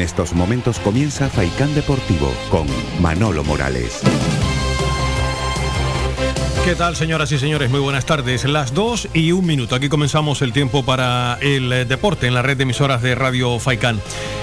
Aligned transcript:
En 0.00 0.06
estos 0.06 0.32
momentos 0.32 0.78
comienza 0.78 1.28
Faicán 1.28 1.74
Deportivo 1.74 2.32
con 2.48 2.66
Manolo 3.02 3.44
Morales. 3.44 4.00
¿Qué 6.64 6.74
tal, 6.74 6.96
señoras 6.96 7.30
y 7.32 7.38
señores? 7.38 7.70
Muy 7.70 7.80
buenas 7.80 8.06
tardes. 8.06 8.46
Las 8.46 8.72
2 8.72 9.08
y 9.12 9.32
un 9.32 9.44
minuto. 9.44 9.74
Aquí 9.74 9.90
comenzamos 9.90 10.40
el 10.40 10.54
tiempo 10.54 10.86
para 10.86 11.36
el 11.42 11.70
eh, 11.70 11.84
deporte 11.84 12.26
en 12.26 12.32
la 12.32 12.40
red 12.40 12.56
de 12.56 12.62
emisoras 12.62 13.02
de 13.02 13.14
Radio 13.14 13.58
Faicán. 13.58 14.00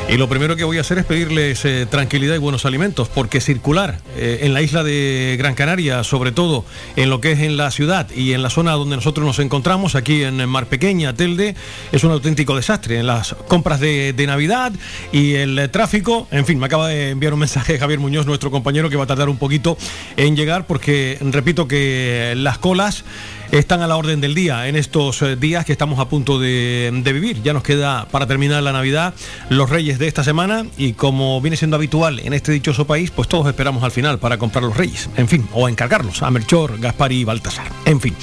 Y 0.09 0.15
lo 0.15 0.29
primero 0.29 0.55
que 0.55 0.63
voy 0.63 0.77
a 0.77 0.81
hacer 0.81 0.99
es 0.99 1.05
pedirles 1.05 1.65
eh, 1.65 1.85
tranquilidad 1.85 2.33
y 2.33 2.37
buenos 2.37 2.65
alimentos, 2.65 3.09
porque 3.09 3.41
circular 3.41 3.99
eh, 4.15 4.39
en 4.43 4.53
la 4.53 4.61
isla 4.61 4.81
de 4.81 5.35
Gran 5.37 5.53
Canaria, 5.53 6.01
sobre 6.05 6.31
todo 6.31 6.63
en 6.95 7.09
lo 7.09 7.19
que 7.19 7.33
es 7.33 7.39
en 7.39 7.57
la 7.57 7.71
ciudad 7.71 8.09
y 8.11 8.31
en 8.31 8.41
la 8.41 8.49
zona 8.49 8.71
donde 8.71 8.95
nosotros 8.95 9.27
nos 9.27 9.39
encontramos, 9.39 9.95
aquí 9.95 10.23
en 10.23 10.47
Mar 10.47 10.67
Pequeña, 10.67 11.13
Telde, 11.13 11.55
es 11.91 12.05
un 12.05 12.11
auténtico 12.11 12.55
desastre. 12.55 12.99
En 12.99 13.07
las 13.07 13.33
compras 13.49 13.81
de, 13.81 14.13
de 14.13 14.27
Navidad 14.27 14.71
y 15.11 15.33
el 15.33 15.69
tráfico, 15.71 16.29
en 16.31 16.45
fin, 16.45 16.57
me 16.57 16.67
acaba 16.67 16.87
de 16.87 17.09
enviar 17.09 17.33
un 17.33 17.39
mensaje 17.39 17.77
Javier 17.79 17.99
Muñoz, 17.99 18.25
nuestro 18.25 18.49
compañero, 18.49 18.89
que 18.89 18.95
va 18.95 19.03
a 19.03 19.07
tardar 19.07 19.27
un 19.27 19.37
poquito 19.37 19.77
en 20.15 20.37
llegar, 20.37 20.67
porque 20.67 21.17
repito 21.19 21.67
que 21.67 22.33
las 22.37 22.57
colas 22.59 23.03
están 23.51 23.81
a 23.81 23.87
la 23.87 23.97
orden 23.97 24.21
del 24.21 24.35
día 24.35 24.67
en 24.67 24.75
estos 24.75 25.21
eh, 25.21 25.35
días 25.35 25.65
que 25.65 25.71
estamos 25.71 25.99
a 25.99 26.09
punto 26.09 26.39
de, 26.39 26.91
vivir. 27.03 27.41
Ya 27.41 27.53
nos 27.53 27.63
queda 27.63 28.07
para 28.11 28.27
terminar 28.27 28.61
la 28.63 28.73
Navidad 28.73 29.13
los 29.49 29.69
Reyes 29.69 29.99
de 29.99 30.07
esta 30.07 30.23
semana 30.23 30.65
y 30.77 30.93
como 30.93 31.39
viene 31.41 31.57
siendo 31.57 31.77
habitual 31.77 32.19
en 32.19 32.33
este 32.33 32.51
dichoso 32.51 32.85
país, 32.85 33.11
pues 33.11 33.27
todos 33.27 33.47
esperamos 33.47 33.83
al 33.83 33.91
final 33.91 34.19
para 34.19 34.37
comprar 34.37 34.63
los 34.63 34.75
Reyes, 34.75 35.09
en 35.15 35.27
fin, 35.27 35.47
o 35.53 35.69
encargarlos 35.69 36.21
a 36.23 36.31
Melchor, 36.31 36.79
Gaspar 36.79 37.11
y 37.11 37.23
Baltasar. 37.23 37.67
En 37.85 38.01
fin, 38.01 38.13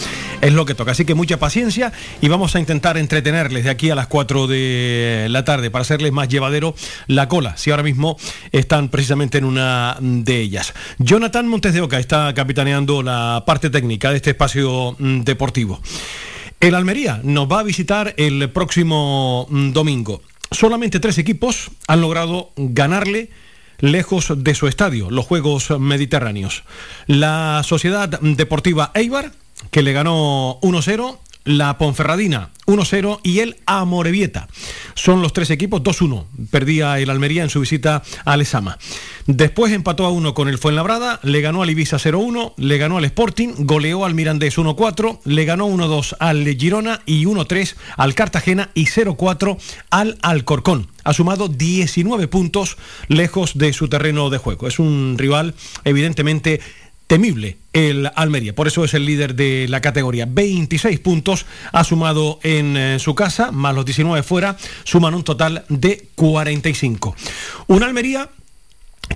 es 0.41 0.53
lo 0.53 0.67
que 0.67 0.75
toca. 0.75 0.93
Así 0.93 1.05
que 1.05 1.15
mucha 1.15 1.39
paciencia 1.39 1.93
y 2.21 2.29
vamos 2.29 2.55
a 2.55 2.61
intentar 2.61 2.99
entretenerles 2.99 3.65
de 3.65 3.71
aquí 3.71 3.91
a 3.91 3.95
las 3.95 4.07
4 4.07 4.47
de 4.47 5.27
la 5.31 5.45
tarde 5.45 5.71
para 5.71 5.83
hacerles 5.83 6.13
más 6.13 6.29
llevadero 6.29 6.75
la 7.07 7.29
cola, 7.29 7.57
si 7.57 7.71
ahora 7.71 7.83
mismo 7.83 8.19
están 8.53 8.89
precisamente 8.91 9.39
en 9.39 9.45
una 9.45 9.97
de 10.01 10.41
ellas. 10.41 10.75
Jonathan 10.99 11.49
Montes 11.49 11.73
de 11.73 11.81
Oca 11.81 11.99
está 11.99 12.33
capitaneando 12.35 13.03
la 13.03 13.45
parte 13.47 13.71
técnica 13.71 14.11
de 14.11 14.17
este 14.17 14.31
espacio 14.31 14.97
mm, 14.99 15.14
deportivo. 15.23 15.81
El 16.61 16.75
Almería 16.75 17.21
nos 17.23 17.51
va 17.51 17.61
a 17.61 17.63
visitar 17.63 18.15
el 18.17 18.51
próximo 18.51 19.47
mm, 19.51 19.73
domingo. 19.73 20.23
Solamente 20.51 21.01
tres 21.01 21.19
equipos 21.19 21.71
han 21.87 22.01
logrado 22.01 22.53
ganarle 22.57 23.31
lejos 23.81 24.33
de 24.37 24.55
su 24.55 24.67
estadio, 24.67 25.11
los 25.11 25.27
Juegos 25.27 25.71
Mediterráneos. 25.79 26.65
La 27.07 27.63
Sociedad 27.65 28.09
Deportiva 28.21 28.91
Eibar, 28.95 29.33
que 29.71 29.83
le 29.83 29.93
ganó 29.93 30.59
1-0, 30.63 31.19
la 31.45 31.79
Ponferradina 31.79 32.51
1-0 32.67 33.21
y 33.23 33.41
el 33.41 33.57
Amorebieta. 33.67 34.49
Son 34.95 35.23
los 35.23 35.33
tres 35.33 35.51
equipos 35.51 35.83
2-1. 35.83 36.25
Perdía 36.51 36.99
el 36.99 37.11
Almería 37.11 37.43
en 37.43 37.51
su 37.51 37.61
visita 37.61 38.03
a 38.25 38.37
Lesama. 38.37 38.79
Después 39.27 39.73
empató 39.73 40.07
a 40.07 40.11
1 40.11 40.35
con 40.35 40.49
el 40.49 40.59
Fuenlabrada, 40.59 41.21
le 41.23 41.41
ganó 41.41 41.63
al 41.63 41.71
Ibiza 41.71 41.99
0-1, 41.99 42.55
le 42.57 42.79
ganó 42.79 42.99
al 42.99 43.05
Sporting, 43.05 43.55
goleó 43.59 44.05
al 44.05 44.15
Mirandés 44.15 44.59
1-4, 44.59 45.21
le 45.25 45.45
ganó 45.45 45.69
1-2 45.69 46.17
al 46.19 46.45
Girona 46.57 47.01
y 47.07 47.25
1-3 47.25 47.75
al 47.97 48.15
Cartagena 48.15 48.71
y 48.75 48.87
0-4 48.87 49.59
al 49.91 50.19
Alcorcón. 50.23 50.89
Ha 51.05 51.13
sumado 51.13 51.49
19 51.49 52.29
puntos 52.29 52.79
lejos 53.09 53.59
de 53.59 53.73
su 53.75 53.89
terreno 53.89 54.31
de 54.31 54.39
juego. 54.39 54.69
Es 54.69 54.79
un 54.79 55.17
rival 55.19 55.55
evidentemente 55.85 56.61
temible 57.07 57.59
el 57.73 58.11
Almería. 58.15 58.55
Por 58.55 58.67
eso 58.67 58.85
es 58.85 58.95
el 58.95 59.05
líder 59.05 59.35
de 59.35 59.67
la 59.69 59.81
categoría. 59.81 60.27
26 60.29 61.01
puntos 61.01 61.47
ha 61.73 61.85
sumado 61.85 62.39
en 62.43 62.77
eh, 62.77 62.99
su 62.99 63.15
casa, 63.15 63.51
más 63.51 63.75
los 63.75 63.85
19 63.85 64.23
fuera, 64.23 64.57
suman 64.85 65.15
un 65.15 65.25
total 65.25 65.65
de 65.69 66.09
45. 66.15 67.17
Un 67.67 67.83
Almería 67.83 68.31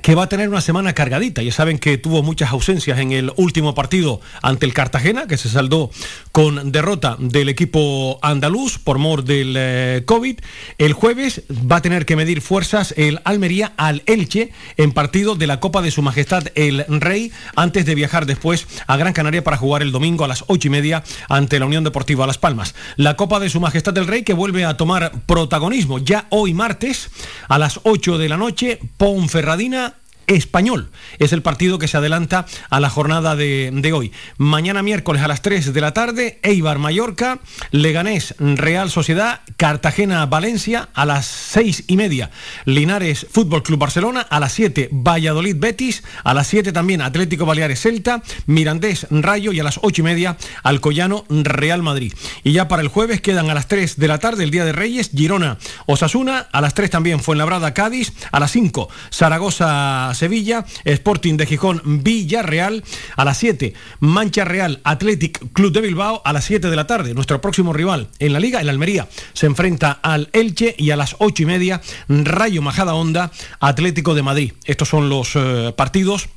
que 0.03 0.15
va 0.15 0.25
a 0.25 0.29
tener 0.29 0.49
una 0.49 0.61
semana 0.61 0.93
cargadita. 0.93 1.43
Ya 1.43 1.53
saben 1.53 1.79
que 1.79 1.99
tuvo 1.99 2.23
muchas 2.23 2.51
ausencias 2.51 2.99
en 2.99 3.13
el 3.13 3.33
último 3.37 3.75
partido 3.75 4.21
ante 4.43 4.67
el 4.67 4.75
Cartagena, 4.75 5.27
que 5.27 5.37
se 5.37 5.49
saldó 5.49 5.91
con 6.33 6.73
derrota 6.73 7.17
del 7.19 7.49
equipo 7.49 8.19
andaluz 8.23 8.79
por 8.79 8.99
mor 8.99 9.25
del 9.25 9.55
eh, 9.57 10.03
COVID. 10.07 10.39
El 10.79 10.93
jueves 10.93 11.43
va 11.51 11.77
a 11.77 11.83
tener 11.83 12.07
que 12.07 12.17
medir 12.17 12.41
fuerzas 12.41 12.95
el 12.97 13.21
Almería 13.25 13.73
al 13.77 14.03
Elche 14.07 14.53
en 14.77 14.93
partido 14.93 15.35
de 15.35 15.47
la 15.47 15.61
Copa 15.61 15.83
de 15.83 15.91
Su 15.91 16.03
Majestad 16.03 16.45
el 16.55 16.85
Rey, 16.89 17.33
antes 17.57 17.87
de 17.87 17.95
viajar 17.95 18.27
después 18.27 18.67
a 18.87 18.97
Gran 18.97 19.13
Canaria 19.13 19.45
para 19.45 19.57
jugar 19.57 19.83
el 19.83 19.93
domingo 19.93 20.25
a 20.25 20.29
las 20.29 20.45
ocho 20.49 20.69
y 20.69 20.71
media 20.71 21.03
ante 21.29 21.59
la 21.59 21.67
Unión 21.67 21.85
Deportiva 21.85 22.27
Las 22.27 22.39
Palmas. 22.39 22.75
La 22.97 23.17
Copa 23.17 23.41
de 23.41 23.51
Su 23.51 23.61
Majestad 23.61 23.97
el 23.99 24.07
Rey 24.07 24.23
que 24.23 24.35
vuelve 24.35 24.65
a 24.65 24.77
tomar 24.77 25.13
protagonismo 25.27 25.99
ya 25.99 26.27
hoy 26.31 26.55
martes 26.55 27.11
a 27.49 27.59
las 27.59 27.81
8 27.85 28.19
de 28.19 28.29
la 28.29 28.37
noche, 28.37 28.79
Ponferradina 28.97 29.88
español. 30.29 30.91
Es 31.19 31.33
el 31.33 31.43
partido 31.43 31.79
que 31.79 31.89
se 31.89 31.97
adelanta 31.97 32.47
a 32.71 32.79
la 32.79 32.91
jornada 32.91 33.35
de, 33.35 33.93
hoy. 33.93 34.13
Mañana 34.37 34.83
miércoles 34.83 35.23
a 35.23 35.29
las 35.29 35.43
3 35.43 35.73
de 35.73 35.81
la 35.81 35.93
tarde, 35.93 36.39
Eibar 36.43 36.79
Mallorca, 36.79 37.41
Leganés 37.73 38.35
Real 38.39 38.91
Sociedad, 38.91 39.41
Cartagena 39.57 40.25
Valencia 40.27 40.91
a 40.95 41.07
las 41.07 41.27
6 41.27 41.85
y 41.89 41.97
media, 41.97 42.31
Linares 42.67 43.27
Fútbol 43.31 43.63
Club 43.63 43.81
Barcelona 43.81 44.21
a 44.21 44.39
las 44.39 44.53
7, 44.53 44.91
Valladolid 44.93 45.57
Betis, 45.59 46.05
a 46.23 46.35
las 46.35 46.47
7 46.49 46.73
también 46.73 47.01
Atlético 47.01 47.47
Baleares 47.47 47.81
Celta, 47.81 48.23
Mirandés 48.47 49.07
Rayo 49.11 49.53
y 49.53 49.61
a 49.61 49.65
las 49.65 49.81
8 49.83 50.03
y 50.03 50.05
media 50.05 50.37
Alcoyano 50.63 51.25
Real 51.31 51.83
Madrid. 51.83 52.13
Y 52.45 52.53
ya 52.53 52.69
para 52.69 52.83
el 52.83 52.89
jueves 52.89 53.23
quedan 53.23 53.49
a 53.49 53.55
las 53.55 53.69
3 53.69 53.97
de 53.97 54.09
la 54.09 54.19
tarde 54.19 54.45
el 54.45 54.51
Día 54.51 54.67
de 54.67 54.73
Reyes, 54.73 55.11
Girona 55.15 55.57
Osasuna, 55.87 56.47
a 56.53 56.61
las 56.61 56.75
3 56.75 56.91
también 56.91 57.21
Fuenlabrada 57.21 57.73
Cádiz, 57.73 58.13
a 58.31 58.39
las 58.39 58.53
5 58.53 58.91
Zaragoza 59.11 60.13
Sevilla, 60.19 60.65
Sporting 60.85 61.37
de 61.37 61.47
Gijón, 61.47 61.83
Villarreal, 61.85 62.85
a 63.17 63.25
las 63.25 63.39
7, 63.39 63.73
Mancha 64.01 64.45
Real, 64.45 64.81
Athletic 64.85 65.53
Club 65.53 65.73
de 65.73 65.81
Bilbao, 65.81 66.21
a 66.25 66.33
las 66.33 66.45
7 66.45 66.69
de 66.69 66.77
la 66.77 66.87
tarde. 66.87 67.15
Nuestro 67.15 67.41
próximo 67.41 67.73
rival 67.73 68.09
en 68.19 68.33
la 68.33 68.41
Liga, 68.41 68.61
el 68.61 68.69
Almería, 68.69 69.09
se 69.33 69.47
enfrenta 69.47 69.93
al 69.93 70.29
Elche 70.33 70.75
y 70.77 70.91
a 70.91 70.97
las 70.97 71.17
8 71.19 71.43
y 71.43 71.47
media, 71.47 71.81
Rayo 72.09 72.63
Majada 72.63 72.95
Honda, 72.95 73.31
Atlético 73.61 74.15
de 74.15 74.23
Madrid. 74.23 74.53
Estos 74.65 74.89
son 74.89 75.09
los 75.09 75.33
eh, 75.35 75.73
partidos 75.77 76.29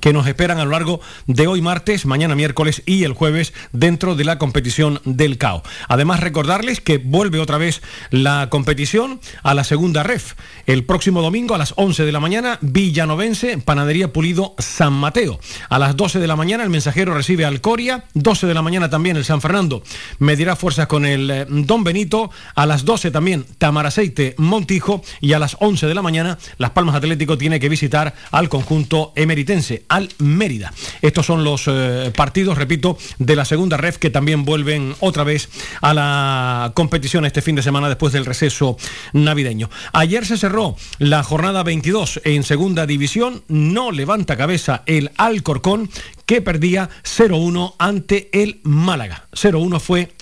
que 0.00 0.12
nos 0.12 0.26
esperan 0.26 0.58
a 0.58 0.64
lo 0.64 0.70
largo 0.70 1.00
de 1.26 1.46
hoy 1.46 1.60
martes, 1.60 2.06
mañana 2.06 2.34
miércoles 2.34 2.82
y 2.86 3.04
el 3.04 3.12
jueves 3.12 3.52
dentro 3.72 4.14
de 4.14 4.24
la 4.24 4.38
competición 4.38 5.00
del 5.04 5.38
CAO. 5.38 5.62
Además, 5.88 6.20
recordarles 6.20 6.80
que 6.80 6.98
vuelve 6.98 7.38
otra 7.38 7.58
vez 7.58 7.82
la 8.10 8.48
competición 8.50 9.20
a 9.42 9.54
la 9.54 9.64
segunda 9.64 10.02
ref. 10.02 10.34
El 10.66 10.84
próximo 10.84 11.22
domingo 11.22 11.54
a 11.54 11.58
las 11.58 11.74
11 11.76 12.04
de 12.04 12.12
la 12.12 12.20
mañana, 12.20 12.58
Villanovense, 12.60 13.58
Panadería 13.58 14.12
Pulido 14.12 14.54
San 14.58 14.92
Mateo. 14.92 15.38
A 15.68 15.78
las 15.78 15.96
12 15.96 16.18
de 16.18 16.26
la 16.26 16.36
mañana, 16.36 16.64
el 16.64 16.70
mensajero 16.70 17.14
recibe 17.14 17.44
al 17.44 17.60
Coria. 17.60 18.04
12 18.14 18.46
de 18.46 18.54
la 18.54 18.62
mañana 18.62 18.90
también 18.90 19.16
el 19.16 19.24
San 19.24 19.40
Fernando 19.40 19.82
medirá 20.18 20.56
fuerzas 20.56 20.86
con 20.86 21.04
el 21.06 21.30
eh, 21.30 21.46
Don 21.48 21.84
Benito. 21.84 22.30
A 22.54 22.66
las 22.66 22.84
12 22.84 23.10
también 23.10 23.44
Tamaraceite 23.58 24.34
Montijo. 24.38 25.02
Y 25.20 25.32
a 25.32 25.38
las 25.38 25.56
11 25.60 25.86
de 25.86 25.94
la 25.94 26.02
mañana, 26.02 26.38
Las 26.58 26.70
Palmas 26.70 26.94
Atlético 26.94 27.38
tiene 27.38 27.60
que 27.60 27.68
visitar 27.68 28.14
al 28.30 28.48
conjunto 28.48 29.12
emeritense 29.16 29.81
al 29.88 30.08
Mérida. 30.18 30.72
Estos 31.00 31.26
son 31.26 31.44
los 31.44 31.64
eh, 31.66 32.12
partidos, 32.16 32.58
repito, 32.58 32.98
de 33.18 33.36
la 33.36 33.44
segunda 33.44 33.76
ref 33.76 33.98
que 33.98 34.10
también 34.10 34.44
vuelven 34.44 34.94
otra 35.00 35.24
vez 35.24 35.48
a 35.80 35.94
la 35.94 36.72
competición 36.74 37.24
este 37.24 37.42
fin 37.42 37.56
de 37.56 37.62
semana 37.62 37.88
después 37.88 38.12
del 38.12 38.26
receso 38.26 38.76
navideño. 39.12 39.70
Ayer 39.92 40.26
se 40.26 40.38
cerró 40.38 40.76
la 40.98 41.22
jornada 41.22 41.62
22 41.62 42.20
en 42.24 42.42
segunda 42.42 42.86
división, 42.86 43.42
no 43.48 43.90
levanta 43.90 44.36
cabeza 44.36 44.82
el 44.86 45.10
Alcorcón 45.16 45.90
que 46.26 46.40
perdía 46.40 46.88
0-1 47.04 47.74
ante 47.78 48.30
el 48.32 48.60
Málaga. 48.62 49.26
0-1 49.32 49.80
fue 49.80 50.12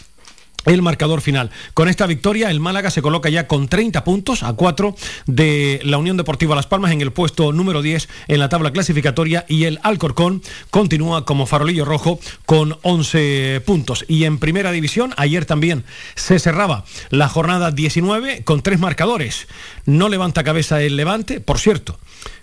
el 0.67 0.83
marcador 0.83 1.21
final. 1.21 1.51
Con 1.75 1.89
esta 1.89 2.07
victoria, 2.07 2.51
el 2.51 2.61
Málaga 2.61 2.91
se 2.91 3.03
coloca 3.03 3.29
ya 3.29 3.47
con 3.47 3.69
30 3.69 4.05
puntos 4.05 4.43
a 4.43 4.53
4 4.53 4.95
de 5.27 5.81
la 5.85 5.99
Unión 5.99 6.17
Deportiva 6.17 6.55
Las 6.55 6.67
Palmas 6.67 6.93
en 6.93 7.01
el 7.01 7.13
puesto 7.13 7.53
número 7.53 7.83
10 7.83 8.09
en 8.29 8.39
la 8.39 8.49
tabla 8.49 8.73
clasificatoria 8.73 9.45
y 9.49 9.65
el 9.65 9.81
Alcorcón 9.83 10.43
continúa 10.71 11.25
como 11.25 11.47
farolillo 11.47 11.85
rojo 11.85 12.21
con 12.47 12.79
11 12.83 13.63
puntos. 13.65 14.05
Y 14.09 14.25
en 14.25 14.39
primera 14.39 14.73
división, 14.73 15.15
ayer 15.17 15.45
también 15.45 15.85
se 16.15 16.39
cerraba 16.39 16.85
la 17.11 17.29
jornada 17.29 17.71
19 17.71 18.45
con 18.45 18.63
tres 18.63 18.79
marcadores. 18.79 19.49
No 19.87 20.09
levanta 20.09 20.45
cabeza 20.45 20.83
el 20.83 20.97
Levante, 20.97 21.41
por 21.41 21.59
cierto. 21.59 21.99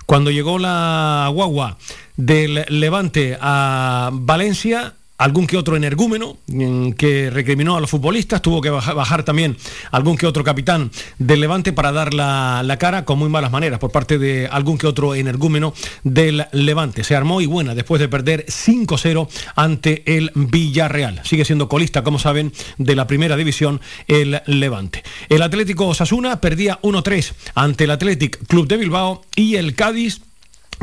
Cuando 0.05 0.31
llegó 0.31 0.57
la 0.57 1.29
guagua 1.33 1.77
del 2.15 2.65
Levante 2.69 3.37
a 3.41 4.09
Valencia, 4.13 4.95
algún 5.17 5.47
que 5.47 5.57
otro 5.57 5.75
energúmeno 5.75 6.37
mm, 6.47 6.91
que 6.91 7.29
recriminó 7.29 7.77
a 7.77 7.81
los 7.81 7.89
futbolistas, 7.89 8.41
tuvo 8.41 8.61
que 8.61 8.69
bajar, 8.69 9.23
también 9.23 9.57
algún 9.91 10.17
que 10.17 10.27
otro 10.27 10.43
capitán 10.43 10.91
del 11.17 11.41
Levante 11.41 11.73
para 11.73 11.91
dar 11.91 12.13
la, 12.13 12.61
la, 12.63 12.77
cara 12.77 13.05
con 13.05 13.17
muy 13.19 13.29
malas 13.29 13.51
maneras 13.51 13.79
por 13.79 13.91
parte 13.91 14.17
de 14.17 14.47
algún 14.47 14.77
que 14.77 14.87
otro 14.87 15.15
energúmeno 15.15 15.73
del 16.03 16.45
Levante. 16.51 17.03
Se 17.03 17.15
armó 17.15 17.41
y 17.41 17.45
buena 17.45 17.75
después 17.75 17.99
de 17.99 18.07
perder 18.07 18.45
5-0 18.45 19.27
ante 19.55 20.03
el 20.17 20.31
Villarreal. 20.35 21.21
Sigue 21.23 21.45
siendo 21.45 21.67
colista, 21.67 22.03
como 22.03 22.19
saben, 22.19 22.53
de 22.77 22.95
la 22.95 23.07
primera 23.07 23.35
división 23.35 23.81
el 24.07 24.41
Levante. 24.45 25.03
El 25.29 25.41
Atlético 25.41 25.87
Osasuna 25.87 26.39
perdía 26.41 26.79
1-3 26.81 27.33
ante 27.55 27.85
el 27.85 27.91
Athletic 27.91 28.45
Club 28.47 28.67
de 28.67 28.77
Bilbao 28.77 29.23
y 29.35 29.55
el 29.55 29.75
Cádiz 29.75 30.21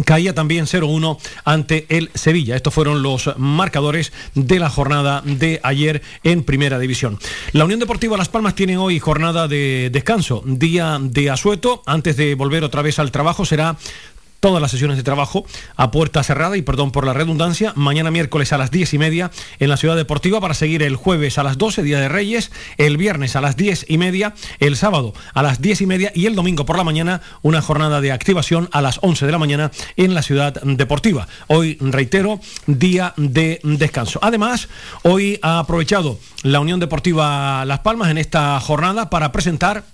caía 0.05 0.35
también 0.35 0.67
0-1 0.67 1.19
ante 1.45 1.87
el 1.89 2.11
Sevilla. 2.15 2.57
Estos 2.57 2.75
fueron 2.75 3.03
los 3.03 3.31
marcadores 3.37 4.13
de 4.35 4.59
la 4.59 4.71
jornada 4.71 5.23
de 5.25 5.61
ayer 5.63 6.03
en 6.23 6.43
Primera 6.43 6.79
División. 6.79 7.19
La 7.53 7.65
Unión 7.65 7.81
Deportiva 7.81 8.17
Las 8.17 8.29
Palmas 8.29 8.55
tiene 8.55 8.77
hoy 8.77 8.99
jornada 8.99 9.49
de 9.49 9.91
descanso, 9.93 10.43
día 10.45 10.99
de 11.01 11.31
asueto. 11.31 11.83
Antes 11.87 12.17
de 12.17 12.35
volver 12.35 12.65
otra 12.65 12.83
vez 12.83 12.99
al 12.99 13.13
trabajo 13.13 13.45
será 13.45 13.77
todas 14.45 14.61
las 14.61 14.73
sesiones 14.73 14.99
de 14.99 15.03
trabajo 15.03 15.47
a 15.75 15.91
puerta 15.91 16.23
cerrada 16.23 16.55
y 16.59 16.61
perdón 16.61 16.93
por 16.93 17.07
la 17.07 17.15
redundancia, 17.15 17.73
mañana 17.77 18.11
miércoles 18.11 18.53
a 18.53 18.59
las 18.59 18.71
10 18.71 18.93
y 18.93 18.99
media 18.99 19.31
en 19.59 19.71
la 19.71 19.79
Ciudad 19.79 19.97
Deportiva 19.97 20.39
para 20.39 20.53
seguir 20.53 20.83
el 20.83 20.97
jueves 20.97 21.39
a 21.39 21.43
las 21.43 21.57
12, 21.57 21.83
Día 21.83 21.99
de 21.99 22.11
Reyes, 22.11 22.53
el 22.77 22.99
viernes 22.99 23.37
a 23.37 23.41
las 23.41 23.57
10 23.57 23.87
y 23.89 23.97
media, 23.97 24.35
el 24.59 24.77
sábado 24.77 25.15
a 25.33 25.43
las 25.43 25.63
10 25.63 25.81
y 25.81 25.87
media 25.87 26.13
y 26.15 26.27
el 26.27 26.35
domingo 26.35 26.67
por 26.67 26.77
la 26.77 26.85
mañana 26.85 27.23
una 27.41 27.63
jornada 27.63 28.03
de 28.03 28.13
activación 28.13 28.69
a 28.71 28.83
las 28.83 28.99
11 29.01 29.25
de 29.25 29.33
la 29.33 29.39
mañana 29.39 29.71
en 29.97 30.13
la 30.13 30.21
Ciudad 30.21 30.53
Deportiva. 30.63 31.27
Hoy, 31.47 31.79
reitero, 31.81 32.39
día 32.67 33.15
de 33.17 33.61
descanso. 33.63 34.19
Además, 34.21 34.69
hoy 35.05 35.39
ha 35.41 35.59
aprovechado 35.61 36.19
la 36.43 36.61
Unión 36.61 36.81
Deportiva 36.81 37.65
Las 37.65 37.79
Palmas 37.79 38.11
en 38.11 38.19
esta 38.19 38.61
jornada 38.61 39.09
para 39.09 39.33
presentar 39.33 39.85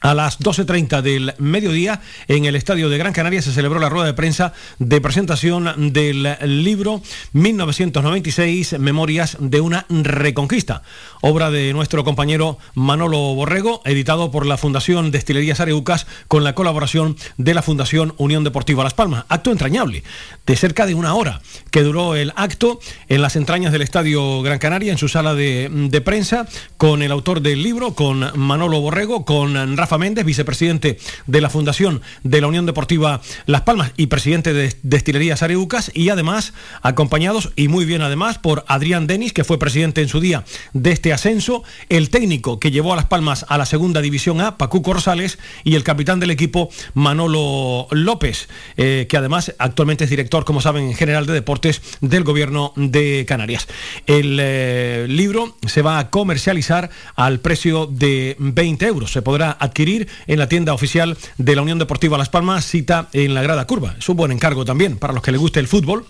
a 0.00 0.14
las 0.14 0.38
12.30 0.38 1.02
del 1.02 1.34
mediodía, 1.38 2.00
en 2.28 2.44
el 2.44 2.56
Estadio 2.56 2.88
de 2.88 2.98
Gran 2.98 3.12
Canaria, 3.12 3.42
se 3.42 3.52
celebró 3.52 3.80
la 3.80 3.88
rueda 3.88 4.06
de 4.06 4.14
prensa 4.14 4.52
de 4.78 5.00
presentación 5.00 5.92
del 5.92 6.36
libro 6.64 7.02
1996, 7.32 8.78
Memorias 8.78 9.36
de 9.40 9.60
una 9.60 9.86
Reconquista, 9.88 10.82
obra 11.20 11.50
de 11.50 11.72
nuestro 11.72 12.04
compañero 12.04 12.58
Manolo 12.74 13.18
Borrego, 13.34 13.82
editado 13.84 14.30
por 14.30 14.46
la 14.46 14.56
Fundación 14.56 15.10
Destilerías 15.10 15.60
Areucas, 15.60 16.06
con 16.28 16.44
la 16.44 16.54
colaboración 16.54 17.16
de 17.36 17.54
la 17.54 17.62
Fundación 17.62 18.14
Unión 18.18 18.44
Deportiva 18.44 18.84
Las 18.84 18.94
Palmas. 18.94 19.24
Acto 19.28 19.50
entrañable, 19.50 20.04
de 20.46 20.56
cerca 20.56 20.86
de 20.86 20.94
una 20.94 21.14
hora, 21.14 21.40
que 21.70 21.82
duró 21.82 22.14
el 22.14 22.32
acto 22.36 22.80
en 23.08 23.22
las 23.22 23.36
entrañas 23.36 23.72
del 23.72 23.82
Estadio 23.82 24.42
Gran 24.42 24.58
Canaria, 24.58 24.92
en 24.92 24.98
su 24.98 25.08
sala 25.08 25.34
de, 25.34 25.68
de 25.70 26.00
prensa, 26.00 26.46
con 26.76 27.02
el 27.02 27.12
autor 27.12 27.40
del 27.40 27.62
libro, 27.62 27.94
con 27.94 28.30
Manolo 28.38 28.80
Borrego, 28.80 29.24
con 29.24 29.56
Rafa 29.88 29.96
Méndez, 29.96 30.26
vicepresidente 30.26 30.98
de 31.26 31.40
la 31.40 31.48
Fundación 31.48 32.02
de 32.22 32.42
la 32.42 32.46
Unión 32.46 32.66
Deportiva 32.66 33.22
Las 33.46 33.62
Palmas 33.62 33.92
y 33.96 34.08
presidente 34.08 34.52
de 34.52 34.76
Destilerías 34.82 35.42
Areucas, 35.42 35.90
y 35.94 36.10
además 36.10 36.52
acompañados, 36.82 37.52
y 37.56 37.68
muy 37.68 37.86
bien 37.86 38.02
además, 38.02 38.36
por 38.36 38.66
Adrián 38.68 39.06
Denis, 39.06 39.32
que 39.32 39.44
fue 39.44 39.58
presidente 39.58 40.02
en 40.02 40.08
su 40.08 40.20
día 40.20 40.44
de 40.74 40.92
este 40.92 41.14
ascenso, 41.14 41.64
el 41.88 42.10
técnico 42.10 42.60
que 42.60 42.70
llevó 42.70 42.92
a 42.92 42.96
Las 42.96 43.06
Palmas 43.06 43.46
a 43.48 43.56
la 43.56 43.64
segunda 43.64 44.02
división 44.02 44.42
A, 44.42 44.58
Pacuco 44.58 44.92
Rosales, 44.92 45.38
y 45.64 45.74
el 45.74 45.84
capitán 45.84 46.20
del 46.20 46.32
equipo, 46.32 46.68
Manolo 46.92 47.88
López, 47.90 48.50
eh, 48.76 49.06
que 49.08 49.16
además 49.16 49.54
actualmente 49.58 50.04
es 50.04 50.10
director, 50.10 50.44
como 50.44 50.60
saben, 50.60 50.92
general 50.92 51.24
de 51.24 51.32
deportes 51.32 51.80
del 52.02 52.24
gobierno 52.24 52.74
de 52.76 53.24
Canarias. 53.26 53.68
El 54.06 54.36
eh, 54.38 55.06
libro 55.08 55.56
se 55.66 55.80
va 55.80 55.98
a 55.98 56.10
comercializar 56.10 56.90
al 57.16 57.40
precio 57.40 57.86
de 57.86 58.36
20 58.38 58.84
euros. 58.84 59.12
Se 59.12 59.22
podrá 59.22 59.56
adquirir 59.58 59.77
en 59.78 60.38
la 60.38 60.48
tienda 60.48 60.74
oficial 60.74 61.16
de 61.36 61.54
la 61.54 61.62
Unión 61.62 61.78
Deportiva 61.78 62.18
Las 62.18 62.28
Palmas, 62.28 62.66
cita 62.66 63.08
en 63.12 63.32
la 63.34 63.42
grada 63.42 63.66
curva. 63.66 63.94
Es 63.98 64.08
un 64.08 64.16
buen 64.16 64.32
encargo 64.32 64.64
también 64.64 64.96
para 64.96 65.12
los 65.12 65.22
que 65.22 65.30
les 65.30 65.40
guste 65.40 65.60
el 65.60 65.68
fútbol 65.68 66.04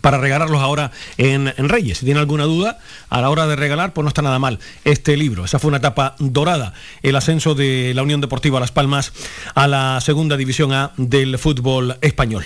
para 0.00 0.18
regalarlos 0.18 0.60
ahora 0.60 0.92
en, 1.16 1.52
Reyes. 1.56 1.98
Si 1.98 2.04
tiene 2.04 2.20
alguna 2.20 2.44
duda, 2.44 2.78
a 3.08 3.20
la 3.20 3.30
hora 3.30 3.46
de 3.46 3.56
regalar, 3.56 3.92
pues 3.92 4.04
no 4.04 4.08
está 4.08 4.22
nada 4.22 4.38
mal 4.38 4.60
este 4.84 5.16
libro. 5.16 5.44
Esa 5.44 5.58
fue 5.58 5.68
una 5.68 5.78
etapa 5.78 6.14
dorada, 6.18 6.74
el 7.02 7.16
ascenso 7.16 7.54
de 7.54 7.92
la 7.94 8.02
Unión 8.02 8.20
Deportiva 8.20 8.60
Las 8.60 8.72
Palmas 8.72 9.12
a 9.54 9.66
la 9.66 10.00
segunda 10.00 10.36
división 10.36 10.72
A 10.72 10.92
del 10.96 11.38
fútbol 11.38 11.96
español. 12.02 12.44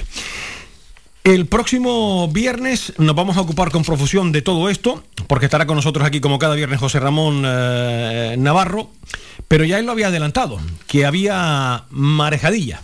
El 1.23 1.45
próximo 1.47 2.29
viernes 2.29 2.95
nos 2.97 3.15
vamos 3.15 3.37
a 3.37 3.43
ocupar 3.43 3.71
con 3.71 3.83
profusión 3.83 4.33
de 4.33 4.41
todo 4.41 4.71
esto, 4.71 5.05
porque 5.27 5.45
estará 5.45 5.67
con 5.67 5.77
nosotros 5.77 6.07
aquí 6.07 6.19
como 6.19 6.39
cada 6.39 6.55
viernes 6.55 6.81
José 6.81 6.99
Ramón 6.99 7.43
eh, 7.45 8.37
Navarro, 8.39 8.91
pero 9.47 9.65
ya 9.65 9.79
él 9.79 9.85
lo 9.85 9.93
había 9.93 10.07
adelantado, 10.07 10.59
que 10.87 11.05
había 11.05 11.85
marejadilla. 11.91 12.81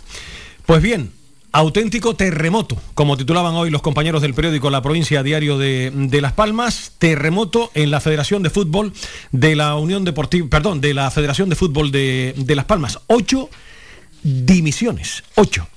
Pues 0.67 0.83
bien, 0.83 1.11
auténtico 1.51 2.15
terremoto, 2.15 2.77
como 2.93 3.17
titulaban 3.17 3.55
hoy 3.55 3.71
los 3.71 3.81
compañeros 3.81 4.21
del 4.21 4.35
periódico 4.35 4.69
La 4.69 4.83
Provincia 4.83 5.23
Diario 5.23 5.57
de, 5.57 6.19
Las 6.21 6.33
Palmas, 6.33 6.91
terremoto 6.99 7.71
en 7.73 7.89
la 7.89 8.01
Federación 8.01 8.43
de 8.43 8.51
Fútbol 8.51 8.93
de 9.31 9.55
la 9.55 9.73
Unión 9.77 10.05
Deportiva, 10.05 10.47
perdón, 10.47 10.79
de 10.79 10.93
la 10.93 11.09
Federación 11.09 11.49
de 11.49 11.55
Fútbol 11.55 11.91
de, 11.91 12.35
de 12.37 12.55
Las 12.55 12.65
Palmas. 12.65 12.99
Ocho 13.07 13.49
dimisiones, 14.21 15.23
ocho. 15.33 15.67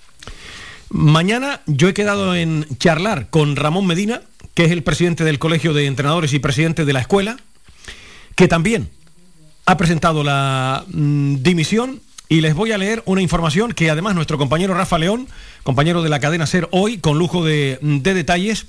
Mañana 0.91 1.61
yo 1.67 1.89
he 1.89 1.95
quedado 1.95 2.35
en 2.35 2.67
charlar 2.79 3.31
con 3.31 3.55
Ramón 3.55 3.87
Medina, 3.87 4.23
que 4.55 4.65
es 4.65 4.73
el 4.73 4.83
presidente 4.83 5.23
del 5.23 5.39
Colegio 5.39 5.73
de 5.73 5.87
Entrenadores 5.87 6.33
y 6.33 6.41
presidente 6.41 6.85
de 6.85 6.93
la 6.93 7.01
escuela, 7.01 7.37
que 8.35 8.49
también 8.49 8.91
ha 9.67 9.77
presentado 9.77 10.25
la 10.25 10.85
mm, 10.89 11.37
dimisión. 11.37 12.01
Y 12.29 12.41
les 12.41 12.55
voy 12.55 12.73
a 12.73 12.79
leer 12.79 13.03
una 13.07 13.23
información 13.23 13.73
que 13.73 13.91
además 13.91 14.15
nuestro 14.15 14.39
compañero 14.39 14.75
Rafa 14.75 14.99
León, 14.99 15.29
compañero 15.63 16.03
de 16.03 16.09
la 16.09 16.21
cadena 16.21 16.47
SER 16.47 16.69
hoy, 16.71 16.99
con 16.99 17.19
lujo 17.19 17.45
de 17.45 17.79
detalles, 17.81 18.67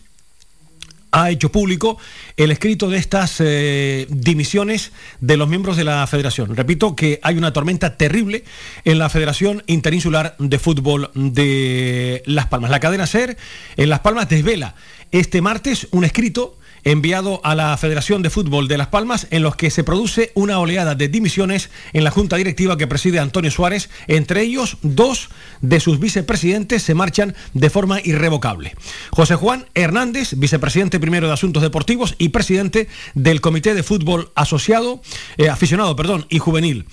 ha 1.11 1.29
hecho 1.29 1.51
público 1.51 1.97
el 2.37 2.51
escrito 2.51 2.89
de 2.89 2.97
estas 2.97 3.37
eh, 3.39 4.07
dimisiones 4.09 4.91
de 5.19 5.37
los 5.37 5.47
miembros 5.47 5.77
de 5.77 5.83
la 5.83 6.05
federación. 6.07 6.55
Repito 6.55 6.95
que 6.95 7.19
hay 7.21 7.37
una 7.37 7.53
tormenta 7.53 7.97
terrible 7.97 8.43
en 8.85 8.97
la 8.97 9.09
Federación 9.09 9.63
Interinsular 9.67 10.35
de 10.39 10.59
Fútbol 10.59 11.11
de 11.13 12.23
Las 12.25 12.47
Palmas. 12.47 12.71
La 12.71 12.79
cadena 12.79 13.07
SER 13.07 13.37
en 13.77 13.89
Las 13.89 13.99
Palmas 13.99 14.29
desvela 14.29 14.75
este 15.11 15.41
martes 15.41 15.87
un 15.91 16.05
escrito 16.05 16.57
enviado 16.83 17.41
a 17.43 17.55
la 17.55 17.75
Federación 17.77 18.21
de 18.21 18.29
Fútbol 18.29 18.67
de 18.67 18.77
Las 18.77 18.87
Palmas 18.87 19.27
en 19.31 19.43
los 19.43 19.55
que 19.55 19.69
se 19.69 19.83
produce 19.83 20.31
una 20.33 20.59
oleada 20.59 20.95
de 20.95 21.07
dimisiones 21.07 21.69
en 21.93 22.03
la 22.03 22.11
Junta 22.11 22.37
Directiva 22.37 22.77
que 22.77 22.87
preside 22.87 23.19
Antonio 23.19 23.51
Suárez. 23.51 23.89
Entre 24.07 24.41
ellos, 24.41 24.77
dos 24.81 25.29
de 25.61 25.79
sus 25.79 25.99
vicepresidentes 25.99 26.83
se 26.83 26.93
marchan 26.93 27.35
de 27.53 27.69
forma 27.69 27.99
irrevocable. 28.03 28.75
José 29.11 29.35
Juan 29.35 29.67
Hernández, 29.73 30.33
vicepresidente 30.37 30.99
primero 30.99 31.27
de 31.27 31.33
Asuntos 31.33 31.63
Deportivos 31.63 32.15
y 32.17 32.29
presidente 32.29 32.87
del 33.13 33.41
Comité 33.41 33.73
de 33.73 33.83
Fútbol 33.83 34.31
Asociado, 34.35 35.01
eh, 35.37 35.49
aficionado 35.49 35.95
perdón, 35.95 36.25
y 36.29 36.39
juvenil. 36.39 36.85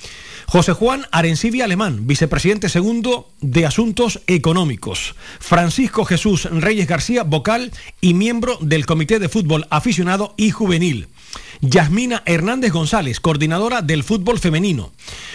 José 0.51 0.73
Juan 0.73 1.05
Arencibia 1.13 1.67
Alemán, 1.67 2.07
vicepresidente 2.07 2.71
segundo 2.71 3.29
de 3.43 3.67
Asuntos 3.67 4.23
Económicos. 4.27 5.15
Francisco 5.41 6.07
Jesús 6.07 6.49
Reyes 6.51 6.89
García, 6.89 7.23
vocal 7.23 7.71
y 8.01 8.15
miembro 8.15 8.57
del 8.63 8.87
Comité 8.87 9.19
de 9.19 9.29
Fútbol 9.29 9.67
Aficionado 9.69 10.33
y 10.39 10.51
Juvenil. 10.51 11.09
Yasmina 11.61 12.23
Hernández 12.25 12.73
González, 12.73 13.21
coordinadora 13.21 13.83
del 13.83 14.05
fútbol 14.05 14.39
femenino. 14.39 14.91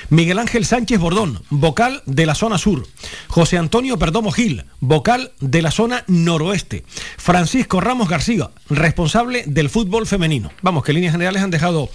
Miguel 0.09 0.39
Ángel 0.39 0.65
Sánchez 0.65 0.99
Bordón, 0.99 1.43
vocal 1.51 2.01
de 2.07 2.25
la 2.25 2.33
zona 2.33 2.57
sur. 2.57 2.87
José 3.27 3.59
Antonio 3.59 3.99
Perdomo 3.99 4.31
Gil, 4.31 4.65
vocal 4.79 5.33
de 5.39 5.61
la 5.61 5.69
zona 5.69 6.05
noroeste. 6.07 6.85
Francisco 7.17 7.81
Ramos 7.81 8.09
García, 8.09 8.49
responsable 8.67 9.43
del 9.45 9.69
fútbol 9.69 10.07
femenino. 10.07 10.51
Vamos, 10.63 10.83
que 10.83 10.93
líneas 10.93 11.11
generales 11.11 11.43
han 11.43 11.51
dejado 11.51 11.91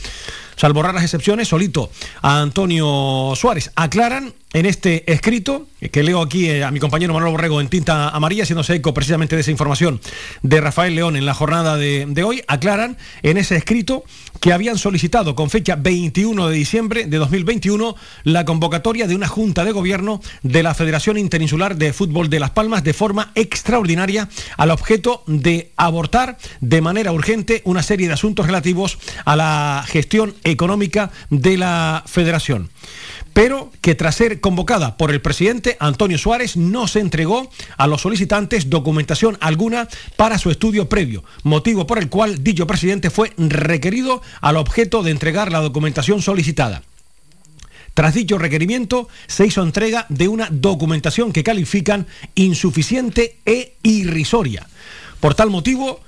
salvo 0.59 0.83
raras 0.83 1.03
excepciones, 1.03 1.49
solito 1.49 1.91
a 2.21 2.41
Antonio 2.43 3.33
Suárez. 3.35 3.71
Aclaran 3.77 4.35
en 4.53 4.67
este 4.67 5.11
escrito, 5.13 5.67
que 5.93 6.03
leo 6.03 6.23
aquí 6.23 6.49
eh, 6.49 6.65
a 6.65 6.71
mi 6.71 6.81
compañero 6.81 7.13
Manuel 7.13 7.33
Borrego 7.33 7.61
en 7.61 7.69
tinta 7.69 8.09
amarilla, 8.09 8.45
haciéndose 8.45 8.77
eco 8.77 8.95
precisamente 8.95 9.37
de 9.37 9.43
esa 9.43 9.51
información 9.51 10.01
de 10.43 10.61
Rafael 10.61 10.95
León 10.95 11.17
en 11.17 11.27
la 11.27 11.35
jornada 11.35 11.77
de, 11.77 12.07
de, 12.09 12.23
hoy, 12.23 12.43
aclaran 12.49 12.97
en 13.23 13.37
ese 13.37 13.57
escrito 13.57 14.05
que 14.41 14.53
habían 14.53 14.79
solicitado 14.79 15.35
con 15.35 15.51
fecha 15.51 15.77
21 15.77 16.49
de 16.49 16.55
diciembre 16.55 17.07
de 17.07 17.19
2021 17.19 17.95
la 18.25 18.45
convocatoria 18.45 19.07
de 19.07 19.15
una 19.15 19.29
junta 19.29 19.65
de 19.65 19.73
gobierno 19.73 20.21
de 20.43 20.63
la 20.63 20.75
Federación 20.75 21.19
Interinsular 21.19 21.77
de 21.77 21.93
Fútbol 21.93 22.31
de 22.31 22.41
Las 22.41 22.51
Palmas 22.51 22.85
de 22.85 22.95
forma 22.95 23.33
extraordinaria 23.35 24.29
al 24.57 24.71
objeto 24.71 25.25
de 25.27 25.73
abortar 25.77 26.39
de 26.61 26.81
manera 26.81 27.13
urgente 27.13 27.63
una 27.65 27.83
serie 27.83 28.07
de 28.07 28.15
asuntos 28.15 28.47
relativos 28.47 28.99
a 29.25 29.37
la 29.37 29.85
gestión 29.87 30.35
económica 30.45 31.11
de 31.31 31.59
la 31.59 32.03
federación. 32.07 32.71
Pero 33.39 33.71
que 33.83 33.95
tras 33.95 34.17
ser 34.17 34.41
convocada 34.41 34.97
por 34.97 35.13
el 35.13 35.21
presidente 35.21 35.77
Antonio 35.79 36.19
Suárez 36.19 36.57
no 36.57 36.89
se 36.89 36.99
entregó 36.99 37.49
a 37.77 37.87
los 37.87 38.03
solicitantes 38.03 38.69
documentación 38.69 39.39
alguna 39.41 39.87
para 40.17 40.39
su 40.39 40.51
estudio 40.51 40.89
previo, 40.89 41.23
motivo 41.45 41.87
por 41.87 41.99
el 41.99 42.09
cual 42.09 42.43
dicho 42.43 42.67
presidente 42.67 43.11
fue 43.11 43.33
requerido 43.37 44.23
al 44.41 44.57
objeto 44.57 45.05
de 45.05 45.13
entregar 45.13 45.53
la 45.53 45.61
documentación 45.61 46.21
solicitada. 46.21 46.83
Tras 47.95 48.15
dicho 48.15 48.39
requerimiento, 48.39 49.09
se 49.29 49.47
hizo 49.47 49.63
entrega 49.63 50.07
de 50.09 50.27
una 50.27 50.49
documentación 50.51 51.33
que 51.33 51.45
califican 51.45 52.09
insuficiente 52.35 53.37
e 53.47 53.75
irrisoria. 53.85 54.67
Por 55.21 55.37
tal 55.37 55.51
motivo, 55.51 56.01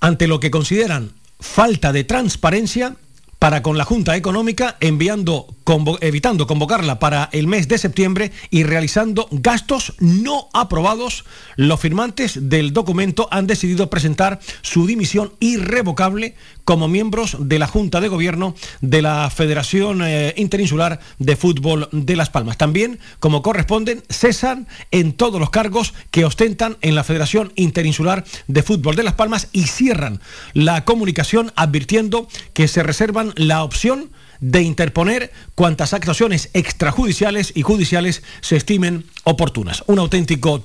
ante 0.00 0.26
lo 0.26 0.38
que 0.38 0.50
consideran 0.50 1.12
falta 1.40 1.94
de 1.94 2.04
transparencia, 2.04 2.94
para 3.38 3.62
con 3.62 3.78
la 3.78 3.84
Junta 3.84 4.16
Económica, 4.16 4.76
enviando, 4.80 5.55
evitando 6.00 6.46
convocarla 6.46 6.98
para 6.98 7.28
el 7.32 7.46
mes 7.46 7.66
de 7.68 7.78
septiembre 7.78 8.30
y 8.50 8.62
realizando 8.62 9.28
gastos 9.30 9.94
no 9.98 10.48
aprobados, 10.52 11.24
los 11.56 11.80
firmantes 11.80 12.48
del 12.48 12.72
documento 12.72 13.28
han 13.30 13.46
decidido 13.46 13.90
presentar 13.90 14.38
su 14.62 14.86
dimisión 14.86 15.32
irrevocable 15.40 16.34
como 16.64 16.88
miembros 16.88 17.36
de 17.40 17.58
la 17.58 17.66
Junta 17.66 18.00
de 18.00 18.08
Gobierno 18.08 18.54
de 18.80 19.02
la 19.02 19.30
Federación 19.30 20.02
eh, 20.02 20.34
Interinsular 20.36 21.00
de 21.18 21.36
Fútbol 21.36 21.88
de 21.92 22.16
Las 22.16 22.30
Palmas. 22.30 22.58
También, 22.58 22.98
como 23.18 23.42
corresponden, 23.42 24.02
cesan 24.08 24.66
en 24.90 25.12
todos 25.12 25.40
los 25.40 25.50
cargos 25.50 25.94
que 26.10 26.24
ostentan 26.24 26.76
en 26.80 26.94
la 26.94 27.04
Federación 27.04 27.52
Interinsular 27.56 28.24
de 28.46 28.62
Fútbol 28.62 28.96
de 28.96 29.04
Las 29.04 29.14
Palmas 29.14 29.48
y 29.52 29.64
cierran 29.64 30.20
la 30.54 30.84
comunicación 30.84 31.52
advirtiendo 31.56 32.28
que 32.52 32.68
se 32.68 32.82
reservan 32.82 33.32
la 33.36 33.62
opción 33.62 34.10
de 34.40 34.62
interponer 34.62 35.32
cuantas 35.54 35.92
actuaciones 35.92 36.50
extrajudiciales 36.52 37.52
y 37.54 37.62
judiciales 37.62 38.22
se 38.40 38.56
estimen 38.56 39.04
oportunas. 39.24 39.84
Un 39.86 39.98
auténtico 39.98 40.64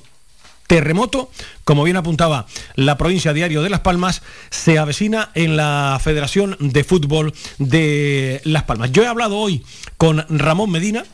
terremoto, 0.66 1.30
como 1.64 1.84
bien 1.84 1.96
apuntaba 1.96 2.46
la 2.76 2.96
provincia 2.96 3.32
diario 3.32 3.62
de 3.62 3.70
Las 3.70 3.80
Palmas, 3.80 4.22
se 4.50 4.78
avecina 4.78 5.30
en 5.34 5.56
la 5.56 6.00
Federación 6.02 6.56
de 6.60 6.84
Fútbol 6.84 7.34
de 7.58 8.40
Las 8.44 8.62
Palmas. 8.62 8.90
Yo 8.92 9.02
he 9.02 9.06
hablado 9.06 9.36
hoy 9.36 9.62
con 9.98 10.24
Ramón 10.30 10.70
Medina, 10.70 11.04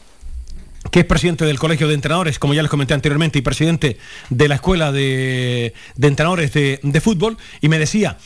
que 0.92 1.00
es 1.00 1.06
presidente 1.06 1.44
del 1.44 1.58
Colegio 1.58 1.88
de 1.88 1.94
Entrenadores, 1.94 2.38
como 2.38 2.54
ya 2.54 2.62
les 2.62 2.70
comenté 2.70 2.94
anteriormente, 2.94 3.38
y 3.38 3.42
presidente 3.42 3.98
de 4.30 4.48
la 4.48 4.54
Escuela 4.54 4.92
de, 4.92 5.74
Entrenadores 6.00 6.52
de, 6.52 7.00
Fútbol, 7.02 7.36
y 7.60 7.68
me 7.68 7.78
decía 7.78 8.16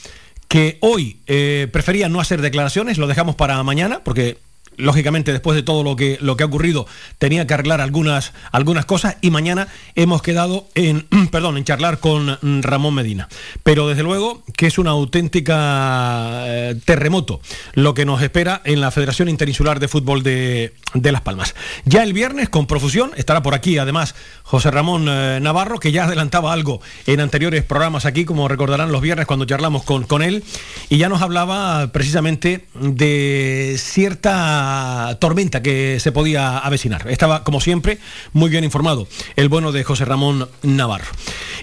que 0.53 0.77
hoy 0.81 1.17
eh, 1.29 1.67
prefería 1.73 2.11
no 2.11 2.21
hacer 2.21 2.43
declaraciones, 2.43 2.99
lo 2.99 3.07
dejamos 3.07 3.37
para 3.37 3.63
mañana, 3.63 4.03
porque 4.05 4.37
lógicamente 4.77 5.33
después 5.33 5.57
de 5.57 5.63
todo 5.63 5.83
lo 5.83 5.97
que, 5.97 6.19
lo 6.21 6.37
que 6.37 6.43
ha 6.43 6.47
ocurrido 6.47 6.87
tenía 7.19 7.47
que 7.47 7.55
arreglar 7.55 7.81
algunas, 7.81 8.33
algunas 8.51 8.85
cosas 8.85 9.17
y 9.21 9.31
mañana 9.31 9.69
hemos 9.95 10.23
quedado 10.23 10.67
en, 10.75 11.07
perdón, 11.31 11.57
en 11.57 11.65
charlar 11.65 12.01
con 12.01 12.39
Ramón 12.63 12.95
Medina. 12.95 13.29
Pero 13.63 13.89
desde 13.89 14.03
luego 14.03 14.43
que 14.57 14.67
es 14.67 14.79
una 14.79 14.91
auténtica 14.91 16.45
eh, 16.47 16.75
terremoto 16.85 17.41
lo 17.75 17.95
que 17.95 18.05
nos 18.05 18.23
espera 18.23 18.61
en 18.65 18.81
la 18.81 18.91
Federación 18.91 19.29
Interinsular 19.29 19.81
de 19.81 19.89
Fútbol 19.89 20.23
de, 20.23 20.73
Las 20.95 21.23
Palmas. 21.23 21.55
Ya 21.85 22.03
el 22.03 22.13
viernes, 22.13 22.49
con 22.49 22.67
profusión, 22.67 23.13
estará 23.17 23.43
por 23.43 23.55
aquí 23.55 23.79
además 23.79 24.15
José 24.53 24.71
Ramón 24.71 25.07
eh, 25.09 25.39
Navarro, 25.41 25.81
que 25.81 25.93
ya 25.93 26.05
adelantaba 26.05 26.53
algo 26.53 26.83
en 27.07 27.21
anteriores 27.21 27.65
programas 27.65 28.05
aquí, 28.05 28.27
como 28.27 28.49
recordarán 28.49 28.93
los 28.93 29.01
viernes 29.01 29.25
cuando 29.25 29.47
charlamos 29.47 29.83
con, 29.83 30.03
con 30.03 30.21
él, 30.21 30.45
y 30.91 30.99
ya 30.99 31.09
nos 31.09 31.23
hablaba 31.23 31.91
precisamente 31.91 32.67
de 32.75 33.77
cierta 33.79 35.17
tormenta 35.23 35.63
que 35.63 35.99
se 36.01 36.13
podía 36.13 36.59
avecinar. 36.59 37.09
Estaba, 37.09 37.45
como 37.45 37.63
siempre, 37.63 37.97
muy 38.35 38.51
bien 38.51 38.63
informado 38.63 39.09
el 39.37 39.49
bueno 39.49 39.73
de 39.73 39.85
José 39.85 40.05
Ramón 40.05 40.47
Navarro. 40.63 41.09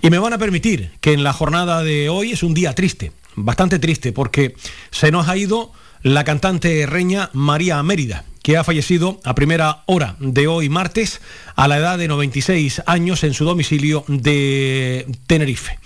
Y 0.01 0.09
me 0.09 0.17
van 0.17 0.33
a 0.33 0.39
permitir 0.39 0.89
que 0.99 1.13
en 1.13 1.23
la 1.23 1.31
jornada 1.31 1.83
de 1.83 2.09
hoy 2.09 2.31
es 2.31 2.41
un 2.41 2.55
día 2.55 2.73
triste, 2.73 3.11
bastante 3.35 3.77
triste, 3.77 4.13
porque 4.13 4.55
se 4.89 5.11
nos 5.11 5.27
ha 5.27 5.37
ido 5.37 5.71
la 6.01 6.23
cantante 6.23 6.87
reña 6.87 7.29
María 7.33 7.83
Mérida, 7.83 8.25
que 8.49 8.57
ha 8.57 8.63
fallecido 8.63 9.19
a 9.25 9.35
primera 9.35 9.83
hora 9.85 10.15
de 10.17 10.47
hoy 10.47 10.69
martes 10.69 11.21
a 11.55 11.67
la 11.67 11.77
edad 11.77 11.99
de 11.99 12.07
96 12.07 12.81
años 12.87 13.23
en 13.23 13.35
su 13.35 13.45
domicilio 13.45 14.03
de 14.07 15.05
Tenerife. 15.27 15.77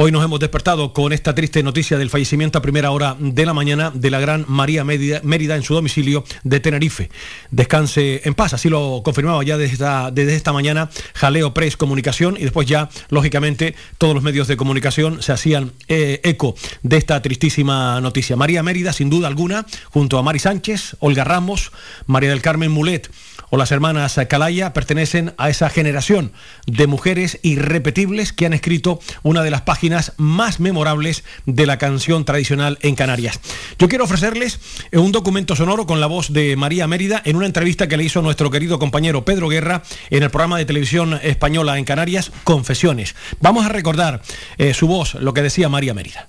Hoy 0.00 0.12
nos 0.12 0.24
hemos 0.24 0.38
despertado 0.38 0.92
con 0.92 1.12
esta 1.12 1.34
triste 1.34 1.60
noticia 1.64 1.98
del 1.98 2.08
fallecimiento 2.08 2.56
a 2.56 2.62
primera 2.62 2.92
hora 2.92 3.16
de 3.18 3.44
la 3.44 3.52
mañana 3.52 3.90
de 3.92 4.12
la 4.12 4.20
gran 4.20 4.44
María 4.46 4.84
Mérida, 4.84 5.56
en 5.56 5.64
su 5.64 5.74
domicilio 5.74 6.22
de 6.44 6.60
Tenerife. 6.60 7.10
Descanse 7.50 8.20
en 8.22 8.34
paz, 8.34 8.54
así 8.54 8.68
lo 8.68 9.02
confirmaba 9.04 9.42
ya 9.42 9.58
desde 9.58 10.36
esta, 10.36 10.52
mañana 10.52 10.88
Jaleo 11.14 11.52
Press 11.52 11.76
Comunicación 11.76 12.36
y 12.38 12.44
después 12.44 12.68
ya, 12.68 12.88
lógicamente, 13.08 13.74
todos 13.98 14.14
los 14.14 14.22
medios 14.22 14.46
de 14.46 14.56
comunicación 14.56 15.20
se 15.20 15.32
hacían 15.32 15.72
eh, 15.88 16.20
eco 16.22 16.54
de 16.84 16.96
esta 16.96 17.20
tristísima 17.20 18.00
noticia. 18.00 18.36
María 18.36 18.62
Mérida, 18.62 18.92
sin 18.92 19.10
duda 19.10 19.26
alguna, 19.26 19.66
junto 19.90 20.16
a 20.16 20.22
Mari 20.22 20.38
Sánchez, 20.38 20.94
Olga 21.00 21.24
Ramos, 21.24 21.72
María 22.06 22.30
del 22.30 22.42
Carmen 22.42 22.70
Mulet, 22.70 23.10
o 23.50 23.56
las 23.56 23.72
hermanas 23.72 24.18
Calaya 24.28 24.72
pertenecen 24.72 25.32
a 25.38 25.48
esa 25.48 25.70
generación 25.70 26.32
de 26.66 26.86
mujeres 26.86 27.38
irrepetibles 27.42 28.32
que 28.32 28.46
han 28.46 28.52
escrito 28.52 29.00
una 29.22 29.42
de 29.42 29.50
las 29.50 29.62
páginas 29.62 30.12
más 30.16 30.60
memorables 30.60 31.24
de 31.46 31.66
la 31.66 31.78
canción 31.78 32.24
tradicional 32.24 32.78
en 32.82 32.94
Canarias. 32.94 33.40
Yo 33.78 33.88
quiero 33.88 34.04
ofrecerles 34.04 34.60
un 34.92 35.12
documento 35.12 35.56
sonoro 35.56 35.86
con 35.86 36.00
la 36.00 36.06
voz 36.06 36.32
de 36.32 36.56
María 36.56 36.86
Mérida 36.86 37.22
en 37.24 37.36
una 37.36 37.46
entrevista 37.46 37.88
que 37.88 37.96
le 37.96 38.04
hizo 38.04 38.22
nuestro 38.22 38.50
querido 38.50 38.78
compañero 38.78 39.24
Pedro 39.24 39.48
Guerra 39.48 39.82
en 40.10 40.22
el 40.22 40.30
programa 40.30 40.58
de 40.58 40.64
televisión 40.64 41.18
española 41.22 41.78
en 41.78 41.84
Canarias, 41.84 42.30
Confesiones. 42.44 43.14
Vamos 43.40 43.64
a 43.66 43.70
recordar 43.70 44.22
eh, 44.58 44.74
su 44.74 44.86
voz, 44.88 45.14
lo 45.14 45.34
que 45.34 45.42
decía 45.42 45.68
María 45.68 45.94
Mérida. 45.94 46.28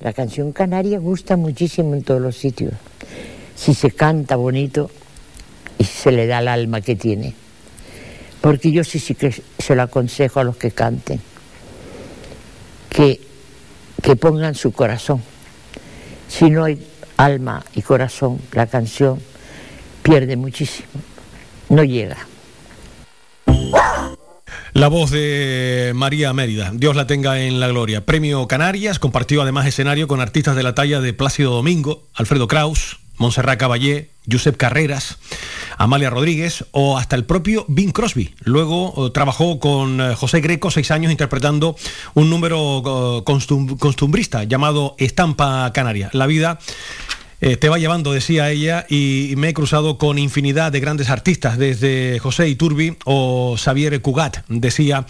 La 0.00 0.12
canción 0.12 0.52
canaria 0.52 0.98
gusta 0.98 1.36
muchísimo 1.36 1.94
en 1.94 2.04
todos 2.04 2.20
los 2.20 2.36
sitios. 2.36 2.72
Si 3.58 3.74
se 3.74 3.90
canta 3.90 4.36
bonito, 4.36 4.90
y 5.78 5.84
se 5.84 6.12
le 6.12 6.26
da 6.26 6.40
el 6.40 6.48
alma 6.48 6.80
que 6.80 6.96
tiene. 6.96 7.34
Porque 8.40 8.72
yo 8.72 8.84
sí, 8.84 8.98
sí 8.98 9.14
que 9.14 9.32
se 9.58 9.74
lo 9.74 9.82
aconsejo 9.82 10.40
a 10.40 10.44
los 10.44 10.56
que 10.56 10.72
canten, 10.72 11.20
que, 12.88 13.20
que 14.02 14.16
pongan 14.16 14.54
su 14.54 14.72
corazón. 14.72 15.22
Si 16.28 16.50
no 16.50 16.64
hay 16.64 16.84
alma 17.16 17.64
y 17.74 17.82
corazón, 17.82 18.40
la 18.52 18.66
canción 18.66 19.20
pierde 20.02 20.36
muchísimo, 20.36 20.88
no 21.68 21.84
llega. 21.84 22.18
La 24.74 24.86
voz 24.86 25.10
de 25.10 25.92
María 25.94 26.32
Mérida, 26.32 26.70
Dios 26.72 26.94
la 26.94 27.08
tenga 27.08 27.40
en 27.40 27.58
la 27.58 27.66
gloria. 27.66 28.06
Premio 28.06 28.46
Canarias, 28.46 29.00
compartió 29.00 29.42
además 29.42 29.66
escenario 29.66 30.06
con 30.06 30.20
artistas 30.20 30.54
de 30.54 30.62
la 30.62 30.74
talla 30.74 31.00
de 31.00 31.12
Plácido 31.12 31.50
Domingo, 31.50 32.04
Alfredo 32.14 32.46
Kraus, 32.46 33.00
Montserrat 33.18 33.58
Caballé, 33.58 34.10
Josep 34.30 34.56
Carreras, 34.56 35.18
Amalia 35.76 36.10
Rodríguez 36.10 36.64
o 36.72 36.98
hasta 36.98 37.16
el 37.16 37.24
propio 37.24 37.64
Bing 37.68 37.92
Crosby. 37.92 38.34
Luego 38.40 39.06
eh, 39.06 39.10
trabajó 39.10 39.58
con 39.60 40.00
eh, 40.00 40.14
José 40.14 40.40
Greco 40.40 40.70
seis 40.70 40.90
años 40.90 41.12
interpretando 41.12 41.76
un 42.14 42.30
número 42.30 43.22
eh, 43.26 43.76
costumbrista 43.78 44.44
llamado 44.44 44.96
Estampa 44.98 45.70
Canaria. 45.72 46.10
La 46.12 46.26
vida 46.26 46.58
te 47.40 47.68
va 47.68 47.78
llevando, 47.78 48.12
decía 48.12 48.50
ella, 48.50 48.84
y 48.88 49.34
me 49.36 49.50
he 49.50 49.54
cruzado 49.54 49.96
con 49.96 50.18
infinidad 50.18 50.72
de 50.72 50.80
grandes 50.80 51.08
artistas, 51.08 51.56
desde 51.56 52.18
José 52.18 52.48
Iturbi 52.48 52.96
o 53.04 53.54
Xavier 53.56 54.02
Cugat, 54.02 54.38
decía 54.48 55.06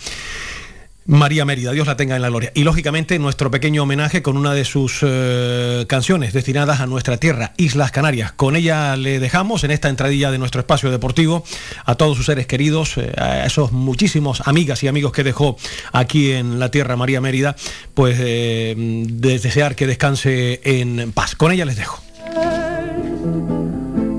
María 1.08 1.46
Mérida, 1.46 1.72
Dios 1.72 1.86
la 1.86 1.96
tenga 1.96 2.16
en 2.16 2.22
la 2.22 2.28
gloria. 2.28 2.52
Y 2.54 2.64
lógicamente 2.64 3.18
nuestro 3.18 3.50
pequeño 3.50 3.84
homenaje 3.84 4.20
con 4.20 4.36
una 4.36 4.52
de 4.52 4.66
sus 4.66 4.98
eh, 5.00 5.86
canciones 5.88 6.34
destinadas 6.34 6.80
a 6.80 6.86
nuestra 6.86 7.16
tierra, 7.16 7.54
Islas 7.56 7.92
Canarias. 7.92 8.32
Con 8.32 8.56
ella 8.56 8.94
le 8.94 9.18
dejamos 9.18 9.64
en 9.64 9.70
esta 9.70 9.88
entradilla 9.88 10.30
de 10.30 10.36
nuestro 10.36 10.60
espacio 10.60 10.90
deportivo 10.90 11.44
a 11.86 11.94
todos 11.94 12.18
sus 12.18 12.26
seres 12.26 12.46
queridos, 12.46 12.98
eh, 12.98 13.10
a 13.16 13.46
esos 13.46 13.72
muchísimos 13.72 14.46
amigas 14.46 14.82
y 14.82 14.88
amigos 14.88 15.12
que 15.12 15.24
dejó 15.24 15.56
aquí 15.92 16.32
en 16.32 16.58
la 16.58 16.70
tierra 16.70 16.94
María 16.94 17.22
Mérida, 17.22 17.56
pues 17.94 18.18
eh, 18.20 18.74
de 18.76 19.38
desear 19.38 19.76
que 19.76 19.86
descanse 19.86 20.60
en 20.62 21.12
paz. 21.12 21.34
Con 21.34 21.52
ella 21.52 21.64
les 21.64 21.76
dejo. 21.76 22.02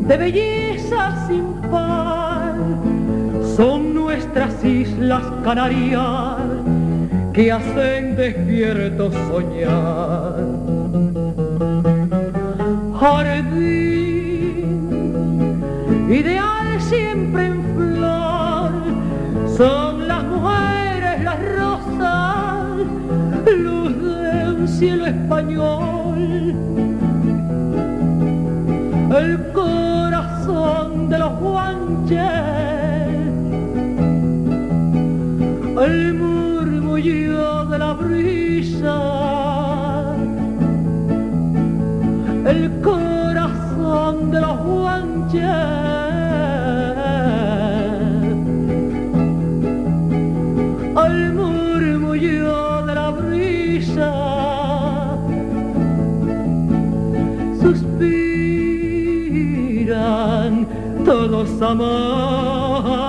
De 0.08 0.17
belleza 0.17 1.27
sin 1.27 1.53
par 1.69 2.55
son 3.55 3.93
nuestras 3.93 4.65
Islas 4.65 5.22
Canarias 5.43 6.78
que 7.33 7.51
hacen 7.51 8.15
despierto 8.15 9.12
soñar. 9.12 10.45
Jardín, 13.00 14.63
ideal 16.09 16.81
siempre 16.81 17.45
en 17.45 17.63
flor, 17.75 18.71
son 19.57 20.07
las 20.07 20.24
mujeres, 20.24 21.24
las 21.24 21.39
rosas, 21.57 22.65
luz 23.57 23.95
de 24.01 24.53
un 24.53 24.67
cielo 24.67 25.05
español. 25.05 26.55
El 29.17 29.51
corazón 29.53 31.09
de 31.09 31.17
los 31.19 31.39
guanches, 31.39 32.19
el 35.81 36.13
murmullo 37.00 37.65
de 37.65 37.77
la 37.77 37.94
brisa, 37.94 38.98
el 42.46 42.82
corazón 42.82 44.32
de 44.32 44.41
los 44.41 44.58
guanches. 44.63 46.00
todos 61.06 61.62
amantes 61.62 63.00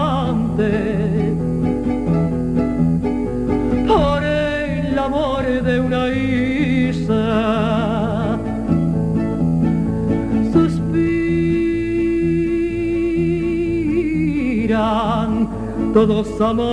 Todos 15.95 16.41
amantes 16.41 16.71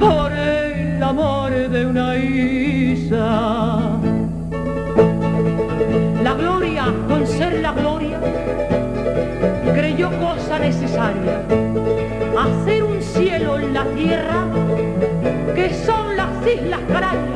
por 0.00 0.32
el 0.32 1.02
amor 1.02 1.50
de 1.50 1.86
una 1.86 2.16
isla 2.16 3.96
con 7.08 7.26
ser 7.26 7.60
la 7.60 7.72
gloria, 7.72 8.20
creyó 9.74 10.10
cosa 10.20 10.58
necesaria, 10.58 11.42
hacer 12.38 12.84
un 12.84 13.02
cielo 13.02 13.58
en 13.58 13.74
la 13.74 13.84
tierra, 13.86 14.44
que 15.54 15.72
son 15.84 16.16
las 16.16 16.28
Islas 16.46 16.80
Canarias. 16.88 17.35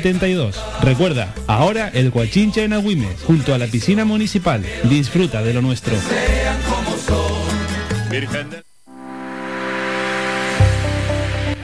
72. 0.01 0.59
Recuerda, 0.81 1.33
ahora 1.47 1.89
el 1.93 2.09
Guachincha 2.09 2.63
en 2.63 2.73
Agüimes, 2.73 3.21
junto 3.23 3.53
a 3.53 3.57
la 3.59 3.67
piscina 3.67 4.03
municipal. 4.03 4.65
Disfruta 4.83 5.43
de 5.43 5.53
lo 5.53 5.61
nuestro. 5.61 5.93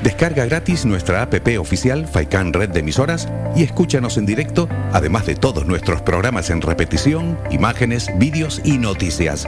Descarga 0.03 0.45
gratis 0.45 0.85
nuestra 0.85 1.23
app 1.23 1.33
oficial 1.59 2.07
Faikan 2.07 2.53
Red 2.53 2.69
de 2.69 2.79
Emisoras 2.79 3.27
y 3.55 3.63
escúchanos 3.63 4.17
en 4.17 4.25
directo, 4.25 4.69
además 4.93 5.25
de 5.25 5.35
todos 5.35 5.65
nuestros 5.65 6.01
programas 6.01 6.49
en 6.49 6.61
repetición, 6.61 7.37
imágenes, 7.51 8.07
vídeos 8.17 8.61
y 8.63 8.77
noticias. 8.77 9.47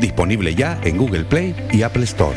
Disponible 0.00 0.54
ya 0.54 0.78
en 0.84 0.96
Google 0.96 1.24
Play 1.24 1.54
y 1.70 1.82
Apple 1.82 2.04
Store. 2.04 2.36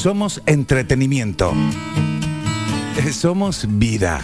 somos 0.00 0.40
entretenimiento. 0.46 1.52
Somos 3.12 3.66
vida. 3.68 4.22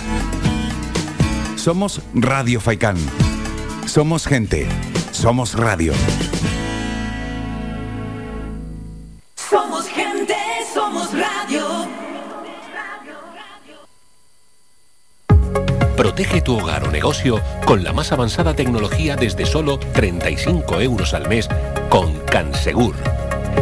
Somos 1.55 2.01
Radio 2.15 2.63
Faikán. 2.63 2.97
Somos 3.85 4.27
gente. 4.27 4.67
Somos 5.13 5.53
radio. 5.53 5.93
Somos 9.35 9.87
gente, 9.89 10.35
somos 10.73 11.13
radio. 11.13 11.67
Protege 15.95 16.41
tu 16.41 16.59
hogar 16.59 16.85
o 16.85 16.91
negocio 16.91 17.43
con 17.67 17.85
la 17.85 17.93
más 17.93 18.13
avanzada 18.13 18.55
tecnología 18.55 19.15
desde 19.15 19.45
solo 19.45 19.79
35 19.79 20.81
euros 20.81 21.13
al 21.13 21.29
mes 21.29 21.47
con 21.91 22.19
Cansegur 22.21 22.95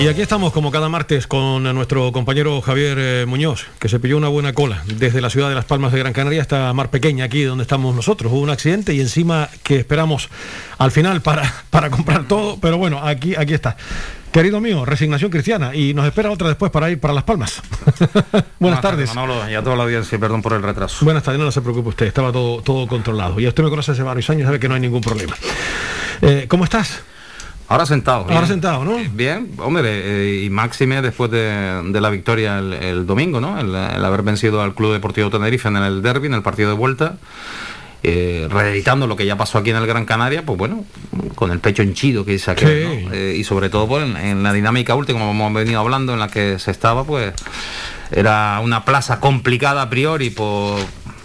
y 0.00 0.06
aquí 0.06 0.22
estamos 0.22 0.52
como 0.52 0.70
cada 0.70 0.88
martes 0.88 1.26
con 1.26 1.62
nuestro 1.62 2.12
compañero 2.12 2.60
Javier 2.60 2.98
eh, 3.00 3.26
Muñoz, 3.26 3.66
que 3.80 3.88
se 3.88 3.98
pilló 3.98 4.16
una 4.16 4.28
buena 4.28 4.52
cola 4.52 4.82
desde 4.86 5.20
la 5.20 5.28
ciudad 5.28 5.48
de 5.48 5.56
Las 5.56 5.64
Palmas 5.64 5.92
de 5.92 5.98
Gran 5.98 6.12
Canaria 6.12 6.40
hasta 6.40 6.72
Mar 6.72 6.90
Pequeña, 6.90 7.24
aquí 7.24 7.42
donde 7.42 7.62
estamos 7.62 7.96
nosotros. 7.96 8.32
Hubo 8.32 8.40
un 8.40 8.50
accidente 8.50 8.94
y 8.94 9.00
encima 9.00 9.48
que 9.64 9.76
esperamos 9.76 10.28
al 10.78 10.92
final 10.92 11.20
para, 11.20 11.52
para 11.70 11.90
comprar 11.90 12.28
todo, 12.28 12.58
pero 12.60 12.78
bueno, 12.78 13.00
aquí, 13.02 13.34
aquí 13.36 13.54
está. 13.54 13.76
Querido 14.30 14.60
mío, 14.60 14.84
resignación 14.84 15.30
cristiana 15.30 15.74
y 15.74 15.94
nos 15.94 16.06
espera 16.06 16.30
otra 16.30 16.48
después 16.48 16.70
para 16.70 16.90
ir 16.90 17.00
para 17.00 17.14
Las 17.14 17.24
Palmas. 17.24 17.60
Buenas, 18.60 18.80
tardes. 18.80 19.14
Manolo, 19.14 19.50
y 19.50 19.54
a 19.54 19.62
toda 19.62 19.74
la 19.74 19.82
audiencia, 19.82 20.16
perdón 20.18 20.42
por 20.42 20.52
el 20.52 20.62
retraso. 20.62 21.04
Buenas 21.04 21.24
tardes, 21.24 21.40
no 21.40 21.50
se 21.50 21.60
preocupe 21.60 21.88
usted, 21.88 22.06
estaba 22.06 22.30
todo, 22.30 22.62
todo 22.62 22.86
controlado. 22.86 23.40
Y 23.40 23.48
usted 23.48 23.64
me 23.64 23.70
conoce 23.70 23.92
hace 23.92 24.02
varios 24.02 24.30
años, 24.30 24.46
sabe 24.46 24.60
que 24.60 24.68
no 24.68 24.74
hay 24.74 24.80
ningún 24.80 25.00
problema. 25.00 25.34
Eh, 26.22 26.46
¿Cómo 26.48 26.64
estás? 26.64 27.02
Ahora 27.68 27.84
sentado. 27.84 28.26
Ahora 28.30 28.46
sentado, 28.46 28.84
¿no? 28.84 28.96
Bien, 29.12 29.50
hombre, 29.58 29.82
eh, 29.84 30.44
y 30.44 30.50
máxime 30.50 31.02
después 31.02 31.30
de, 31.30 31.82
de 31.84 32.00
la 32.00 32.08
victoria 32.08 32.58
el, 32.58 32.72
el 32.72 33.06
domingo, 33.06 33.40
¿no? 33.40 33.58
El, 33.60 33.74
el 33.74 34.04
haber 34.04 34.22
vencido 34.22 34.62
al 34.62 34.74
Club 34.74 34.92
Deportivo 34.94 35.28
Tenerife 35.28 35.68
en 35.68 35.76
el 35.76 36.00
derby, 36.00 36.28
en 36.28 36.34
el 36.34 36.42
partido 36.42 36.70
de 36.70 36.76
vuelta. 36.76 37.16
Eh, 38.04 38.46
reeditando 38.48 39.08
lo 39.08 39.16
que 39.16 39.26
ya 39.26 39.36
pasó 39.36 39.58
aquí 39.58 39.70
en 39.70 39.76
el 39.76 39.86
Gran 39.86 40.04
Canaria, 40.06 40.46
pues 40.46 40.56
bueno, 40.56 40.84
con 41.34 41.50
el 41.50 41.58
pecho 41.58 41.82
henchido 41.82 42.24
que 42.24 42.30
dice 42.32 42.52
aquel, 42.52 42.68
Sí. 43.00 43.04
¿no? 43.06 43.12
Eh, 43.12 43.34
y 43.36 43.42
sobre 43.44 43.68
todo 43.70 43.88
pues, 43.88 44.04
en, 44.04 44.16
en 44.16 44.42
la 44.44 44.52
dinámica 44.52 44.94
última, 44.94 45.18
como 45.18 45.32
hemos 45.32 45.52
venido 45.52 45.80
hablando, 45.80 46.12
en 46.14 46.20
la 46.20 46.28
que 46.28 46.58
se 46.60 46.70
estaba, 46.70 47.02
pues 47.04 47.34
era 48.12 48.60
una 48.62 48.84
plaza 48.84 49.18
complicada 49.20 49.82
a 49.82 49.90
priori 49.90 50.30
por, 50.30 50.78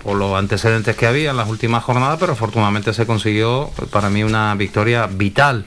por 0.04 0.18
los 0.18 0.36
antecedentes 0.38 0.96
que 0.98 1.06
había 1.06 1.30
en 1.30 1.38
las 1.38 1.48
últimas 1.48 1.84
jornadas, 1.84 2.18
pero 2.20 2.34
afortunadamente 2.34 2.92
se 2.94 3.06
consiguió 3.06 3.70
para 3.92 4.10
mí 4.10 4.24
una 4.24 4.56
victoria 4.56 5.06
vital, 5.06 5.66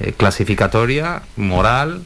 eh, 0.00 0.12
clasificatoria, 0.12 1.22
moral 1.36 2.02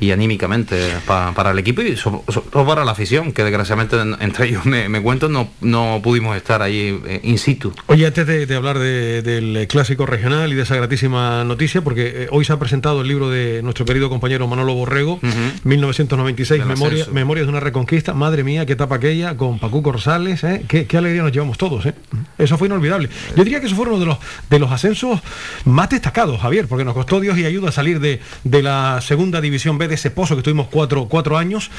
y 0.00 0.10
anímicamente 0.10 0.78
pa- 1.06 1.32
para 1.34 1.50
el 1.50 1.58
equipo 1.58 1.82
y 1.82 1.96
sobre 1.96 2.20
todo 2.50 2.66
para 2.66 2.84
la 2.84 2.92
afición, 2.92 3.32
que 3.32 3.42
desgraciadamente 3.44 3.96
en- 4.00 4.16
entre 4.20 4.46
ellos 4.46 4.64
me, 4.66 4.88
me 4.88 5.00
cuento, 5.02 5.28
no, 5.28 5.48
no 5.60 6.00
pudimos 6.02 6.36
estar 6.36 6.62
ahí 6.62 7.00
eh, 7.06 7.20
in 7.24 7.38
situ. 7.38 7.72
Oye, 7.86 8.06
antes 8.06 8.26
de, 8.26 8.46
de 8.46 8.54
hablar 8.54 8.78
de- 8.78 9.22
del 9.22 9.66
clásico 9.68 10.06
regional 10.06 10.52
y 10.52 10.54
de 10.56 10.62
esa 10.62 10.76
gratísima 10.76 11.44
noticia, 11.44 11.82
porque 11.82 12.24
eh, 12.24 12.28
hoy 12.30 12.44
se 12.44 12.52
ha 12.52 12.58
presentado 12.58 13.00
el 13.02 13.08
libro 13.08 13.28
de 13.30 13.62
nuestro 13.62 13.84
querido 13.84 14.08
compañero 14.08 14.46
Manolo 14.46 14.74
Borrego, 14.74 15.18
1996, 15.64 16.64
Memoria, 16.64 17.02
ascenso. 17.02 17.12
Memorias 17.12 17.46
de 17.46 17.50
una 17.50 17.60
Reconquista. 17.60 18.14
Madre 18.14 18.44
mía, 18.44 18.66
qué 18.66 18.72
etapa 18.74 18.96
aquella, 18.96 19.36
con 19.36 19.58
Pacuco 19.58 19.92
Rosales, 19.92 20.44
¿eh? 20.44 20.62
qué, 20.68 20.86
qué 20.86 20.96
alegría 20.96 21.22
nos 21.22 21.32
llevamos 21.32 21.58
todos. 21.58 21.86
¿eh? 21.86 21.94
Eso 22.38 22.56
fue 22.58 22.68
inolvidable. 22.68 23.08
Yo 23.36 23.44
diría 23.44 23.60
que 23.60 23.66
eso 23.66 23.76
fue 23.76 23.86
uno 23.86 23.98
de 23.98 24.06
los, 24.06 24.18
de 24.50 24.58
los 24.58 24.70
ascensos 24.70 25.20
más 25.64 25.90
destacados, 25.90 26.40
Javier, 26.40 26.66
porque 26.68 26.84
nos 26.84 26.94
costó 26.94 27.20
Dios 27.20 27.36
y 27.38 27.44
ayuda 27.44 27.68
a 27.70 27.72
salir 27.72 28.00
de, 28.00 28.20
de 28.44 28.62
la 28.62 29.00
segunda 29.00 29.40
división 29.40 29.78
B 29.78 29.87
de 29.88 29.94
ese 29.94 30.10
pozo 30.10 30.34
que 30.34 30.40
estuvimos 30.40 30.68
cuatro, 30.70 31.06
cuatro 31.08 31.36
años. 31.36 31.70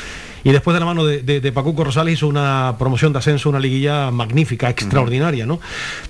Y 0.44 0.52
después 0.52 0.74
de 0.74 0.80
la 0.80 0.86
mano 0.86 1.06
de, 1.06 1.22
de, 1.22 1.42
de 1.42 1.52
Pacuco 1.52 1.84
Rosales 1.84 2.14
hizo 2.14 2.28
una 2.28 2.76
promoción 2.80 3.12
de 3.12 3.20
ascenso, 3.20 3.50
una 3.50 3.60
liguilla 3.60 4.10
magnífica, 4.10 4.70
extraordinaria, 4.70 5.46
¿no? 5.46 5.60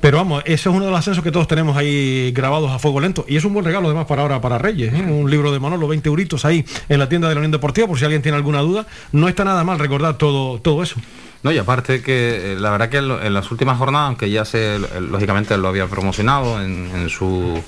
Pero 0.02 0.18
vamos, 0.18 0.44
ese 0.46 0.70
es 0.70 0.76
uno 0.76 0.86
de 0.86 0.92
los 0.92 1.00
ascensos 1.00 1.24
que 1.24 1.32
todos 1.32 1.48
tenemos 1.48 1.76
ahí 1.76 2.32
grabados 2.32 2.72
a 2.72 2.80
fuego 2.80 3.00
lento. 3.00 3.26
Y 3.28 3.38
es 3.38 3.46
un 3.46 3.54
buen 3.54 3.66
regalo 3.66 3.88
además 3.88 4.06
para 4.06 4.22
ahora, 4.22 4.40
para 4.40 4.58
Reyes, 4.58 4.94
¿eh? 4.94 5.02
Un 5.02 5.30
libro 5.30 5.52
de 5.52 5.60
Manolo, 5.60 5.88
20 5.88 6.08
euritos 6.10 6.46
ahí 6.46 6.66
en 6.88 7.00
la 7.00 7.10
tienda 7.10 7.28
de 7.28 7.36
la 7.36 7.40
Unión 7.40 7.52
Deportiva, 7.52 7.88
por 7.88 7.98
si 7.98 8.06
alguien 8.06 8.22
tiene 8.22 8.38
alguna 8.38 8.60
duda. 8.60 8.86
No 9.12 9.28
está 9.28 9.44
nada 9.44 9.64
mal 9.64 9.80
recordar 9.80 10.18
todo, 10.18 10.60
todo 10.60 10.84
eso. 10.84 10.96
No, 11.42 11.52
y 11.52 11.58
aparte 11.58 12.02
que 12.02 12.54
eh, 12.54 12.56
la 12.60 12.70
verdad 12.70 12.90
que 12.90 12.98
en, 12.98 13.34
las 13.34 13.50
últimas 13.50 13.78
jornadas, 13.78 14.08
aunque 14.08 14.30
ya 14.30 14.44
se 14.44 14.76
eh, 14.76 14.80
lógicamente 15.00 15.58
lo 15.58 15.70
había 15.70 15.88
promocionado 15.88 16.62
en, 16.62 16.92
en 16.94 17.10
su 17.10 17.62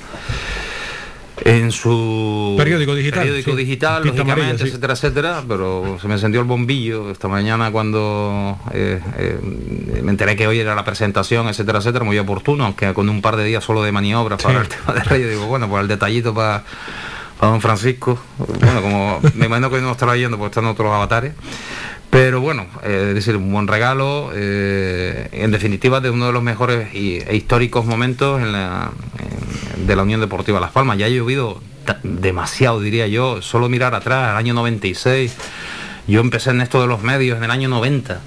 en 1.43 1.71
su 1.71 2.55
Periódico 2.57 2.95
digital, 2.95 3.19
periódico 3.19 3.51
sí. 3.51 3.57
digital, 3.57 4.03
lógicamente, 4.05 4.41
amarilla, 4.41 4.57
sí. 4.57 4.67
etcétera, 4.67 4.93
etcétera, 4.93 5.43
pero 5.47 5.97
se 5.99 6.07
me 6.07 6.15
encendió 6.15 6.41
el 6.41 6.47
bombillo 6.47 7.11
esta 7.11 7.27
mañana 7.27 7.71
cuando 7.71 8.59
eh, 8.73 9.01
eh, 9.17 9.39
me 10.03 10.11
enteré 10.11 10.35
que 10.35 10.47
hoy 10.47 10.59
era 10.59 10.75
la 10.75 10.83
presentación, 10.83 11.47
etcétera, 11.47 11.79
etcétera, 11.79 12.05
muy 12.05 12.17
oportuno, 12.19 12.65
aunque 12.65 12.93
con 12.93 13.09
un 13.09 13.21
par 13.21 13.35
de 13.35 13.43
días 13.43 13.63
solo 13.63 13.81
de 13.83 13.91
maniobras 13.91 14.41
para 14.41 14.61
el 14.61 14.67
tema 14.67 14.93
de 14.93 15.03
Reyes, 15.03 15.29
digo, 15.29 15.47
bueno, 15.47 15.67
pues 15.67 15.81
el 15.81 15.87
detallito 15.87 16.33
para 16.33 16.63
para 17.41 17.53
don 17.53 17.61
Francisco, 17.61 18.19
bueno, 18.37 18.81
como 18.83 19.19
me 19.33 19.47
imagino 19.47 19.71
que 19.71 19.77
hoy 19.77 19.81
no 19.81 19.93
estará 19.93 20.15
yendo 20.15 20.37
porque 20.37 20.51
están 20.51 20.65
otros 20.67 20.93
avatares. 20.93 21.33
Pero 22.11 22.41
bueno, 22.41 22.67
eh, 22.83 23.07
es 23.09 23.15
decir, 23.15 23.35
un 23.37 23.51
buen 23.51 23.67
regalo, 23.67 24.31
eh, 24.35 25.29
en 25.31 25.49
definitiva, 25.49 25.99
de 26.01 26.09
uno 26.11 26.27
de 26.27 26.33
los 26.33 26.43
mejores 26.43 26.93
y, 26.93 27.15
e 27.25 27.35
históricos 27.35 27.85
momentos 27.85 28.41
en 28.41 28.51
la- 28.51 28.91
de 29.77 29.95
la 29.95 30.03
Unión 30.03 30.19
Deportiva 30.21 30.59
Las 30.59 30.71
Palmas. 30.71 30.97
Ya 30.97 31.05
ha 31.07 31.09
llovido 31.09 31.61
demasiado, 32.03 32.79
diría 32.81 33.07
yo, 33.07 33.41
solo 33.41 33.69
mirar 33.69 33.95
atrás, 33.95 34.29
al 34.31 34.37
año 34.37 34.53
96. 34.53 35.35
Yo 36.07 36.19
empecé 36.19 36.49
en 36.51 36.61
esto 36.61 36.81
de 36.81 36.87
los 36.87 37.01
medios 37.01 37.37
en 37.37 37.45
el 37.45 37.51
año 37.51 37.69
90. 37.69 38.19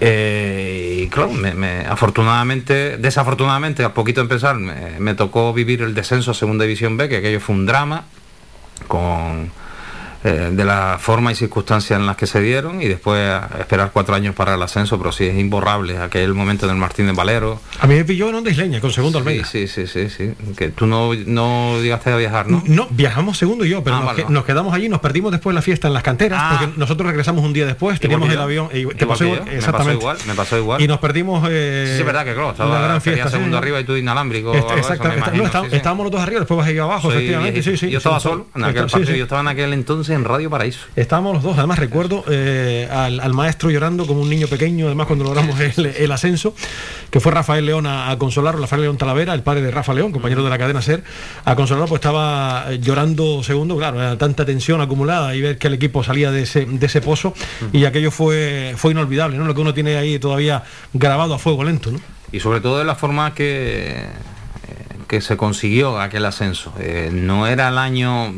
Eh, 0.00 1.00
y 1.04 1.08
claro, 1.08 1.32
me- 1.32 1.54
me- 1.54 1.86
afortunadamente, 1.86 2.98
desafortunadamente, 2.98 3.84
al 3.84 3.92
poquito 3.94 4.20
empezar, 4.20 4.56
me, 4.56 5.00
me 5.00 5.14
tocó 5.14 5.52
vivir 5.54 5.80
el 5.82 5.94
descenso 5.94 6.32
a 6.32 6.34
Segunda 6.34 6.64
División 6.64 6.96
B, 6.98 7.08
que 7.08 7.16
aquello 7.16 7.40
fue 7.40 7.54
un 7.54 7.64
drama, 7.66 8.04
con 8.86 9.50
eh, 10.24 10.50
de 10.52 10.64
la 10.64 10.96
forma 10.98 11.30
y 11.32 11.34
circunstancias 11.34 12.00
en 12.00 12.06
las 12.06 12.16
que 12.16 12.26
se 12.26 12.40
dieron 12.40 12.80
y 12.80 12.88
después 12.88 13.20
a- 13.28 13.48
esperar 13.60 13.90
cuatro 13.92 14.14
años 14.14 14.34
para 14.34 14.54
el 14.54 14.62
ascenso, 14.62 14.96
pero 14.98 15.12
sí 15.12 15.24
es 15.26 15.38
imborrable 15.38 15.98
aquel 15.98 16.32
momento 16.34 16.66
del 16.66 16.76
Martínez 16.76 17.14
Valero. 17.14 17.60
A 17.80 17.86
mí 17.86 17.94
me 17.94 18.04
pilló 18.04 18.30
en 18.30 18.36
Onda 18.36 18.50
Isleña, 18.50 18.80
con 18.80 18.90
segundo 18.90 19.18
Almeida. 19.18 19.44
Sí, 19.44 19.68
sí, 19.68 19.86
sí, 19.86 20.08
sí, 20.08 20.32
que 20.56 20.70
tú 20.70 20.86
no, 20.86 21.10
no 21.26 21.78
llegaste 21.82 22.10
a 22.10 22.16
viajar, 22.16 22.48
¿no? 22.48 22.62
No, 22.66 22.86
viajamos 22.90 23.36
segundo 23.38 23.64
y 23.64 23.68
yo, 23.68 23.84
pero 23.84 23.96
Ah, 23.96 23.98
nos, 24.00 24.06
vale, 24.08 24.24
que- 24.24 24.32
nos 24.32 24.44
quedamos 24.44 24.72
allí, 24.74 24.88
nos 24.88 25.00
perdimos 25.00 25.30
después 25.30 25.54
la 25.54 25.60
fiesta 25.62 25.88
en 25.88 25.94
las 25.94 26.02
canteras, 26.02 26.40
Ah. 26.42 26.56
porque 26.58 26.78
nosotros 26.78 27.06
regresamos 27.06 27.44
un 27.44 27.52
día 27.52 27.66
después, 27.66 28.00
teníamos 28.00 28.30
el 28.30 28.40
avión, 28.40 28.68
y, 28.72 28.86
te 28.86 29.06
pasó 29.06 29.24
me 29.24 29.36
pasó 29.36 29.50
exactamente. 29.50 30.00
igual, 30.00 30.16
me 30.26 30.34
pasó 30.34 30.56
igual. 30.56 30.80
Y 30.80 30.88
nos 30.88 30.98
perdimos 31.00 31.46
eh, 31.50 31.92
Sí, 31.94 32.00
es 32.00 32.06
verdad 32.06 32.24
que 32.24 32.32
claro, 32.32 32.50
estaba 32.52 32.70
una 32.70 32.80
gran 32.86 33.00
fiesta. 33.02 33.28
segundo 33.28 33.58
arriba 33.58 33.78
y 33.80 33.84
tú 33.84 33.94
inalámbrico. 33.96 34.54
Este, 34.54 34.58
algo 34.60 34.74
de 34.74 34.80
eso, 34.80 34.92
exacta- 34.94 35.08
me 35.08 35.14
esta- 35.16 35.18
imagino, 35.26 35.42
no, 35.42 35.46
está- 35.46 35.60
sí, 35.64 35.66
sí. 35.70 35.76
estábamos 35.76 36.04
los 36.04 36.12
dos 36.12 36.20
arriba, 36.22 36.40
después 36.40 36.58
bajé 36.58 36.74
yo 36.74 36.84
abajo, 36.84 37.08
Soy 37.10 37.16
efectivamente. 37.18 37.62
Sí, 37.62 37.76
sí, 37.76 37.90
yo 37.90 37.98
estaba 37.98 38.20
solo 38.20 38.46
en 38.54 38.64
aquel 38.64 38.86
partido, 38.86 39.14
yo 39.14 39.22
estaba 39.24 39.40
en 39.42 39.48
aquel 39.48 39.72
entonces 39.74 40.13
en 40.14 40.24
Radio 40.24 40.50
Paraíso. 40.50 40.80
Estábamos 40.96 41.34
los 41.34 41.42
dos, 41.42 41.58
además 41.58 41.78
recuerdo 41.78 42.24
eh, 42.28 42.88
al, 42.90 43.20
al 43.20 43.32
maestro 43.34 43.70
llorando 43.70 44.06
como 44.06 44.20
un 44.20 44.30
niño 44.30 44.46
pequeño, 44.46 44.86
además 44.86 45.06
cuando 45.06 45.24
logramos 45.24 45.58
el, 45.60 45.86
el 45.86 46.12
ascenso, 46.12 46.54
que 47.10 47.20
fue 47.20 47.32
Rafael 47.32 47.66
León 47.66 47.86
a, 47.86 48.10
a 48.10 48.18
consolarlo, 48.18 48.60
Rafael 48.62 48.82
León 48.82 48.96
Talavera, 48.96 49.34
el 49.34 49.42
padre 49.42 49.62
de 49.62 49.70
Rafa 49.70 49.94
León, 49.94 50.12
compañero 50.12 50.42
de 50.42 50.50
la 50.50 50.58
cadena 50.58 50.82
SER, 50.82 51.04
a 51.44 51.54
consolarlo, 51.56 51.88
pues 51.88 52.00
estaba 52.00 52.66
eh, 52.70 52.78
llorando 52.80 53.42
segundo, 53.42 53.76
claro, 53.76 54.00
era 54.00 54.16
tanta 54.16 54.44
tensión 54.44 54.80
acumulada 54.80 55.34
y 55.34 55.40
ver 55.40 55.58
que 55.58 55.66
el 55.66 55.74
equipo 55.74 56.02
salía 56.02 56.30
de 56.30 56.42
ese, 56.42 56.64
de 56.64 56.86
ese 56.86 57.00
pozo 57.00 57.34
y 57.72 57.84
aquello 57.84 58.10
fue, 58.10 58.74
fue 58.76 58.92
inolvidable, 58.92 59.36
¿no? 59.36 59.44
Lo 59.44 59.54
que 59.54 59.60
uno 59.60 59.74
tiene 59.74 59.96
ahí 59.96 60.18
todavía 60.18 60.62
grabado 60.92 61.34
a 61.34 61.38
fuego 61.38 61.64
lento, 61.64 61.90
¿no? 61.90 62.00
y 62.34 62.40
sobre 62.40 62.60
todo 62.60 62.78
de 62.78 62.84
la 62.84 62.96
forma 62.96 63.32
que 63.32 64.06
que 65.06 65.20
se 65.20 65.36
consiguió 65.36 66.00
aquel 66.00 66.24
ascenso. 66.24 66.72
Eh, 66.78 67.10
no 67.12 67.46
era 67.46 67.68
el 67.68 67.78
año, 67.78 68.32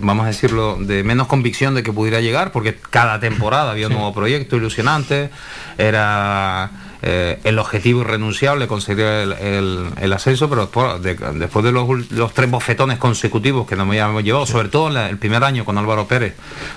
vamos 0.00 0.24
a 0.24 0.28
decirlo, 0.28 0.76
de 0.76 1.02
menos 1.02 1.26
convicción 1.26 1.74
de 1.74 1.82
que 1.82 1.92
pudiera 1.92 2.20
llegar, 2.20 2.52
porque 2.52 2.76
cada 2.90 3.20
temporada 3.20 3.70
había 3.72 3.88
un 3.88 3.94
nuevo 3.94 4.12
proyecto 4.14 4.56
ilusionante, 4.56 5.30
era 5.78 6.70
eh, 7.06 7.38
el 7.44 7.58
objetivo 7.58 8.00
irrenunciable 8.00 8.66
conseguir 8.66 9.04
el, 9.04 9.32
el- 9.34 9.88
el 10.00 10.12
ascenso, 10.14 10.48
pero 10.48 10.62
después 10.62 11.02
de, 11.02 11.14
después 11.38 11.62
de 11.62 11.70
los, 11.70 12.32
tres 12.32 12.50
bofetones 12.50 12.96
consecutivos 12.98 13.66
que 13.66 13.76
nos 13.76 13.86
habíamos 13.88 14.24
llevado, 14.24 14.46
sobre 14.46 14.68
todo 14.70 14.88
en 14.88 14.94
la- 14.94 15.10
el 15.10 15.18
primer 15.18 15.44
año 15.44 15.66
con 15.66 15.76
Álvaro 15.76 16.06
Pérez, 16.06 16.34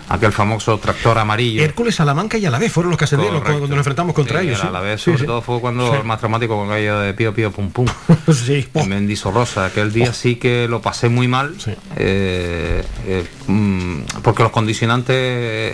aquel 0.10 0.34
famoso 0.34 0.78
tractor 0.80 1.18
amarillo. 1.18 1.64
Hércules, 1.64 1.96
Salamanca 1.96 2.38
y 2.38 2.46
Alavés 2.46 2.74
fueron 2.74 2.90
los 2.92 2.98
que 2.98 3.06
ascendieron 3.06 3.38
Correcto. 3.40 3.60
cuando 3.60 3.76
nos 3.76 3.80
enfrentamos 3.80 4.14
contra 4.14 4.42
Sí, 4.42 4.48
ellos. 4.48 4.60
sí. 4.60 4.68
a 4.68 4.72
la 4.72 4.82
vez, 4.82 5.00
Sí, 5.00 5.06
sobre 5.06 5.20
sí. 5.20 5.26
todo 5.28 5.42
fue 5.42 5.62
cuando 5.62 5.96
el 5.96 6.04
más 6.04 6.20
traumático 6.20 6.58
con 6.58 6.72
aquello 6.72 7.00
de 7.00 7.14
pío 7.14 7.34
pío 7.34 7.52
pum 7.52 7.70
pum. 7.72 7.86
Sí. 8.34 8.68
En 8.74 8.90
Mendizorrosa, 8.90 9.66
aquel 9.68 9.94
día 9.94 10.12
sí 10.14 10.36
que 10.36 10.68
lo 10.68 10.82
pasé 10.82 11.08
muy 11.08 11.28
mal, 11.30 11.56
eh, 11.96 12.84
eh, 13.06 13.26
mm, 13.48 14.00
porque 14.24 14.44
los 14.44 14.52
condicionantes 14.52 15.16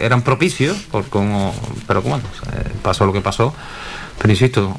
eran 0.04 0.22
propicios, 0.22 0.78
por 0.92 1.06
como, 1.06 1.56
pero 1.88 2.02
bueno, 2.04 2.24
pasó 2.84 3.06
lo 3.08 3.14
que 3.14 3.22
pasó. 3.22 3.56
Pero 4.20 4.32
insisto, 4.32 4.76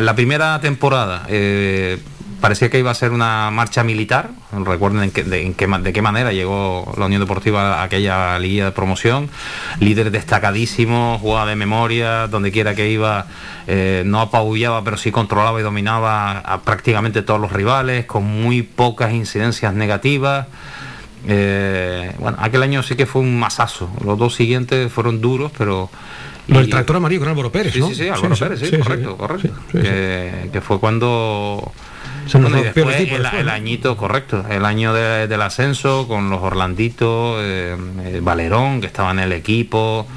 la 0.00 0.14
primera 0.14 0.58
temporada, 0.60 1.24
eh, 1.28 1.98
parecía 2.40 2.70
que 2.70 2.78
iba 2.78 2.90
a 2.90 2.94
ser 2.94 3.12
una 3.12 3.50
marcha 3.50 3.82
militar. 3.84 4.30
Recuerden 4.52 5.02
en 5.02 5.10
qué- 5.10 5.24
de, 5.24 5.52
qué, 5.54 6.02
manera 6.02 6.32
llegó 6.32 6.94
la 6.96 7.06
Unión 7.06 7.20
Deportiva 7.20 7.80
a 7.80 7.82
aquella 7.82 8.38
liga 8.38 8.66
de 8.66 8.70
promoción. 8.72 9.28
Líder 9.80 10.10
destacadísimo, 10.10 11.18
jugaba 11.20 11.46
de 11.50 11.56
memoria, 11.56 12.26
donde 12.28 12.52
quiera 12.52 12.74
que 12.74 12.88
iba, 12.88 13.26
eh, 13.66 14.02
no 14.06 14.20
apabullaba, 14.20 14.82
pero 14.84 14.96
sí 14.96 15.10
controlaba 15.10 15.58
y 15.60 15.62
dominaba 15.62 16.38
a 16.38 16.60
prácticamente 16.62 17.22
todos 17.22 17.40
los 17.40 17.52
rivales, 17.52 18.06
con 18.06 18.24
muy 18.24 18.62
pocas 18.62 19.12
incidencias 19.12 19.74
negativas. 19.74 20.46
Eh, 21.28 22.14
bueno, 22.18 22.38
aquel 22.40 22.62
año 22.62 22.82
sí 22.82 22.94
que 22.96 23.04
fue 23.06 23.20
un 23.20 23.38
masazo. 23.38 23.90
Los 24.04 24.16
dos 24.18 24.34
siguientes 24.34 24.90
fueron 24.92 25.20
duros, 25.20 25.52
pero... 25.58 25.90
Lo 26.48 26.58
del 26.60 26.70
tractor 26.70 26.96
amarillo 26.96 27.20
con 27.20 27.28
Álvaro 27.30 27.50
Pérez, 27.50 27.72
Sí, 27.72 27.80
¿no? 27.80 27.88
sí, 27.88 27.94
sí, 27.96 28.08
Álvaro 28.08 28.36
Pérez, 28.36 28.60
sí, 28.60 28.76
correcto, 28.78 29.10
sí, 29.10 29.16
correcto. 29.16 29.50
que, 29.72 30.50
que 30.52 30.60
fue 30.60 30.78
cuando... 30.78 31.72
Después 32.24 32.44
el, 32.54 32.62
después, 32.74 33.00
el 33.38 33.46
¿no? 33.46 33.52
añito, 33.52 33.96
correcto, 33.96 34.44
el 34.50 34.64
año 34.64 34.92
de- 34.92 35.28
del 35.28 35.42
ascenso 35.42 36.08
con 36.08 36.28
los 36.28 36.42
Orlanditos, 36.42 37.38
eh, 37.40 37.76
eh, 38.04 38.20
Valerón, 38.20 38.80
que 38.80 38.88
estaba 38.88 39.12
en 39.12 39.20
el 39.20 39.32
equipo, 39.32 40.08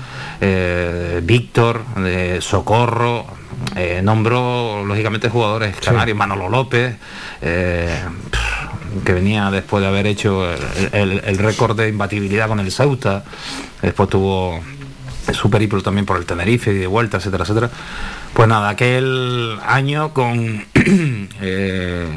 eh, 0.41 1.21
Víctor, 1.23 1.83
eh, 1.97 2.39
Socorro, 2.41 3.27
eh, 3.75 4.01
nombró 4.03 4.83
lógicamente 4.85 5.29
jugadores 5.29 5.75
canarios, 5.75 6.17
Manolo 6.17 6.49
López, 6.49 6.95
eh, 7.43 7.99
que 9.05 9.13
venía 9.13 9.51
después 9.51 9.81
de 9.83 9.87
haber 9.87 10.07
hecho 10.07 10.51
el, 10.51 10.59
el- 10.93 11.21
el 11.23 11.37
récord 11.37 11.77
de 11.77 11.89
imbatibilidad 11.89 12.47
con 12.47 12.59
el 12.59 12.71
Ceuta, 12.71 13.23
después 13.83 14.09
tuvo 14.09 14.59
su 15.33 15.49
periplo 15.49 15.81
también 15.81 16.05
por 16.05 16.17
el 16.17 16.25
Tenerife 16.25 16.71
y 16.71 16.77
de 16.77 16.87
vuelta, 16.87 17.17
etcétera, 17.17 17.43
etcétera. 17.43 17.69
Pues 18.33 18.47
nada, 18.47 18.69
aquel 18.69 19.57
año 19.65 20.13
con... 20.13 20.65
eh, 21.41 22.07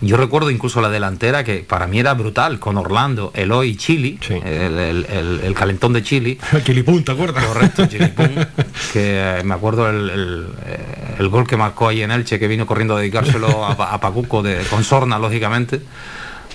yo 0.00 0.16
recuerdo 0.16 0.50
incluso 0.52 0.80
la 0.80 0.90
delantera 0.90 1.42
que 1.42 1.56
para 1.68 1.88
mí 1.88 1.98
era 1.98 2.14
brutal, 2.14 2.60
con 2.60 2.76
Orlando, 2.78 3.32
Eloy 3.34 3.70
y 3.70 3.76
Chili, 3.76 4.20
el, 4.30 4.78
el- 4.78 5.06
el- 5.10 5.40
el 5.42 5.54
calentón 5.54 5.92
de 5.92 6.04
Chili. 6.04 6.38
Chilipún, 6.64 7.02
¿te 7.04 7.10
acuerdas? 7.10 7.44
Correcto, 7.44 7.86
Chilipún. 7.86 8.30
que 8.92 9.38
eh, 9.40 9.42
me 9.44 9.54
acuerdo 9.54 9.90
el, 9.90 10.08
el, 10.10 10.46
eh, 10.66 11.16
el 11.18 11.28
gol 11.28 11.48
que 11.48 11.56
marcó 11.56 11.88
ahí 11.88 12.02
en 12.02 12.12
Elche, 12.12 12.38
que 12.38 12.46
vino 12.46 12.64
corriendo 12.64 12.94
a 12.96 13.00
dedicárselo 13.00 13.64
a 13.66 14.00
Pacuco, 14.00 14.40
de, 14.40 14.58
con 14.70 14.84
Sorna, 14.84 15.18
lógicamente. 15.18 15.80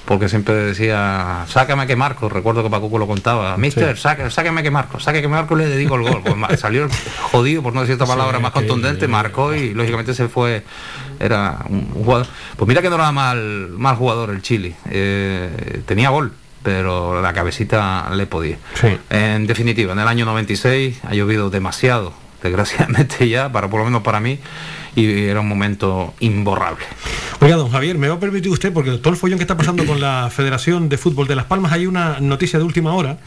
Porque 0.06 0.28
siempre 0.28 0.54
decía, 0.56 1.46
sácame 1.48 1.88
que 1.88 1.96
marco, 1.96 2.28
recuerdo 2.28 2.62
que 2.62 2.70
Pacuco 2.70 2.98
lo 2.98 3.08
contaba, 3.08 3.56
Mister, 3.58 3.98
saque- 3.98 4.30
sáqueme 4.30 4.62
que 4.62 4.70
marco, 4.70 5.00
sáqueme 5.00 5.22
que 5.22 5.28
marco 5.30 5.56
y 5.58 5.62
le 5.62 5.70
dedico 5.70 5.96
el 5.96 6.02
gol. 6.04 6.22
Pues 6.24 6.60
salió 6.60 6.88
jodido, 7.32 7.64
por 7.64 7.74
no 7.74 7.82
decir 7.82 7.94
esta 7.94 8.06
palabra 8.06 8.40
más 8.40 8.52
contundente, 8.52 9.08
marcó 9.08 9.54
y 9.56 9.74
lógicamente 9.74 10.14
se 10.14 10.28
fue, 10.28 10.64
era 11.20 11.60
un 11.70 11.90
un 11.96 12.04
jugador. 12.04 12.28
Pues 12.58 12.68
mira 12.68 12.82
que 12.82 12.90
no 12.90 12.96
era 12.96 13.12
mal, 13.14 13.70
mal 13.70 13.96
jugador 13.96 14.30
el 14.32 14.42
Chile, 14.42 14.76
eh, 14.90 15.82
tenía 15.86 16.10
gol, 16.10 16.34
pero 16.64 17.22
la 17.22 17.32
cabecita 17.34 18.10
le 18.14 18.26
podía. 18.28 18.58
En 19.10 19.48
definitiva, 19.48 19.94
en 19.94 20.00
el 20.00 20.08
año 20.10 20.26
96 20.26 21.00
ha 21.08 21.14
llovido 21.14 21.50
demasiado, 21.50 22.14
desgraciadamente 22.44 23.30
ya, 23.30 23.50
para 23.54 23.70
por 23.70 23.80
lo 23.80 23.86
menos 23.86 24.02
para 24.02 24.20
mí, 24.20 24.40
y 24.96 25.26
era 25.26 25.40
un 25.40 25.48
momento 25.48 26.14
imborrable. 26.20 26.86
Oiga, 27.42 27.56
don 27.56 27.70
Javier, 27.70 27.98
me 27.98 28.08
va 28.08 28.16
a 28.16 28.20
permitir 28.20 28.52
usted, 28.52 28.72
porque 28.72 28.92
todo 28.92 29.10
el 29.10 29.18
follón 29.20 29.38
que 29.38 29.44
está 29.44 29.58
pasando 29.58 29.86
con 29.86 30.00
la 30.00 30.30
Federación 30.34 30.88
de 30.88 30.98
Fútbol 30.98 31.28
de 31.28 31.36
Las 31.36 31.46
Palmas, 31.46 31.72
hay 31.74 31.86
una 31.86 32.20
noticia 32.20 32.58
de 32.58 32.66
última 32.66 32.94
hora, 32.94 33.18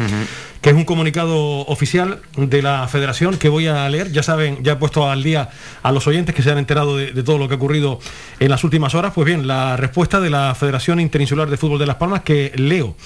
que 0.61 0.71
es 0.71 0.77
un 0.77 0.85
comunicado 0.85 1.67
oficial 1.67 2.21
de 2.37 2.63
la 2.63 2.89
Federación 2.89 3.37
que 3.37 3.49
voy 3.49 3.67
a 3.67 3.89
leer. 3.89 4.13
Ya 4.13 4.23
saben, 4.23 4.63
ya 4.63 4.73
he 4.73 4.77
puesto 4.77 5.11
al 5.11 5.23
día 5.23 5.51
a 5.83 5.93
los 5.93 6.07
oyentes 6.07 6.35
que 6.35 6.43
se 6.43 6.51
han 6.51 6.59
enterado 6.59 6.97
de, 6.97 7.13
de 7.13 7.23
todo 7.23 7.39
lo 7.39 7.49
que 7.49 7.55
ha 7.55 7.57
ocurrido 7.57 8.01
en 8.41 8.49
las 8.49 8.65
últimas 8.65 8.95
horas. 8.95 9.13
Pues 9.15 9.27
bien, 9.27 9.47
la 9.47 9.77
respuesta 9.77 10.21
de 10.21 10.31
la 10.31 10.55
Federación 10.55 11.01
Interinsular 11.01 11.51
de 11.51 11.57
Fútbol 11.57 11.79
de 11.79 11.87
Las 11.87 11.97
Palmas 11.97 12.23
que 12.23 12.53
leo. 12.57 12.97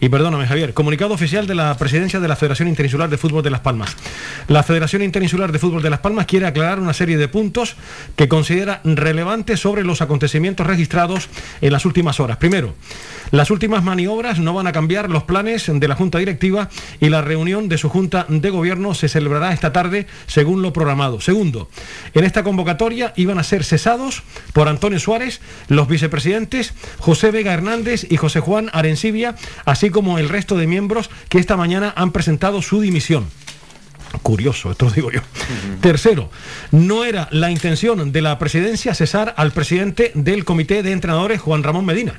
Y 0.00 0.08
perdóname, 0.08 0.46
Javier, 0.46 0.74
comunicado 0.74 1.12
oficial 1.12 1.46
de 1.46 1.56
la 1.56 1.76
presidencia 1.76 2.20
de 2.20 2.28
la 2.28 2.36
Federación 2.36 2.68
Interinsular 2.68 3.10
de 3.10 3.18
Fútbol 3.18 3.42
de 3.42 3.50
Las 3.50 3.60
Palmas. 3.60 3.96
La 4.46 4.62
Federación 4.62 5.02
Interinsular 5.02 5.50
de 5.50 5.58
Fútbol 5.58 5.82
de 5.82 5.90
Las 5.90 6.00
Palmas 6.00 6.26
quiere 6.26 6.46
aclarar 6.46 6.78
una 6.78 6.92
serie 6.92 7.16
de 7.16 7.26
puntos 7.26 7.74
que 8.16 8.28
considera 8.28 8.80
relevantes 8.84 9.60
sobre 9.60 9.84
los 9.84 10.02
acontecimientos 10.02 10.66
registrados 10.66 11.28
en 11.60 11.72
las 11.72 11.84
últimas 11.84 12.20
horas. 12.20 12.38
Primero, 12.38 12.74
las 13.30 13.50
últimas 13.50 13.84
maniobras 13.84 14.38
no 14.38 14.54
van 14.54 14.66
a 14.66 14.72
cambiar 14.72 15.10
los 15.10 15.24
planes 15.24 15.70
de 15.72 15.88
la 15.88 15.94
Junta 15.94 16.18
Directiva 16.18 16.70
y 17.00 17.10
la 17.10 17.20
reunión 17.20 17.68
de 17.68 17.76
su 17.76 17.88
Junta 17.88 18.24
de 18.28 18.50
Gobierno 18.50 18.94
se 18.94 19.08
celebrará 19.08 19.52
esta 19.52 19.72
tarde 19.72 20.06
según 20.26 20.62
lo 20.62 20.72
programado. 20.72 21.20
Segundo, 21.20 21.68
en 22.14 22.24
esta 22.24 22.42
convocatoria 22.42 23.12
iban 23.16 23.38
a 23.38 23.42
ser 23.42 23.64
cesados 23.64 24.22
por 24.52 24.68
Antonio 24.68 24.98
Suárez 24.98 25.40
los 25.68 25.88
vicepresidentes 25.88 26.72
José 26.98 27.30
Vega 27.30 27.52
Hernández 27.52 28.06
y 28.10 28.16
José 28.16 28.40
Juan 28.40 28.70
Arencibia, 28.72 29.34
así 29.64 29.90
como 29.90 30.18
el 30.18 30.28
resto 30.28 30.56
de 30.56 30.66
miembros 30.66 31.10
que 31.28 31.38
esta 31.38 31.56
mañana 31.56 31.92
han 31.96 32.12
presentado 32.12 32.62
su 32.62 32.80
dimisión. 32.80 33.26
Curioso, 34.22 34.70
esto 34.70 34.86
lo 34.86 34.90
digo 34.90 35.10
yo. 35.10 35.20
Tercero, 35.80 36.30
no 36.70 37.04
era 37.04 37.28
la 37.30 37.50
intención 37.50 38.12
de 38.12 38.22
la 38.22 38.38
presidencia 38.38 38.94
cesar 38.94 39.34
al 39.36 39.52
presidente 39.52 40.12
del 40.14 40.44
comité 40.44 40.82
de 40.82 40.92
entrenadores, 40.92 41.40
Juan 41.40 41.62
Ramón 41.62 41.84
Medina. 41.84 42.14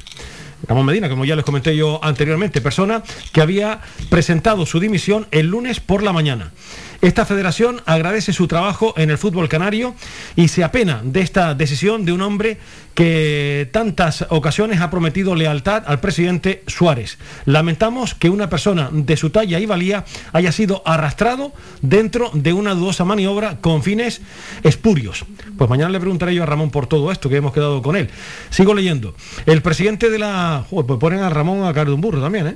Ramón 0.67 0.85
Medina, 0.85 1.09
como 1.09 1.25
ya 1.25 1.35
les 1.35 1.45
comenté 1.45 1.75
yo 1.75 1.99
anteriormente, 2.03 2.61
persona 2.61 3.03
que 3.31 3.41
había 3.41 3.81
presentado 4.09 4.65
su 4.65 4.79
dimisión 4.79 5.27
el 5.31 5.47
lunes 5.47 5.79
por 5.79 6.03
la 6.03 6.13
mañana. 6.13 6.51
Esta 7.01 7.25
federación 7.25 7.81
agradece 7.85 8.33
su 8.33 8.47
trabajo 8.47 8.93
en 8.97 9.09
el 9.09 9.17
fútbol 9.17 9.47
canario 9.47 9.95
y 10.35 10.49
se 10.49 10.65
apena 10.65 11.01
de 11.01 11.21
esta 11.21 11.53
decisión 11.53 12.03
de 12.03 12.11
un 12.11 12.21
hombre 12.21 12.57
que 12.93 13.69
tantas 13.71 14.25
ocasiones 14.27 14.81
ha 14.81 14.89
prometido 14.89 15.33
lealtad 15.33 15.83
al 15.87 16.01
presidente 16.01 16.61
Suárez. 16.67 17.17
Lamentamos 17.45 18.15
que 18.15 18.29
una 18.29 18.49
persona 18.49 18.89
de 18.91 19.15
su 19.15 19.29
talla 19.29 19.59
y 19.59 19.65
valía 19.65 20.03
haya 20.33 20.51
sido 20.51 20.83
arrastrado 20.85 21.53
dentro 21.81 22.31
de 22.33 22.51
una 22.51 22.73
dudosa 22.73 23.05
maniobra 23.05 23.59
con 23.61 23.81
fines 23.81 24.21
espurios. 24.63 25.23
Pues 25.57 25.69
mañana 25.69 25.91
le 25.91 26.01
preguntaré 26.01 26.35
yo 26.35 26.43
a 26.43 26.47
Ramón 26.47 26.69
por 26.69 26.87
todo 26.87 27.13
esto 27.13 27.29
que 27.29 27.37
hemos 27.37 27.53
quedado 27.53 27.81
con 27.81 27.95
él. 27.95 28.09
Sigo 28.49 28.73
leyendo. 28.73 29.15
El 29.45 29.61
presidente 29.61 30.09
de 30.09 30.19
la... 30.19 30.65
Pues 30.69 30.85
ponen 30.99 31.21
a 31.21 31.29
Ramón 31.29 31.63
a 31.63 31.73
caer 31.73 31.87
de 31.87 31.93
un 31.93 32.01
burro 32.01 32.21
también, 32.21 32.47
¿eh? 32.47 32.55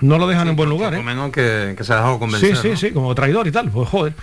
No 0.00 0.18
lo 0.18 0.26
dejan 0.26 0.48
en 0.48 0.56
buen 0.56 0.68
lugar, 0.68 0.94
¿eh? 0.94 0.96
Por 0.96 1.04
lo 1.04 1.10
menos 1.10 1.30
que, 1.30 1.74
que 1.76 1.84
se 1.84 1.92
ha 1.92 1.96
dejado 1.96 2.18
convencer. 2.18 2.56
Sí, 2.56 2.62
sí, 2.62 2.68
¿no? 2.70 2.76
sí, 2.76 2.90
como 2.90 3.14
traidor 3.14 3.46
y 3.46 3.52
tal. 3.52 3.70
Pues 3.70 3.88
joder. 3.88 4.14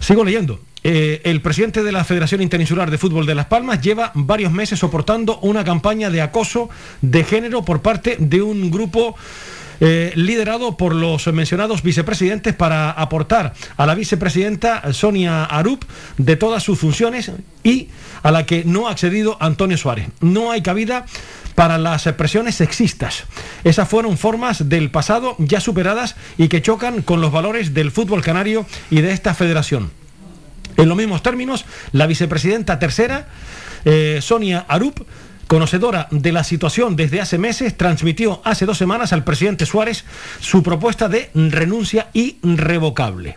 Sigo 0.00 0.24
leyendo. 0.24 0.60
Eh, 0.88 1.20
el 1.24 1.40
presidente 1.40 1.82
de 1.82 1.90
la 1.90 2.04
Federación 2.04 2.42
Interinsular 2.42 2.92
de 2.92 2.98
Fútbol 2.98 3.26
de 3.26 3.34
Las 3.34 3.46
Palmas 3.46 3.80
lleva 3.80 4.12
varios 4.14 4.52
meses 4.52 4.78
soportando 4.78 5.40
una 5.40 5.64
campaña 5.64 6.10
de 6.10 6.22
acoso 6.22 6.68
de 7.02 7.24
género 7.24 7.64
por 7.64 7.82
parte 7.82 8.16
de 8.20 8.40
un 8.40 8.70
grupo 8.70 9.16
eh, 9.80 10.12
liderado 10.14 10.76
por 10.76 10.94
los 10.94 11.26
mencionados 11.32 11.82
vicepresidentes 11.82 12.54
para 12.54 12.92
aportar 12.92 13.52
a 13.76 13.84
la 13.84 13.96
vicepresidenta 13.96 14.92
Sonia 14.92 15.44
Arup 15.44 15.84
de 16.18 16.36
todas 16.36 16.62
sus 16.62 16.78
funciones 16.78 17.32
y 17.64 17.88
a 18.22 18.30
la 18.30 18.46
que 18.46 18.62
no 18.64 18.86
ha 18.86 18.92
accedido 18.92 19.36
Antonio 19.40 19.76
Suárez. 19.76 20.06
No 20.20 20.52
hay 20.52 20.62
cabida 20.62 21.04
para 21.56 21.78
las 21.78 22.06
expresiones 22.06 22.54
sexistas. 22.54 23.24
Esas 23.64 23.88
fueron 23.88 24.16
formas 24.16 24.68
del 24.68 24.90
pasado 24.92 25.34
ya 25.38 25.58
superadas 25.58 26.14
y 26.38 26.46
que 26.46 26.62
chocan 26.62 27.02
con 27.02 27.20
los 27.20 27.32
valores 27.32 27.74
del 27.74 27.90
fútbol 27.90 28.22
canario 28.22 28.64
y 28.90 29.00
de 29.00 29.10
esta 29.10 29.34
federación. 29.34 29.90
En 30.76 30.88
los 30.88 30.96
mismos 30.96 31.22
términos, 31.22 31.64
la 31.92 32.06
vicepresidenta 32.06 32.78
tercera, 32.78 33.26
eh, 33.86 34.18
Sonia 34.20 34.66
Arup, 34.68 35.00
conocedora 35.46 36.08
de 36.10 36.32
la 36.32 36.44
situación 36.44 36.96
desde 36.96 37.20
hace 37.20 37.38
meses, 37.38 37.76
transmitió 37.76 38.40
hace 38.44 38.66
dos 38.66 38.78
semanas 38.78 39.12
al 39.12 39.24
presidente 39.24 39.66
Suárez 39.66 40.04
su 40.40 40.62
propuesta 40.62 41.08
de 41.08 41.30
renuncia 41.34 42.08
irrevocable. 42.12 43.36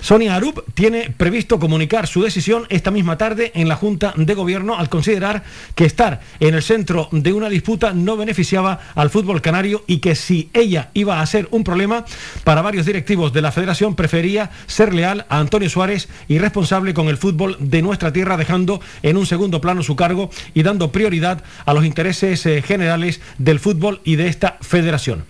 Sonia 0.00 0.36
Arup 0.36 0.62
tiene 0.74 1.12
previsto 1.16 1.58
comunicar 1.58 2.06
su 2.06 2.22
decisión 2.22 2.66
esta 2.68 2.90
misma 2.90 3.18
tarde 3.18 3.52
en 3.54 3.68
la 3.68 3.76
Junta 3.76 4.14
de 4.16 4.34
Gobierno 4.34 4.78
al 4.78 4.88
considerar 4.88 5.42
que 5.74 5.84
estar 5.84 6.20
en 6.40 6.54
el 6.54 6.62
centro 6.62 7.08
de 7.10 7.32
una 7.32 7.48
disputa 7.48 7.92
no 7.92 8.16
beneficiaba 8.16 8.80
al 8.94 9.10
fútbol 9.10 9.42
canario 9.42 9.84
y 9.86 9.98
que 9.98 10.14
si 10.14 10.50
ella 10.52 10.90
iba 10.94 11.20
a 11.20 11.26
ser 11.26 11.48
un 11.50 11.64
problema 11.64 12.04
para 12.44 12.62
varios 12.62 12.86
directivos 12.86 13.32
de 13.32 13.42
la 13.42 13.52
federación 13.52 13.94
prefería 13.94 14.50
ser 14.66 14.94
leal 14.94 15.26
a 15.28 15.38
Antonio 15.38 15.68
Suárez 15.68 16.08
y 16.28 16.38
responsable 16.38 16.94
con 16.94 17.08
el 17.08 17.16
fútbol 17.16 17.56
de 17.58 17.82
nuestra 17.82 18.12
tierra 18.12 18.36
dejando 18.36 18.80
en 19.02 19.16
un 19.16 19.26
segundo 19.26 19.60
plano 19.60 19.82
su 19.82 19.96
cargo 19.96 20.30
y 20.54 20.62
dando 20.62 20.92
prioridad 20.92 21.42
a 21.64 21.74
los 21.74 21.84
intereses 21.84 22.44
eh, 22.46 22.62
generales 22.62 23.20
del 23.38 23.60
fútbol 23.60 24.00
y 24.04 24.16
de 24.16 24.28
esta 24.28 24.58
federación. 24.60 25.24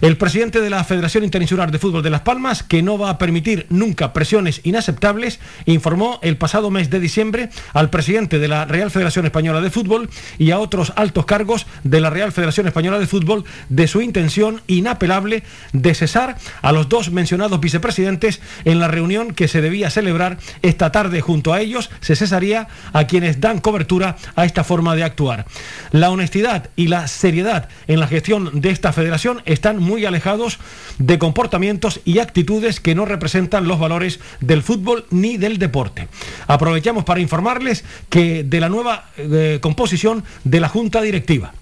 El 0.00 0.16
presidente 0.16 0.62
de 0.62 0.70
la 0.70 0.82
Federación 0.82 1.24
Interinsular 1.24 1.70
de 1.70 1.78
Fútbol 1.78 2.02
de 2.02 2.08
Las 2.08 2.22
Palmas, 2.22 2.62
que 2.62 2.82
no 2.82 2.96
va 2.96 3.10
a 3.10 3.18
permitir 3.18 3.66
nunca 3.68 4.14
presiones 4.14 4.62
inaceptables, 4.64 5.40
informó 5.66 6.18
el 6.22 6.38
pasado 6.38 6.70
mes 6.70 6.88
de 6.88 7.00
diciembre 7.00 7.50
al 7.74 7.90
presidente 7.90 8.38
de 8.38 8.48
la 8.48 8.64
Real 8.64 8.90
Federación 8.90 9.26
Española 9.26 9.60
de 9.60 9.68
Fútbol 9.68 10.08
y 10.38 10.52
a 10.52 10.58
otros 10.58 10.94
altos 10.96 11.26
cargos 11.26 11.66
de 11.84 12.00
la 12.00 12.08
Real 12.08 12.32
Federación 12.32 12.66
Española 12.66 12.98
de 12.98 13.06
Fútbol 13.06 13.44
de 13.68 13.88
su 13.88 14.00
intención 14.00 14.62
inapelable 14.68 15.42
de 15.74 15.94
cesar 15.94 16.38
a 16.62 16.72
los 16.72 16.88
dos 16.88 17.10
mencionados 17.10 17.60
vicepresidentes 17.60 18.40
en 18.64 18.78
la 18.78 18.88
reunión 18.88 19.34
que 19.34 19.48
se 19.48 19.60
debía 19.60 19.90
celebrar 19.90 20.38
esta 20.62 20.92
tarde 20.92 21.20
junto 21.20 21.52
a 21.52 21.60
ellos, 21.60 21.90
se 22.00 22.16
cesaría 22.16 22.68
a 22.94 23.06
quienes 23.06 23.42
dan 23.42 23.60
cobertura 23.60 24.16
a 24.34 24.46
esta 24.46 24.64
forma 24.64 24.96
de 24.96 25.04
actuar. 25.04 25.44
La 25.92 26.08
honestidad 26.08 26.70
y 26.74 26.86
la 26.86 27.06
seriedad 27.06 27.68
en 27.86 28.00
la 28.00 28.06
gestión 28.06 28.62
de 28.62 28.70
esta 28.70 28.94
federación 28.94 29.42
están 29.44 29.76
muy 29.76 29.89
alejados 30.06 30.58
de 30.98 31.18
comportamientos 31.18 32.00
y 32.04 32.18
actitudes 32.18 32.80
que 32.80 32.94
no 32.94 33.04
representan 33.04 33.68
los 33.68 33.78
valores 33.78 34.20
del 34.40 34.62
fútbol 34.62 35.06
ni 35.10 35.36
del 35.36 35.58
deporte. 35.58 36.08
Aprovechamos 36.46 37.04
para 37.04 37.20
informarles 37.20 37.84
que 38.08 38.44
de 38.44 38.60
la 38.60 38.68
nueva 38.68 39.10
eh, 39.16 39.58
composición 39.60 40.24
de 40.44 40.60
la 40.60 40.68
Junta 40.68 41.00
Directiva. 41.02 41.52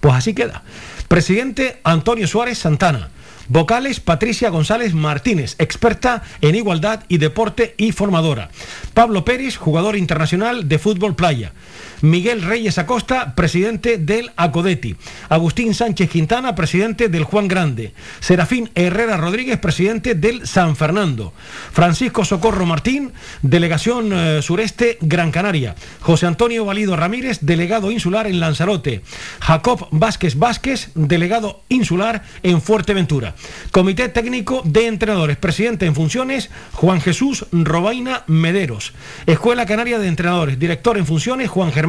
Pues 0.00 0.14
así 0.14 0.34
queda. 0.34 0.62
Presidente 1.08 1.80
Antonio 1.84 2.26
Suárez 2.26 2.58
Santana. 2.58 3.10
Vocales 3.48 4.00
Patricia 4.00 4.50
González 4.50 4.92
Martínez, 4.92 5.54
experta 5.58 6.22
en 6.40 6.56
igualdad 6.56 7.04
y 7.08 7.18
deporte 7.18 7.74
y 7.76 7.92
formadora. 7.92 8.50
Pablo 8.92 9.24
Pérez, 9.24 9.56
jugador 9.56 9.96
internacional 9.96 10.68
de 10.68 10.78
fútbol 10.80 11.14
playa. 11.14 11.52
Miguel 12.02 12.42
Reyes 12.42 12.78
Acosta, 12.78 13.34
presidente 13.34 13.98
del 13.98 14.30
Acodeti. 14.36 14.96
Agustín 15.28 15.74
Sánchez 15.74 16.10
Quintana, 16.10 16.54
presidente 16.54 17.08
del 17.08 17.24
Juan 17.24 17.48
Grande. 17.48 17.92
Serafín 18.20 18.70
Herrera 18.74 19.16
Rodríguez, 19.16 19.58
presidente 19.58 20.14
del 20.14 20.46
San 20.46 20.76
Fernando. 20.76 21.32
Francisco 21.72 22.24
Socorro 22.24 22.66
Martín, 22.66 23.12
delegación 23.42 24.10
eh, 24.12 24.42
sureste 24.42 24.98
Gran 25.00 25.30
Canaria. 25.30 25.74
José 26.00 26.26
Antonio 26.26 26.64
Valido 26.64 26.96
Ramírez, 26.96 27.38
delegado 27.40 27.90
insular 27.90 28.26
en 28.26 28.40
Lanzarote. 28.40 29.02
Jacob 29.40 29.88
Vázquez 29.90 30.36
Vázquez, 30.36 30.90
delegado 30.94 31.62
insular 31.68 32.22
en 32.42 32.60
Fuerteventura. 32.60 33.34
Comité 33.70 34.08
técnico 34.08 34.62
de 34.64 34.86
entrenadores, 34.86 35.36
presidente 35.36 35.86
en 35.86 35.94
funciones 35.94 36.50
Juan 36.72 37.00
Jesús 37.00 37.46
Robaina 37.52 38.24
Mederos. 38.26 38.92
Escuela 39.26 39.66
Canaria 39.66 39.98
de 39.98 40.08
Entrenadores, 40.08 40.58
director 40.58 40.98
en 40.98 41.06
funciones 41.06 41.48
Juan 41.48 41.72
Germán 41.72 41.85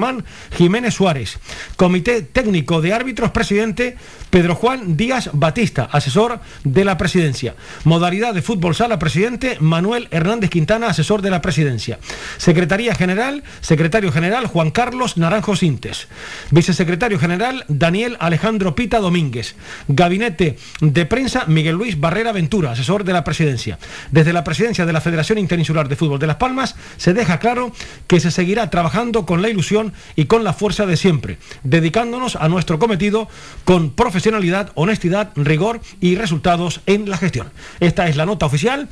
Jiménez 0.56 0.94
Suárez. 0.94 1.40
Comité 1.76 2.22
técnico 2.22 2.82
de 2.82 2.94
árbitros, 2.94 3.32
presidente 3.32 3.98
Pedro 4.30 4.56
Juan 4.56 4.98
Díaz 4.98 5.30
Batista, 5.34 5.90
asesor 5.92 6.40
de 6.64 6.86
la 6.86 6.98
presidencia. 6.98 7.56
Modalidad 7.84 8.34
de 8.34 8.42
fútbol 8.42 8.76
sala, 8.76 9.00
presidente 9.00 9.58
Manuel 9.60 10.08
Hernández 10.12 10.50
Quintana, 10.50 10.88
asesor 10.88 11.22
de 11.22 11.30
la 11.30 11.42
presidencia. 11.42 12.00
Secretaría 12.38 12.96
General, 12.96 13.44
secretario 13.62 14.12
general 14.12 14.48
Juan 14.48 14.72
Carlos 14.72 15.18
Naranjo 15.18 15.56
Sintes. 15.56 16.08
Vicesecretario 16.52 17.20
general 17.20 17.66
Daniel 17.68 18.18
Alejandro 18.20 18.76
Pita 18.76 19.00
Domínguez. 19.00 19.56
Gabinete 19.88 20.58
de 20.82 21.06
prensa 21.06 21.46
Miguel 21.48 21.76
Luis 21.76 22.00
Barrera 22.00 22.32
Ventura, 22.32 22.72
asesor 22.72 23.04
de 23.04 23.14
la 23.14 23.24
presidencia. 23.24 23.80
Desde 24.12 24.34
la 24.34 24.44
presidencia 24.44 24.86
de 24.86 24.94
la 24.94 25.02
Federación 25.02 25.38
Interinsular 25.38 25.88
de 25.88 25.96
Fútbol 25.96 26.20
de 26.20 26.28
Las 26.28 26.38
Palmas 26.38 26.76
se 26.98 27.14
deja 27.14 27.40
claro 27.40 27.72
que 28.08 28.20
se 28.20 28.32
seguirá 28.32 28.70
trabajando 28.70 29.26
con 29.26 29.42
la 29.42 29.50
ilusión 29.50 29.87
y 30.16 30.26
con 30.26 30.44
la 30.44 30.54
fuerza 30.54 30.86
de 30.86 30.98
siempre, 30.98 31.38
dedicándonos 31.64 32.36
a 32.36 32.48
nuestro 32.50 32.80
cometido 32.80 33.28
con 33.66 33.92
profesionalidad, 33.92 34.72
honestidad, 34.76 35.32
rigor 35.36 35.82
y 36.02 36.16
resultados 36.16 36.82
en 36.86 37.10
la 37.10 37.18
gestión. 37.18 37.50
Esta 37.80 38.08
es 38.08 38.16
la 38.16 38.26
nota 38.26 38.46
oficial 38.46 38.90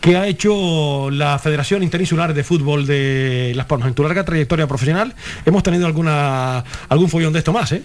que 0.00 0.16
ha 0.16 0.26
hecho 0.26 1.10
la 1.10 1.38
Federación 1.38 1.82
Interinsular 1.82 2.34
de 2.34 2.44
Fútbol 2.44 2.86
de 2.86 3.52
Las 3.56 3.66
Palmas. 3.66 3.88
En 3.88 3.94
tu 3.94 4.02
larga 4.02 4.24
trayectoria 4.24 4.66
profesional 4.66 5.14
hemos 5.44 5.62
tenido 5.62 5.86
alguna 5.86 6.64
algún 6.88 7.08
follón 7.08 7.32
de 7.32 7.40
esto 7.40 7.52
más, 7.52 7.72
¿eh? 7.72 7.82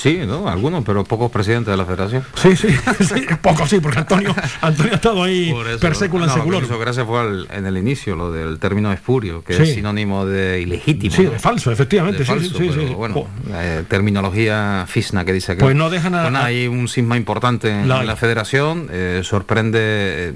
Sí, 0.00 0.20
¿no? 0.26 0.48
Algunos, 0.48 0.82
pero 0.84 1.04
pocos 1.04 1.30
presidentes 1.30 1.70
de 1.72 1.76
la 1.76 1.84
federación. 1.84 2.24
Sí, 2.34 2.56
sí, 2.56 2.68
sí 3.00 3.26
pocos 3.42 3.68
sí, 3.68 3.80
porque 3.80 3.98
Antonio, 3.98 4.34
Antonio 4.62 4.92
ha 4.92 4.96
estado 4.96 5.22
ahí 5.22 5.52
per 5.80 5.94
en. 5.94 6.64
Eso 6.64 6.78
gracias 6.78 7.06
fue 7.06 7.20
al- 7.20 7.48
en 7.52 7.66
el 7.66 7.76
inicio, 7.76 8.16
lo 8.16 8.32
del 8.32 8.58
término 8.58 8.92
espurio, 8.92 9.44
que 9.44 9.54
Sí. 9.54 9.62
es 9.62 9.74
sinónimo 9.74 10.24
de 10.24 10.60
ilegítimo. 10.62 11.14
Sí, 11.14 11.24
¿no? 11.24 11.30
de 11.32 11.38
falso, 11.38 11.70
efectivamente, 11.70 12.20
De 12.20 12.24
sí, 12.24 12.30
falso, 12.30 12.48
sí, 12.48 12.64
sí, 12.64 12.70
pero 12.74 12.88
sí. 12.88 12.94
bueno, 12.94 13.14
Jo. 13.14 13.28
eh, 13.52 13.84
terminología 13.88 14.84
fisna 14.88 15.24
que 15.24 15.32
dice 15.34 15.54
que 15.56 15.60
Pues 15.62 15.76
no 15.76 15.90
dejan 15.90 16.14
a- 16.14 16.22
Bueno, 16.22 16.38
hay 16.40 16.66
un 16.66 16.88
sisma 16.88 17.16
importante 17.16 17.68
en 17.70 17.88
La 17.88 18.16
federación, 18.16 18.88
eh, 18.90 19.20
sorprende 19.22 20.32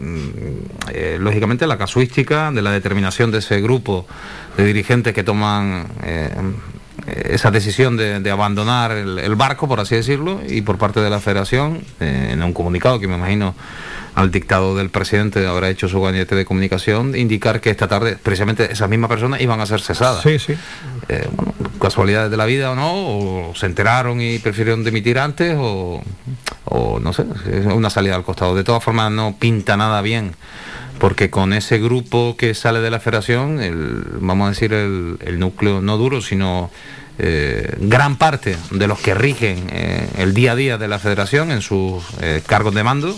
eh, 0.92 1.16
lógicamente 1.20 1.66
la 1.66 1.78
casuística 1.78 2.50
de 2.52 2.60
la 2.62 2.70
determinación 2.70 3.30
de 3.30 3.38
ese 3.38 3.60
grupo 3.60 4.06
de 4.56 4.64
dirigentes 4.64 5.14
que 5.14 5.24
toman 5.24 5.86
eh, 6.02 6.30
esa 7.06 7.50
decisión 7.50 7.96
de, 7.96 8.20
de 8.20 8.30
abandonar 8.30 8.92
el, 8.92 9.18
el 9.18 9.34
barco, 9.34 9.68
por 9.68 9.80
así 9.80 9.94
decirlo, 9.94 10.40
y 10.48 10.62
por 10.62 10.78
parte 10.78 11.00
de 11.00 11.10
la 11.10 11.20
federación, 11.20 11.82
eh, 12.00 12.30
en 12.32 12.42
un 12.42 12.52
comunicado 12.52 12.98
que 12.98 13.08
me 13.08 13.16
imagino 13.16 13.54
al 14.14 14.30
dictado 14.30 14.76
del 14.76 14.90
presidente 14.90 15.44
habrá 15.44 15.68
hecho 15.68 15.88
su 15.88 16.00
gabinete 16.00 16.36
de 16.36 16.44
comunicación, 16.44 17.16
indicar 17.16 17.60
que 17.60 17.70
esta 17.70 17.88
tarde 17.88 18.16
precisamente 18.22 18.72
esas 18.72 18.88
mismas 18.88 19.10
personas 19.10 19.40
iban 19.40 19.60
a 19.60 19.66
ser 19.66 19.80
cesadas. 19.80 20.22
Sí, 20.22 20.38
sí. 20.38 20.54
Eh, 21.08 21.28
bueno, 21.32 21.52
casualidades 21.80 22.30
de 22.30 22.36
la 22.36 22.46
vida 22.46 22.70
o 22.70 22.76
no, 22.76 22.92
o 22.94 23.54
se 23.56 23.66
enteraron 23.66 24.20
y 24.20 24.38
prefirieron 24.38 24.84
dimitir 24.84 25.18
antes, 25.18 25.56
o, 25.58 26.00
o 26.66 27.00
no 27.00 27.12
sé, 27.12 27.24
es 27.50 27.66
una 27.66 27.90
salida 27.90 28.14
al 28.14 28.22
costado. 28.22 28.54
De 28.54 28.62
todas 28.62 28.84
formas, 28.84 29.10
no 29.10 29.34
pinta 29.36 29.76
nada 29.76 30.00
bien, 30.00 30.36
porque 30.98 31.30
con 31.30 31.52
ese 31.52 31.78
grupo 31.78 32.36
que 32.36 32.54
sale 32.54 32.80
de 32.80 32.90
la 32.90 33.00
federación, 33.00 33.60
el, 33.60 34.04
vamos 34.20 34.46
a 34.46 34.50
decir 34.50 34.72
el, 34.72 35.18
el 35.24 35.38
núcleo 35.38 35.80
no 35.80 35.96
duro, 35.98 36.20
sino 36.22 36.70
eh, 37.18 37.74
gran 37.80 38.16
parte 38.16 38.56
de 38.70 38.86
los 38.86 38.98
que 39.00 39.14
rigen 39.14 39.66
eh, 39.70 40.08
el 40.18 40.34
día 40.34 40.52
a 40.52 40.56
día 40.56 40.78
de 40.78 40.88
la 40.88 40.98
federación 40.98 41.50
en 41.50 41.62
sus 41.62 42.02
eh, 42.20 42.42
cargos 42.46 42.74
de 42.74 42.82
mando, 42.82 43.16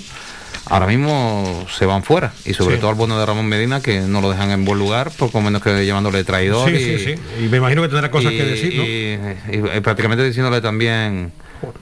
ahora 0.67 0.87
mismo 0.87 1.67
se 1.71 1.87
van 1.87 2.03
fuera. 2.03 2.33
Y 2.45 2.55
sobre 2.55 2.75
Sí. 2.75 2.81
todo 2.81 2.91
al 2.91 2.97
bueno 2.97 3.19
de 3.19 3.25
Ramón 3.25 3.47
Medina, 3.47 3.81
que 3.81 4.01
no 4.01 4.21
lo 4.21 4.31
dejan 4.31 4.51
en 4.51 4.65
buen 4.65 4.79
lugar, 4.79 5.13
poco 5.17 5.41
menos 5.41 5.63
que 5.63 5.87
llamándole 5.87 6.25
traidor. 6.25 6.69
Sí, 6.69 6.77
y, 6.77 6.99
sí, 6.99 6.99
sí. 7.05 7.15
Y 7.45 7.49
me 7.49 7.59
imagino 7.59 7.83
que 7.83 7.89
tendrá 7.89 8.11
cosas 8.11 8.33
que 8.33 8.45
decir, 8.45 8.75
¿no? 8.77 8.83
y- 8.85 9.57
y- 9.75 9.77
y 9.79 9.81
prácticamente 9.81 10.25
diciéndole 10.25 10.61
también 10.61 11.31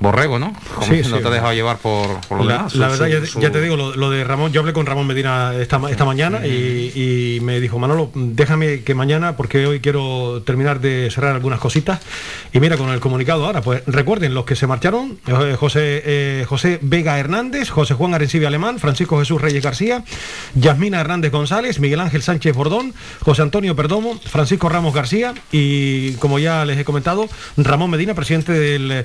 borrego, 0.00 0.38
¿no? 0.38 0.52
Como 0.74 0.86
Sí, 0.86 1.02
no 1.08 1.18
te 1.18 1.26
has 1.28 1.32
dejado 1.34 1.52
llevar 1.52 1.78
por, 1.78 2.20
por 2.28 2.38
lo 2.38 2.44
La, 2.44 2.54
demás. 2.56 2.74
la 2.74 2.88
verdad, 2.88 3.24
su- 3.26 3.40
ya, 3.40 3.50
te 3.50 3.60
digo, 3.60 3.76
lo, 3.76 3.94
lo 3.96 4.10
de 4.10 4.24
Ramón, 4.24 4.52
yo 4.52 4.60
hablé 4.60 4.72
con 4.72 4.86
Ramón 4.86 5.06
Medina 5.06 5.52
esta, 5.58 5.78
ma- 5.78 5.90
esta 5.90 6.04
mañana 6.04 6.46
y, 6.46 6.92
y 7.36 7.40
me 7.40 7.60
dijo, 7.60 7.78
Manolo, 7.78 8.10
déjame 8.14 8.82
que 8.82 8.94
mañana, 8.94 9.36
porque 9.36 9.66
hoy 9.66 9.80
quiero 9.80 10.42
terminar 10.44 10.80
de 10.80 11.10
cerrar 11.12 11.34
algunas 11.34 11.58
cositas. 11.60 12.00
Y 12.52 12.60
mira, 12.60 12.76
con 12.76 12.88
el 12.90 13.00
comunicado 13.00 13.44
ahora, 13.46 13.60
pues 13.62 13.82
recuerden, 13.86 14.34
los 14.34 14.44
que 14.44 14.56
se 14.56 14.66
marcharon, 14.66 15.18
eh, 15.26 15.56
José, 15.58 16.02
eh, 16.04 16.44
José 16.48 16.78
Vega 16.82 17.18
Hernández, 17.18 17.70
José 17.70 17.94
Juan 17.94 18.14
Arencibia 18.14 18.48
Alemán, 18.48 18.78
Francisco 18.78 19.18
Jesús 19.18 19.40
Reyes 19.40 19.62
García, 19.62 20.04
Yasmina 20.54 21.00
Hernández 21.00 21.32
González, 21.32 21.80
Miguel 21.80 22.00
Ángel 22.00 22.22
Sánchez 22.22 22.54
Bordón, 22.54 22.94
José 23.20 23.42
Antonio 23.42 23.74
Perdomo, 23.76 24.18
Francisco 24.24 24.68
Ramos 24.68 24.94
García 24.94 25.34
y, 25.52 26.12
como 26.14 26.38
ya 26.38 26.64
les 26.64 26.78
he 26.78 26.84
comentado, 26.84 27.28
Ramón 27.56 27.90
Medina, 27.90 28.14
presidente 28.14 28.52
del 28.52 28.90
eh, 28.92 29.04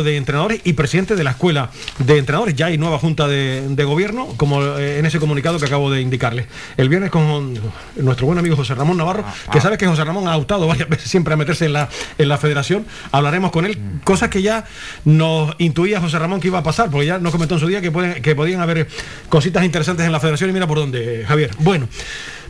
Colegio 0.00 0.02
de 0.02 0.16
Entrenadores 0.16 0.60
y 0.64 0.72
presidente 0.72 1.16
de 1.16 1.24
la 1.24 1.30
Escuela 1.30 1.70
de 1.98 2.18
Entrenadores. 2.18 2.54
Ya 2.54 2.66
hay 2.66 2.78
nueva 2.78 2.98
junta 2.98 3.28
de, 3.28 3.68
de 3.68 3.84
gobierno, 3.84 4.28
como 4.36 4.62
eh, 4.62 4.98
en 4.98 5.06
ese 5.06 5.18
comunicado 5.18 5.58
que 5.58 5.66
acabo 5.66 5.90
de 5.90 6.00
indicarles. 6.00 6.46
El 6.76 6.88
viernes 6.88 7.10
con 7.10 7.58
nuestro 7.96 8.26
buen 8.26 8.38
amigo 8.38 8.56
José 8.56 8.74
Ramón 8.74 8.96
Navarro, 8.96 9.24
que 9.52 9.60
sabes 9.60 9.78
que 9.78 9.86
José 9.86 10.04
Ramón 10.04 10.28
ha 10.28 10.36
optado 10.36 10.66
varias 10.66 10.88
veces 10.88 11.10
siempre 11.10 11.34
a 11.34 11.36
meterse 11.36 11.66
en 11.66 11.74
la, 11.74 11.88
en 12.18 12.28
la 12.28 12.38
federación. 12.38 12.86
Hablaremos 13.12 13.50
con 13.50 13.66
él, 13.66 13.78
cosas 14.04 14.28
que 14.28 14.42
ya 14.42 14.64
nos 15.04 15.54
intuía 15.58 16.00
José 16.00 16.18
Ramón 16.18 16.40
que 16.40 16.48
iba 16.48 16.58
a 16.58 16.62
pasar, 16.62 16.90
porque 16.90 17.06
ya 17.06 17.18
nos 17.18 17.32
comentó 17.32 17.54
en 17.54 17.60
su 17.60 17.66
día 17.66 17.80
que, 17.80 17.90
pueden, 17.90 18.22
que 18.22 18.34
podían 18.34 18.60
haber 18.60 18.88
cositas 19.28 19.64
interesantes 19.64 20.06
en 20.06 20.12
la 20.12 20.20
federación 20.20 20.50
y 20.50 20.52
mira 20.52 20.66
por 20.66 20.78
dónde, 20.78 21.24
Javier. 21.26 21.50
Bueno. 21.58 21.88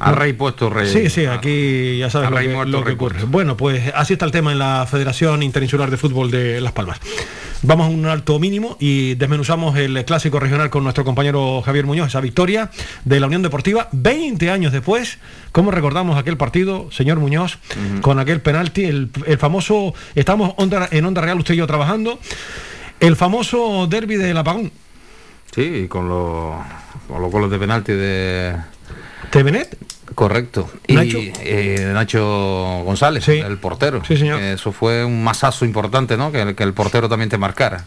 A 0.01 0.13
rey 0.13 0.33
puesto, 0.33 0.71
rey. 0.71 0.89
Sí, 0.91 1.11
sí, 1.11 1.27
aquí 1.27 1.99
ya 1.99 2.09
sabes 2.11 2.31
lo 2.31 2.37
rey 2.37 2.49
que, 2.49 2.55
muerto, 2.55 2.73
lo 2.73 2.79
que 2.81 2.85
rey 2.87 2.95
ocurre. 2.95 3.15
puesto. 3.15 3.31
Bueno, 3.31 3.57
pues 3.57 3.93
así 3.95 4.15
está 4.15 4.25
el 4.25 4.33
tema 4.33 4.53
en 4.53 4.59
la 4.59 4.87
Federación 4.91 5.43
Interinsular 5.43 5.91
de 5.91 5.97
Fútbol 5.97 6.31
de 6.31 6.61
Las 6.61 6.73
Palmas. 6.73 6.99
Vamos 7.63 7.89
a 7.89 7.91
un 7.91 8.07
alto 8.07 8.39
mínimo 8.39 8.79
y 8.81 9.17
desmenuzamos 9.17 9.77
el 9.77 10.03
clásico 10.07 10.41
regional 10.41 10.71
con 10.71 10.83
nuestro 10.83 11.05
compañero 11.05 11.61
Javier 11.61 11.85
Muñoz, 11.85 12.09
esa 12.09 12.23
victoria 12.23 12.71
de 13.05 13.21
la 13.21 13.27
Unión 13.27 13.43
Deportiva, 13.43 13.89
20 13.93 14.51
años 14.51 14.73
después. 14.73 15.19
¿Cómo 15.53 15.71
recordamos 15.71 16.17
aquel 16.19 16.39
partido, 16.39 16.89
señor 16.91 17.19
Muñoz, 17.21 17.59
con 18.01 18.19
aquel 18.19 18.41
penalti, 18.41 18.85
el, 18.85 19.11
el 19.27 19.37
famoso, 19.37 19.93
estamos 20.15 20.55
onda- 20.57 20.89
en 20.91 21.05
Onda 21.05 21.21
Real, 21.21 21.39
usted 21.39 21.53
y 21.53 21.59
yo 21.59 21.67
trabajando, 21.67 22.19
el 22.99 23.15
famoso 23.17 23.87
derby 23.87 24.17
del 24.17 24.39
apagón. 24.39 24.73
Sí, 25.55 25.85
con 25.89 26.09
los, 26.09 26.55
con 27.09 27.21
los 27.21 27.31
goles 27.31 27.51
de 27.51 27.59
penalti 27.59 27.93
de 27.93 28.57
¿Tevenet? 29.31 29.77
Correcto. 30.15 30.69
¿Nacho? 30.89 31.19
Y 31.19 31.33
eh, 31.41 31.91
Nacho 31.95 32.83
González, 32.85 33.27
el 33.29 33.59
portero. 33.59 34.03
Sí, 34.07 34.17
señor. 34.17 34.41
Eso 34.41 34.73
fue 34.73 35.05
un 35.05 35.23
masazo 35.25 35.65
importante, 35.65 36.17
¿no? 36.17 36.33
Que, 36.33 36.43
el- 36.43 36.55
que 36.55 36.63
el 36.65 36.73
portero 36.75 37.09
también 37.09 37.29
te 37.31 37.39
marcara. 37.39 37.85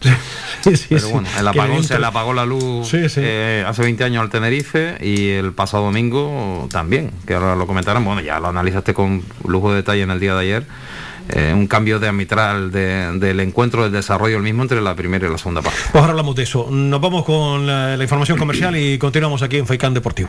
Sí, 0.62 0.76
sí, 0.76 0.86
Pero 0.88 1.08
bueno, 1.10 1.28
el 1.38 1.46
apagón 1.46 1.84
se 1.84 1.98
le 1.98 2.06
apagó 2.06 2.32
la 2.32 2.46
luz 2.46 2.88
Sí, 2.88 3.08
sí. 3.08 3.20
eh, 3.22 3.64
hace 3.66 3.82
20 3.82 4.02
años 4.04 4.22
al 4.22 4.30
Tenerife 4.30 4.96
y 5.00 5.30
el 5.30 5.52
pasado 5.52 5.84
domingo 5.84 6.66
también, 6.72 7.10
que 7.26 7.34
ahora 7.34 7.54
lo 7.56 7.66
comentaron, 7.66 8.04
bueno, 8.04 8.20
ya 8.22 8.40
lo 8.40 8.48
analizaste 8.48 8.94
con 8.94 9.22
lujo 9.46 9.70
de 9.70 9.76
detalle 9.76 10.02
en 10.02 10.10
el 10.10 10.20
día 10.20 10.34
de 10.34 10.40
ayer. 10.40 10.66
eh, 11.30 11.52
un 11.54 11.66
cambio 11.68 11.98
de- 12.00 13.12
del 13.18 13.40
encuentro, 13.40 13.82
del 13.84 13.92
desarrollo 13.92 14.34
del 14.34 14.42
mismo 14.42 14.60
entre 14.62 14.80
la 14.82 14.94
primera 14.94 15.26
y 15.26 15.30
la 15.30 15.38
segunda 15.38 15.62
parte. 15.62 15.78
Pues 15.90 16.00
ahora 16.00 16.10
hablamos 16.10 16.34
de 16.36 16.42
eso. 16.42 16.68
Nos 16.70 17.00
vamos 17.00 17.24
con 17.24 17.66
la, 17.66 17.96
la 17.96 18.02
información 18.02 18.36
comercial 18.38 18.76
y 18.76 18.98
continuamos 18.98 19.40
aquí 19.42 19.56
en 19.56 19.66
Faicán 19.66 19.94
Deportivo. 19.94 20.28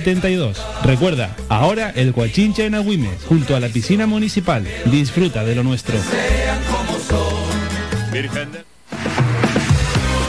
72. 0.01 0.57
Recuerda, 0.83 1.35
ahora 1.47 1.91
el 1.95 2.11
Guachinche 2.11 2.65
en 2.65 2.75
Agüimes, 2.75 3.23
junto 3.27 3.55
a 3.55 3.59
la 3.59 3.69
piscina 3.69 4.07
municipal. 4.07 4.67
Disfruta 4.85 5.43
de 5.43 5.55
lo 5.55 5.63
nuestro. 5.63 5.95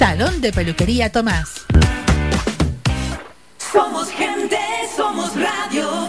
Salón 0.00 0.40
de 0.40 0.50
Peluquería 0.50 1.12
Tomás. 1.12 1.66
Somos 3.58 4.08
gente, 4.08 4.56
somos 4.96 5.34
radio. 5.36 6.08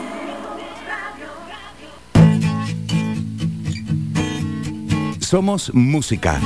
Somos 5.19 5.73
música. 5.73 6.39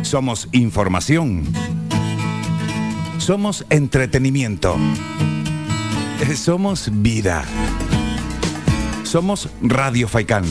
Somos 0.00 0.48
información. 0.52 1.44
Somos 3.18 3.66
entretenimiento. 3.68 4.74
Somos 6.34 6.88
vida. 6.90 7.44
Somos 9.04 9.50
Radio 9.60 10.08
Faicán. 10.08 10.44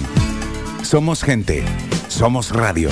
Somos 0.84 1.24
gente. 1.24 1.64
Somos 2.08 2.52
radio. 2.52 2.92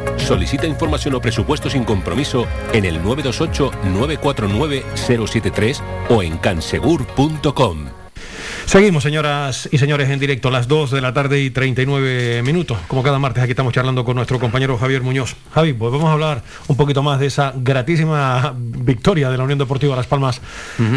Solicita 0.25 0.65
información 0.67 1.15
o 1.15 1.21
presupuesto 1.21 1.69
sin 1.69 1.83
compromiso 1.83 2.47
en 2.73 2.85
el 2.85 3.03
928-949-073 3.03 5.81
o 6.09 6.23
en 6.23 6.37
cansegur.com. 6.37 7.89
Seguimos, 8.65 9.03
señoras 9.03 9.67
y 9.71 9.77
señores, 9.79 10.09
en 10.09 10.19
directo 10.19 10.47
a 10.47 10.51
las 10.51 10.67
2 10.67 10.91
de 10.91 11.01
la 11.01 11.13
tarde 11.13 11.41
y 11.41 11.49
39 11.49 12.41
minutos. 12.43 12.77
Como 12.87 13.03
cada 13.03 13.19
martes, 13.19 13.43
aquí 13.43 13.51
estamos 13.51 13.73
charlando 13.73 14.05
con 14.05 14.15
nuestro 14.15 14.39
compañero 14.39 14.77
Javier 14.77 15.01
Muñoz. 15.01 15.35
Javi, 15.53 15.73
pues 15.73 15.91
vamos 15.91 16.07
a 16.07 16.13
hablar 16.13 16.41
un 16.67 16.77
poquito 16.77 17.03
más 17.03 17.19
de 17.19 17.25
esa 17.25 17.51
gratísima 17.53 18.55
victoria 18.57 19.29
de 19.29 19.37
la 19.37 19.43
Unión 19.43 19.59
Deportiva 19.59 19.93
Las 19.95 20.07
Palmas 20.07 20.39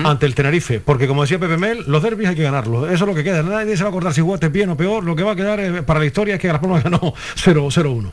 ante 0.05 0.27
el 0.27 0.37
Tenerife. 0.37 0.79
Porque, 0.79 1.09
como 1.09 1.23
decía 1.23 1.41
Pepe 1.41 1.57
Mel, 1.57 1.83
los 1.89 2.01
derbis 2.01 2.29
hay 2.29 2.37
que 2.37 2.45
ganarlos. 2.45 2.93
Eso 2.93 3.05
es 3.05 3.09
lo 3.09 3.15
que 3.15 3.25
queda. 3.25 3.43
Nadie 3.43 3.77
se 3.77 3.83
va 3.83 3.89
a 3.89 3.91
acordar 3.91 4.15
si 4.15 4.21
jugaste 4.21 4.51
bien 4.51 4.71
o 4.71 4.77
peor. 4.77 5.03
Lo 5.03 5.17
que 5.17 5.25
va 5.25 5.33
a 5.33 5.37
quedar 5.37 5.59
eh, 5.59 5.83
para 5.83 5.99
la 5.99 6.07
historia 6.07 6.37
es 6.37 6.41
que 6.41 6.49
Las 6.49 6.61
Palmas 6.61 6.85
ganó 6.85 7.01
0-1. 7.01 8.13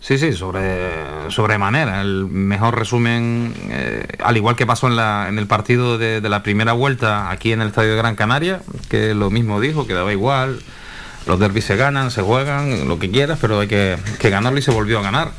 Sí, 0.00 0.16
sí, 0.16 0.32
sobre 0.32 1.30
sobremanera. 1.30 2.00
El 2.00 2.26
mejor 2.26 2.78
resumen, 2.78 3.52
eh, 3.70 4.06
al 4.22 4.36
igual 4.36 4.56
que 4.56 4.64
pasó 4.64 4.86
en, 4.86 4.96
la, 4.96 5.26
en 5.28 5.38
el 5.38 5.46
partido 5.46 5.98
de, 5.98 6.20
la 6.20 6.42
primera 6.42 6.72
vuelta 6.72 7.30
aquí 7.30 7.52
en 7.52 7.60
el 7.60 7.68
Estadio 7.68 7.90
de 7.90 7.96
Gran 7.96 8.14
Canaria, 8.14 8.60
que 8.88 9.14
lo 9.14 9.30
mismo 9.30 9.60
dijo, 9.60 9.86
que 9.86 9.94
daba 9.94 10.12
igual. 10.12 10.60
Los 11.26 11.38
derbis 11.40 11.64
se 11.64 11.76
ganan, 11.76 12.10
se 12.10 12.22
juegan, 12.22 12.88
lo 12.88 12.98
que 12.98 13.10
quieras, 13.10 13.38
pero 13.40 13.60
hay 13.60 13.68
que, 13.68 13.98
que 14.18 14.30
ganarlo 14.30 14.58
y 14.58 14.62
se 14.62 14.70
volvió 14.70 15.00
a 15.00 15.02
ganar. 15.02 15.32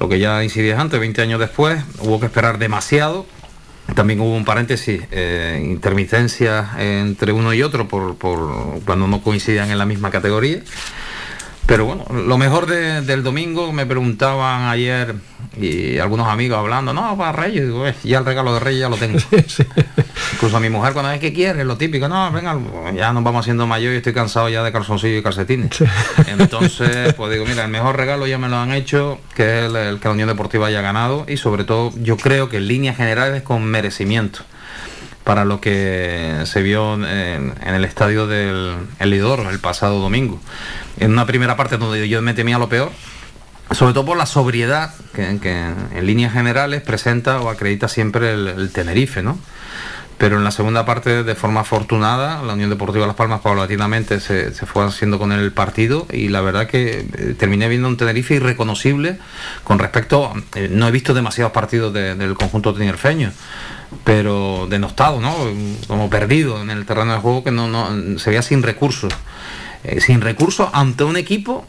Lo 0.00 0.08
que 0.08 0.18
ya 0.18 0.42
incidías 0.42 0.80
antes, 0.80 0.98
20 0.98 1.22
años 1.22 1.38
después, 1.38 1.80
hubo 2.00 2.18
que 2.18 2.26
esperar 2.26 2.58
demasiado. 2.58 3.26
También 3.94 4.20
hubo 4.20 4.34
un 4.34 4.44
paréntesis, 4.44 5.02
eh, 5.10 5.60
intermitencia 5.64 6.70
entre 6.78 7.32
uno 7.32 7.52
y 7.52 7.62
otro 7.62 7.88
por, 7.88 8.16
por 8.16 8.80
cuando 8.84 9.06
no 9.06 9.22
coincidían 9.22 9.70
en 9.70 9.78
la 9.78 9.86
misma 9.86 10.10
categoría. 10.10 10.62
Pero 11.66 11.84
bueno, 11.86 12.04
lo 12.10 12.36
mejor 12.38 12.66
de- 12.66 13.02
del 13.02 13.22
domingo 13.22 13.72
me 13.72 13.86
preguntaban 13.86 14.62
ayer 14.68 15.14
y 15.60 15.98
algunos 15.98 16.28
amigos 16.28 16.58
hablando, 16.58 16.92
no, 16.92 17.16
para 17.16 17.32
Reyes, 17.32 17.64
digo, 17.66 17.86
"Eh, 17.86 17.94
ya 18.02 18.18
el 18.18 18.24
regalo 18.24 18.52
de 18.54 18.60
Reyes 18.60 18.80
ya 18.80 18.88
lo 18.88 18.96
tengo. 18.96 19.18
Incluso 20.32 20.56
a 20.56 20.60
mi 20.60 20.70
mujer 20.70 20.92
cuando 20.92 21.12
es 21.12 21.20
que 21.20 21.32
quiere, 21.32 21.64
lo 21.64 21.76
típico, 21.76 22.08
no, 22.08 22.30
venga, 22.32 22.58
ya 22.94 23.12
nos 23.12 23.22
vamos 23.22 23.40
haciendo 23.44 23.66
mayor 23.66 23.92
y 23.92 23.96
estoy 23.96 24.12
cansado 24.12 24.48
ya 24.48 24.62
de 24.64 24.72
calzoncillo 24.72 25.18
y 25.18 25.22
calcetines. 25.22 25.70
Entonces, 26.26 27.14
pues 27.14 27.32
digo, 27.32 27.44
mira, 27.46 27.64
el 27.64 27.70
mejor 27.70 27.96
regalo 27.96 28.26
ya 28.26 28.38
me 28.38 28.48
lo 28.48 28.56
han 28.56 28.72
hecho, 28.72 29.20
que 29.34 29.60
es 29.60 29.64
el, 29.70 29.76
el 29.76 29.98
que 30.00 30.08
la 30.08 30.12
Unión 30.14 30.28
Deportiva 30.28 30.66
haya 30.66 30.80
ganado 30.82 31.24
y 31.28 31.36
sobre 31.36 31.64
todo 31.64 31.92
yo 31.96 32.16
creo 32.16 32.48
que 32.48 32.56
en 32.56 32.66
líneas 32.66 32.96
generales 32.96 33.42
con 33.42 33.64
merecimiento 33.64 34.40
para 35.24 35.44
lo 35.44 35.60
que 35.60 36.42
se 36.44 36.62
vio 36.62 36.94
en, 36.94 37.54
el 37.64 37.84
estadio 37.84 38.26
del 38.26 38.76
El 38.98 39.12
el 39.12 39.58
pasado 39.60 40.00
domingo. 40.00 40.40
En 40.98 41.12
una 41.12 41.26
primera 41.26 41.56
parte 41.56 41.76
donde 41.76 42.08
yo 42.08 42.20
me 42.22 42.34
temía 42.34 42.58
lo 42.58 42.68
peor, 42.68 42.90
sobre 43.70 43.94
todo 43.94 44.04
por 44.04 44.16
la 44.16 44.26
sobriedad 44.26 44.94
que, 45.14 45.28
en 45.28 46.06
líneas 46.06 46.32
generales 46.32 46.82
presenta 46.82 47.40
o 47.40 47.48
acredita 47.48 47.88
siempre 47.88 48.32
el, 48.32 48.70
Tenerife, 48.72 49.22
¿no? 49.22 49.38
Pero 50.18 50.36
en 50.36 50.44
la 50.44 50.52
segunda 50.52 50.84
parte, 50.84 51.24
de 51.24 51.34
forma 51.34 51.60
afortunada, 51.60 52.42
la 52.42 52.52
Unión 52.52 52.70
Deportiva 52.70 53.06
Las 53.06 53.16
Palmas 53.16 53.40
paulatinamente 53.40 54.20
se, 54.20 54.52
fue 54.52 54.84
haciendo 54.84 55.18
con 55.18 55.32
el 55.32 55.50
partido 55.52 56.06
y 56.12 56.28
la 56.28 56.40
verdad 56.42 56.68
que 56.68 57.00
eh, 57.00 57.34
terminé 57.36 57.68
viendo 57.68 57.88
un 57.88 57.96
Tenerife 57.96 58.34
irreconocible 58.34 59.18
con 59.64 59.80
respecto, 59.80 60.32
eh, 60.54 60.68
no 60.70 60.86
he 60.86 60.90
visto 60.92 61.12
demasiados 61.14 61.52
partidos 61.52 61.92
de- 61.92 62.14
del 62.14 62.34
conjunto 62.34 62.72
tinerfeño, 62.72 63.32
pero 64.04 64.66
denostado, 64.68 65.20
¿no? 65.20 65.34
Como 65.86 66.10
perdido 66.10 66.60
en 66.62 66.70
el 66.70 66.84
terreno 66.86 67.12
de 67.12 67.18
juego 67.20 67.44
que 67.44 67.50
no, 67.50 67.68
no 67.68 68.18
se 68.18 68.30
veía 68.30 68.42
sin 68.42 68.62
recursos. 68.62 69.12
Eh, 69.84 70.00
sin 70.00 70.20
recursos 70.20 70.68
ante 70.72 71.04
un 71.04 71.16
equipo 71.16 71.66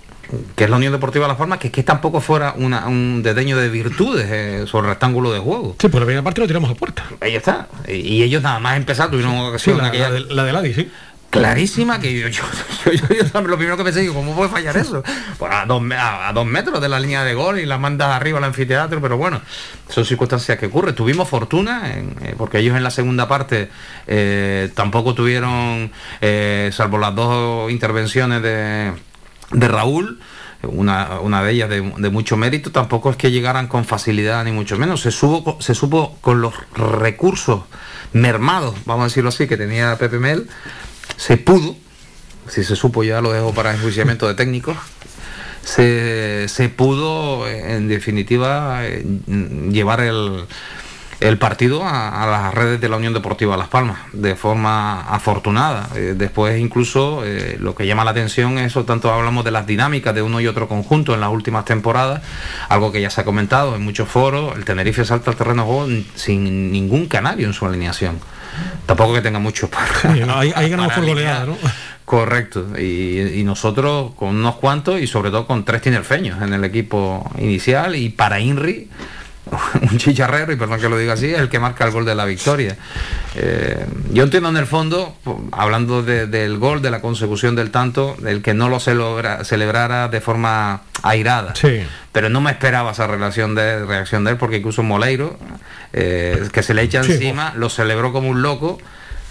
que 0.56 0.64
es 0.64 0.70
la 0.70 0.78
Unión 0.78 0.92
Deportiva 0.94 1.28
Las 1.28 1.38
Palmas, 1.38 1.60
que 1.60 1.68
es 1.68 1.74
que 1.74 1.84
tampoco 1.84 2.20
fuera 2.22 2.54
una- 2.58 2.88
un 2.88 3.22
dedeño 3.22 3.56
de 3.58 3.70
virtudes 3.70 4.28
eh, 4.32 4.64
sobre 4.68 4.88
el 4.88 4.94
rectángulo 4.94 5.32
de 5.32 5.40
juego. 5.40 5.76
Sí, 5.80 5.90
por 5.90 6.00
la 6.02 6.06
primera 6.06 6.24
parte 6.24 6.42
lo 6.42 6.48
tiramos 6.48 6.72
a 6.72 6.76
puerta. 6.76 7.04
Ahí 7.22 7.36
está. 7.36 7.68
Y, 7.88 7.92
y 7.94 8.24
ellos 8.24 8.42
nada 8.42 8.60
más 8.60 8.78
empezar 8.78 9.12
tuvieron 9.12 9.34
una 9.34 9.50
ocasión 9.50 9.76
Sí, 9.76 9.82
la, 9.82 9.88
aquella 9.90 10.10
la 10.10 10.14
de, 10.16 10.34
la 10.34 10.44
de 10.44 10.54
Ladi, 10.54 10.74
sí. 10.74 10.92
Clarísima 11.34 12.00
que 12.00 12.20
yo, 12.20 12.28
yo, 12.30 12.44
yo- 12.92 13.42
lo 13.42 13.58
primero 13.58 13.76
que 13.76 13.84
pensé, 13.84 14.02
digo, 14.02 14.14
¿cómo 14.14 14.36
puede 14.36 14.50
fallar 14.50 14.78
eso? 14.78 15.04
Pues 15.40 15.52
a 15.52 15.66
dos, 15.66 16.46
metros 16.46 16.80
de 16.80 16.88
la 16.88 17.00
línea 17.00 17.24
de 17.24 17.34
gol 17.34 17.60
y 17.60 17.66
la 17.66 17.80
mandas 17.80 18.10
arriba 18.10 18.38
al 18.38 18.44
anfiteatro, 18.44 19.02
pero 19.02 19.18
bueno, 19.18 19.42
son 19.90 20.06
circunstancias 20.06 20.58
que 20.60 20.68
ocurren. 20.68 20.94
Tuvimos 20.94 21.28
fortuna, 21.28 21.82
eh, 21.90 22.36
porque 22.38 22.60
ellos 22.60 22.78
en 22.78 22.84
la 22.84 22.92
segunda 22.92 23.28
parte 23.28 23.70
eh, 24.08 24.70
tampoco 24.76 25.16
tuvieron, 25.16 25.92
eh, 26.22 26.70
salvo 26.72 27.00
las 27.00 27.16
dos 27.16 27.72
intervenciones 27.72 28.42
de, 28.44 28.94
de 29.52 29.68
Raúl, 29.68 30.20
una, 30.62 31.20
una 31.20 31.44
de 31.44 31.52
ellas 31.52 31.70
de, 31.70 31.82
mucho 31.82 32.38
mérito, 32.38 32.72
tampoco 32.72 33.10
es 33.10 33.18
que 33.18 33.32
llegaran 33.32 33.68
con 33.68 33.84
facilidad 33.86 34.44
ni 34.46 34.52
mucho 34.52 34.78
menos. 34.78 35.02
Se, 35.02 35.12
supo, 35.12 35.58
se 35.60 35.74
supo 35.74 36.16
con 36.22 36.42
los 36.42 36.54
recursos 36.74 37.64
mermados, 38.14 38.76
vamos 38.86 39.02
a 39.02 39.08
decirlo 39.08 39.30
así, 39.30 39.48
que 39.48 39.58
tenía 39.58 39.98
Pepe 39.98 40.20
Mel, 40.20 40.48
se 41.18 41.38
pudo, 41.38 41.76
si 42.48 42.64
se 42.64 42.76
supo 42.76 43.04
ya 43.04 43.22
lo 43.22 43.32
dejo 43.32 43.54
para 43.54 43.74
enjuiciamiento 43.74 44.28
de 44.28 44.34
técnicos, 44.34 44.78
se, 45.64 46.48
se 46.50 46.70
pudo 46.70 47.48
eh, 47.48 47.76
en 47.76 47.88
definitiva 47.88 48.86
eh, 48.86 49.06
llevar 49.72 50.02
el, 50.02 50.46
el 51.20 51.38
partido 51.38 51.84
a, 51.86 52.28
las 52.28 52.54
redes 52.54 52.82
de 52.82 52.90
la 52.90 52.98
Unión 52.98 53.14
Deportiva 53.14 53.56
Las 53.56 53.70
Palmas 53.70 54.00
de 54.12 54.36
forma 54.36 55.02
afortunada. 55.02 55.90
Eh, 55.96 56.16
después 56.18 56.60
incluso 56.60 57.24
lo 57.60 57.76
que 57.76 57.88
llama 57.88 58.04
la 58.04 58.12
atención 58.12 58.58
es 58.58 58.68
eso, 58.68 58.84
tanto 58.84 59.12
hablamos 59.12 59.46
de 59.46 59.52
las 59.52 59.66
dinámicas 59.66 60.14
de 60.14 60.22
uno 60.22 60.42
y 60.42 60.48
otro 60.48 60.68
conjunto 60.68 61.14
en 61.14 61.22
las 61.22 61.30
últimas 61.30 61.66
temporadas, 61.66 62.22
algo 62.68 62.92
que 62.92 63.02
ya 63.02 63.10
se 63.10 63.22
ha 63.22 63.26
comentado 63.26 63.76
en 63.76 63.84
muchos 63.84 64.10
foros, 64.10 64.56
el 64.58 64.66
Tenerife 64.66 65.06
salta 65.06 65.32
al 65.32 65.38
terreno 65.38 65.64
de 65.64 65.70
juego 65.70 66.04
sin 66.16 66.72
ningún 66.72 67.08
canario 67.08 67.48
en 67.48 67.54
su 67.54 67.66
alineación. 67.66 68.20
Tampoco 68.86 69.14
que 69.14 69.22
tenga 69.22 69.40
mucho 69.40 69.70
para... 69.70 69.88
Sí. 70.02 70.20
Correcto, 72.06 72.68
y, 72.78 73.40
y 73.40 73.44
nosotros 73.44 74.12
con 74.16 74.36
unos 74.36 74.56
cuantos 74.56 75.00
y 75.00 75.08
sobre 75.08 75.32
todo 75.32 75.48
con 75.48 75.64
tres 75.64 75.82
tinerfeños 75.82 76.42
en 76.42 76.54
el 76.54 76.64
equipo 76.66 77.32
inicial 77.40 77.96
y 77.96 78.10
para 78.10 78.42
Inri, 78.42 78.90
un 79.92 79.98
chicharrero, 79.98 80.52
y 80.54 80.56
perdón 80.56 80.80
que 80.80 80.90
lo 80.90 80.98
diga 80.98 81.14
así, 81.14 81.32
es 81.32 81.40
el 81.40 81.50
que 81.50 81.60
marca 81.60 81.86
el 81.86 81.92
gol 81.92 82.06
de 82.06 82.16
la 82.16 82.26
victoria. 82.26 82.78
Eh, 83.36 83.86
yo 84.12 84.24
entiendo 84.24 84.50
en 84.50 84.58
el 84.58 84.66
fondo, 84.68 85.16
hablando 85.52 86.02
de- 86.04 86.28
del 86.28 86.58
gol, 86.58 86.82
de 86.82 86.90
la 86.92 87.02
consecución 87.02 87.56
del 87.56 87.70
tanto, 87.72 88.16
el 88.26 88.42
que 88.42 88.54
no 88.54 88.70
lo 88.70 88.80
celebra- 88.80 89.44
celebrara 89.44 90.08
de 90.08 90.22
forma 90.22 90.82
airada. 91.02 91.56
Sí. 91.56 91.84
Pero 92.12 92.30
no 92.30 92.40
me 92.42 92.52
esperaba 92.52 92.92
esa 92.92 93.06
relación 93.08 93.54
de, 93.56 93.86
reacción 93.86 94.24
de 94.24 94.32
él, 94.32 94.38
porque 94.38 94.58
incluso 94.58 94.82
Moleiro, 94.84 95.38
eh, 95.92 96.48
que 96.52 96.64
se 96.64 96.74
le 96.74 96.82
echa 96.84 97.04
Sí, 97.04 97.14
encima, 97.14 97.54
lo 97.56 97.70
celebró 97.70 98.12
como 98.14 98.30
un 98.30 98.42
loco 98.42 98.80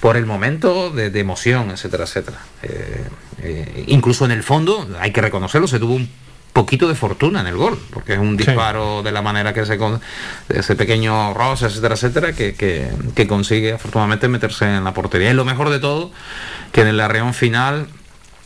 por 0.01 0.17
el 0.17 0.27
momento 0.27 0.91
de, 0.91 1.11
de 1.11 1.21
emoción, 1.21 1.71
etcétera, 1.71 2.05
etcétera. 2.05 2.39
Eh, 2.65 3.85
incluso 3.87 4.25
en 4.25 4.33
el 4.33 4.43
fondo, 4.43 4.89
hay 5.01 5.13
que 5.13 5.21
reconocerlo, 5.21 5.67
se 5.69 5.79
tuvo 5.79 5.95
un 5.95 6.09
poquito 6.53 6.87
de 6.89 6.95
fortuna 6.95 7.41
en 7.41 7.47
el 7.47 7.57
gol, 7.57 7.79
porque 7.93 8.13
es 8.15 8.19
un 8.19 8.39
Sí. 8.39 8.45
disparo 8.45 9.03
de 9.03 9.11
la 9.13 9.23
manera 9.23 9.55
que 9.55 9.65
se 9.65 9.79
con 9.79 10.01
ese 10.49 10.77
pequeño 10.77 11.33
rosa, 11.35 11.67
etcétera, 11.67 11.95
etcétera, 11.95 12.33
que, 12.35 12.55
que- 12.55 12.91
que 13.15 13.27
consigue 13.27 13.73
afortunadamente 13.73 14.29
meterse 14.29 14.67
en 14.67 14.85
la 14.85 14.93
portería. 14.93 15.31
Y 15.31 15.35
lo 15.35 15.45
mejor 15.45 15.71
de 15.71 15.79
todo, 15.79 16.11
que 16.73 16.83
en 16.83 16.89
el 16.89 17.01
arreón 17.01 17.33
final 17.35 17.87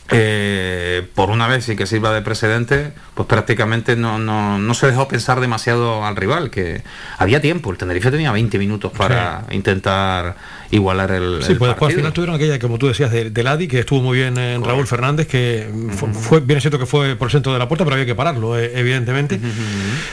eh, 0.09 1.05
por 1.15 1.29
una 1.29 1.47
vez 1.47 1.67
y 1.69 1.75
que 1.75 1.85
sirva 1.85 2.13
de 2.13 2.21
precedente, 2.21 2.91
pues 3.13 3.27
prácticamente 3.27 3.95
no, 3.95 4.19
no, 4.19 4.57
no 4.57 4.73
se 4.73 4.87
dejó 4.87 5.07
pensar 5.07 5.41
demasiado 5.41 6.05
al 6.05 6.15
rival, 6.15 6.49
que 6.49 6.81
había 7.17 7.41
tiempo, 7.41 7.71
el 7.71 7.77
Tenerife 7.77 8.09
tenía 8.11 8.31
20 8.31 8.57
minutos 8.57 8.91
para 8.97 9.43
intentar 9.51 10.35
igualar 10.71 11.11
el, 11.11 11.39
Sí, 11.43 11.53
el 11.53 11.57
pues 11.57 11.69
después 11.69 11.91
al 11.91 11.97
final 11.97 12.13
tuvieron 12.13 12.35
aquella, 12.35 12.59
como 12.59 12.77
tú 12.77 12.87
decías, 12.87 13.11
de, 13.11 13.29
de 13.29 13.43
Ladi, 13.43 13.67
que 13.67 13.79
estuvo 13.79 14.01
muy 14.01 14.17
bien 14.17 14.37
en 14.37 14.63
Raúl 14.63 14.87
Fernández, 14.87 15.27
que 15.27 15.67
fue, 15.95 16.13
fue- 16.13 16.39
bien 16.41 16.57
es 16.57 16.63
cierto 16.63 16.79
que 16.79 16.85
fue 16.85 17.15
por 17.15 17.27
el 17.27 17.31
centro 17.31 17.53
de 17.53 17.59
la 17.59 17.67
puerta, 17.67 17.83
pero 17.83 17.95
había 17.95 18.05
que 18.05 18.15
pararlo, 18.15 18.57
eh, 18.57 18.71
evidentemente. 18.75 19.39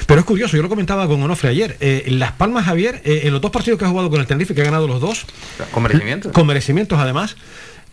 Pero 0.06 0.20
es 0.20 0.26
curioso, 0.26 0.56
yo 0.56 0.62
lo 0.62 0.68
comentaba 0.68 1.06
con 1.06 1.22
Onofre 1.22 1.48
ayer, 1.50 1.76
eh, 1.80 2.04
Las 2.08 2.32
Palmas 2.32 2.64
Javier, 2.66 3.00
eh, 3.04 3.22
en 3.24 3.32
los 3.32 3.40
dos 3.40 3.50
partidos 3.50 3.78
que 3.78 3.84
ha 3.84 3.88
jugado 3.88 4.10
con 4.10 4.20
el 4.20 4.26
Tenerife, 4.26 4.54
que 4.54 4.62
ha 4.62 4.64
ganado 4.64 4.86
los 4.88 5.00
dos, 5.00 5.24
Con 5.72 5.82
merecimiento. 5.82 6.32
con 6.32 6.46
merecimientos 6.46 6.98
además, 6.98 7.36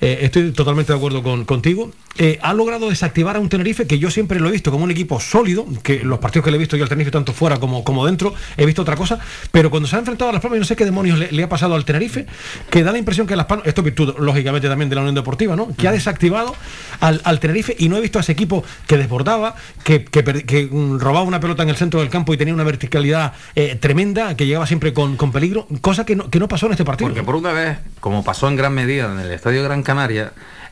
eh, 0.02 0.20
estoy 0.24 0.52
totalmente 0.52 0.91
de 0.91 0.97
acuerdo 0.97 1.22
con, 1.22 1.45
contigo. 1.45 1.91
Eh, 2.18 2.39
ha 2.41 2.54
logrado 2.54 2.89
desactivar 2.89 3.38
a 3.38 3.39
un 3.39 3.47
Tenerife 3.47 3.88
que 3.88 3.97
yo 3.97 4.12
siempre 4.12 4.39
lo 4.39 4.49
he 4.49 4.52
visto 4.52 4.70
como 4.70 4.84
un 4.84 4.91
equipo 4.91 5.20
sólido, 5.20 5.66
que 5.82 6.04
los 6.04 6.20
partidos 6.20 6.43
que 6.43 6.52
le 6.52 6.58
he 6.58 6.60
visto 6.60 6.76
yo 6.76 6.84
al 6.84 6.89
Tenerife, 6.89 7.12
tanto 7.12 7.34
fuera 7.34 7.58
como, 7.60 7.84
como 7.84 8.06
dentro, 8.06 8.34
he 8.58 8.66
visto 8.66 8.82
otra 8.82 8.95
cosa, 8.95 9.20
pero 9.52 9.70
cuando 9.70 9.88
se 9.88 9.95
ha 9.95 9.99
enfrentado 9.99 10.30
a 10.30 10.34
Las 10.34 10.41
Palmas, 10.41 10.58
yo 10.58 10.62
no 10.62 10.66
sé 10.66 10.76
qué 10.76 10.86
demonios 10.86 11.20
le, 11.32 11.43
ha 11.43 11.47
pasado 11.47 11.76
al 11.76 11.86
Tenerife, 11.86 12.26
que 12.70 12.84
da 12.84 12.91
la 12.91 12.97
impresión 12.97 13.28
que 13.28 13.36
Las 13.36 13.45
Palmas, 13.45 13.68
esto 13.68 13.82
es 13.82 13.86
virtud 13.86 14.16
lógicamente 14.20 14.68
también 14.68 14.89
de 14.89 14.95
la 14.95 15.02
Unión 15.02 15.16
Deportiva, 15.16 15.56
¿no? 15.56 15.70
que 15.78 15.88
ha 15.88 15.91
desactivado 15.91 16.56
al, 16.99 17.39
Tenerife 17.39 17.76
y 17.80 17.88
no 17.88 17.97
he 17.97 18.02
visto 18.02 18.20
a 18.20 18.22
ese 18.22 18.34
equipo 18.34 18.64
que 18.88 18.97
desbordaba, 18.97 19.56
que, 19.84 20.04
que, 20.04 20.70
mm, 20.70 20.99
robaba 20.99 21.26
una 21.26 21.39
pelota 21.39 21.64
en 21.64 21.70
el 21.70 21.78
centro 21.78 22.02
del 22.02 22.10
campo 22.10 22.34
y 22.34 22.38
tenía 22.38 22.54
una 22.54 22.64
verticalidad 22.64 23.34
eh, 23.56 23.78
tremenda, 23.80 24.36
que 24.36 24.45
llegaba 24.45 24.68
siempre 24.68 24.93
con, 24.93 25.16
con 25.16 25.32
peligro, 25.32 25.68
cosa 25.80 26.06
que 26.06 26.16
no, 26.16 26.30
que 26.30 26.39
no 26.39 26.47
pasó 26.47 26.66
en 26.66 26.74
este 26.74 26.86
partido. 26.86 27.10
Porque 27.10 27.24
por 27.24 27.36
una 27.36 27.54
vez, 27.54 27.78
como 27.99 28.24
pasó 28.24 28.47
en 28.47 28.58
gran 28.58 28.74
medida 28.74 29.12
en 29.12 29.20
el 29.20 29.32
Estadio 29.32 29.64
Gran 29.64 29.82
Canaria, 29.82 29.91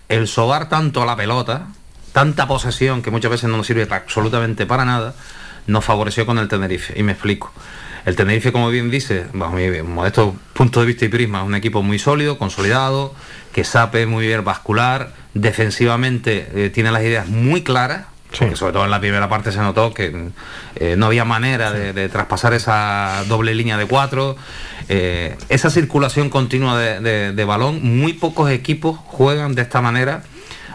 el 0.07 0.27
sobar 0.27 0.69
tanto 0.69 1.01
a 1.01 1.05
la 1.05 1.15
pelota, 1.15 1.67
tanta 2.13 2.47
posesión 2.47 3.01
que 3.01 3.11
muchas 3.11 3.31
veces 3.31 3.49
no 3.49 3.57
nos 3.57 3.67
sirve 3.67 3.85
para- 3.85 4.01
absolutamente 4.03 4.65
para 4.65 4.85
nada, 4.85 5.13
nos 5.67 5.85
favoreció 5.85 6.25
con 6.25 6.37
el 6.39 6.47
Tenerife. 6.47 6.97
Y 6.99 7.03
me 7.03 7.11
explico. 7.11 7.51
El 8.05 8.15
Tenerife, 8.15 8.51
como 8.51 8.69
bien 8.69 8.89
dice, 8.89 9.25
bajo 9.33 9.53
mi 9.53 9.69
modesto 9.83 10.35
punto 10.53 10.79
de 10.79 10.85
vista 10.87 11.05
y 11.05 11.09
prisma, 11.09 11.39
es 11.41 11.45
un 11.45 11.53
equipo 11.53 11.83
muy 11.83 11.99
sólido, 11.99 12.37
consolidado, 12.37 13.13
que 13.53 13.63
sabe 13.63 14.05
muy 14.07 14.25
bien 14.25 14.43
bascular, 14.43 15.13
defensivamente 15.33 16.49
eh, 16.55 16.69
tiene 16.69 16.91
las 16.91 17.03
ideas 17.03 17.27
muy 17.27 17.61
claras, 17.61 18.05
porque 18.37 18.55
sobre 18.55 18.73
todo 18.73 18.85
en 18.85 18.91
la 18.91 18.99
primera 18.99 19.27
parte 19.27 19.51
se 19.51 19.59
notó 19.59 19.93
que 19.93 20.29
eh, 20.75 20.95
no 20.97 21.07
había 21.07 21.25
manera 21.25 21.71
de, 21.71 21.93
de 21.93 22.09
traspasar 22.09 22.53
esa 22.53 23.23
doble 23.27 23.53
línea 23.53 23.77
de 23.77 23.85
cuatro. 23.85 24.37
Eh, 24.89 25.37
esa 25.49 25.69
circulación 25.69 26.29
continua 26.29 26.77
de, 26.79 26.99
de- 26.99 27.31
de 27.31 27.45
balón, 27.45 27.79
muy 27.99 28.13
pocos 28.13 28.49
equipos 28.51 28.99
juegan 29.05 29.53
de 29.55 29.61
esta 29.61 29.81
manera 29.81 30.23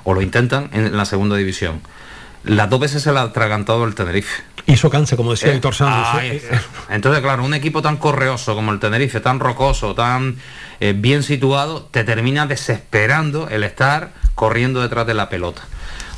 o 0.04 0.14
lo 0.14 0.22
intentan 0.22 0.70
en 0.72 0.96
la 0.96 1.04
segunda 1.04 1.36
división. 1.36 1.80
las 2.44 2.68
dos 2.70 2.78
veces 2.78 3.02
se 3.02 3.10
la 3.10 3.20
ha 3.22 3.24
atragantado 3.24 3.84
el 3.84 3.94
Tenerife. 3.94 4.42
Y 4.66 4.74
eso 4.74 4.88
cansa, 4.90 5.16
como 5.16 5.30
decía 5.32 5.50
Eh, 5.50 5.54
Héctor 5.56 5.74
Santos. 5.74 6.06
ah, 6.12 6.24
eh, 6.24 6.36
eso. 6.36 6.62
Entonces, 6.90 7.22
claro, 7.22 7.42
un 7.44 7.54
equipo 7.54 7.80
tan 7.82 7.96
correoso 7.96 8.54
como 8.54 8.70
el 8.72 8.78
Tenerife, 8.80 9.20
tan 9.20 9.40
rocoso, 9.40 9.94
tan 9.94 10.36
eh, 10.80 10.94
bien 10.96 11.22
situado, 11.22 11.88
te 11.90 12.04
termina 12.04 12.46
desesperando 12.46 13.48
el 13.48 13.64
estar 13.64 14.12
corriendo 14.34 14.80
detrás 14.82 15.06
de 15.06 15.14
la 15.14 15.28
pelota. 15.30 15.62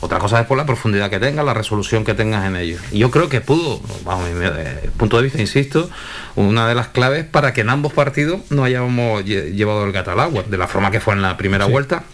Otra 0.00 0.18
cosa 0.18 0.40
es 0.40 0.46
por 0.46 0.56
la 0.58 0.66
profundidad 0.66 1.08
que 1.10 1.18
tengas, 1.18 1.44
la 1.44 1.54
resolución 1.54 2.04
que 2.04 2.14
tengas 2.14 2.44
en 2.44 2.54
ello. 2.56 2.78
Y 2.92 2.98
yo 2.98 3.10
creo 3.10 3.28
que 3.28 3.40
pudo, 3.40 3.80
vamos, 4.04 4.28
mi 4.30 4.44
eh, 4.44 4.90
punto 4.96 5.16
de 5.16 5.24
vista, 5.24 5.40
insisto, 5.40 5.88
una 6.36 6.68
de 6.68 6.74
las 6.74 6.88
claves 6.88 7.24
para 7.24 7.52
que 7.54 7.62
en 7.62 7.70
ambos 7.70 7.92
partidos 7.92 8.40
no 8.50 8.62
hayamos 8.64 9.24
lle- 9.24 9.52
llevado 9.54 9.84
el 9.84 9.92
gato 9.92 10.10
al 10.12 10.20
agua, 10.20 10.44
de 10.46 10.58
la 10.58 10.68
forma 10.68 10.90
que 10.90 11.00
fue 11.00 11.14
en 11.14 11.22
la 11.22 11.36
primera 11.36 11.64
vuelta. 11.64 12.04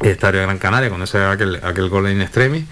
El 0.00 0.10
Estadio 0.10 0.40
de 0.40 0.46
Gran 0.46 0.58
Canaria 0.58 0.90
con 0.90 1.02
ese 1.02 1.18
aquel, 1.24 1.60
aquel 1.62 1.88
gol 1.88 2.08
in 2.10 2.20
extremis 2.22 2.64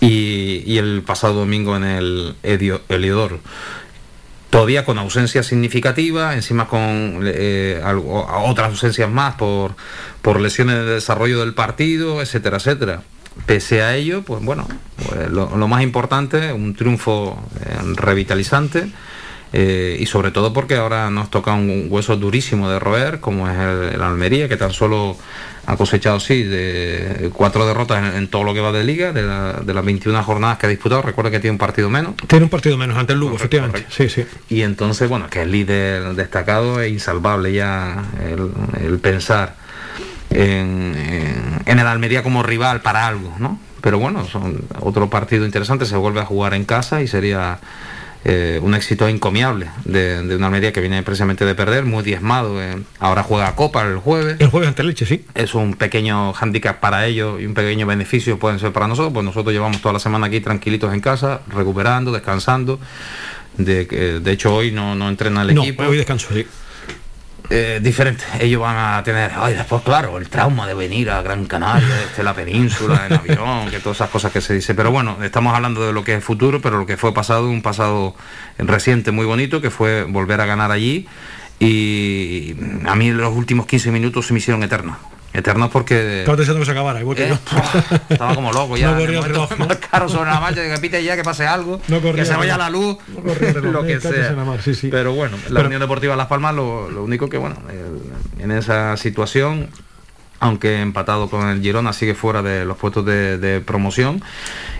y, 0.00 0.62
y 0.66 0.78
el 0.78 1.02
pasado 1.06 1.34
domingo 1.34 1.76
en 1.76 1.84
el 1.84 2.34
Heliodoro 2.42 3.40
todavía 4.50 4.84
con 4.84 4.98
ausencias 4.98 5.46
significativas, 5.46 6.34
encima 6.34 6.68
con 6.68 7.20
eh, 7.24 7.80
algo- 7.82 8.26
otras 8.44 8.68
ausencias 8.68 9.08
más 9.10 9.34
por, 9.36 9.74
por 10.20 10.40
lesiones 10.40 10.76
de 10.76 10.84
desarrollo 10.84 11.40
del 11.40 11.54
partido, 11.54 12.20
etcétera, 12.20 12.58
etcétera. 12.58 13.02
Pese 13.46 13.82
a 13.82 13.94
ello, 13.96 14.22
pues 14.22 14.42
bueno, 14.44 14.66
pues 15.08 15.30
lo, 15.30 15.56
lo 15.56 15.68
más 15.68 15.82
importante, 15.82 16.52
un 16.52 16.74
triunfo 16.74 17.38
eh, 17.64 17.76
revitalizante. 17.96 18.86
eh, 19.54 19.96
y 20.00 20.06
sobre 20.06 20.30
todo 20.30 20.52
porque 20.52 20.76
ahora 20.76 21.10
nos 21.10 21.30
toca 21.30 21.52
un 21.52 21.86
hueso 21.90 22.16
durísimo 22.16 22.70
de 22.70 22.78
roer, 22.78 23.20
como 23.20 23.48
es 23.50 23.58
el, 23.58 23.94
el 23.94 24.02
Almería, 24.02 24.48
que 24.48 24.56
tan 24.56 24.72
solo 24.72 25.16
ha 25.66 25.76
cosechado, 25.76 26.18
sí, 26.20 26.42
de 26.42 27.30
cuatro 27.34 27.66
derrotas 27.66 27.98
en, 27.98 28.16
en 28.18 28.28
todo 28.28 28.44
lo 28.44 28.54
que 28.54 28.60
va 28.60 28.72
de 28.72 28.82
liga, 28.82 29.12
de, 29.12 29.22
la- 29.22 29.52
de 29.64 29.74
las 29.74 29.84
21 29.84 30.22
jornadas 30.24 30.58
que 30.58 30.66
ha 30.66 30.68
disputado. 30.70 31.02
Recuerda 31.02 31.30
que 31.30 31.38
tiene 31.38 31.52
un 31.52 31.58
partido 31.58 31.88
menos. 31.90 32.14
Tiene 32.26 32.44
un 32.44 32.50
partido 32.50 32.76
menos 32.78 32.96
ante 32.96 33.12
el 33.12 33.18
Lugo, 33.20 33.36
efectivamente. 33.36 33.84
Sí, 33.90 34.08
sí. 34.08 34.24
Y 34.48 34.62
entonces, 34.62 35.08
bueno, 35.08 35.28
que 35.30 35.42
es 35.42 35.46
líder 35.48 36.14
destacado 36.14 36.80
e 36.80 36.88
insalvable 36.88 37.52
ya 37.52 38.04
el, 38.24 38.50
el 38.84 38.98
pensar 39.00 39.54
en, 40.34 40.94
en- 40.96 41.62
en 41.66 41.78
el 41.78 41.86
Almería 41.86 42.22
como 42.22 42.42
rival 42.42 42.80
para 42.80 43.06
algo, 43.06 43.34
¿no? 43.38 43.58
Pero 43.80 43.98
bueno, 43.98 44.24
son 44.26 44.64
otro 44.80 45.10
partido 45.10 45.44
interesante, 45.44 45.86
se 45.86 45.96
vuelve 45.96 46.20
a 46.20 46.24
jugar 46.24 46.54
en 46.54 46.64
casa 46.64 47.02
y 47.02 47.08
sería 47.08 47.58
eh, 48.24 48.60
un 48.62 48.74
éxito 48.76 49.08
encomiable 49.08 49.66
de, 49.84 50.22
de 50.22 50.36
una 50.36 50.46
Almería 50.46 50.72
que 50.72 50.80
viene 50.80 51.02
precisamente 51.02 51.44
de 51.44 51.54
perder, 51.56 51.84
muy 51.84 52.04
diezmado. 52.04 52.62
eh. 52.62 52.76
Ahora 53.00 53.24
juega 53.24 53.54
Copa 53.56 53.82
el 53.82 53.96
jueves. 53.96 54.36
El 54.38 54.48
jueves 54.48 54.68
ante 54.68 54.84
Leche, 54.84 55.04
sí. 55.06 55.24
Es 55.34 55.54
un 55.56 55.74
pequeño 55.74 56.32
hándicap 56.32 56.78
para 56.78 57.06
ellos 57.06 57.40
y 57.40 57.46
un 57.46 57.54
pequeño 57.54 57.84
beneficio 57.86 58.38
pueden 58.38 58.60
ser 58.60 58.72
para 58.72 58.86
nosotros, 58.86 59.12
pues 59.12 59.24
nosotros 59.24 59.52
llevamos 59.52 59.80
toda 59.82 59.94
la 59.94 59.98
semana 59.98 60.28
aquí 60.28 60.40
tranquilitos 60.40 60.94
en 60.94 61.00
casa, 61.00 61.40
recuperando, 61.48 62.12
descansando. 62.12 62.78
De, 63.56 63.86
que- 63.86 64.20
de 64.20 64.32
hecho 64.32 64.54
hoy 64.54 64.70
no, 64.70 64.94
no 64.94 65.08
entrena 65.08 65.42
el 65.42 65.54
No, 65.54 65.62
equipo. 65.62 65.82
hoy 65.82 65.96
descanso, 65.96 66.28
sí. 66.32 66.46
Eh, 67.54 67.80
diferente. 67.82 68.24
Ellos 68.40 68.62
van 68.62 68.78
a 68.78 69.02
tener, 69.02 69.30
ay, 69.36 69.52
después, 69.52 69.82
claro, 69.82 70.16
el 70.16 70.30
trauma 70.30 70.66
de 70.66 70.72
venir 70.72 71.10
a 71.10 71.20
Gran 71.20 71.44
Canaria, 71.44 71.86
desde 71.86 72.22
la 72.22 72.32
península, 72.32 73.06
en 73.06 73.12
avión, 73.12 73.70
que 73.70 73.78
todas 73.78 73.98
esas 73.98 74.08
cosas 74.08 74.32
que 74.32 74.40
se 74.40 74.54
dice. 74.54 74.74
Pero 74.74 74.90
bueno, 74.90 75.18
estamos 75.22 75.54
hablando 75.54 75.86
de 75.86 75.92
lo 75.92 76.02
que 76.02 76.14
es 76.14 76.24
futuro, 76.24 76.62
pero 76.62 76.78
lo 76.78 76.86
que 76.86 76.96
fue 76.96 77.12
pasado, 77.12 77.50
un 77.50 77.60
pasado 77.60 78.14
reciente 78.56 79.10
muy 79.10 79.26
bonito, 79.26 79.60
que 79.60 79.68
fue 79.68 80.04
volver 80.04 80.40
a 80.40 80.46
ganar 80.46 80.70
allí. 80.70 81.06
Y 81.60 82.56
a 82.86 82.94
mí 82.94 83.10
los 83.10 83.36
últimos 83.36 83.66
15 83.66 83.90
minutos 83.90 84.28
se 84.28 84.32
me 84.32 84.38
hicieron 84.38 84.62
eternos. 84.62 84.96
Eternos 85.34 85.70
porque... 85.70 86.20
Estaba 86.20 86.36
deseando 86.36 86.60
que 86.60 86.66
se 86.66 86.72
acabara, 86.72 87.00
igual 87.00 87.16
que 87.16 87.24
Eh, 87.26 87.28
yo. 87.30 87.96
Estaba 88.10 88.34
como 88.34 88.52
loco 88.52 88.76
ya. 88.76 88.90
No 88.90 88.98
corría 88.98 89.18
el 89.20 89.24
reloj, 89.24 89.50
¿no? 89.58 89.66
marcaron 89.66 90.08
sobre 90.10 90.30
la 90.30 90.40
marcha, 90.40 90.62
que 90.62 90.80
pite 90.80 91.02
ya, 91.02 91.16
que 91.16 91.22
pase 91.24 91.46
algo, 91.46 91.80
No 91.88 92.00
corría 92.00 92.22
que 92.24 92.28
se 92.30 92.36
vaya 92.36 92.58
la 92.58 92.68
luz, 92.68 92.98
No 93.08 93.22
corría 93.22 93.52
lo 93.54 93.82
que 93.82 93.98
cállate, 93.98 94.22
sea. 94.24 94.32
más, 94.36 94.62
sí, 94.62 94.74
sí. 94.74 94.88
Pero 94.90 95.14
bueno, 95.14 95.36
la 95.48 95.54
Pero- 95.56 95.66
Unión 95.66 95.80
Deportiva 95.80 96.16
Las 96.16 96.26
Palmas, 96.26 96.54
lo, 96.54 96.90
lo 96.90 97.02
único 97.04 97.28
que, 97.30 97.38
bueno, 97.38 97.56
el- 97.70 98.42
en 98.42 98.50
esa 98.52 98.96
situación, 98.96 99.68
aunque 100.42 100.80
empatado 100.80 101.30
con 101.30 101.48
el 101.48 101.62
Girona, 101.62 101.92
sigue 101.92 102.14
fuera 102.14 102.42
de 102.42 102.64
los 102.64 102.76
puestos 102.76 103.06
de, 103.06 103.38
de 103.38 103.60
promoción 103.60 104.20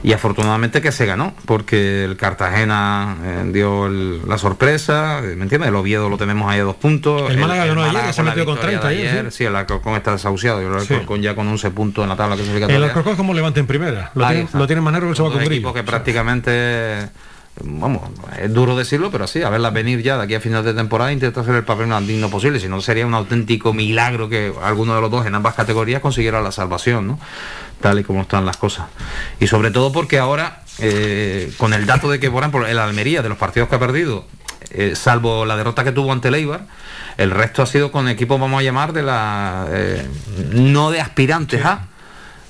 y 0.03 0.13
afortunadamente 0.13 0.83
que 0.83 0.91
se 0.91 1.07
ganó, 1.07 1.35
porque 1.47 2.05
el 2.05 2.17
Cartagena 2.17 3.17
eh, 3.25 3.51
dio 3.53 3.87
el- 3.87 4.29
la 4.29 4.37
sorpresa, 4.39 5.21
eh, 5.21 5.37
¿me 5.37 5.45
entiendes? 5.45 5.69
El 5.69 5.77
Oviedo 5.77 6.09
lo 6.09 6.19
tenemos 6.19 6.51
ahí 6.51 6.59
a 6.59 6.65
dos 6.65 6.75
puntos. 6.77 7.31
El 7.31 7.39
Málaga 7.39 7.67
ganó 7.67 7.83
ayer, 7.83 7.93
Málaga 7.95 8.13
se 8.13 8.23
metió 8.25 8.45
con 8.45 8.55
victoria 8.55 8.81
30 8.81 8.89
de 9.03 9.09
ayer, 9.09 9.31
sí. 9.31 9.39
sí, 9.39 9.45
el 9.45 9.55
Alcorcón 9.55 9.95
está 9.95 10.11
desahuciado, 10.13 10.61
el 10.61 10.81
Sí. 10.85 10.95
Alcorcón 10.95 11.23
ya 11.23 11.35
con 11.37 11.47
11 11.47 11.71
puntos 11.71 12.03
en 12.03 12.09
la 12.09 12.17
tabla 12.17 12.35
clasificatoria. 12.35 12.77
El 12.77 12.85
Alcorcón 12.85 13.13
es 13.13 13.17
como 13.17 13.33
en 13.61 13.67
primera. 13.67 14.11
Lo 14.15 14.27
tiene, 14.29 14.49
lo 14.53 14.67
tiene 14.67 14.83
que 15.39 15.45
grillo. 15.47 15.53
equipos 15.69 15.75
que 15.75 15.83
prácticamente 15.85 17.09
vamos 17.61 18.03
es 18.41 18.53
duro 18.53 18.77
decirlo 18.77 19.11
pero 19.11 19.27
sí 19.27 19.43
a 19.43 19.51
verla 19.51 19.71
venir 19.71 20.03
ya 20.03 20.17
de 20.17 20.25
aquí 20.25 20.35
a 20.35 20.41
final 20.41 20.65
de 20.65 20.73
temporada 20.73 21.11
e 21.11 21.15
intenta 21.15 21.43
hacer 21.43 21.55
el 21.55 21.65
papel 21.65 21.87
más 21.87 22.07
digno 22.07 22.31
posible 22.31 22.59
si 22.59 22.69
no 22.69 22.81
sería 22.81 23.07
un 23.07 23.15
auténtico 23.15 23.75
milagro 23.75 24.29
que 24.29 24.55
alguno 24.63 24.95
de 24.95 25.01
los 25.03 25.11
dos 25.11 25.27
en 25.27 25.35
ambas 25.35 25.55
categorías 25.55 26.01
consiguiera 26.01 26.41
la 26.41 26.51
salvación 26.51 27.07
no 27.07 27.19
tal 27.83 27.99
y 27.99 28.05
como 28.05 28.23
están 28.23 28.47
las 28.47 28.57
cosas. 28.57 28.87
Y 29.41 29.49
sobre 29.49 29.71
todo 29.71 29.93
porque 29.93 30.19
ahora 30.19 30.63
eh, 30.79 31.53
con 31.59 31.75
el 31.75 31.85
dato 31.85 32.09
de 32.09 32.19
que 32.19 32.31
por 32.31 32.43
ejemplo 32.43 32.67
el 32.67 32.79
Almería 32.79 33.21
de 33.21 33.29
los 33.29 33.37
partidos 33.37 33.69
que 33.69 33.75
ha 33.75 33.79
perdido 33.79 34.25
eh, 34.71 34.95
salvo 34.97 35.45
la 35.45 35.57
derrota 35.57 35.85
que 35.85 35.93
tuvo 35.93 36.13
ante 36.13 36.29
el 36.29 36.37
Eibar 36.37 36.67
el 37.19 37.31
resto 37.31 37.61
ha 37.63 37.67
sido 37.67 37.93
con 37.93 38.09
equipos 38.09 38.41
vamos 38.41 38.61
a 38.61 38.63
llamar 38.63 38.95
de 38.95 39.03
la 39.03 39.67
eh, 39.71 40.07
no 40.53 40.91
de 40.91 41.01
aspirantes 41.03 41.63
a 41.67 41.89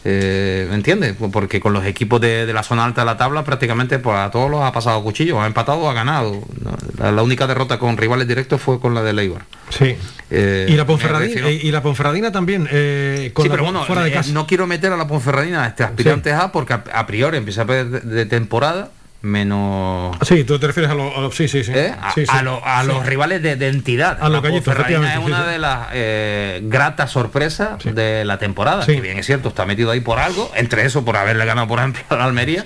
eh, 0.05 0.66
¿Me 0.68 0.74
entiendes? 0.74 1.14
Porque 1.32 1.61
con 1.61 1.72
los 1.72 1.84
equipos 1.86 2.20
de, 2.20 2.44
de 2.46 2.53
la 2.53 2.62
zona 2.62 2.84
alta 2.84 3.03
de 3.03 3.07
la 3.07 3.16
tabla 3.16 3.44
prácticamente 3.44 3.98
pues, 3.98 4.16
a 4.16 4.30
todos 4.30 4.50
los 4.50 4.62
ha 4.62 4.72
pasado 4.72 5.03
cuchillo, 5.03 5.40
ha 5.40 5.46
empatado 5.46 5.78
o 5.78 5.88
ha 5.88 5.94
ganado. 5.94 6.42
¿no? 6.61 6.76
La, 6.98 7.12
la 7.12 7.22
única 7.22 7.46
derrota 7.46 7.78
con 7.78 7.96
rivales 7.96 8.26
directos 8.26 8.61
fue 8.61 8.80
con 8.80 8.94
la 8.94 9.03
de 9.03 9.11
Eibar. 9.22 9.42
Sí. 9.70 9.96
Eh, 10.30 10.66
y 10.68 10.72
la 10.76 10.84
refiero- 10.84 11.50
y 11.50 11.70
la 11.70 11.82
Ponferradina 11.82 12.32
también, 12.32 12.68
eh, 12.70 13.30
con 13.32 13.44
Sí, 13.44 13.48
la- 13.48 13.53
pero 13.55 13.64
bueno, 13.64 13.84
fuera 13.84 14.03
de 14.03 14.11
eh, 14.11 14.12
casa. 14.14 14.32
no 14.32 14.46
quiero 14.46 14.66
meter 14.66 14.92
a 14.92 14.96
la 14.96 15.07
Ponferradina 15.07 15.64
a 15.64 15.68
este 15.68 15.84
aspirante 15.84 16.32
A 16.32 16.50
porque 16.53 16.72
a, 16.72 16.84
a 16.94 17.07
priori 17.07 17.36
empieza 17.36 17.62
a 17.62 17.66
perder 17.66 18.03
de, 18.03 18.14
de 18.14 18.26
temporada 18.26 18.90
menos 19.23 20.16
Sí, 20.23 20.45
tú 20.45 20.59
te 20.59 20.66
refieres 20.66 20.91
a 20.91 20.95
los... 20.95 21.35
sí, 21.35 21.49
sí, 21.49 21.62
sí. 21.64 21.73
¿eh? 21.75 21.95
a, 22.01 22.12
Sí, 22.12 22.27
sí. 22.27 22.33
a 22.33 22.43
lo- 22.43 22.61
a 22.66 22.83
Sí. 22.83 22.89
los 22.89 23.07
rivales 23.07 23.43
de, 23.43 23.57
de 23.57 23.68
entidad. 23.68 24.18
A 24.20 24.29
gallitos, 24.29 24.51
Ponferradina 24.64 25.14
es 25.14 25.20
una 25.20 25.47
de 25.47 25.59
las 25.59 25.89
eh, 25.93 26.61
gratas 26.64 27.11
sorpresas 27.12 27.83
de 27.85 28.25
la 28.25 28.39
temporada. 28.39 28.85
Sí. 28.85 28.95
Que 28.97 29.01
bien 29.01 29.18
es 29.18 29.27
cierto, 29.27 29.49
está 29.49 29.64
metido 29.64 29.91
ahí 29.91 30.01
por 30.01 30.18
algo, 30.18 30.51
entre 30.57 30.85
eso 30.85 31.05
por 31.05 31.16
haberle 31.16 31.45
ganado, 31.45 31.68
por 31.68 31.79
ejemplo, 31.79 32.03
a 32.09 32.16
la 32.16 32.25
Almería, 32.25 32.64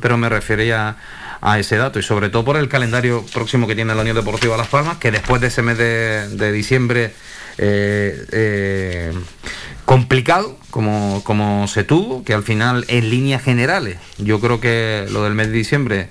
pero 0.00 0.16
me 0.16 0.28
refería 0.28 0.96
a 1.40 1.58
ese 1.58 1.76
dato 1.76 1.98
y 1.98 2.02
sobre 2.02 2.30
todo 2.30 2.44
por 2.44 2.56
el 2.56 2.68
calendario 2.68 3.24
próximo 3.32 3.66
que 3.68 3.74
tiene 3.76 3.94
la 3.94 4.00
Unión 4.00 4.16
Deportiva 4.16 4.56
Las 4.56 4.66
Palmas, 4.68 4.96
que 4.96 5.10
después 5.12 5.40
de 5.40 5.46
ese 5.48 5.62
mes 5.62 5.78
de, 5.78 6.28
de 6.30 6.50
diciembre 6.52 7.12
eh, 7.58 8.24
eh, 8.32 9.12
complicado 9.88 10.54
como, 10.70 11.22
como 11.24 11.66
se 11.66 11.82
tuvo, 11.82 12.22
que 12.22 12.34
al 12.34 12.42
final 12.42 12.84
en 12.88 13.08
líneas 13.08 13.42
generales, 13.42 13.96
yo 14.18 14.38
creo 14.38 14.60
que 14.60 15.06
lo 15.10 15.24
del 15.24 15.32
mes 15.32 15.46
de 15.46 15.54
diciembre 15.54 16.10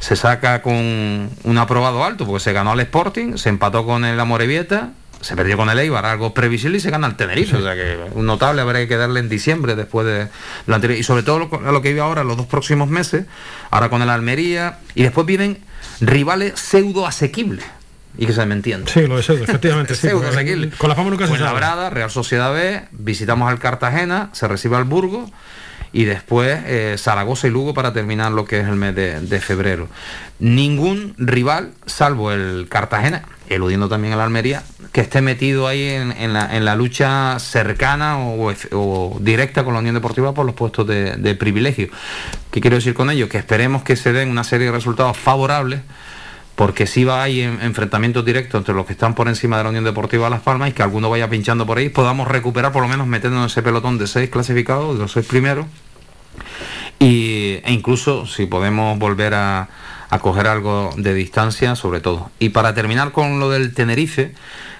se 0.00 0.16
saca 0.16 0.62
con 0.62 0.74
un 0.74 1.58
aprobado 1.58 2.02
alto, 2.04 2.24
porque 2.24 2.42
se 2.42 2.54
ganó 2.54 2.70
al 2.72 2.80
Sporting, 2.80 3.36
se 3.36 3.50
empató 3.50 3.84
con 3.84 4.06
el 4.06 4.18
Amorebieta, 4.18 4.92
se 5.20 5.36
perdió 5.36 5.58
con 5.58 5.68
el 5.68 5.78
Eibar, 5.78 6.06
algo 6.06 6.32
previsible 6.32 6.78
y 6.78 6.80
se 6.80 6.88
gana 6.88 7.06
al 7.06 7.18
Tenerife, 7.18 7.58
o 7.58 7.62
sea 7.62 7.74
que 7.74 7.98
notable 8.16 8.62
habrá 8.62 8.88
que 8.88 8.96
darle 8.96 9.20
en 9.20 9.28
diciembre 9.28 9.76
después 9.76 10.06
de 10.06 10.28
lo 10.64 10.74
anterior, 10.74 10.98
y 10.98 11.02
sobre 11.02 11.22
todo 11.22 11.38
lo, 11.38 11.70
lo 11.70 11.82
que 11.82 11.90
vive 11.90 12.00
ahora 12.00 12.24
los 12.24 12.38
dos 12.38 12.46
próximos 12.46 12.88
meses, 12.88 13.26
ahora 13.70 13.90
con 13.90 14.00
el 14.00 14.08
Almería, 14.08 14.78
y 14.94 15.02
después 15.02 15.26
vienen 15.26 15.58
rivales 16.00 16.58
pseudo 16.58 17.06
asequibles, 17.06 17.66
y 18.18 18.26
que 18.26 18.32
se 18.32 18.44
me 18.44 18.54
entiende. 18.54 18.90
Sí, 18.90 19.06
lo 19.06 19.14
de 19.16 19.20
efectivamente. 19.20 19.94
sí, 19.94 20.08
con 20.76 20.88
la 20.88 20.96
fama 20.96 21.10
nunca 21.10 21.24
se 21.24 21.32
sabe. 21.32 21.38
Fuenlabrada, 21.38 21.88
Real 21.88 22.10
Sociedad 22.10 22.52
B, 22.52 22.82
visitamos 22.90 23.48
al 23.48 23.60
Cartagena, 23.60 24.30
se 24.32 24.48
recibe 24.48 24.76
al 24.76 24.84
Burgos 24.84 25.30
y 25.92 26.04
después 26.04 26.60
eh, 26.66 26.96
Zaragoza 26.98 27.46
y 27.46 27.50
Lugo 27.50 27.74
para 27.74 27.92
terminar 27.92 28.32
lo 28.32 28.44
que 28.44 28.60
es 28.60 28.66
el 28.66 28.74
mes 28.74 28.94
de, 28.94 29.20
de 29.20 29.40
febrero. 29.40 29.88
Ningún 30.40 31.14
rival, 31.16 31.72
salvo 31.86 32.32
el 32.32 32.66
Cartagena, 32.68 33.22
eludiendo 33.48 33.88
también 33.88 34.12
el 34.12 34.20
Almería, 34.20 34.64
que 34.92 35.00
esté 35.00 35.22
metido 35.22 35.68
ahí 35.68 35.82
en, 35.88 36.12
en 36.12 36.32
la, 36.32 36.56
en 36.56 36.64
la 36.64 36.74
lucha 36.74 37.38
cercana 37.38 38.18
o, 38.18 39.16
directa 39.20 39.64
con 39.64 39.74
la 39.74 39.80
Unión 39.80 39.94
Deportiva 39.94 40.34
por 40.34 40.44
los 40.44 40.56
puestos 40.56 40.86
de, 40.88 41.16
de 41.16 41.34
privilegio. 41.36 41.88
¿Qué 42.50 42.60
quiero 42.60 42.76
decir 42.76 42.94
con 42.94 43.10
ello? 43.10 43.28
Que 43.28 43.38
esperemos 43.38 43.82
que 43.84 43.94
se 43.94 44.12
den 44.12 44.28
una 44.28 44.42
serie 44.42 44.66
de 44.66 44.72
resultados 44.72 45.16
favorables 45.16 45.80
porque 46.58 46.88
si 46.88 47.04
va 47.04 47.22
ahí 47.22 47.42
en 47.42 47.60
enfrentamientos 47.62 48.24
directos 48.24 48.58
entre 48.58 48.74
los 48.74 48.84
que 48.84 48.92
están 48.92 49.14
por 49.14 49.28
encima 49.28 49.58
de 49.58 49.62
la 49.62 49.68
Unión 49.68 49.84
Deportiva 49.84 50.28
Las 50.28 50.40
Palmas 50.40 50.70
y 50.70 50.72
que 50.72 50.82
alguno 50.82 51.08
vaya 51.08 51.30
pinchando 51.30 51.64
por 51.66 51.78
ahí, 51.78 51.88
podamos 51.88 52.26
recuperar 52.26 52.72
por 52.72 52.82
lo 52.82 52.88
menos 52.88 53.06
metiéndonos 53.06 53.52
ese 53.52 53.62
pelotón 53.62 53.96
de 53.96 54.08
seis 54.08 54.28
clasificados, 54.28 54.96
de 54.96 55.02
los 55.02 55.12
seis 55.12 55.24
primeros, 55.24 55.66
y, 56.98 57.60
e 57.62 57.72
incluso 57.72 58.26
si 58.26 58.46
podemos 58.46 58.98
volver 58.98 59.34
a, 59.34 59.68
coger 60.20 60.48
algo 60.48 60.90
de 60.96 61.14
distancia, 61.14 61.76
sobre 61.76 62.00
todo. 62.00 62.32
Y 62.40 62.48
para 62.48 62.74
terminar 62.74 63.12
con 63.12 63.38
lo 63.38 63.50
del 63.50 63.72
Tenerife, 63.72 64.34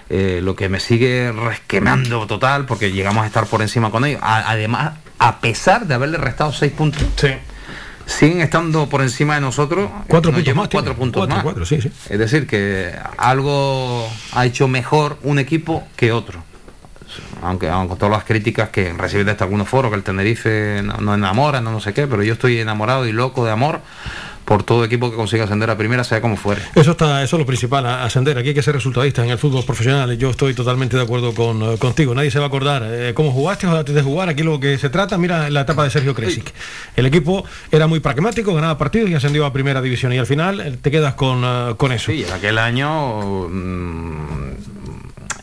eh, 0.09 0.41
lo 0.43 0.57
que 0.57 0.67
me 0.67 0.81
sigue 0.81 1.31
resquemando 1.31 2.27
total, 2.27 2.65
porque 2.65 2.91
llegamos 2.91 3.23
a 3.23 3.27
estar 3.27 3.45
por 3.45 3.61
encima 3.61 3.89
con 3.89 4.03
ellos, 4.03 4.19
además, 4.21 4.95
a 5.17 5.39
pesar 5.39 5.87
de 5.87 5.93
haberle 5.93 6.17
restado 6.17 6.51
seis 6.51 6.73
puntos, 6.73 7.03
siguen 8.09 8.41
estando 8.41 8.89
por 8.89 9.01
encima 9.01 9.35
de 9.35 9.41
nosotros. 9.41 9.89
Cuatro 10.07 10.31
Nos 10.31 10.39
puntos 10.41 10.55
más 10.55 10.69
tiene. 10.69 10.83
Cuatro 10.83 10.95
puntos 10.95 11.19
Cuatro, 11.21 11.35
más. 11.35 11.43
cuatro, 11.43 11.65
sí, 11.65 11.81
sí. 11.81 11.91
Es 12.09 12.19
decir, 12.19 12.47
que 12.47 12.93
algo 13.17 14.09
ha 14.33 14.45
hecho 14.45 14.67
mejor 14.67 15.17
un 15.23 15.39
equipo 15.39 15.87
que 15.95 16.11
otro. 16.11 16.43
Aunque, 17.41 17.69
aunque 17.69 17.89
con 17.89 17.97
todas 17.97 18.11
las 18.11 18.23
críticas 18.25 18.69
que 18.69 18.93
recibes 18.93 19.25
desde 19.25 19.43
algunos 19.43 19.67
foros, 19.67 19.91
que 19.91 19.97
el 19.97 20.03
Tenerife 20.03 20.81
no, 20.83 20.97
no 20.97 21.15
enamora, 21.15 21.61
no, 21.61 21.71
no 21.71 21.79
sé 21.79 21.93
qué, 21.93 22.05
pero 22.05 22.21
yo 22.21 22.33
estoy 22.33 22.59
enamorado 22.59 23.07
y 23.07 23.11
loco 23.11 23.45
de 23.45 23.51
amor 23.51 23.81
por 24.49 24.63
todo 24.63 24.83
equipo 24.83 25.11
que 25.11 25.15
consiga 25.15 25.43
ascender 25.43 25.69
a 25.69 25.77
primera, 25.77 26.03
sea 26.03 26.21
como 26.21 26.35
fuere. 26.35 26.59
Eso 26.73 26.89
está, 26.91 27.21
eso 27.23 27.35
es 27.35 27.39
lo 27.39 27.45
principal, 27.45 27.85
a- 27.85 28.03
ascender. 28.03 28.35
Aquí 28.35 28.47
hay 28.47 28.53
que 28.55 28.63
ser 28.63 28.73
resultadista 28.73 29.23
en 29.23 29.29
el 29.29 29.37
fútbol 29.37 29.63
profesional. 29.63 30.17
Yo 30.17 30.31
estoy 30.31 30.55
totalmente 30.55 30.97
de 30.97 31.03
acuerdo 31.03 31.35
con, 31.35 31.61
eh, 31.61 31.77
contigo. 31.77 32.15
Nadie 32.15 32.31
se 32.31 32.39
va 32.39 32.45
a 32.45 32.47
acordar 32.47 32.81
eh, 32.83 33.13
cómo 33.13 33.31
jugaste 33.31 33.67
o 33.67 33.77
antes 33.77 33.93
de 33.93 34.01
jugar. 34.01 34.27
Aquí 34.27 34.41
lo 34.41 34.59
que 34.59 34.79
se 34.79 34.89
trata, 34.89 35.19
mira 35.19 35.51
la 35.51 35.61
etapa 35.61 35.83
de 35.83 35.91
Sergio 35.91 36.15
Kresic. 36.15 36.51
El 36.95 37.05
equipo 37.05 37.45
era 37.71 37.85
muy 37.85 37.99
pragmático, 37.99 38.55
ganaba 38.55 38.75
partidos 38.79 39.11
y 39.11 39.13
ascendió 39.13 39.45
a 39.45 39.53
primera 39.53 39.83
división. 39.83 40.13
Y 40.13 40.17
al 40.17 40.25
final 40.25 40.59
eh, 40.61 40.77
te 40.81 40.89
quedas 40.89 41.13
con, 41.13 41.43
con 41.75 41.91
eso. 41.91 42.11
Sí, 42.11 42.23
en 42.23 42.33
aquel 42.33 42.57
año 42.57 43.47
mm, 43.47 44.49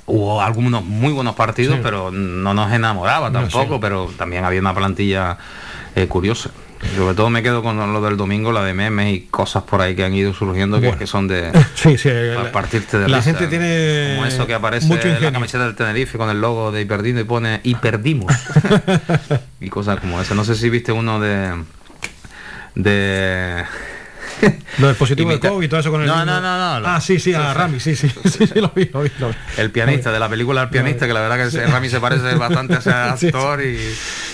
hubo 0.07 0.43
algunos 0.43 0.85
muy 0.85 1.13
buenos 1.13 1.37
partidos, 1.37 1.77
Sí. 1.77 1.81
pero 1.83 2.11
no 2.11 2.55
nos 2.55 2.73
enamoraba 2.73 3.31
No, 3.31 3.39
tampoco, 3.41 3.75
sí. 3.75 3.79
pero 3.81 4.11
también 4.19 4.45
había 4.45 4.59
una 4.61 4.75
plantilla 4.75 5.39
eh, 5.95 6.09
curiosa. 6.09 6.51
Sobre 6.95 7.15
todo 7.15 7.31
me 7.31 7.43
quedo 7.43 7.63
con 7.63 7.77
lo 7.93 8.01
del 8.03 8.17
domingo, 8.17 8.53
la 8.53 8.63
de 8.63 8.75
memes 8.75 9.15
y 9.15 9.21
cosas 9.31 9.63
por 9.65 9.81
ahí 9.81 9.95
que 9.97 10.05
han 10.05 10.15
ido 10.15 10.33
surgiendo 10.35 10.79
que, 10.79 10.87
Bueno. 10.89 10.99
que 10.99 11.07
son 11.07 11.27
de 11.27 11.51
Sí, 11.75 11.97
la- 12.05 12.53
partirte 12.53 12.99
de 12.99 13.09
la 13.09 13.19
risa. 13.19 13.31
gente 13.31 13.49
tiene 13.49 14.13
como 14.17 14.27
eso 14.27 14.47
que 14.47 14.55
aparece 14.55 14.87
mucho 14.87 15.09
en 15.09 15.23
la 15.23 15.33
camiseta 15.33 15.65
del 15.65 15.75
Tenerife 15.75 16.19
con 16.19 16.29
el 16.31 16.41
logo 16.41 16.73
de 16.73 16.83
Hiperdino 16.83 17.21
y 17.21 17.25
pone 17.25 17.61
y 17.65 17.75
perdimos 17.77 18.33
y 19.61 19.69
cosas 19.71 20.01
como 20.01 20.21
esa. 20.21 20.35
No 20.35 20.45
sé 20.45 20.55
si 20.55 20.69
viste 20.71 20.93
uno 20.93 21.19
de 21.19 21.53
de 22.75 23.65
Lo 24.79 24.87
del 24.89 24.97
positivo 24.97 25.31
de 25.31 25.37
Imita- 25.37 25.49
COVID 25.49 25.65
y 25.65 25.69
todo 25.69 25.81
eso 25.81 25.91
con 25.91 26.03
el. 26.03 26.07
No, 26.07 26.25
no, 26.25 26.41
no, 26.41 26.81
no. 26.81 26.87
Ah, 26.89 27.01
sí, 27.01 27.19
sí, 27.19 27.33
a 27.35 27.55
Rami, 27.55 27.81
sí, 27.81 27.97
sí, 27.97 28.09
sí, 28.25 28.47
sí, 28.47 28.61
lo 28.61 28.71
vi, 28.75 28.91
lo 28.93 29.03
vi. 29.03 29.11
lo 29.19 29.29
vi. 29.29 29.35
El 29.57 29.71
pianista, 29.71 30.13
de 30.13 30.19
la 30.19 30.29
película 30.29 30.63
El 30.65 30.69
pianista, 30.71 31.07
que 31.07 31.13
la 31.13 31.21
verdad 31.21 31.37
que 31.37 31.45
ese 31.45 31.67
Rami 31.67 31.89
se 31.89 32.01
parece 32.01 32.35
bastante 32.37 32.75
a 32.75 32.79
ese 32.79 32.91
Sí, 33.19 33.27
actor 33.29 33.63
y 33.65 33.79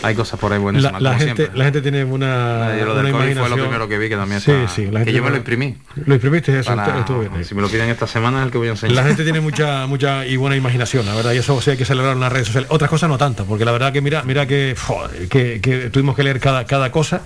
hay 0.03 0.15
cosas 0.15 0.39
por 0.41 0.53
ahí 0.53 0.59
La, 0.59 0.63
buenísimas, 0.63 1.03
la 1.03 1.11
como 1.11 1.21
gente, 1.21 1.37
siempre. 1.43 1.59
la 1.59 1.65
gente 1.65 1.83
tiene 1.83 2.05
una. 2.05 2.77
Yo 2.79 2.87
lo 2.87 2.95
del 2.97 3.13
COVID 3.13 3.39
fue 3.39 3.49
lo 3.49 3.57
primero 3.57 3.89
que 3.89 3.99
vi 3.99 4.09
que 4.09 4.17
también 4.17 4.41
Sí, 4.41 4.53
sí, 4.75 4.85
la 4.87 5.01
que 5.01 5.05
gente 5.07 5.13
yo 5.13 5.23
me 5.23 5.31
lo 5.31 5.37
imprimí. 5.37 5.77
Lo 6.07 6.15
imprimiste, 6.15 6.59
eso 6.59 6.75
Para- 6.75 6.99
estuvo 7.01 7.21
bien. 7.21 7.45
Si 7.45 7.55
me 7.55 7.63
lo 7.63 7.69
piden 7.69 7.89
esta 7.91 8.07
semana 8.07 8.41
es 8.41 8.47
el 8.47 8.53
que 8.53 8.59
voy 8.59 8.69
a 8.69 8.71
enseñar. 8.73 8.97
La 8.97 9.05
gente 9.05 9.23
tiene 9.25 9.41
mucha 9.41 9.87
mucha 9.87 10.27
y 10.27 10.37
buena 10.37 10.57
imaginación, 10.57 11.07
la 11.07 11.15
verdad, 11.15 11.33
y 11.33 11.39
eso 11.39 11.61
sí 11.61 11.71
hay 11.71 11.77
que 11.77 11.85
celebrar 11.85 12.15
en 12.15 12.21
las 12.21 12.33
redes 12.33 12.47
sociales. 12.49 12.69
Otras 12.73 12.91
cosas 12.91 13.09
no 13.09 13.19
tanto, 13.19 13.45
porque 13.45 13.65
la 13.65 13.73
verdad 13.73 13.93
que 13.93 14.01
mira, 14.01 14.23
mira 14.25 14.47
que, 14.47 14.75
joder, 14.79 15.29
que, 15.29 15.61
que 15.61 15.91
tuvimos 15.91 16.17
que 16.17 16.23
leer 16.25 16.41
cada, 16.41 16.65
cada 16.67 16.91
cosa 16.91 17.21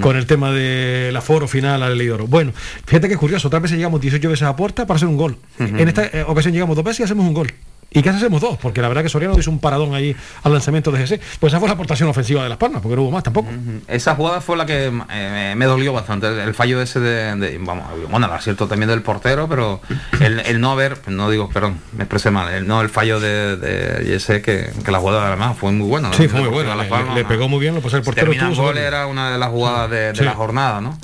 con 0.00 0.16
el 0.16 0.26
tema 0.26 0.50
del 0.52 1.14
aforo 1.16 1.46
final 1.48 1.82
al 1.82 1.98
Leidoro. 2.16 2.26
Bueno, 2.26 2.52
fíjate 2.86 3.08
que 3.08 3.14
es 3.14 3.20
curioso, 3.20 3.48
otras 3.48 3.62
veces 3.62 3.76
llegamos 3.76 4.00
18 4.00 4.28
veces 4.28 4.42
a 4.46 4.54
puerta 4.56 4.86
para 4.86 4.96
hacer 4.96 5.08
un 5.08 5.16
gol. 5.16 5.36
En 5.58 5.88
esta 5.88 6.04
eh, 6.06 6.24
ocasión 6.26 6.52
llegamos 6.52 6.76
dos 6.76 6.84
veces 6.84 7.00
y 7.00 7.02
hacemos 7.04 7.26
un 7.26 7.34
gol. 7.34 7.52
Y 7.96 8.02
casi 8.02 8.16
hacemos 8.16 8.40
dos, 8.40 8.58
porque 8.60 8.80
la 8.82 8.88
verdad 8.88 9.04
que 9.04 9.08
Soriano 9.08 9.38
hizo 9.38 9.52
un 9.52 9.60
paradón 9.60 9.94
ahí 9.94 10.16
al 10.42 10.52
lanzamiento 10.52 10.90
de 10.90 10.98
GC. 11.06 11.20
Pues 11.38 11.52
esa 11.52 11.60
fue 11.60 11.68
la 11.68 11.74
aportación 11.74 12.08
ofensiva 12.08 12.42
de 12.42 12.48
Las 12.48 12.58
Palmas, 12.58 12.82
porque 12.82 12.96
no 12.96 13.02
hubo 13.02 13.12
más 13.12 13.22
tampoco. 13.22 13.48
Esa 13.86 14.16
jugada 14.16 14.40
fue 14.40 14.56
la 14.56 14.66
que 14.66 14.90
eh, 15.12 15.54
me 15.56 15.64
dolió 15.66 15.92
bastante. 15.92 16.26
El, 16.26 16.40
el 16.40 16.54
fallo 16.54 16.82
ese 16.82 16.98
de, 16.98 17.36
de- 17.36 17.56
vamos, 17.58 17.84
bueno, 18.10 18.26
el 18.26 18.32
acierto 18.32 18.66
también 18.66 18.88
del 18.90 19.02
portero, 19.02 19.48
pero 19.48 19.80
el, 20.20 20.40
el 20.40 20.60
no 20.60 20.72
haber, 20.72 20.98
no 21.06 21.30
digo, 21.30 21.48
perdón, 21.50 21.78
me 21.96 22.02
expresé 22.02 22.32
mal, 22.32 22.52
el 22.52 22.66
no 22.66 22.80
el 22.80 22.88
fallo 22.88 23.20
de, 23.20 23.56
de 23.58 24.42
que, 24.42 24.72
que 24.84 24.90
la 24.90 24.98
jugada 24.98 25.28
además 25.28 25.56
fue 25.56 25.70
muy 25.70 25.86
buena. 25.86 26.08
¿no? 26.08 26.14
Sí, 26.14 26.26
fue 26.26 26.40
muy 26.40 26.48
buena. 26.48 26.74
Las 26.74 26.88
Le, 27.14 27.24
pegó 27.24 27.48
muy 27.48 27.60
bien, 27.60 27.76
lo 27.76 27.80
pasó 27.80 27.96
el 27.96 28.02
portero. 28.02 28.26
termina 28.26 28.46
en 28.46 28.50
estuvo 28.50 28.66
gol 28.66 28.78
era 28.78 29.06
una 29.06 29.30
de 29.30 29.38
las 29.38 29.50
jugadas 29.50 29.88
de, 29.88 29.96
de 30.08 30.14
Sí. 30.16 30.24
la 30.24 30.34
jornada, 30.34 30.80
¿no? 30.80 30.98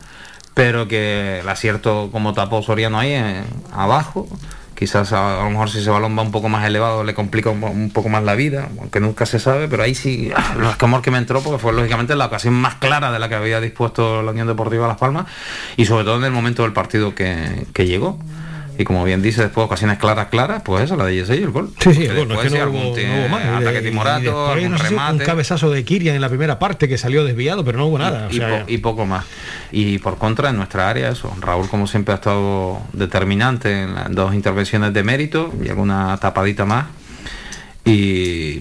Pero 0.60 0.88
que 0.88 1.40
el 1.40 1.48
acierto 1.48 2.10
como 2.12 2.34
tapó 2.34 2.60
Soriano 2.60 2.98
ahí 2.98 3.12
eh, 3.14 3.42
abajo, 3.72 4.28
quizás 4.74 5.10
a, 5.14 5.42
lo 5.42 5.48
mejor 5.48 5.70
si 5.70 5.78
ese 5.78 5.88
balón 5.88 6.18
va 6.18 6.20
un 6.20 6.32
poco 6.32 6.50
más 6.50 6.66
elevado 6.66 7.02
le 7.02 7.14
complica 7.14 7.48
un, 7.48 7.90
poco 7.90 8.10
más 8.10 8.22
la 8.24 8.34
vida, 8.34 8.68
aunque 8.78 9.00
nunca 9.00 9.24
se 9.24 9.38
sabe, 9.38 9.68
pero 9.68 9.84
ahí 9.84 9.94
sí, 9.94 10.30
ah, 10.36 10.56
lo 10.58 10.68
escamor 10.68 11.00
que 11.00 11.10
me 11.10 11.16
entró 11.16 11.40
porque 11.40 11.58
fue 11.58 11.72
lógicamente 11.72 12.14
la 12.14 12.26
ocasión 12.26 12.52
más 12.52 12.74
clara 12.74 13.10
de 13.10 13.18
la 13.18 13.30
que 13.30 13.36
había 13.36 13.58
dispuesto 13.58 14.22
la 14.22 14.32
Unión 14.32 14.48
Deportiva 14.48 14.86
Las 14.86 14.98
Palmas 14.98 15.24
y 15.78 15.86
sobre 15.86 16.04
todo 16.04 16.18
en 16.18 16.24
el 16.24 16.30
momento 16.30 16.62
del 16.64 16.74
partido 16.74 17.14
que 17.14 17.64
llegó. 17.74 18.18
Y 18.80 18.84
como 18.84 19.04
bien 19.04 19.20
dice, 19.20 19.42
después 19.42 19.66
ocasiones 19.66 19.98
claras, 19.98 20.28
claras, 20.28 20.62
pues 20.64 20.84
eso, 20.84 20.96
la 20.96 21.04
de 21.04 21.16
Yesey 21.16 21.42
el 21.42 21.50
gol. 21.50 21.68
Sí, 21.80 21.92
sí, 21.92 22.06
Porque 22.06 22.06
el 22.06 22.16
gol, 22.16 22.28
no 22.28 22.34
es 22.34 22.40
después 22.40 22.42
que 22.44 22.48
sí, 22.48 22.54
no 22.64 22.70
hubo, 22.70 22.78
algún 22.80 22.96
ti- 22.96 23.04
no 23.06 23.20
hubo 23.20 23.28
más. 23.28 23.60
Ataque 23.60 23.80
timorato, 23.82 24.46
algún 24.52 24.70
no 24.70 24.78
sé 24.78 24.86
si 24.88 24.94
un 24.94 24.98
remate. 25.00 25.24
cabezazo 25.24 25.70
de 25.70 25.84
Kirian 25.84 26.14
en 26.14 26.22
la 26.22 26.30
primera 26.30 26.58
parte 26.58 26.88
que 26.88 26.96
salió 26.96 27.22
desviado, 27.24 27.62
pero 27.62 27.76
no 27.76 27.86
hubo 27.88 27.98
nada. 27.98 28.28
y, 28.30 28.36
o 28.38 28.38
sea, 28.38 28.64
po- 28.64 28.70
y 28.72 28.78
poco 28.78 29.04
más. 29.04 29.26
Y 29.70 29.98
por 29.98 30.16
contra, 30.16 30.48
en 30.48 30.56
nuestra 30.56 30.88
área, 30.88 31.10
eso. 31.10 31.30
Raúl, 31.42 31.68
como 31.68 31.86
siempre, 31.86 32.12
ha 32.12 32.14
estado 32.14 32.80
determinante 32.94 33.82
en 33.82 33.94
las 33.94 34.14
dos 34.14 34.32
intervenciones 34.34 34.94
de 34.94 35.02
mérito 35.02 35.52
y 35.62 35.68
alguna 35.68 36.16
tapadita 36.16 36.64
más. 36.64 36.86
Y, 37.84 38.60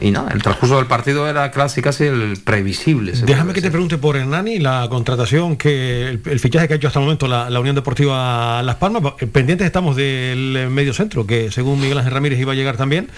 y 0.00 0.10
nada, 0.10 0.30
el 0.32 0.42
transcurso 0.42 0.76
del 0.76 0.86
partido 0.86 1.28
era 1.28 1.50
casi 1.50 1.80
casi 1.82 2.04
el 2.04 2.38
previsible. 2.44 3.12
Déjame 3.12 3.52
que 3.52 3.62
te 3.62 3.70
pregunte 3.70 3.98
por 3.98 4.16
Hernani, 4.16 4.58
la 4.58 4.86
contratación 4.90 5.56
que 5.56 6.08
el, 6.08 6.20
el 6.24 6.40
fichaje 6.40 6.66
que 6.68 6.74
ha 6.74 6.76
hecho 6.76 6.88
hasta 6.88 6.98
el 6.98 7.04
momento 7.04 7.26
la, 7.28 7.48
la 7.50 7.60
Unión 7.60 7.74
Deportiva 7.74 8.62
Las 8.62 8.76
Palmas. 8.76 9.02
Eh, 9.20 9.26
Pendientes 9.26 9.66
estamos 9.66 9.96
del 9.96 10.56
eh, 10.56 10.68
medio 10.68 10.92
centro, 10.92 11.26
que 11.26 11.50
según 11.50 11.80
Miguel 11.80 11.98
Ángel 11.98 12.12
Ramírez 12.12 12.38
iba 12.40 12.52
a 12.52 12.54
llegar 12.54 12.76
también. 12.76 13.08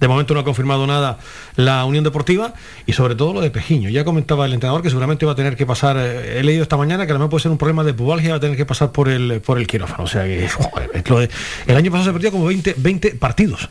De 0.00 0.08
momento 0.08 0.34
no 0.34 0.40
ha 0.40 0.44
confirmado 0.44 0.86
nada 0.86 1.18
la 1.56 1.84
Unión 1.84 2.04
Deportiva 2.04 2.54
y 2.86 2.92
sobre 2.92 3.14
todo 3.14 3.32
lo 3.32 3.40
de 3.40 3.50
Pejiño. 3.50 3.88
Ya 3.88 4.04
comentaba 4.04 4.46
el 4.46 4.52
entrenador 4.52 4.82
que 4.82 4.90
seguramente 4.90 5.24
va 5.26 5.32
a 5.32 5.36
tener 5.36 5.56
que 5.56 5.66
pasar. 5.66 5.96
eh, 5.98 6.38
He 6.40 6.42
leído 6.44 6.62
esta 6.62 6.76
mañana 6.76 7.06
que 7.06 7.12
a 7.12 7.14
lo 7.14 7.20
mejor 7.20 7.30
puede 7.30 7.42
ser 7.42 7.50
un 7.52 7.58
problema 7.58 7.82
de 7.84 7.94
pubalgia, 7.94 8.30
va 8.32 8.36
a 8.36 8.40
tener 8.40 8.56
que 8.56 8.66
pasar 8.66 8.92
por 8.92 9.08
el 9.08 9.40
por 9.40 9.58
el 9.58 9.66
quirófano. 9.66 10.04
O 10.04 10.06
sea 10.06 10.24
que 10.24 10.48
joder, 10.48 10.90
es 10.94 11.08
lo 11.08 11.18
de- 11.20 11.30
el 11.66 11.76
año 11.76 11.90
pasado 11.90 12.10
se 12.10 12.12
perdió 12.12 12.30
como 12.30 12.46
20, 12.46 12.74
20 12.78 13.10
partidos. 13.16 13.68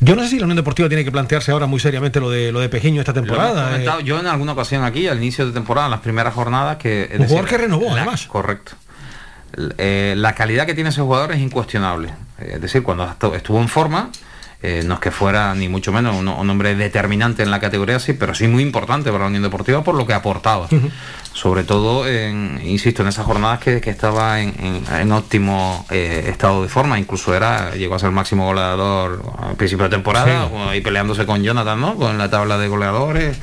Yo 0.00 0.16
no 0.16 0.22
sé 0.22 0.28
si 0.28 0.38
la 0.38 0.44
Unión 0.44 0.56
Deportiva 0.56 0.88
tiene 0.88 1.04
que 1.04 1.12
plantearse 1.12 1.52
ahora 1.52 1.66
muy 1.66 1.80
seriamente 1.80 2.20
lo 2.20 2.30
de 2.30 2.52
lo 2.52 2.60
de 2.60 2.68
Pejiño 2.68 3.00
esta 3.00 3.12
Lo 3.12 3.20
temporada. 3.22 3.80
eh. 3.80 3.86
yo 4.04 4.18
en 4.20 4.26
alguna 4.26 4.52
ocasión 4.52 4.84
aquí, 4.84 5.06
al 5.08 5.18
inicio 5.18 5.46
de 5.46 5.52
temporada, 5.52 5.86
en 5.86 5.92
las 5.92 6.00
primeras 6.00 6.34
jornadas, 6.34 6.76
que... 6.78 7.14
Un 7.18 7.26
jugador 7.26 7.48
que 7.48 7.58
renovó, 7.58 7.86
la- 7.86 8.02
además. 8.02 8.26
Correcto. 8.26 8.72
Eh, 9.78 10.14
la 10.16 10.34
calidad 10.34 10.66
que 10.66 10.74
tiene 10.74 10.90
ese 10.90 11.00
jugador 11.00 11.32
es 11.32 11.38
incuestionable. 11.38 12.10
Es 12.38 12.60
decir, 12.60 12.82
cuando 12.82 13.06
estu- 13.08 13.34
estuvo 13.34 13.60
en 13.60 13.68
forma, 13.68 14.10
eh, 14.66 14.82
no 14.84 14.94
es 14.94 15.00
que 15.00 15.10
fuera 15.10 15.54
ni 15.54 15.68
mucho 15.68 15.92
menos 15.92 16.16
un, 16.16 16.26
un 16.28 16.50
hombre 16.50 16.74
determinante 16.74 17.42
en 17.42 17.50
la 17.50 17.60
categoría, 17.60 17.98
sí, 18.00 18.14
pero 18.14 18.34
sí 18.34 18.48
muy 18.48 18.62
importante 18.62 19.10
para 19.10 19.24
la 19.24 19.28
Unión 19.28 19.42
Deportiva 19.42 19.82
por 19.84 19.94
lo 19.94 20.06
que 20.06 20.14
aportaba. 20.14 20.68
Sobre 21.32 21.64
todo, 21.64 22.06
en, 22.08 22.60
insisto, 22.64 23.02
en 23.02 23.08
esas 23.08 23.26
jornadas 23.26 23.58
que, 23.58 23.80
que 23.80 23.90
estaba 23.90 24.40
en, 24.40 24.54
en- 24.60 24.94
en 25.00 25.10
óptimo 25.12 25.84
eh, 25.90 26.26
estado 26.28 26.62
de 26.62 26.68
forma, 26.68 26.96
incluso 26.98 27.34
era 27.34 27.74
llegó 27.74 27.96
a 27.96 27.98
ser 27.98 28.10
el 28.10 28.14
máximo 28.14 28.46
goleador 28.46 29.20
a 29.38 29.52
principio 29.54 29.84
de 29.84 29.90
temporada, 29.90 30.48
Sí. 30.48 30.54
ahí 30.70 30.80
peleándose 30.80 31.26
con 31.26 31.42
Jonathan, 31.42 31.80
¿no? 31.80 31.96
Con 31.96 32.18
la 32.18 32.30
tabla 32.30 32.56
de 32.58 32.68
goleadores. 32.68 33.36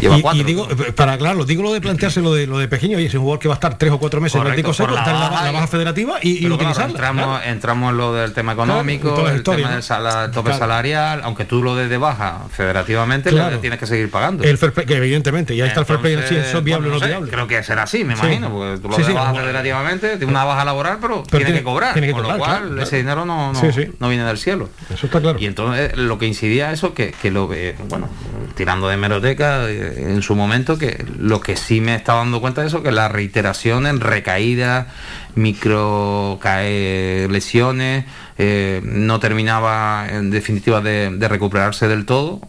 Lleva 0.00 0.18
y, 0.18 0.22
cuatro. 0.22 0.40
y 0.40 0.44
digo, 0.44 0.68
eh, 0.70 0.92
para 0.92 1.14
aclararlo, 1.14 1.44
digo 1.44 1.62
lo 1.64 1.72
de 1.72 1.80
plantearse 1.80 2.20
lo 2.20 2.32
de 2.34 2.46
lo 2.46 2.58
de 2.58 2.68
Pejiño, 2.68 3.00
y 3.00 3.06
es 3.06 3.14
un 3.14 3.20
jugador 3.22 3.40
que 3.40 3.48
va 3.48 3.54
a 3.54 3.56
estar 3.56 3.76
tres 3.78 3.90
o 3.90 3.98
cuatro 3.98 4.20
meses 4.20 4.36
en 4.36 4.42
el 4.42 4.48
Correcto, 4.48 4.72
Seco, 4.74 4.92
la 4.92 5.00
está 5.00 5.10
en 5.12 5.18
la, 5.20 5.28
baja 5.30 5.44
la 5.44 5.50
y- 5.50 5.54
baja 5.54 5.66
federativa 5.66 6.18
y, 6.22 6.30
y 6.30 6.38
claro, 6.40 6.54
utilizarla. 6.56 6.90
entramos, 6.90 7.24
claro. 7.38 7.44
entramos 7.50 7.90
en 7.90 7.96
lo 7.96 8.12
del 8.12 8.32
tema 8.34 8.52
económico, 8.52 9.14
Claro, 9.14 9.30
y 9.32 9.36
el 9.36 9.42
tema 9.42 9.70
del 9.70 9.82
sala- 9.82 10.30
tope. 10.30 10.50
Salarial, 10.60 11.22
aunque 11.24 11.44
tú 11.46 11.62
lo 11.62 11.74
des 11.74 11.88
de 11.90 11.96
baja 11.98 12.44
federativamente, 12.52 13.30
Claro. 13.30 13.58
tienes 13.60 13.78
que 13.78 13.86
seguir 13.86 14.10
pagando. 14.10 14.44
El 14.44 14.58
fair 14.58 14.72
play, 14.72 14.86
que 14.86 14.96
evidentemente, 14.96 15.54
y 15.54 15.60
ahí 15.62 15.68
está 15.68 15.80
el 15.80 15.86
fair 15.86 16.00
play, 16.00 16.14
eso 16.14 16.58
es 16.58 16.64
viable 16.64 16.88
o 16.88 16.90
bueno, 16.90 16.94
no 16.94 17.00
sé, 17.00 17.06
viable. 17.06 17.30
Creo 17.30 17.46
que 17.46 17.62
será 17.62 17.84
así, 17.84 18.04
me 18.04 18.14
Sí. 18.14 18.20
imagino, 18.22 18.50
porque 18.50 18.80
tú 18.80 18.88
lo 18.88 18.94
Sí, 18.96 19.02
de 19.02 19.08
sí, 19.08 19.12
baja 19.14 19.30
bueno. 19.32 19.46
federativamente, 19.46 20.16
tiene 20.18 20.26
una 20.30 20.44
baja 20.44 20.64
laboral, 20.64 20.98
pero, 21.00 21.22
tiene, 21.22 21.44
tiene- 21.46 21.60
que 21.60 21.64
cobrar. 21.64 21.92
tiene 21.94 22.08
que 22.08 22.12
con 22.12 22.22
lo 22.22 22.36
cual, 22.36 22.68
claro, 22.68 22.82
ese 22.82 22.96
dinero 22.98 23.24
no, 23.24 23.52
no, 23.52 23.60
Sí, 23.60 23.72
sí. 23.72 23.90
no 23.98 24.08
viene 24.08 24.24
del 24.24 24.38
cielo. 24.38 24.68
Eso 24.92 25.06
está 25.06 25.20
claro. 25.20 25.38
Y 25.40 25.46
entonces 25.46 25.96
lo 25.96 26.18
que 26.18 26.26
incidía 26.26 26.70
eso, 26.72 26.92
que, 26.94 27.12
que 27.12 27.30
lo 27.30 27.48
que, 27.48 27.74
bueno, 27.88 28.08
tirando 28.56 28.88
de 28.88 28.96
meroteca 28.98 29.68
eh, 29.68 30.06
en 30.10 30.20
su 30.22 30.34
momento, 30.36 30.76
que 30.78 31.04
lo 31.18 31.40
que 31.40 31.56
sí 31.56 31.80
me 31.80 31.94
estaba 31.94 32.18
dando 32.18 32.40
cuenta 32.40 32.60
de 32.60 32.66
eso, 32.68 32.82
que 32.82 32.92
la 32.92 33.08
reiteración 33.08 33.86
en 33.86 34.00
recaídas, 34.00 34.86
micro 35.34 36.38
cae, 36.40 37.28
lesiones, 37.30 38.04
eh, 38.42 38.80
no 38.82 39.20
terminaba 39.20 40.06
en 40.10 40.30
definitiva 40.30 40.80
de, 40.80 41.10
de 41.10 41.28
recuperarse 41.28 41.88
del 41.88 42.06
todo. 42.06 42.40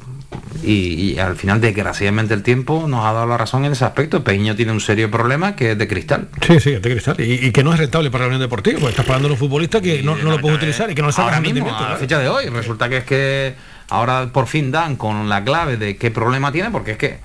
Y, 0.64 1.14
y 1.14 1.20
al 1.20 1.36
final, 1.36 1.60
desgraciadamente, 1.60 2.34
el 2.34 2.44
tiempo 2.44 2.86
nos 2.88 3.04
ha 3.06 3.12
dado 3.12 3.26
la 3.26 3.38
razón 3.38 3.66
en 3.66 3.74
ese 3.74 3.84
aspecto. 3.84 4.24
Peño 4.24 4.56
tiene 4.56 4.72
un 4.72 4.80
serio 4.80 5.10
problema 5.12 5.56
que 5.56 5.72
es 5.72 5.78
de 5.78 5.88
cristal. 5.88 6.30
Sí, 6.46 6.60
sí, 6.60 6.72
es 6.74 6.82
de 6.82 6.92
cristal. 6.92 7.16
Y, 7.20 7.48
y 7.48 7.52
que 7.52 7.64
no 7.64 7.74
es 7.74 7.80
rentable 7.80 8.10
para 8.12 8.24
la 8.24 8.28
Unión 8.28 8.42
Deportiva, 8.42 8.80
porque 8.80 8.92
estás 8.92 9.06
pagando 9.06 9.28
a 9.28 9.32
un 9.32 9.38
futbolista 9.38 9.82
que 9.82 10.02
no, 10.04 10.16
no 10.16 10.32
lo 10.32 10.40
puedes 10.40 10.58
utilizar 10.58 10.90
y 10.90 10.96
que 10.96 11.02
no 11.02 11.12
sacas 11.12 11.34
ahora 11.36 11.42
mismo, 11.42 11.76
a 11.76 11.90
la 11.90 11.96
fecha 11.98 12.20
de 12.20 12.30
hoy. 12.30 12.46
Resulta 12.48 12.88
que 12.90 12.98
es 12.98 13.04
que 13.04 13.56
ahora 13.90 14.28
por 14.32 14.48
fin 14.48 14.72
dan 14.72 14.96
con 14.96 15.28
la 15.28 15.44
clave 15.44 15.76
de 15.78 15.98
qué 15.98 16.12
problema 16.12 16.52
tiene, 16.52 16.70
porque 16.72 16.92
es 16.92 16.98
que 16.98 17.20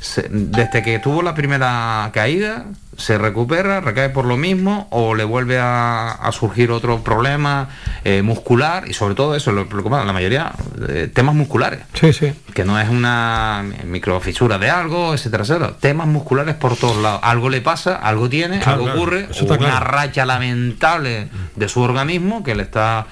se- 0.00 0.28
desde 0.30 0.82
que 0.82 0.98
tuvo 0.98 1.22
la 1.22 1.34
primera 1.34 2.10
caída 2.14 2.64
se 3.00 3.18
recupera, 3.18 3.80
recae 3.80 4.10
por 4.10 4.24
lo 4.24 4.36
mismo 4.36 4.86
o 4.90 5.14
le 5.14 5.24
vuelve 5.24 5.58
a, 5.58 6.10
a 6.12 6.32
surgir 6.32 6.70
otro 6.70 7.02
problema 7.02 7.68
eh, 8.04 8.22
muscular 8.22 8.88
y 8.88 8.92
sobre 8.92 9.14
todo 9.14 9.34
eso, 9.34 9.52
lo 9.52 9.68
preocupa 9.68 10.04
la 10.04 10.12
mayoría, 10.12 10.52
eh, 10.88 11.10
temas 11.12 11.34
musculares. 11.34 11.80
Sí, 11.94 12.12
sí. 12.12 12.32
Que 12.54 12.64
no 12.64 12.78
es 12.78 12.88
una 12.88 13.64
microfisura 13.84 14.58
de 14.58 14.70
algo, 14.70 15.14
etcétera, 15.14 15.42
etcétera. 15.42 15.72
Temas 15.80 16.06
musculares 16.06 16.54
por 16.54 16.76
todos 16.76 16.96
lados. 16.98 17.20
Algo 17.24 17.48
le 17.50 17.60
pasa, 17.60 17.96
algo 17.96 18.28
tiene, 18.28 18.58
Claro, 18.58 18.72
algo 18.72 18.84
claro, 18.84 19.00
ocurre, 19.00 19.28
una 19.42 19.56
claro. 19.58 19.86
racha 19.86 20.26
lamentable 20.26 21.28
de 21.56 21.68
su 21.68 21.80
organismo 21.80 22.44
que 22.44 22.54
le 22.54 22.62
está 22.62 23.06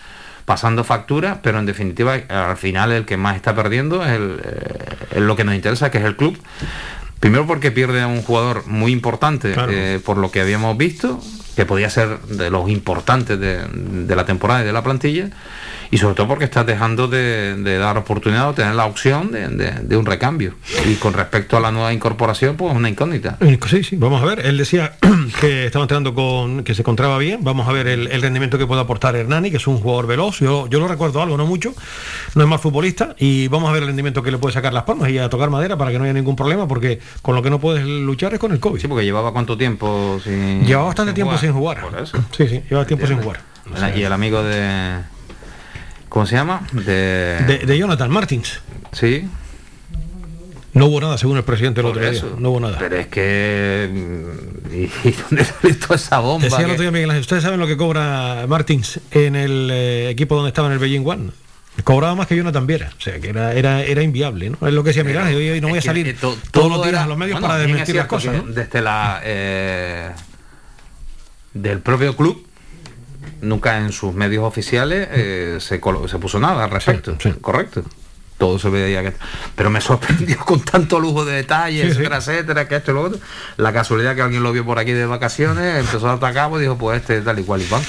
pasando 0.44 0.82
factura, 0.82 1.40
pero 1.42 1.58
en 1.58 1.66
definitiva 1.66 2.14
al 2.28 2.56
final 2.56 2.90
el 2.92 3.04
que 3.04 3.18
más 3.18 3.36
está 3.36 3.54
perdiendo 3.54 4.02
es, 4.02 4.12
el, 4.12 4.40
eh, 4.42 4.96
es 5.16 5.20
lo 5.20 5.36
que 5.36 5.44
nos 5.44 5.54
interesa, 5.54 5.90
que 5.90 5.98
es 5.98 6.04
el 6.04 6.16
club. 6.16 6.38
Primero 7.20 7.46
porque 7.46 7.70
pierde 7.70 8.00
a 8.00 8.06
un 8.06 8.22
jugador 8.22 8.66
muy 8.66 8.92
importante 8.92 9.54
eh, 9.68 10.00
por 10.04 10.18
lo 10.18 10.30
que 10.30 10.40
habíamos 10.40 10.76
visto, 10.76 11.20
que 11.58 11.66
podía 11.66 11.90
ser 11.90 12.20
de 12.20 12.50
los 12.50 12.70
importantes 12.70 13.40
de, 13.40 13.64
de 13.66 14.14
la 14.14 14.24
temporada 14.24 14.62
y 14.62 14.66
de 14.66 14.72
la 14.72 14.84
plantilla, 14.84 15.30
y 15.90 15.98
sobre 15.98 16.14
todo 16.14 16.28
porque 16.28 16.44
está 16.44 16.62
dejando 16.62 17.08
de, 17.08 17.56
de 17.56 17.78
dar 17.78 17.96
oportunidad 17.96 18.50
o 18.50 18.52
tener 18.52 18.74
la 18.74 18.84
opción 18.86 19.32
de, 19.32 19.96
un 19.96 20.06
recambio. 20.06 20.54
Y 20.86 20.94
con 20.94 21.14
respecto 21.14 21.56
a 21.56 21.60
la 21.60 21.72
nueva 21.72 21.92
incorporación, 21.92 22.56
pues 22.56 22.74
una 22.74 22.88
incógnita. 22.88 23.38
Eh, 23.40 23.58
Sí, 23.68 23.82
sí, 23.82 23.96
vamos 23.96 24.22
a 24.22 24.24
ver. 24.24 24.46
Él 24.46 24.56
decía 24.56 24.92
que 25.40 25.66
estaba 25.66 25.82
entrenando 25.82 26.14
con, 26.14 26.62
que 26.62 26.74
se 26.74 26.82
encontraba 26.82 27.18
bien. 27.18 27.40
Vamos 27.42 27.68
a 27.68 27.72
ver 27.72 27.86
el, 27.86 28.06
el 28.06 28.22
rendimiento 28.22 28.56
que 28.56 28.66
puede 28.66 28.80
aportar 28.80 29.14
Hernani, 29.16 29.50
que 29.50 29.56
es 29.56 29.66
un 29.66 29.78
jugador 29.78 30.06
veloz. 30.06 30.38
Yo, 30.38 30.68
yo 30.68 30.78
lo 30.78 30.88
recuerdo 30.88 31.20
algo, 31.20 31.36
no 31.36 31.44
mucho. 31.44 31.74
No 32.34 32.42
es 32.44 32.48
mal 32.48 32.58
futbolista. 32.58 33.14
Y 33.18 33.48
vamos 33.48 33.68
a 33.68 33.72
ver 33.72 33.82
el 33.82 33.88
rendimiento 33.88 34.22
que 34.22 34.30
le 34.30 34.38
puede 34.38 34.54
sacar 34.54 34.72
las 34.72 34.84
palmas 34.84 35.10
y 35.10 35.18
a 35.18 35.28
tocar 35.28 35.50
madera 35.50 35.76
para 35.76 35.90
que 35.90 35.98
no 35.98 36.04
haya 36.04 36.14
ningún 36.14 36.36
problema, 36.36 36.68
porque 36.68 37.00
con 37.20 37.34
lo 37.34 37.42
que 37.42 37.50
no 37.50 37.58
puedes 37.58 37.84
luchar 37.84 38.32
es 38.32 38.38
con 38.38 38.52
el 38.52 38.60
COVID. 38.60 38.80
Sí, 38.80 38.88
porque 38.88 39.04
llevaba 39.04 39.32
cuánto 39.32 39.58
tiempo 39.58 40.18
sin. 40.22 40.64
Llevaba 40.64 40.86
bastante 40.86 41.12
tiempo 41.12 41.32
jugar. 41.32 41.40
Sin 41.48 41.58
jugar. 41.58 41.80
Por 41.80 41.98
eso. 42.00 42.18
Sí, 42.36 42.46
sí, 42.48 42.62
lleva 42.70 42.84
tiempo 42.86 43.06
sin 43.06 43.20
jugar. 43.20 43.40
Y 43.96 44.02
el 44.02 44.12
amigo 44.12 44.42
de. 44.42 44.98
¿Cómo 46.08 46.24
se 46.26 46.36
llama? 46.36 46.66
De. 46.72 47.38
De, 47.46 47.62
de 47.66 47.78
Jonathan 47.78 48.10
Martins. 48.10 48.60
Sí. 48.92 49.28
No 50.74 50.86
hubo 50.86 51.00
nada, 51.00 51.18
según 51.18 51.36
el 51.36 51.44
presidente 51.44 51.80
el 51.80 51.86
Por 51.86 51.96
otro 51.96 52.02
día. 52.08 52.16
eso. 52.18 52.36
No 52.38 52.50
hubo 52.50 52.60
nada. 52.60 52.76
Pero 52.78 52.96
es 52.96 53.08
que. 53.08 53.90
¿Y, 54.70 55.08
y 55.08 55.12
dónde 55.12 55.44
sale 55.62 55.74
toda 55.74 55.96
esa 55.96 56.18
bomba? 56.20 56.44
Decía 56.44 56.60
el 56.60 56.66
que- 56.66 56.72
otro 56.72 56.82
día 56.82 56.90
Miguel 56.92 57.10
Ángel, 57.10 57.20
¿ustedes 57.22 57.42
saben 57.42 57.58
lo 57.58 57.66
que 57.66 57.76
cobra 57.76 58.44
Martins 58.48 59.00
en 59.10 59.34
el 59.36 59.70
eh, 59.72 60.10
equipo 60.10 60.34
donde 60.36 60.48
estaba 60.48 60.68
en 60.68 60.74
el 60.74 60.78
Beijing 60.78 61.06
One? 61.06 61.30
Cobraba 61.84 62.14
más 62.16 62.26
que 62.26 62.36
Jonathan 62.36 62.66
Viera, 62.66 62.90
o 62.96 63.00
sea 63.00 63.20
que 63.20 63.28
era, 63.28 63.52
era, 63.54 63.82
era 63.84 64.02
inviable, 64.02 64.50
¿no? 64.50 64.66
Es 64.66 64.74
lo 64.74 64.82
que 64.82 64.88
decía 64.88 65.04
Miguel 65.04 65.20
Ángel, 65.22 65.36
hoy, 65.36 65.48
hoy 65.50 65.60
no 65.60 65.68
voy 65.68 65.78
a 65.78 65.82
salir 65.82 66.06
que 66.06 66.14
to- 66.14 66.30
todos 66.30 66.50
todo 66.50 66.68
los 66.70 66.78
días 66.78 66.88
era- 66.88 67.04
a 67.04 67.06
los 67.06 67.16
medios 67.16 67.34
bueno, 67.36 67.46
para 67.46 67.60
desmentir 67.60 67.94
es 67.94 67.98
las 67.98 68.06
cosas. 68.06 68.34
Desde 68.54 68.82
la. 68.82 69.20
eh, 69.22 70.10
del 71.54 71.80
propio 71.80 72.16
club. 72.16 72.44
Nunca 73.40 73.78
en 73.78 73.92
sus 73.92 74.14
medios 74.14 74.44
oficiales 74.44 75.08
eh, 75.12 75.58
se, 75.60 75.80
se 76.08 76.18
puso 76.18 76.40
nada 76.40 76.64
al 76.64 76.70
respecto. 76.70 77.16
Correcto. 77.40 77.84
Todo 78.38 78.58
se 78.58 78.70
veía 78.70 79.02
que. 79.02 79.12
Pero 79.56 79.68
me 79.70 79.80
sorprendió 79.82 80.38
con 80.38 80.60
tanto 80.60 81.00
lujo 81.00 81.24
de 81.24 81.34
detalles, 81.34 81.82
Sí, 81.82 81.88
sí. 81.88 81.98
etcétera, 81.98 82.16
etcétera, 82.18 82.68
que 82.68 82.76
esto 82.76 82.92
y 82.92 82.94
lo 82.94 83.02
otro. 83.02 83.18
La 83.56 83.72
casualidad 83.72 84.14
que 84.14 84.22
alguien 84.22 84.42
lo 84.42 84.52
vio 84.52 84.64
por 84.64 84.78
aquí 84.78 84.92
de 84.92 85.06
vacaciones, 85.06 85.80
empezó 85.80 86.08
a 86.08 86.14
atacar, 86.14 86.48
pues 86.48 86.62
dijo, 86.62 86.78
pues 86.78 87.00
este 87.00 87.20
tal 87.20 87.38
y 87.38 87.42
cual 87.42 87.62
y 87.62 87.64
cual. 87.64 87.82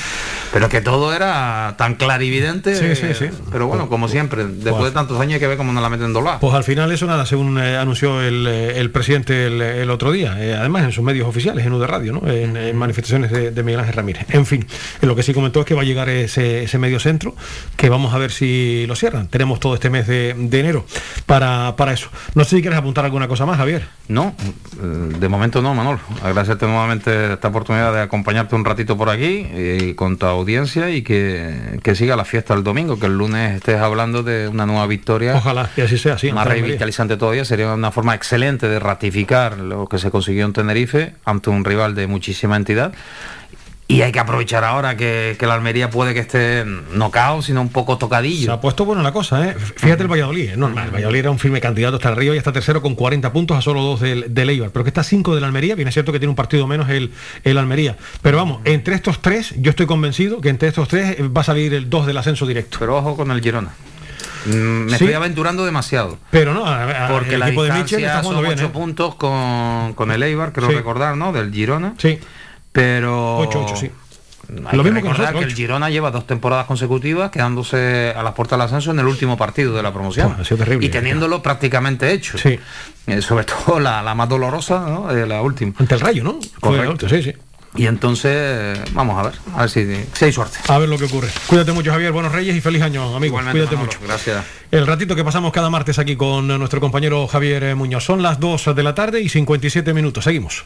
Pero 0.52 0.68
que 0.68 0.82
todo 0.82 1.14
era 1.14 1.76
tan 1.78 1.94
clarividente. 1.94 2.76
Sí, 2.76 2.96
sí, 3.00 3.14
sí. 3.14 3.30
Pero 3.52 3.68
bueno, 3.68 3.88
como 3.88 4.08
siempre, 4.08 4.46
después 4.48 4.86
de 4.86 4.92
tantos 4.92 5.20
años 5.22 5.36
hay 5.36 5.40
que 5.40 5.46
ver 5.48 5.58
cómo 5.58 5.72
nos 5.72 5.84
la 5.84 5.90
meten 5.90 6.12
doblada. 6.12 6.40
Pues 6.40 6.56
al 6.56 6.64
final 6.64 6.92
eso 6.92 7.06
nada, 7.06 7.28
según 7.28 7.60
eh, 7.60 7.78
anunció 7.78 8.20
el, 8.22 8.48
eh, 8.48 8.80
el 8.80 8.90
presidente 8.90 9.46
el, 9.46 9.62
el 9.62 9.90
otro 9.92 10.12
día, 10.12 10.36
eh, 10.44 10.56
además 10.56 10.86
en 10.86 10.92
sus 10.92 11.04
medios 11.04 11.28
oficiales, 11.28 11.64
en 11.68 11.74
UD 11.74 11.86
Radio, 11.86 12.14
¿no? 12.14 12.28
en, 12.28 12.58
en 12.58 12.76
manifestaciones 12.76 13.30
de, 13.30 13.52
de 13.52 13.64
Miguel 13.64 13.82
Ángel 13.82 13.94
Ramírez. 13.94 14.26
En 14.30 14.48
fin, 14.48 14.66
lo 15.02 15.16
que 15.16 15.22
sí 15.22 15.36
comentó 15.36 15.60
es 15.60 15.68
que 15.68 15.76
va 15.76 15.82
a 15.84 15.86
llegar 15.86 16.10
ese, 16.10 16.64
ese 16.64 16.80
medio 16.80 17.00
centro, 17.00 17.36
que 17.78 17.90
vamos 17.90 18.16
a 18.16 18.18
ver 18.18 18.32
si 18.32 18.86
lo 18.88 18.96
cierran. 18.96 19.28
Tenemos 19.28 19.60
todo 19.60 19.76
este 19.76 19.92
mes 19.92 20.08
de, 20.08 20.34
de 20.40 20.60
enero 20.60 20.86
para, 21.26 21.76
para 21.76 21.94
eso. 21.94 22.10
No 22.36 22.44
sé 22.44 22.58
si 22.58 22.62
quieres 22.62 22.80
apuntar 22.80 23.06
alguna 23.06 23.28
cosa 23.28 23.46
más, 23.46 23.58
Javier. 23.58 23.88
No, 24.08 24.36
eh, 24.82 25.14
de 25.20 25.30
momento 25.30 25.62
no, 25.62 25.74
Manol. 25.76 26.00
Agradecerte 26.24 26.66
nuevamente 26.66 27.34
esta 27.34 27.50
oportunidad 27.50 27.94
de 27.94 28.02
acompañarte 28.02 28.56
un 28.56 28.66
ratito 28.66 28.98
por 28.98 29.10
aquí 29.10 29.48
y 29.56 29.94
con 29.94 30.18
tu 30.18 30.26
audiencia 30.26 30.90
y 30.90 31.02
que, 31.02 31.80
que 31.84 31.96
siga 31.96 32.16
la 32.16 32.26
fiesta 32.26 32.54
el 32.54 32.64
domingo, 32.64 33.00
que 33.00 33.06
el 33.06 33.18
lunes 33.18 33.58
estés 33.58 33.80
hablando 33.80 34.24
de 34.24 34.48
una 34.48 34.66
nueva 34.66 34.88
victoria. 34.88 35.36
Ojalá 35.36 35.70
que 35.76 35.84
así 35.84 35.98
sea, 35.98 36.18
sí. 36.18 36.32
Más 36.32 36.48
revitalizante 36.48 37.18
todavía, 37.18 37.46
sería 37.46 37.74
una 37.74 37.92
forma 37.92 38.16
excelente 38.16 38.68
de 38.68 38.80
ratificar 38.80 39.58
lo 39.58 39.88
que 39.88 40.00
se 40.00 40.10
consiguió 40.10 40.46
en 40.46 40.54
Tenerife 40.54 41.14
ante 41.26 41.50
un 41.50 41.66
rival 41.66 41.96
de 41.96 42.08
muchísima 42.08 42.56
entidad. 42.56 42.94
Y 43.92 44.04
hay 44.04 44.12
que 44.12 44.20
aprovechar 44.20 44.64
ahora 44.64 44.96
que, 44.96 45.36
que 45.40 45.48
la 45.48 45.56
Almería 45.56 45.90
puede 45.90 46.14
que 46.14 46.20
esté 46.20 46.64
no 46.64 47.10
caos, 47.10 47.48
sino 47.48 47.60
un 47.60 47.70
poco 47.70 47.98
tocadillo. 47.98 48.46
Se 48.46 48.52
ha 48.52 48.62
puesto 48.62 48.86
buena 48.86 49.02
la 49.02 49.12
cosa, 49.12 49.44
¿eh? 49.50 49.56
Fíjate 49.78 50.04
el 50.04 50.08
Valladolid, 50.12 50.52
es 50.52 50.58
normal. 50.60 50.86
El 50.86 50.92
Valladolid 50.92 51.20
era 51.22 51.32
un 51.32 51.40
firme 51.40 51.60
candidato 51.60 51.96
hasta 51.96 52.10
arriba 52.10 52.36
y 52.36 52.38
está 52.38 52.52
tercero 52.54 52.84
con 52.84 52.94
40 52.94 53.34
puntos 53.34 53.58
a 53.58 53.62
solo 53.64 53.82
dos 53.82 54.00
del, 54.00 54.32
del 54.32 54.50
Eibar. 54.52 54.70
Pero 54.70 54.84
que 54.84 54.90
está 54.90 55.04
5 55.04 55.34
del 55.34 55.44
Almería, 55.44 55.74
bien 55.74 55.88
es 55.88 55.96
cierto 55.96 56.12
que 56.12 56.20
tiene 56.20 56.30
un 56.30 56.36
partido 56.36 56.68
menos 56.68 56.88
el, 56.90 57.12
el 57.44 57.58
Almería. 57.58 57.98
Pero 58.22 58.38
vamos, 58.38 58.62
entre 58.66 58.94
estos 58.94 59.24
tres, 59.24 59.56
yo 59.58 59.72
estoy 59.72 59.88
convencido 59.88 60.40
que 60.40 60.50
entre 60.50 60.68
estos 60.70 60.88
tres 60.88 61.20
eh, 61.20 61.28
va 61.28 61.42
a 61.42 61.46
salir 61.46 61.74
el 61.74 61.90
2 61.90 62.06
del 62.06 62.18
ascenso 62.18 62.46
directo. 62.46 62.78
Pero 62.80 62.96
ojo 62.96 63.16
con 63.16 63.32
el 63.32 63.42
Girona. 63.42 63.70
Mm, 64.46 64.52
Me 64.52 64.90
Sí. 64.90 65.06
estoy 65.06 65.14
aventurando 65.14 65.66
demasiado. 65.66 66.20
Pero 66.30 66.54
no, 66.54 66.64
a- 66.68 67.06
a- 67.06 67.08
Porque 67.10 67.34
el 67.34 67.40
la 67.40 67.48
equipo 67.48 67.64
de 67.64 67.72
Michel 67.74 68.04
está 68.04 68.18
son 68.22 68.36
jugando 68.36 68.42
bien, 68.44 68.54
ocho 68.60 68.66
¿eh? 68.68 68.72
puntos 68.72 69.16
con, 69.16 69.94
con 69.96 70.12
el 70.12 70.22
Eibar, 70.22 70.54
creo 70.54 70.70
Sí. 70.70 70.76
recordar, 70.76 71.18
¿no? 71.18 71.34
Del 71.34 71.52
Girona. 71.52 71.96
Sí. 71.98 72.20
Pero... 72.72 73.38
Ocho, 73.38 73.64
ocho, 73.66 73.76
sí. 73.76 73.92
Hay 74.66 74.78
Lo 74.78 74.84
que 74.84 74.90
mismo 74.90 75.02
que 75.02 75.10
recordar 75.10 75.20
nosotros, 75.20 75.40
que 75.42 75.50
el 75.50 75.56
Girona 75.56 75.90
lleva 75.90 76.10
dos 76.10 76.26
temporadas 76.26 76.66
consecutivas 76.66 77.30
quedándose 77.30 78.14
a 78.16 78.24
las 78.24 78.34
puertas 78.34 78.58
del 78.58 78.66
ascenso 78.66 78.92
en 78.92 79.00
el 79.00 79.06
último 79.06 79.38
partido 79.38 79.76
de 79.76 79.84
la 79.84 79.94
promoción. 79.94 80.36
Ha 80.40 80.44
sido 80.44 80.58
terrible. 80.58 80.88
y 80.88 80.90
teniéndolo 80.90 81.44
prácticamente 81.44 82.12
hecho. 82.12 82.38
Sí. 82.38 82.60
Eh, 83.06 83.22
sobre 83.22 83.44
todo 83.66 83.80
la, 83.80 84.02
la 84.02 84.16
más 84.16 84.28
dolorosa, 84.28 84.80
¿no? 84.80 85.12
Eh, 85.12 85.28
la 85.28 85.42
última. 85.42 85.74
Ante 85.78 85.94
el 85.96 86.02
Rayo, 86.02 86.24
¿no? 86.24 86.40
Correcto. 86.60 86.92
última, 86.92 87.10
sí, 87.10 87.24
sí. 87.24 87.34
Y 87.76 87.86
entonces, 87.86 88.80
vamos 88.94 89.20
a 89.20 89.30
ver, 89.30 89.34
a 89.56 89.62
ver 89.62 89.70
si, 89.70 89.86
si 90.14 90.26
hay 90.26 90.34
suerte. 90.34 90.58
A 90.68 90.80
ver 90.80 90.90
lo 90.90 90.98
que 90.98 91.06
ocurre. 91.06 91.30
Cuídate 91.46 91.72
mucho, 91.72 91.92
Javier. 91.92 92.12
Buenos 92.12 92.32
Reyes 92.32 92.56
y 92.56 92.62
feliz 92.62 92.82
año, 92.82 93.04
amigo. 93.16 93.26
Igualmente, 93.26 93.60
Cuídate 93.60 93.76
Manolo, 93.76 93.94
mucho. 94.00 94.08
Gracias. 94.08 94.44
El 94.72 94.88
ratito 94.88 95.16
que 95.16 95.24
pasamos 95.24 95.54
cada 95.54 95.70
martes 95.70 96.00
aquí 96.00 96.16
con 96.16 96.48
nuestro 96.48 96.82
compañero 96.82 97.28
Javier 97.28 97.64
eh, 97.64 97.76
Muñoz. 97.76 98.04
Son 98.04 98.24
las 98.24 98.40
2 98.40 98.76
de 98.76 98.84
la 98.84 98.96
tarde 98.96 99.22
y 99.22 99.30
57 99.30 99.94
minutos. 99.94 100.24
Seguimos. 100.24 100.66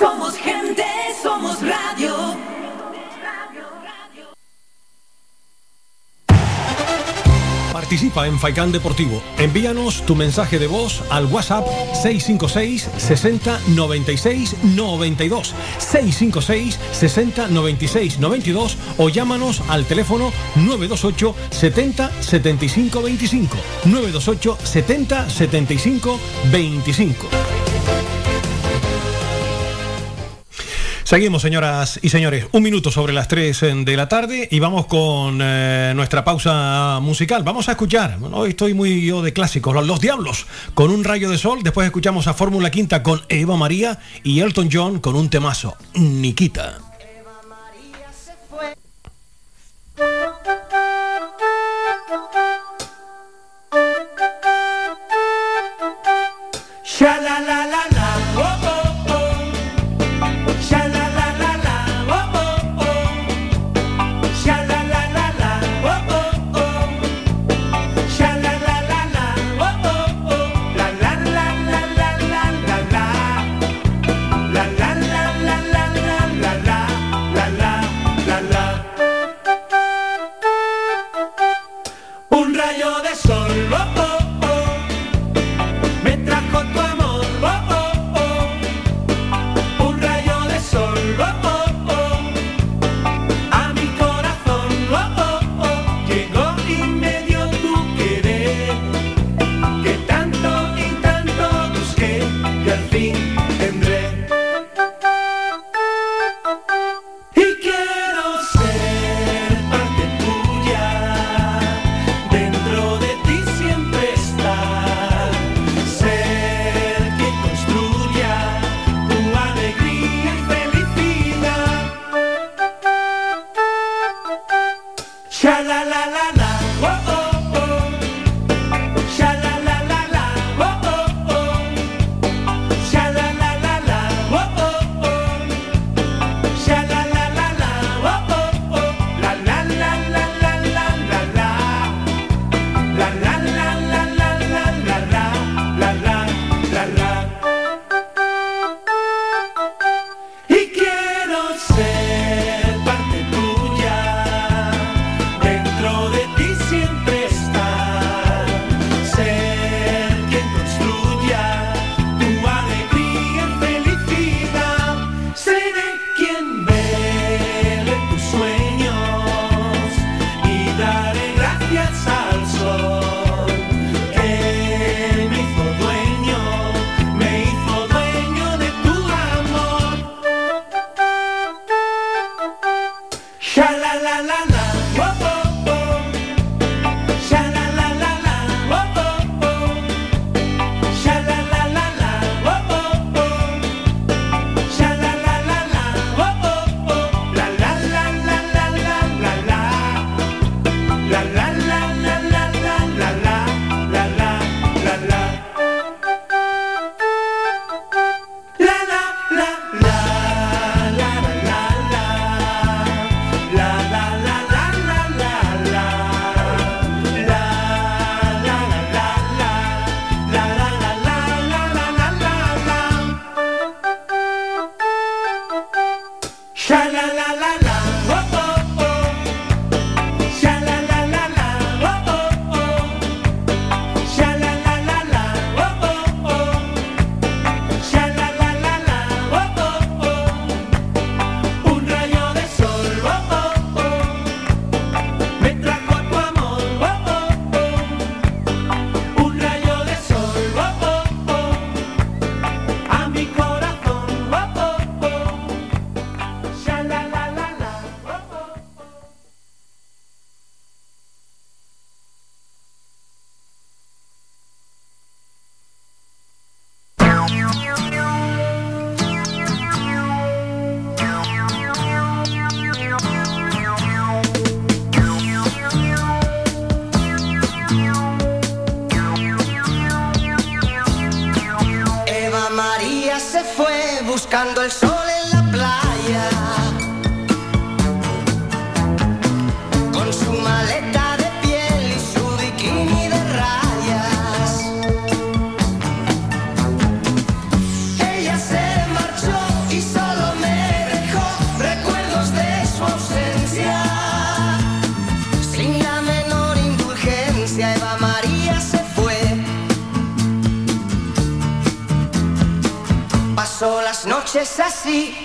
Somos 0.00 0.34
gente, 0.38 0.82
somos 1.22 1.58
radio. 1.60 2.14
Participa 7.70 8.26
en 8.26 8.38
Faikán 8.38 8.72
Deportivo. 8.72 9.22
Envíanos 9.36 10.00
tu 10.06 10.14
mensaje 10.14 10.58
de 10.58 10.68
voz 10.68 11.02
al 11.10 11.26
WhatsApp 11.26 11.66
656 11.92 12.88
60 12.96 13.60
96 13.76 14.56
92 14.74 15.54
656 15.76 16.78
60 16.92 17.48
96 17.48 18.20
92 18.20 18.78
o 18.96 19.10
llámanos 19.10 19.60
al 19.68 19.84
teléfono 19.84 20.32
928 20.56 21.34
70 21.50 22.22
75 22.22 23.02
25 23.02 23.56
928 23.84 24.58
70 24.64 25.28
75 25.28 26.18
25 26.50 27.28
Seguimos, 31.10 31.42
señoras 31.42 31.98
y 32.02 32.08
señores. 32.10 32.46
Un 32.52 32.62
minuto 32.62 32.92
sobre 32.92 33.12
las 33.12 33.26
3 33.26 33.84
de 33.84 33.96
la 33.96 34.08
tarde 34.08 34.46
y 34.48 34.60
vamos 34.60 34.86
con 34.86 35.40
eh, 35.42 35.92
nuestra 35.96 36.22
pausa 36.22 37.00
musical. 37.02 37.42
Vamos 37.42 37.68
a 37.68 37.72
escuchar, 37.72 38.16
bueno, 38.20 38.36
hoy 38.36 38.50
estoy 38.50 38.74
muy 38.74 39.04
yo 39.04 39.20
de 39.20 39.32
clásicos, 39.32 39.74
Los, 39.74 39.88
Los 39.88 40.00
Diablos 40.00 40.46
con 40.72 40.92
un 40.92 41.02
rayo 41.02 41.28
de 41.28 41.36
sol. 41.36 41.64
Después 41.64 41.84
escuchamos 41.84 42.28
a 42.28 42.34
Fórmula 42.34 42.70
Quinta 42.70 43.02
con 43.02 43.22
Eva 43.28 43.56
María 43.56 43.98
y 44.22 44.38
Elton 44.38 44.68
John 44.72 45.00
con 45.00 45.16
un 45.16 45.28
temazo, 45.28 45.76
Nikita. 45.94 46.89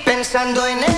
Pensando 0.03 0.67
en 0.67 0.83
Eva 0.83 0.94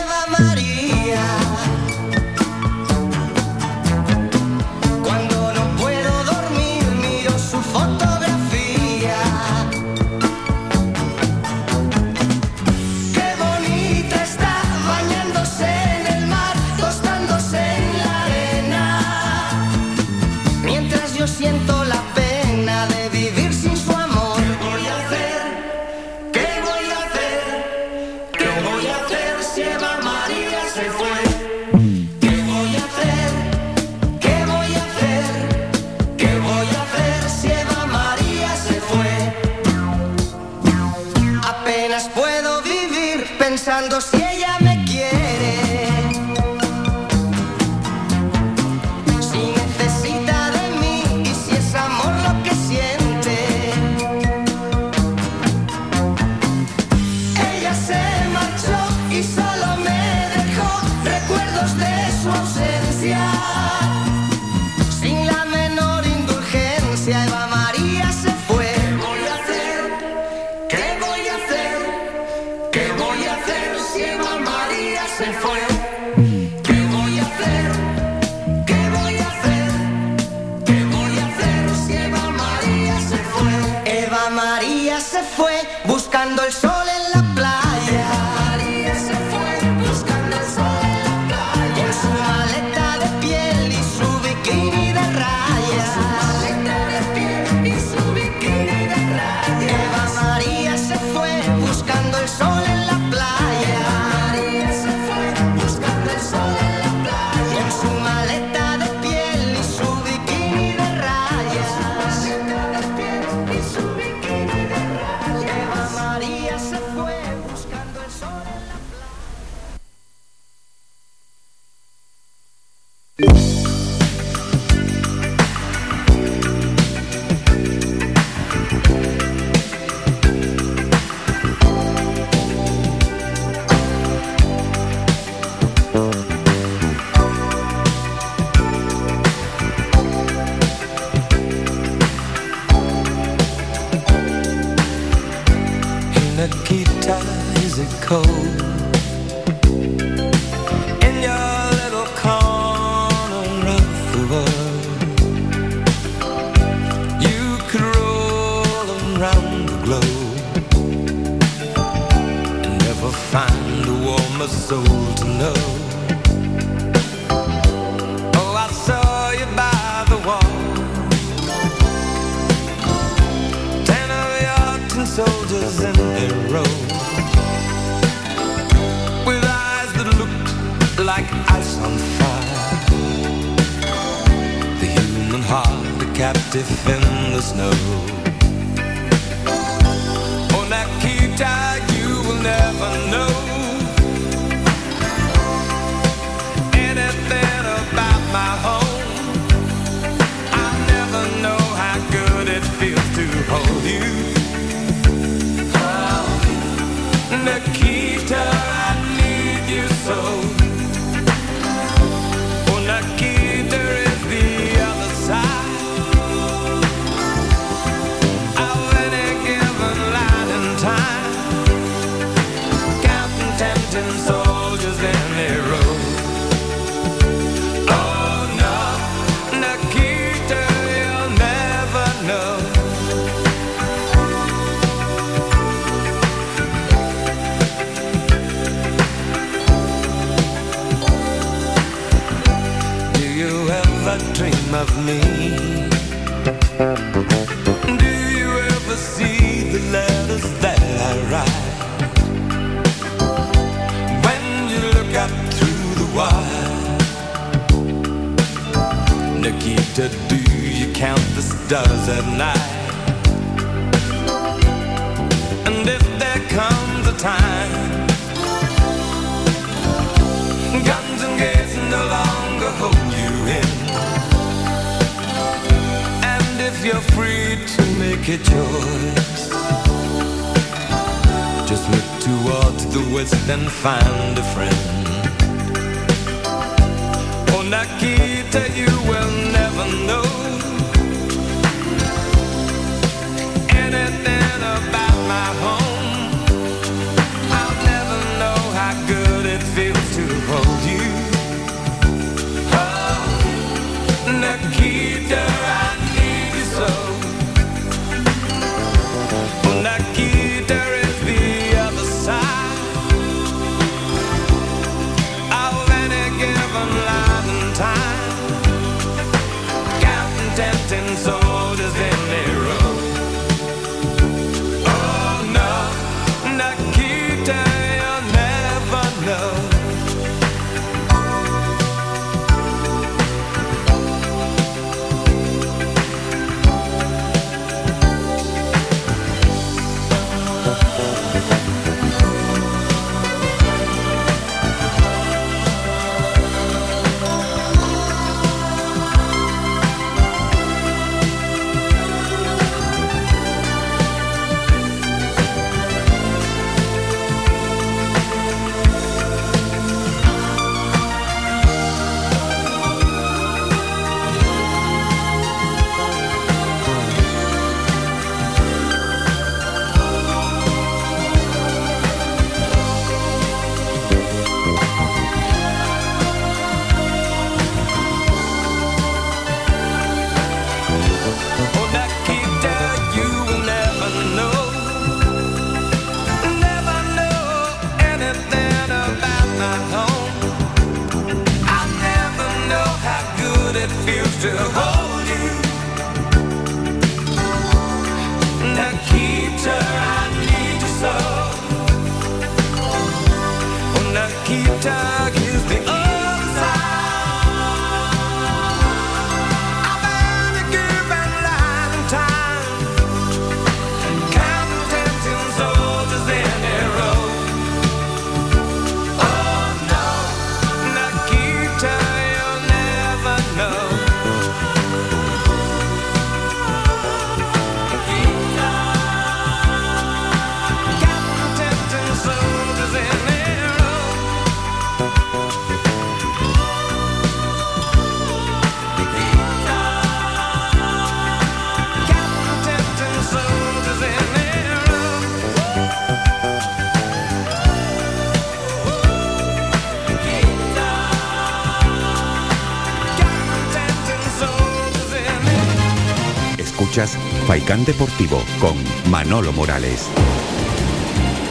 Faikán 457.57 457.85
Deportivo 457.85 458.43
con 458.59 458.75
Manolo 459.09 459.51
Morales. 459.51 460.07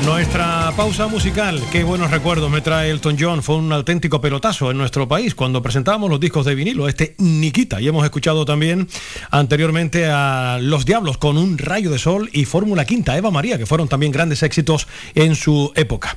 Nuestra 0.04 0.72
pausa 0.76 1.08
musical, 1.08 1.60
qué 1.72 1.82
buenos 1.82 2.12
recuerdos 2.12 2.48
me 2.48 2.60
trae 2.60 2.90
Elton 2.90 3.16
John, 3.18 3.42
fue 3.42 3.56
un 3.56 3.72
auténtico 3.72 4.20
pelotazo 4.20 4.70
en 4.70 4.78
nuestro 4.78 5.08
país 5.08 5.34
cuando 5.34 5.60
presentábamos 5.62 6.08
los 6.08 6.20
discos 6.20 6.46
de 6.46 6.54
vinilo, 6.54 6.86
este 6.86 7.16
Nikita, 7.18 7.80
y 7.80 7.88
hemos 7.88 8.04
escuchado 8.04 8.44
también 8.44 8.88
anteriormente 9.32 10.06
a 10.06 10.60
Los 10.62 10.86
Diablos 10.86 11.18
con 11.18 11.36
un 11.36 11.58
rayo 11.58 11.90
de 11.90 11.98
sol 11.98 12.30
y 12.32 12.44
Fórmula 12.44 12.84
Quinta, 12.84 13.16
Eva 13.16 13.32
María, 13.32 13.58
que 13.58 13.66
fueron 13.66 13.88
también 13.88 14.12
grandes 14.12 14.44
éxitos 14.44 14.86
en 15.16 15.34
su 15.34 15.72
época. 15.74 16.16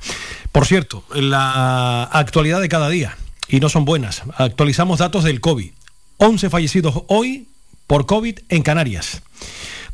Por 0.52 0.68
cierto, 0.68 1.04
la 1.16 2.04
actualidad 2.04 2.62
de 2.62 2.70
cada 2.70 2.90
día, 2.90 3.18
y 3.48 3.60
no 3.60 3.70
son 3.70 3.86
buenas, 3.86 4.22
actualizamos 4.38 5.00
datos 5.00 5.24
del 5.24 5.42
COVID, 5.42 5.72
11 6.18 6.52
fallecidos 6.52 7.06
hoy 7.08 7.48
por 7.88 8.06
COVID 8.06 8.38
en 8.50 8.62
Canarias. 8.62 9.24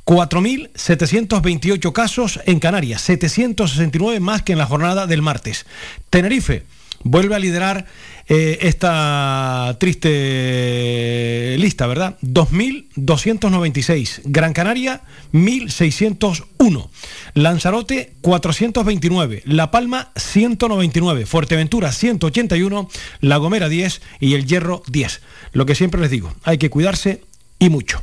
4.728 0.06 1.92
casos 1.92 2.40
en 2.46 2.60
Canarias, 2.60 3.02
769 3.02 4.20
más 4.20 4.44
que 4.44 4.52
en 4.52 4.60
la 4.60 4.68
jornada 4.68 5.08
del 5.08 5.22
martes. 5.22 5.66
Tenerife 6.10 6.64
vuelve 7.04 7.36
a 7.36 7.40
liderar 7.40 7.86
eh, 8.28 8.58
esta 8.62 9.76
triste 9.80 11.56
lista, 11.60 11.86
¿verdad? 11.88 12.18
2.296. 12.22 14.22
Gran 14.26 14.54
Canaria, 14.54 15.02
1.601. 15.32 16.90
Lanzarote, 17.36 18.14
429. 18.22 19.44
La 19.46 19.72
Palma, 19.72 20.12
199. 20.16 21.26
Fuerteventura, 21.26 21.92
181. 21.92 22.90
La 23.22 23.38
Gomera, 23.38 23.70
10. 23.70 24.02
Y 24.20 24.34
el 24.34 24.46
Hierro, 24.46 24.84
10. 24.88 25.22
Lo 25.54 25.66
que 25.66 25.76
siempre 25.76 26.02
les 26.02 26.10
digo, 26.10 26.34
hay 26.44 26.58
que 26.58 26.72
cuidarse 26.72 27.22
y 27.60 27.70
mucho. 27.70 28.02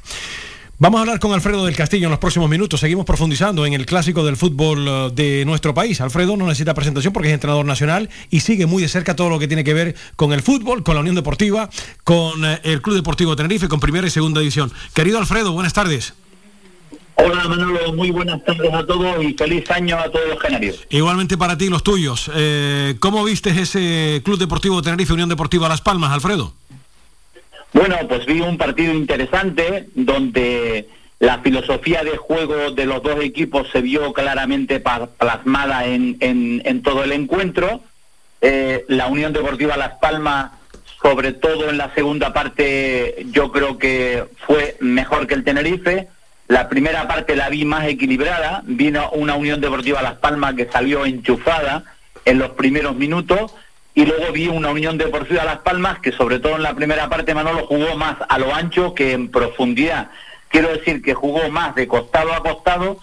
Vamos 0.82 0.98
a 0.98 1.02
hablar 1.02 1.20
con 1.20 1.32
Alfredo 1.32 1.64
del 1.64 1.76
Castillo 1.76 2.08
en 2.08 2.10
los 2.10 2.18
próximos 2.18 2.50
minutos. 2.50 2.80
Seguimos 2.80 3.06
profundizando 3.06 3.64
en 3.64 3.72
el 3.72 3.86
clásico 3.86 4.24
del 4.24 4.36
fútbol 4.36 4.84
eh, 4.88 5.10
de 5.14 5.44
nuestro 5.44 5.72
país. 5.74 6.00
Alfredo 6.00 6.36
no 6.36 6.44
necesita 6.48 6.74
presentación 6.74 7.12
porque 7.12 7.28
es 7.28 7.34
entrenador 7.34 7.64
nacional 7.64 8.10
y 8.30 8.40
sigue 8.40 8.66
muy 8.66 8.82
de 8.82 8.88
cerca 8.88 9.14
todo 9.14 9.30
lo 9.30 9.38
que 9.38 9.46
tiene 9.46 9.62
que 9.62 9.74
ver 9.74 9.94
con 10.16 10.32
el 10.32 10.42
fútbol, 10.42 10.82
con 10.82 10.96
la 10.96 11.02
Unión 11.02 11.14
Deportiva, 11.14 11.70
con 12.02 12.44
eh, 12.44 12.58
el 12.64 12.82
Club 12.82 12.96
Deportivo 12.96 13.36
Tenerife, 13.36 13.68
con 13.68 13.78
primera 13.78 14.08
y 14.08 14.10
segunda 14.10 14.40
división. 14.40 14.72
Querido 14.92 15.20
Alfredo, 15.20 15.52
buenas 15.52 15.72
tardes. 15.72 16.14
Hola 17.14 17.46
Manolo, 17.46 17.92
muy 17.92 18.10
buenas 18.10 18.44
tardes 18.44 18.74
a 18.74 18.84
todos 18.84 19.22
y 19.22 19.34
feliz 19.34 19.70
año 19.70 19.96
a 19.96 20.10
todos 20.10 20.30
los 20.30 20.38
canarios. 20.40 20.84
Igualmente 20.90 21.38
para 21.38 21.56
ti 21.56 21.66
y 21.66 21.68
los 21.68 21.84
tuyos. 21.84 22.28
Eh, 22.34 22.96
¿Cómo 22.98 23.22
viste 23.22 23.50
ese 23.50 24.20
Club 24.24 24.36
Deportivo 24.36 24.82
Tenerife, 24.82 25.12
Unión 25.12 25.28
Deportiva 25.28 25.68
Las 25.68 25.80
Palmas, 25.80 26.10
Alfredo? 26.10 26.54
Bueno, 27.72 27.96
pues 28.08 28.26
vi 28.26 28.40
un 28.40 28.58
partido 28.58 28.92
interesante 28.92 29.88
donde 29.94 30.88
la 31.18 31.38
filosofía 31.38 32.04
de 32.04 32.16
juego 32.16 32.72
de 32.72 32.86
los 32.86 33.02
dos 33.02 33.22
equipos 33.22 33.68
se 33.70 33.80
vio 33.80 34.12
claramente 34.12 34.80
plasmada 35.18 35.86
en 35.86 36.82
todo 36.82 37.04
el 37.04 37.12
encuentro. 37.12 37.82
Eh, 38.44 38.84
la 38.88 39.06
Unión 39.06 39.32
Deportiva 39.32 39.76
Las 39.76 39.94
Palmas, 39.98 40.50
sobre 41.00 41.32
todo 41.32 41.70
en 41.70 41.78
la 41.78 41.94
segunda 41.94 42.32
parte, 42.32 43.24
yo 43.30 43.52
creo 43.52 43.78
que 43.78 44.24
fue 44.44 44.76
mejor 44.80 45.28
que 45.28 45.34
el 45.34 45.44
Tenerife. 45.44 46.08
La 46.48 46.68
primera 46.68 47.06
parte 47.06 47.36
la 47.36 47.48
vi 47.48 47.64
más 47.64 47.86
equilibrada. 47.86 48.62
Vino 48.66 49.10
una 49.12 49.36
Unión 49.36 49.60
Deportiva 49.60 50.02
Las 50.02 50.16
Palmas 50.16 50.54
que 50.54 50.68
salió 50.68 51.06
enchufada 51.06 51.84
en 52.24 52.40
los 52.40 52.50
primeros 52.50 52.96
minutos. 52.96 53.54
Y 53.94 54.06
luego 54.06 54.32
vi 54.32 54.48
una 54.48 54.70
Unión 54.70 54.96
Deportiva 54.96 55.44
Las 55.44 55.58
Palmas 55.58 55.98
que 55.98 56.12
sobre 56.12 56.38
todo 56.38 56.56
en 56.56 56.62
la 56.62 56.74
primera 56.74 57.08
parte 57.08 57.34
Manolo 57.34 57.66
jugó 57.66 57.96
más 57.96 58.16
a 58.28 58.38
lo 58.38 58.54
ancho 58.54 58.94
que 58.94 59.12
en 59.12 59.30
profundidad. 59.30 60.10
Quiero 60.48 60.68
decir 60.68 61.02
que 61.02 61.14
jugó 61.14 61.50
más 61.50 61.74
de 61.74 61.86
costado 61.86 62.32
a 62.32 62.42
costado 62.42 62.98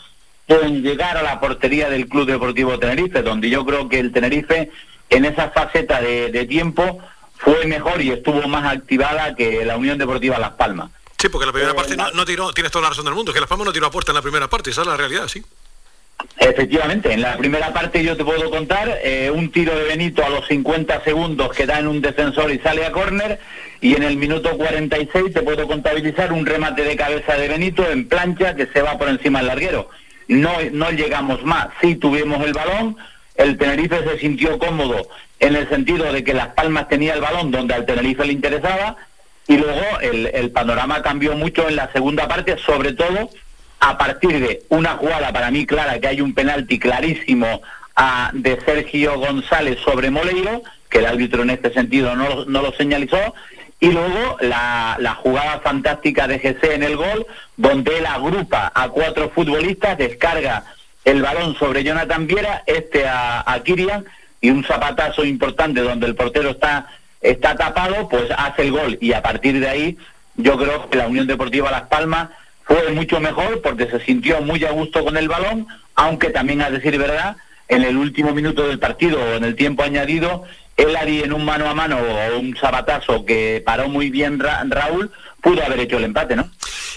en 0.48 0.82
llegar 0.82 1.16
a 1.18 1.22
la 1.22 1.40
portería 1.40 1.90
del 1.90 2.08
Club 2.08 2.26
Deportivo 2.26 2.80
Tenerife, 2.80 3.22
donde 3.22 3.50
yo 3.50 3.66
creo 3.66 3.88
que 3.88 4.00
el 4.00 4.12
Tenerife 4.12 4.72
en 5.10 5.26
esa 5.26 5.50
faceta 5.52 6.02
de, 6.02 6.32
de 6.32 6.46
tiempo 6.46 7.00
fue 7.38 7.66
mejor 7.66 8.02
y 8.02 8.12
estuvo 8.12 8.48
más 8.48 8.74
activada 8.74 9.36
que 9.36 9.64
la 9.66 9.78
Unión 9.78 9.98
Deportiva 9.98 10.40
Las 10.40 10.52
Palmas. 10.52 10.92
Sí, 11.18 11.30
porque 11.30 11.46
la 11.46 11.52
primera 11.52 11.74
parte 11.74 11.98
no, 11.98 12.10
no 12.12 12.26
tiró, 12.26 12.54
tienes 12.54 12.72
toda 12.72 12.84
la 12.84 12.90
razón 12.90 13.06
del 13.06 13.14
mundo, 13.14 13.34
que 13.34 13.40
Las 13.40 13.50
Palmas 13.50 13.66
no 13.68 13.74
tiró 13.74 13.88
a 13.88 13.92
puerta 13.92 14.12
en 14.12 14.16
la 14.16 14.22
primera 14.22 14.48
parte, 14.48 14.70
esa 14.70 14.82
es 14.82 14.88
la 14.88 14.98
realidad, 14.98 15.28
sí. 15.28 15.44
Efectivamente, 16.38 17.12
en 17.12 17.22
la 17.22 17.38
primera 17.38 17.74
parte 17.74 18.04
yo 18.04 18.16
te 18.16 18.24
puedo 18.24 18.50
contar 18.50 19.00
eh, 19.04 19.30
un 19.34 19.52
tiro 19.52 19.78
de 19.78 19.84
Benito 19.84 20.26
a 20.26 20.30
los 20.30 20.48
50 20.48 21.04
segundos 21.04 21.56
que 21.56 21.66
da 21.66 21.80
en 21.80 21.88
un 21.88 22.02
defensor 22.02 22.52
y 22.52 22.60
sale 22.60 22.86
a 22.86 22.92
córner 22.92 23.40
y 23.82 23.96
en 23.96 24.04
el 24.04 24.16
minuto 24.16 24.58
46 24.58 25.34
te 25.34 25.42
puedo 25.42 25.68
contabilizar 25.68 26.32
un 26.32 26.46
remate 26.46 26.84
de 26.84 26.96
cabeza 26.96 27.36
de 27.36 27.50
Benito 27.50 27.90
en 27.90 28.08
plancha 28.08 28.56
que 28.56 28.68
se 28.68 28.82
va 28.82 28.98
por 28.98 29.10
encima 29.10 29.40
del 29.40 29.48
larguero. 29.48 29.90
No, 30.30 30.52
no 30.72 30.92
llegamos 30.92 31.44
más, 31.44 31.68
sí 31.82 31.96
tuvimos 31.96 32.46
el 32.46 32.54
balón, 32.54 32.98
el 33.36 33.58
Tenerife 33.58 34.04
se 34.04 34.20
sintió 34.20 34.58
cómodo 34.60 35.10
en 35.40 35.56
el 35.56 35.68
sentido 35.68 36.12
de 36.12 36.24
que 36.24 36.34
Las 36.34 36.50
Palmas 36.50 36.88
tenía 36.88 37.16
el 37.16 37.22
balón 37.22 37.52
donde 37.52 37.74
al 37.74 37.86
Tenerife 37.86 38.26
le 38.26 38.34
interesaba 38.34 38.96
y 39.48 39.58
luego 39.58 39.84
el, 40.02 40.28
el 40.34 40.52
panorama 40.52 41.02
cambió 41.02 41.36
mucho 41.36 41.68
en 41.68 41.76
la 41.76 41.92
segunda 41.92 42.28
parte, 42.28 42.58
sobre 42.66 42.94
todo 42.94 43.30
a 43.80 43.98
partir 43.98 44.40
de 44.40 44.64
una 44.70 44.92
jugada 44.98 45.32
para 45.32 45.52
mí 45.52 45.66
clara, 45.66 46.00
que 46.00 46.08
hay 46.08 46.22
un 46.22 46.34
penalti 46.34 46.80
clarísimo 46.80 47.62
a- 47.96 48.32
de 48.34 48.60
Sergio 48.62 49.18
González 49.20 49.80
sobre 49.84 50.10
Moleiro, 50.10 50.64
que 50.90 51.00
el 51.00 51.06
árbitro 51.06 51.44
en 51.44 51.52
este 51.52 51.72
sentido 51.74 52.16
no, 52.16 52.46
no 52.46 52.62
lo 52.62 52.72
señalizó, 52.74 53.34
y 53.80 53.92
luego 53.92 54.38
la, 54.42 54.98
la 55.00 55.14
jugada 55.16 55.60
fantástica 55.62 56.28
de 56.28 56.40
GC 56.40 56.74
en 56.74 56.84
el 56.84 56.98
gol, 56.98 57.26
donde 57.56 57.98
él 58.00 58.06
agrupa 58.06 58.72
a 58.76 58.90
cuatro 58.90 59.30
futbolistas, 59.30 59.98
descarga 59.98 60.64
el 61.06 61.22
balón 61.22 61.56
sobre 61.56 61.84
Jonathan 61.84 62.28
Viera, 62.28 62.64
este 62.68 63.08
a, 63.08 63.44
a 63.50 63.64
Kirian, 63.64 64.04
y 64.42 64.50
un 64.50 64.64
zapatazo 64.66 65.24
importante 65.24 65.82
donde 65.82 66.08
el 66.08 66.16
portero 66.16 66.50
está, 66.52 66.88
está 67.22 67.56
tapado, 67.56 68.10
pues 68.10 68.26
hace 68.38 68.64
el 68.64 68.72
gol. 68.72 68.98
Y 69.02 69.14
a 69.14 69.22
partir 69.22 69.60
de 69.60 69.70
ahí, 69.70 69.98
yo 70.36 70.58
creo 70.58 70.90
que 70.90 70.98
la 70.98 71.08
Unión 71.08 71.28
Deportiva 71.28 71.72
Las 71.72 71.84
Palmas 71.84 72.30
fue 72.70 72.92
mucho 72.94 73.20
mejor 73.20 73.62
porque 73.62 73.88
se 73.88 74.00
sintió 74.06 74.42
muy 74.42 74.64
a 74.64 74.72
gusto 74.72 75.04
con 75.04 75.18
el 75.18 75.28
balón, 75.28 75.68
aunque 75.96 76.30
también 76.30 76.62
a 76.62 76.70
decir 76.70 76.98
verdad, 77.00 77.36
en 77.68 77.84
el 77.84 77.98
último 77.98 78.32
minuto 78.34 78.68
del 78.68 78.78
partido 78.80 79.20
o 79.20 79.34
en 79.34 79.44
el 79.44 79.56
tiempo 79.56 79.84
añadido, 79.84 80.44
el 80.78 80.96
Ari 80.96 81.24
en 81.24 81.34
un 81.34 81.44
mano 81.44 81.68
a 81.68 81.74
mano 81.74 81.98
o 82.00 82.40
un 82.40 82.56
sabatazo 82.56 83.26
que 83.26 83.62
paró 83.66 83.90
muy 83.90 84.10
bien 84.12 84.40
Ra- 84.40 84.64
Raúl, 84.70 85.12
pudo 85.42 85.64
haber 85.66 85.80
hecho 85.80 85.98
el 85.98 86.04
empate, 86.06 86.36
¿no? 86.36 86.50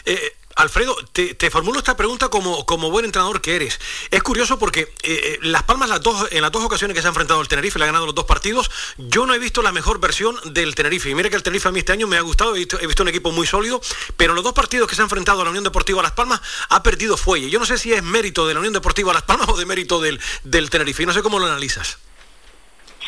Eh, 0.05 0.19
Alfredo, 0.57 0.97
te, 1.13 1.51
formulo 1.51 1.79
esta 1.79 1.97
pregunta 1.97 2.29
como, 2.29 2.67
como 2.67 2.91
buen 2.91 3.05
entrenador 3.05 3.41
que 3.41 3.57
eres. 3.57 3.81
Es 4.11 4.23
curioso 4.23 4.59
porque 4.59 4.81
eh, 4.81 4.89
eh, 5.03 5.39
Las 5.43 5.63
Palmas 5.65 5.89
las 5.89 6.01
dos, 6.01 6.29
en 6.31 6.43
las 6.43 6.53
dos 6.53 6.65
ocasiones 6.65 6.95
que 6.95 7.01
se 7.01 7.09
ha 7.09 7.11
enfrentado 7.11 7.41
el 7.41 7.49
Tenerife, 7.49 7.79
le 7.79 7.85
ha 7.85 7.87
ganado 7.87 8.07
los 8.07 8.15
dos 8.15 8.25
partidos, 8.25 8.71
yo 8.99 9.27
no 9.27 9.35
he 9.35 9.39
visto 9.39 9.63
la 9.63 9.73
mejor 9.73 10.01
versión 10.01 10.37
del 10.45 10.75
Tenerife. 10.75 11.11
Y 11.11 11.15
mira 11.15 11.31
que 11.31 11.37
el 11.37 11.43
Tenerife 11.43 11.69
a 11.69 11.73
mí 11.73 11.79
este 11.79 11.93
año 11.93 12.07
me 12.07 12.17
ha 12.17 12.21
gustado, 12.21 12.55
he 12.55 12.59
visto, 12.59 13.03
un 13.03 13.09
equipo 13.09 13.33
muy 13.33 13.47
sólido, 13.47 13.81
pero 14.17 14.35
los 14.35 14.45
dos 14.45 14.53
partidos 14.53 14.89
que 14.89 14.95
se 14.95 15.03
ha 15.03 15.05
enfrentado 15.05 15.41
a 15.41 15.45
la 15.45 15.51
Unión 15.51 15.65
Deportiva 15.65 16.03
Las 16.03 16.13
Palmas 16.13 16.41
ha 16.69 16.83
perdido 16.83 17.17
fuelle. 17.17 17.51
Yo 17.51 17.59
no 17.59 17.67
sé 17.67 17.79
si 17.79 17.93
es 17.93 18.03
mérito 18.03 18.47
de 18.47 18.55
la 18.55 18.61
Unión 18.61 18.73
Deportiva 18.73 19.13
Las 19.13 19.23
Palmas 19.23 19.49
o 19.49 19.57
de 19.57 19.67
mérito 19.67 20.01
del, 20.01 20.21
del 20.45 20.71
Tenerife. 20.71 21.03
Y 21.03 21.07
no 21.07 21.13
sé 21.13 21.23
cómo 21.23 21.39
lo 21.39 21.47
analizas. 21.47 21.99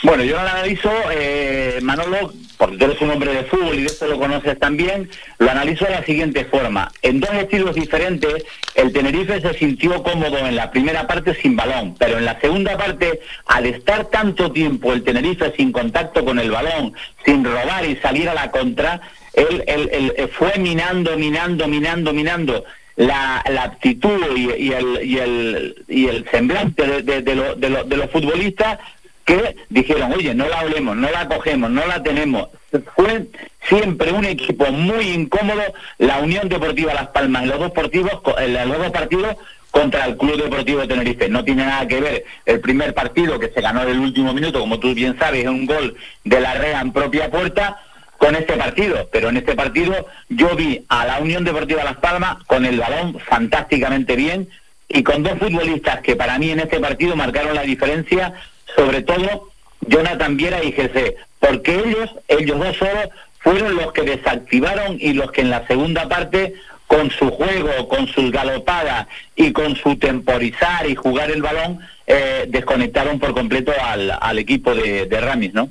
Bueno, 0.04 0.22
yo 0.22 0.34
lo 0.34 0.40
analizo, 0.42 0.92
eh, 1.12 1.78
Manolo, 1.80 2.30
porque 2.58 2.76
tú 2.76 2.84
eres 2.84 3.00
un 3.00 3.10
hombre 3.10 3.32
de 3.32 3.44
fútbol 3.44 3.74
y 3.74 3.80
de 3.80 3.86
esto 3.86 4.06
lo 4.06 4.18
conoces 4.18 4.58
también, 4.58 5.08
lo 5.38 5.50
analizo 5.50 5.86
de 5.86 5.92
la 5.92 6.04
siguiente 6.04 6.44
forma. 6.44 6.92
En 7.00 7.20
dos 7.20 7.32
estilos 7.32 7.74
diferentes, 7.74 8.44
el 8.74 8.92
Tenerife 8.92 9.40
se 9.40 9.54
sintió 9.54 10.02
cómodo 10.02 10.36
en 10.38 10.56
la 10.56 10.70
primera 10.70 11.06
parte 11.06 11.34
sin 11.40 11.56
balón, 11.56 11.94
pero 11.98 12.18
en 12.18 12.26
la 12.26 12.38
segunda 12.38 12.76
parte, 12.76 13.20
al 13.46 13.64
estar 13.64 14.04
tanto 14.10 14.52
tiempo 14.52 14.92
el 14.92 15.02
Tenerife 15.04 15.54
sin 15.56 15.72
contacto 15.72 16.22
con 16.22 16.38
el 16.38 16.50
balón, 16.50 16.92
sin 17.24 17.42
robar 17.42 17.86
y 17.86 17.96
salir 17.96 18.28
a 18.28 18.34
la 18.34 18.50
contra, 18.50 19.00
él, 19.32 19.64
él- 19.66 20.12
eh, 20.18 20.28
fue 20.30 20.52
minando, 20.58 21.16
minando, 21.16 21.66
minando, 21.66 22.12
minando 22.12 22.64
la, 22.96 23.42
la 23.50 23.62
aptitud 23.64 24.20
y, 24.36 24.70
el, 24.70 25.00
y, 25.02 25.18
el, 25.18 25.84
y 25.88 26.06
el 26.08 26.24
semblante 26.30 26.86
de, 27.02 27.22
de- 27.22 27.84
de 27.86 27.96
los 27.96 28.10
futbolistas 28.10 28.78
que 29.24 29.56
dijeron, 29.70 30.12
oye, 30.12 30.34
no 30.34 30.48
la 30.48 30.60
olemos, 30.62 30.96
no 30.96 31.10
la 31.10 31.26
cogemos, 31.28 31.70
no 31.70 31.86
la 31.86 32.02
tenemos. 32.02 32.48
Fue 32.94 33.26
siempre 33.68 34.12
un 34.12 34.24
equipo 34.24 34.70
muy 34.70 35.10
incómodo 35.10 35.62
la 35.98 36.18
Unión 36.18 36.48
Deportiva 36.48 36.92
Las 36.94 37.08
Palmas 37.08 37.44
en 37.44 37.48
los 37.50 37.58
dos 37.58 37.70
partidos, 37.72 38.20
co- 38.20 38.38
en 38.38 38.52
los 38.68 38.78
dos 38.78 38.90
partidos 38.90 39.36
contra 39.70 40.04
el 40.04 40.16
Club 40.16 40.42
Deportivo 40.42 40.86
Tenerife. 40.86 41.28
No 41.28 41.42
tiene 41.44 41.64
nada 41.64 41.88
que 41.88 42.00
ver 42.00 42.24
el 42.46 42.60
primer 42.60 42.92
partido 42.94 43.38
que 43.38 43.48
se 43.48 43.60
ganó 43.60 43.82
en 43.82 43.88
el 43.90 43.98
último 43.98 44.32
minuto, 44.34 44.60
como 44.60 44.78
tú 44.78 44.94
bien 44.94 45.16
sabes, 45.18 45.44
es 45.44 45.50
un 45.50 45.66
gol 45.66 45.96
de 46.24 46.40
la 46.40 46.54
Rea 46.54 46.80
en 46.80 46.92
propia 46.92 47.30
puerta 47.30 47.78
con 48.18 48.36
este 48.36 48.54
partido, 48.54 49.08
pero 49.10 49.28
en 49.30 49.36
este 49.38 49.54
partido 49.54 50.06
yo 50.28 50.54
vi 50.54 50.84
a 50.88 51.04
la 51.06 51.18
Unión 51.18 51.44
Deportiva 51.44 51.82
Las 51.84 51.96
Palmas 51.96 52.36
con 52.46 52.64
el 52.64 52.78
balón 52.78 53.18
fantásticamente 53.20 54.16
bien 54.16 54.48
y 54.88 55.02
con 55.02 55.22
dos 55.22 55.38
futbolistas 55.38 56.00
que 56.02 56.14
para 56.14 56.38
mí 56.38 56.50
en 56.50 56.60
este 56.60 56.78
partido 56.78 57.16
marcaron 57.16 57.54
la 57.54 57.62
diferencia, 57.62 58.32
sobre 58.76 59.02
todo 59.02 59.50
Jonathan 59.80 60.36
Viera 60.36 60.62
y 60.62 60.72
GC, 60.72 61.16
porque 61.40 61.74
ellos, 61.76 62.10
ellos 62.28 62.58
dos 62.58 62.76
solos, 62.76 63.08
fueron 63.38 63.76
los 63.76 63.92
que 63.92 64.02
desactivaron 64.02 64.96
y 64.98 65.12
los 65.12 65.30
que 65.30 65.42
en 65.42 65.50
la 65.50 65.66
segunda 65.66 66.08
parte, 66.08 66.54
con 66.86 67.10
su 67.10 67.30
juego, 67.30 67.88
con 67.88 68.06
sus 68.08 68.30
galopadas 68.30 69.06
y 69.36 69.52
con 69.52 69.76
su 69.76 69.96
temporizar 69.96 70.88
y 70.88 70.94
jugar 70.94 71.30
el 71.30 71.42
balón, 71.42 71.80
eh, 72.06 72.46
desconectaron 72.48 73.18
por 73.18 73.34
completo 73.34 73.72
al, 73.82 74.16
al 74.20 74.38
equipo 74.38 74.74
de, 74.74 75.06
Ramis, 75.20 75.52
¿no? 75.52 75.70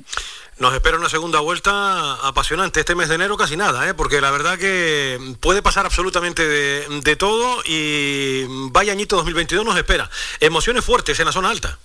Nos 0.58 0.72
espera 0.72 0.96
una 0.98 1.08
segunda 1.08 1.40
vuelta 1.40 2.14
apasionante. 2.26 2.78
Este 2.78 2.94
mes 2.94 3.08
de 3.08 3.16
enero 3.16 3.36
casi 3.36 3.56
nada, 3.56 3.88
¿eh? 3.88 3.94
porque 3.94 4.20
la 4.20 4.30
verdad 4.30 4.56
que 4.56 5.18
puede 5.40 5.62
pasar 5.62 5.84
absolutamente 5.84 6.46
de, 6.46 7.00
de 7.02 7.16
todo 7.16 7.60
y 7.64 8.44
vaya 8.70 8.92
añito 8.92 9.16
2022 9.16 9.64
nos 9.64 9.76
espera. 9.76 10.08
Emociones 10.38 10.84
fuertes 10.84 11.18
en 11.18 11.26
la 11.26 11.32
zona 11.32 11.50
alta. 11.50 11.78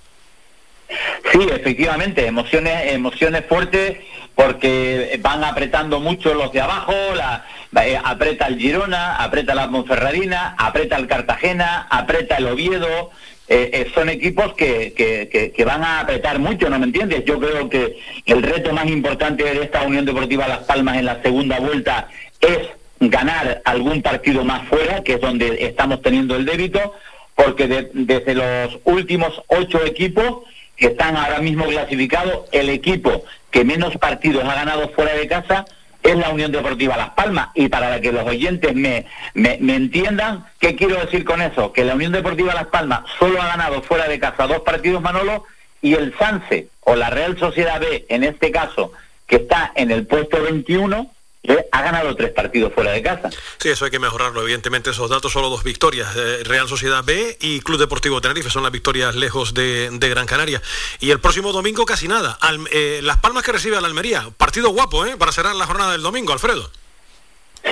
Sí, 1.31 1.39
efectivamente, 1.51 2.25
emociones, 2.25 2.93
emociones 2.93 3.43
fuertes 3.47 3.97
porque 4.35 5.19
van 5.21 5.43
apretando 5.43 5.99
mucho 5.99 6.33
los 6.33 6.51
de 6.53 6.61
abajo, 6.61 6.93
la, 7.15 7.45
eh, 7.85 7.99
aprieta 8.03 8.47
el 8.47 8.57
Girona, 8.57 9.17
aprieta 9.17 9.53
la 9.53 9.67
Monferradina, 9.67 10.55
aprieta 10.57 10.95
el 10.95 11.07
Cartagena, 11.07 11.87
aprieta 11.89 12.37
el 12.37 12.47
Oviedo, 12.47 13.11
eh, 13.49 13.69
eh, 13.73 13.91
son 13.93 14.09
equipos 14.09 14.53
que, 14.53 14.93
que, 14.95 15.27
que- 15.31 15.51
que 15.51 15.65
van 15.65 15.83
a 15.83 15.99
apretar 16.01 16.39
mucho, 16.39 16.69
¿no 16.69 16.79
me 16.79 16.85
entiendes? 16.85 17.25
Yo 17.25 17.39
creo 17.39 17.69
que 17.69 17.97
el 18.27 18.41
reto 18.43 18.71
más 18.73 18.87
importante 18.87 19.43
de 19.43 19.63
esta 19.63 19.81
Unión 19.81 20.05
Deportiva 20.05 20.47
Las 20.47 20.59
Palmas 20.59 20.97
en 20.97 21.05
la 21.05 21.21
segunda 21.21 21.59
vuelta 21.59 22.07
es 22.39 22.59
ganar 23.01 23.61
algún 23.65 24.01
partido 24.01 24.43
más 24.45 24.67
fuera, 24.69 25.03
que 25.03 25.13
es 25.15 25.21
donde 25.21 25.65
estamos 25.65 26.01
teniendo 26.01 26.35
el 26.35 26.45
débito, 26.45 26.95
porque 27.35 27.67
de- 27.67 27.89
desde 27.93 28.35
los 28.35 28.79
últimos 28.85 29.41
ocho 29.47 29.83
equipos 29.85 30.43
que 30.79 30.87
están 30.87 31.17
ahora 31.17 31.39
mismo 31.39 31.65
clasificados, 31.65 32.45
el 32.51 32.69
equipo 32.69 33.23
que 33.51 33.65
menos 33.65 33.97
partidos 33.97 34.45
ha 34.45 34.55
ganado 34.55 34.89
fuera 34.89 35.13
de 35.13 35.27
casa 35.27 35.65
es 36.01 36.15
la 36.15 36.29
Unión 36.29 36.51
Deportiva 36.51 36.95
Las 36.95 37.09
Palmas. 37.11 37.49
Y 37.53 37.67
para 37.67 37.99
que 37.99 38.11
los 38.11 38.25
oyentes 38.25 38.73
me, 38.73 39.05
me, 39.33 39.57
me 39.59 39.75
entiendan, 39.75 40.45
¿qué 40.59 40.75
quiero 40.75 40.95
decir 40.95 41.25
con 41.25 41.41
eso? 41.41 41.73
Que 41.73 41.83
la 41.83 41.95
Unión 41.95 42.13
Deportiva 42.13 42.53
Las 42.53 42.67
Palmas 42.67 43.01
solo 43.19 43.41
ha 43.41 43.47
ganado 43.47 43.81
fuera 43.81 44.07
de 44.07 44.19
casa 44.19 44.47
dos 44.47 44.61
partidos, 44.61 45.01
Manolo, 45.01 45.43
y 45.81 45.95
el 45.95 46.17
Sanse 46.17 46.69
o 46.81 46.95
la 46.95 47.09
Real 47.09 47.37
Sociedad 47.37 47.79
B, 47.79 48.05
en 48.09 48.23
este 48.23 48.51
caso, 48.51 48.93
que 49.27 49.37
está 49.37 49.71
en 49.75 49.91
el 49.91 50.07
puesto 50.07 50.41
21, 50.41 51.11
eh, 51.43 51.65
ha 51.71 51.81
ganado 51.81 52.15
tres 52.15 52.31
partidos 52.31 52.73
fuera 52.73 52.91
de 52.91 53.01
casa. 53.01 53.29
Sí, 53.57 53.69
eso 53.69 53.85
hay 53.85 53.91
que 53.91 53.99
mejorarlo, 53.99 54.41
evidentemente 54.41 54.89
esos 54.89 55.09
datos, 55.09 55.31
solo 55.31 55.49
dos 55.49 55.63
victorias, 55.63 56.15
eh, 56.15 56.43
Real 56.43 56.67
Sociedad 56.67 57.03
B 57.03 57.37
y 57.39 57.61
Club 57.61 57.79
Deportivo 57.79 58.19
Tenerife, 58.21 58.49
son 58.49 58.63
las 58.63 58.71
victorias 58.71 59.15
lejos 59.15 59.53
de, 59.53 59.89
de 59.91 60.09
Gran 60.09 60.25
Canaria. 60.25 60.61
Y 60.99 61.11
el 61.11 61.19
próximo 61.19 61.51
domingo 61.51 61.85
casi 61.85 62.07
nada, 62.07 62.37
Al- 62.41 62.67
eh, 62.71 62.99
Las 63.03 63.17
Palmas 63.17 63.43
que 63.43 63.51
recibe 63.51 63.77
a 63.77 63.81
la 63.81 63.87
Almería, 63.87 64.27
partido 64.37 64.69
guapo, 64.69 65.05
¿eh? 65.05 65.15
Para 65.17 65.31
cerrar 65.31 65.55
la 65.55 65.65
jornada 65.65 65.93
del 65.93 66.01
domingo, 66.01 66.33
Alfredo. 66.33 66.69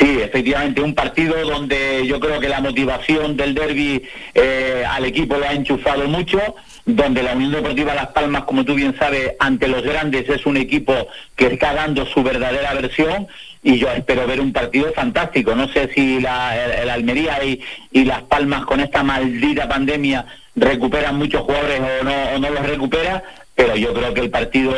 Sí, 0.01 0.19
efectivamente, 0.21 0.81
un 0.81 0.93
partido 0.93 1.33
donde 1.45 2.05
yo 2.05 2.19
creo 2.19 2.41
que 2.41 2.49
la 2.49 2.59
motivación 2.59 3.37
del 3.37 3.53
derby 3.55 4.05
eh, 4.33 4.83
al 4.85 5.05
equipo 5.05 5.37
lo 5.37 5.45
ha 5.45 5.53
enchufado 5.53 6.03
mucho, 6.07 6.39
donde 6.85 7.23
la 7.23 7.31
Unión 7.33 7.53
Deportiva 7.53 7.95
Las 7.95 8.07
Palmas, 8.07 8.43
como 8.43 8.65
tú 8.65 8.75
bien 8.75 8.97
sabes, 8.99 9.31
ante 9.39 9.69
los 9.69 9.83
grandes 9.83 10.27
es 10.27 10.45
un 10.45 10.57
equipo 10.57 11.07
que 11.37 11.47
está 11.47 11.73
dando 11.73 12.05
su 12.05 12.21
verdadera 12.21 12.73
versión 12.73 13.29
y 13.69 13.77
yo 13.79 13.89
espero 13.91 14.25
ver 14.25 14.39
un 14.39 14.53
partido 14.53 14.91
fantástico. 14.93 15.53
No 15.55 15.67
sé 15.67 15.89
si 15.93 16.21
la, 16.21 16.55
el- 16.55 16.71
el 16.83 16.89
Almería 16.89 17.43
y, 17.43 17.61
y 17.91 18.05
Las 18.05 18.21
Palmas 18.23 18.65
con 18.65 18.79
esta 18.79 19.03
maldita 19.03 19.67
pandemia 19.67 20.25
recuperan 20.55 21.15
muchos 21.17 21.41
jugadores 21.41 21.79
o 21.81 22.03
no, 22.05 22.39
no 22.39 22.49
los 22.49 22.65
recupera, 22.65 23.23
pero 23.55 23.75
yo 23.75 23.93
creo 23.93 24.13
que 24.13 24.21
el 24.21 24.29
partido 24.29 24.73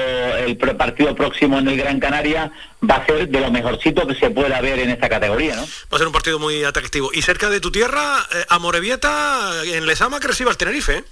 el 0.46 0.58
partido 0.58 1.14
próximo 1.14 1.60
en 1.60 1.68
el 1.68 1.78
Gran 1.78 2.00
Canaria 2.00 2.52
va 2.90 2.96
a 2.96 3.06
ser 3.06 3.28
de 3.30 3.40
lo 3.40 3.52
mejorcito 3.52 4.08
que 4.08 4.16
se 4.16 4.30
pueda 4.32 4.60
ver 4.62 4.80
en 4.80 4.90
esta 4.90 5.08
categoría, 5.08 5.56
¿no? 5.56 5.62
Va 5.62 5.96
a 5.96 5.98
ser 5.98 6.08
un 6.08 6.14
partido 6.14 6.40
muy 6.40 6.64
atractivo. 6.64 7.12
Y 7.14 7.22
cerca 7.22 7.50
de 7.50 7.60
tu 7.60 7.72
tierra, 7.72 8.26
eh, 8.34 8.46
Amorebieta, 8.50 9.52
en 9.66 9.86
Lesama, 9.86 10.20
que 10.20 10.28
recibe 10.30 10.50
al 10.50 10.58
Tenerife, 10.58 10.98
¿eh? 10.98 11.04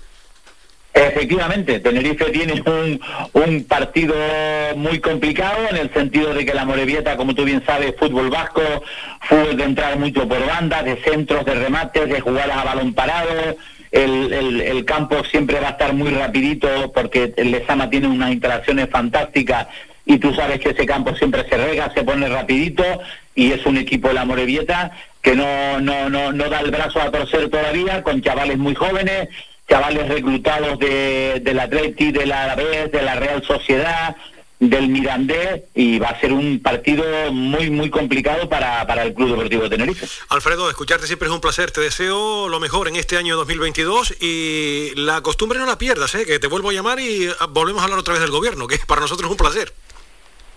Efectivamente, 0.97 1.79
Tenerife 1.79 2.25
tiene 2.31 2.53
un, 2.65 2.99
un 3.33 3.63
partido 3.65 4.15
muy 4.75 4.99
complicado 4.99 5.67
en 5.69 5.77
el 5.77 5.93
sentido 5.93 6.33
de 6.33 6.43
que 6.43 6.55
la 6.55 6.65
Morevieta, 6.65 7.15
como 7.15 7.35
tú 7.35 7.43
bien 7.43 7.61
sabes, 7.65 7.93
fútbol 7.99 8.31
vasco, 8.31 8.61
fútbol 9.21 9.57
de 9.57 9.63
entrar 9.63 9.99
mucho 9.99 10.27
por 10.27 10.43
bandas, 10.47 10.85
de 10.85 10.95
centros, 11.03 11.45
de 11.45 11.53
remates, 11.53 12.09
de 12.09 12.19
jugadas 12.19 12.57
a 12.57 12.63
balón 12.63 12.93
parado. 12.95 13.55
El, 13.91 14.33
el- 14.33 14.85
campo 14.85 15.23
siempre 15.25 15.59
va 15.59 15.67
a 15.67 15.71
estar 15.71 15.93
muy 15.93 16.09
rapidito 16.09 16.91
porque 16.93 17.31
el 17.37 17.51
Lezama 17.51 17.89
tiene 17.89 18.07
unas 18.07 18.31
instalaciones 18.31 18.89
fantásticas 18.89 19.67
y 20.05 20.17
tú 20.17 20.33
sabes 20.33 20.59
que 20.59 20.69
ese 20.69 20.85
campo 20.85 21.13
siempre 21.15 21.47
se 21.47 21.57
rega, 21.57 21.91
se 21.93 22.03
pone 22.03 22.27
rapidito 22.27 22.83
y 23.35 23.51
es 23.51 23.65
un 23.65 23.77
equipo 23.77 24.07
de 24.07 24.13
la 24.15 24.25
Morevieta 24.25 24.91
que 25.21 25.35
no, 25.35 25.79
no, 25.79 26.09
no, 26.09 26.31
no 26.31 26.49
da 26.49 26.61
el 26.61 26.71
brazo 26.71 27.01
a 27.01 27.11
torcer 27.11 27.49
todavía, 27.49 28.01
con 28.01 28.21
chavales 28.21 28.57
muy 28.57 28.75
jóvenes, 28.75 29.27
chavales 29.67 30.07
reclutados 30.07 30.79
de, 30.79 31.41
del 31.43 31.59
Atleti, 31.59 32.11
de 32.11 32.25
la 32.25 32.43
Alavés, 32.43 32.91
de 32.91 33.01
la 33.01 33.15
Real 33.15 33.43
Sociedad, 33.43 34.15
del 34.59 34.87
Mirandés, 34.87 35.63
y 35.75 35.99
va 35.99 36.07
a 36.07 36.19
ser 36.19 36.33
un 36.33 36.59
partido 36.61 37.03
muy, 37.31 37.69
muy 37.69 37.89
complicado 37.89 38.49
para, 38.49 38.87
para 38.87 39.03
el 39.03 39.13
Club 39.13 39.31
Deportivo 39.31 39.63
de 39.63 39.69
Tenerife. 39.69 40.07
Alfredo, 40.29 40.69
escucharte 40.69 41.05
siempre 41.05 41.27
es 41.27 41.33
un 41.33 41.41
placer. 41.41 41.69
Te 41.71 41.81
deseo 41.81 42.49
lo 42.49 42.59
mejor 42.59 42.87
en 42.87 42.95
este 42.95 43.17
año 43.17 43.35
2022 43.35 44.15
y 44.19 44.93
la 44.95 45.21
costumbre 45.21 45.59
no 45.59 45.65
la 45.65 45.77
pierdas, 45.77 46.15
¿eh? 46.15 46.25
que 46.25 46.39
te 46.39 46.47
vuelvo 46.47 46.69
a 46.69 46.73
llamar 46.73 46.99
y 46.99 47.27
ah, 47.39 47.45
volvemos 47.47 47.81
a 47.81 47.83
hablar 47.83 47.99
otra 47.99 48.13
vez 48.13 48.21
del 48.21 48.31
gobierno, 48.31 48.67
que 48.67 48.79
para 48.79 49.01
nosotros 49.01 49.27
es 49.27 49.31
un 49.31 49.37
placer. 49.37 49.73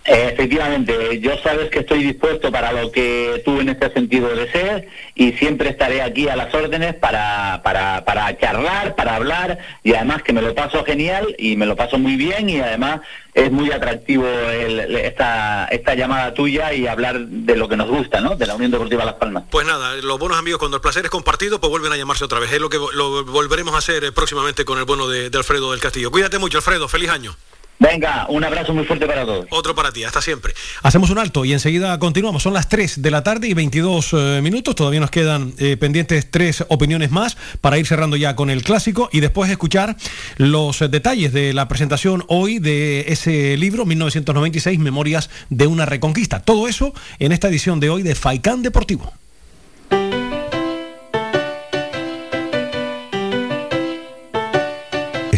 Eh, 0.07 0.31
Efectivamente, 0.33 1.21
yo 1.21 1.37
sabes 1.43 1.71
que 1.71 1.81
estoy 1.81 2.03
dispuesto 2.03 2.51
para 2.51 2.73
lo 2.73 2.91
que 2.91 3.43
tú 3.45 3.61
en 3.61 3.69
este 3.69 3.93
sentido 3.93 4.29
desees 4.35 4.85
y 5.15 5.33
siempre 5.33 5.69
estaré 5.69 6.01
aquí 6.03 6.29
a 6.29 6.37
las 6.37 6.53
órdenes 6.55 6.95
para, 6.95 7.61
para, 7.63 8.05
para 8.05 8.37
charlar, 8.39 8.95
para 8.97 9.17
hablar 9.17 9.59
y 9.85 9.93
además 9.95 10.23
que 10.23 10.33
me 10.33 10.41
lo 10.41 10.55
paso 10.55 10.83
genial 10.85 11.35
y 11.39 11.57
me 11.57 11.67
lo 11.67 11.77
paso 11.77 11.99
muy 11.99 12.17
bien 12.17 12.49
y 12.49 12.59
además 12.61 13.01
es 13.35 13.53
muy 13.53 13.71
atractivo 13.71 14.27
el- 14.27 14.97
esta, 14.97 15.67
esta 15.67 15.95
llamada 15.95 16.33
tuya 16.35 16.73
y 16.73 16.87
hablar 16.87 17.21
de 17.21 17.57
lo 17.57 17.69
que 17.69 17.77
nos 17.77 17.89
gusta, 17.89 18.21
¿no? 18.21 18.37
De 18.37 18.47
la 18.47 18.55
Unión 18.57 18.71
Deportiva 18.71 19.05
Las 19.05 19.15
Palmas. 19.15 19.45
Pues 19.51 19.67
nada, 19.67 19.95
los 19.97 20.19
buenos 20.19 20.39
amigos, 20.39 20.59
cuando 20.59 20.79
el 20.79 20.81
placer 20.81 21.05
es 21.05 21.11
compartido, 21.11 21.61
pues 21.61 21.71
vuelven 21.71 21.93
a 21.93 21.97
llamarse 21.99 22.25
otra 22.25 22.41
vez. 22.41 22.51
Es 22.53 22.61
lo 22.61 22.71
que 22.71 22.79
lo 22.79 23.25
volveremos 23.27 23.75
a 23.75 23.79
hacer 23.79 24.03
eh, 24.05 24.13
próximamente 24.13 24.65
con 24.65 24.79
el 24.79 24.85
bueno 24.87 25.09
de, 25.09 25.29
de 25.29 25.39
Alfredo 25.39 25.71
del 25.73 25.81
Castillo. 25.81 26.11
Cuídate 26.11 26.39
mucho, 26.39 26.57
Alfredo. 26.59 26.89
Feliz 26.89 27.11
año. 27.11 27.37
Venga, 27.81 28.27
un 28.29 28.45
abrazo 28.45 28.75
muy 28.75 28.85
fuerte 28.85 29.07
para 29.07 29.25
todos. 29.25 29.47
Otro 29.49 29.75
para 29.75 29.91
ti, 29.91 30.05
hasta 30.05 30.21
siempre. 30.21 30.53
Hacemos 30.83 31.09
un 31.09 31.19
alto 31.19 31.47
y 31.47 31.55
enseguida 31.55 31.99
continuamos. 31.99 32.43
Son 32.43 32.53
las 32.53 32.69
3 32.69 33.01
de 33.01 33.11
la 33.11 33.23
tarde 33.23 33.49
y 33.49 33.55
22 33.55 34.13
eh, 34.13 34.41
minutos. 34.43 34.75
Todavía 34.75 35.01
nos 35.01 35.11
quedan 35.11 35.55
eh, 35.57 35.79
pendientes 35.79 36.31
tres 36.31 36.63
opiniones 36.69 37.11
más 37.11 37.39
para 37.63 37.79
ir 37.79 37.87
cerrando 37.87 38.19
ya 38.19 38.37
con 38.37 38.51
el 38.51 38.63
clásico 38.63 39.09
y 39.13 39.21
después 39.21 39.51
escuchar 39.51 39.97
los 40.37 40.79
detalles 40.91 41.33
de 41.33 41.55
la 41.55 41.69
presentación 41.69 42.23
hoy 42.29 42.59
de 42.59 43.07
ese 43.09 43.57
libro 43.57 43.87
1996, 43.87 44.79
Memorias 44.79 45.31
de 45.49 45.67
una 45.67 45.87
Reconquista. 45.87 46.41
Todo 46.41 46.69
eso 46.69 46.93
en 47.19 47.33
esta 47.33 47.49
edición 47.49 47.81
de 47.81 47.89
hoy 47.89 48.03
de 48.03 48.15
Faicán 48.15 48.61
Deportivo. 48.61 49.11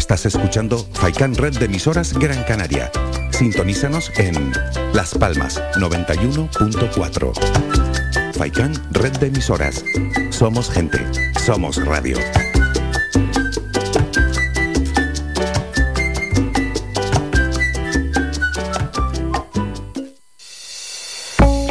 Estás 0.03 0.25
escuchando 0.25 0.85
Faikan 0.91 1.33
Red 1.33 1.59
de 1.59 1.65
emisoras 1.65 2.13
Gran 2.13 2.43
Canaria. 2.43 2.91
Sintonízanos 3.31 4.11
en 4.17 4.51
Las 4.91 5.15
Palmas 5.15 5.61
91.4. 5.77 8.33
Faikan 8.33 8.73
Red 8.91 9.13
de 9.13 9.27
emisoras. 9.27 9.85
Somos 10.29 10.69
gente. 10.69 10.99
Somos 11.45 11.77
radio. 11.85 12.17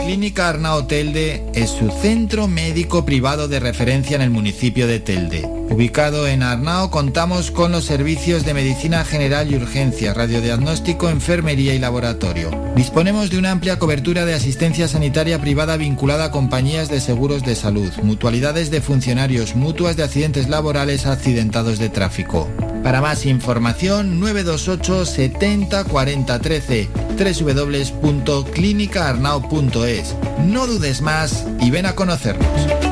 Clínica 0.06 0.48
Arnao 0.48 0.86
Telde 0.86 1.44
es 1.52 1.68
su 1.68 1.90
centro 2.00 2.48
médico 2.48 3.04
privado 3.04 3.46
de 3.46 3.60
referencia 3.60 4.16
en 4.16 4.22
el 4.22 4.30
municipio 4.30 4.86
de 4.86 5.00
Telde. 5.00 5.61
Ubicado 5.72 6.28
en 6.28 6.42
Arnao 6.42 6.90
contamos 6.90 7.50
con 7.50 7.72
los 7.72 7.86
servicios 7.86 8.44
de 8.44 8.52
medicina 8.52 9.06
general 9.06 9.50
y 9.50 9.56
urgencia, 9.56 10.12
radiodiagnóstico, 10.12 11.08
enfermería 11.08 11.74
y 11.74 11.78
laboratorio. 11.78 12.50
Disponemos 12.76 13.30
de 13.30 13.38
una 13.38 13.52
amplia 13.52 13.78
cobertura 13.78 14.26
de 14.26 14.34
asistencia 14.34 14.86
sanitaria 14.86 15.40
privada 15.40 15.78
vinculada 15.78 16.26
a 16.26 16.30
compañías 16.30 16.90
de 16.90 17.00
seguros 17.00 17.42
de 17.42 17.54
salud, 17.54 17.90
mutualidades 18.02 18.70
de 18.70 18.82
funcionarios, 18.82 19.56
mutuas 19.56 19.96
de 19.96 20.02
accidentes 20.02 20.50
laborales 20.50 21.06
accidentados 21.06 21.78
de 21.78 21.88
tráfico. 21.88 22.50
Para 22.82 23.00
más 23.00 23.24
información 23.24 24.20
928 24.20 25.06
70 25.06 25.84
40 25.84 26.38
13 26.38 26.90
www.clinicaarnao.es. 27.16 30.16
No 30.44 30.66
dudes 30.66 31.00
más 31.00 31.46
y 31.60 31.70
ven 31.70 31.86
a 31.86 31.94
conocernos. 31.94 32.91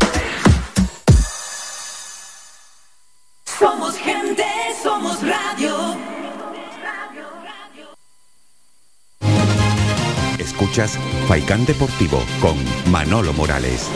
Escuchas 10.61 10.99
Faikán 11.27 11.65
Deportivo 11.65 12.23
con 12.39 12.55
Manolo 12.91 13.33
Morales. 13.33 13.89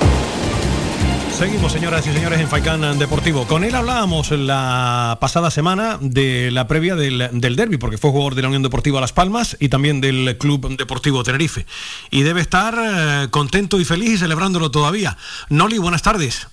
Seguimos, 1.31 1.71
señoras 1.71 2.07
y 2.07 2.11
señores, 2.11 2.39
en 2.39 2.47
Faikán 2.47 2.97
Deportivo. 2.97 3.45
Con 3.45 3.63
él 3.63 3.75
hablábamos 3.75 4.31
la 4.31 5.19
pasada 5.21 5.51
semana 5.51 5.99
de 6.01 6.49
la 6.49 6.67
previa 6.67 6.95
del, 6.95 7.29
del 7.33 7.55
derby, 7.55 7.77
porque 7.77 7.99
fue 7.99 8.09
jugador 8.09 8.33
de 8.33 8.41
la 8.41 8.47
Unión 8.47 8.63
Deportiva 8.63 8.99
Las 8.99 9.13
Palmas 9.13 9.55
y 9.59 9.69
también 9.69 10.01
del 10.01 10.39
Club 10.39 10.75
Deportivo 10.75 11.23
Tenerife. 11.23 11.67
Y 12.09 12.23
debe 12.23 12.41
estar 12.41 12.75
eh, 12.75 13.27
contento 13.29 13.79
y 13.79 13.85
feliz 13.85 14.13
y 14.13 14.17
celebrándolo 14.17 14.71
todavía. 14.71 15.17
Noli, 15.49 15.77
buenas 15.77 16.01
tardes. 16.01 16.47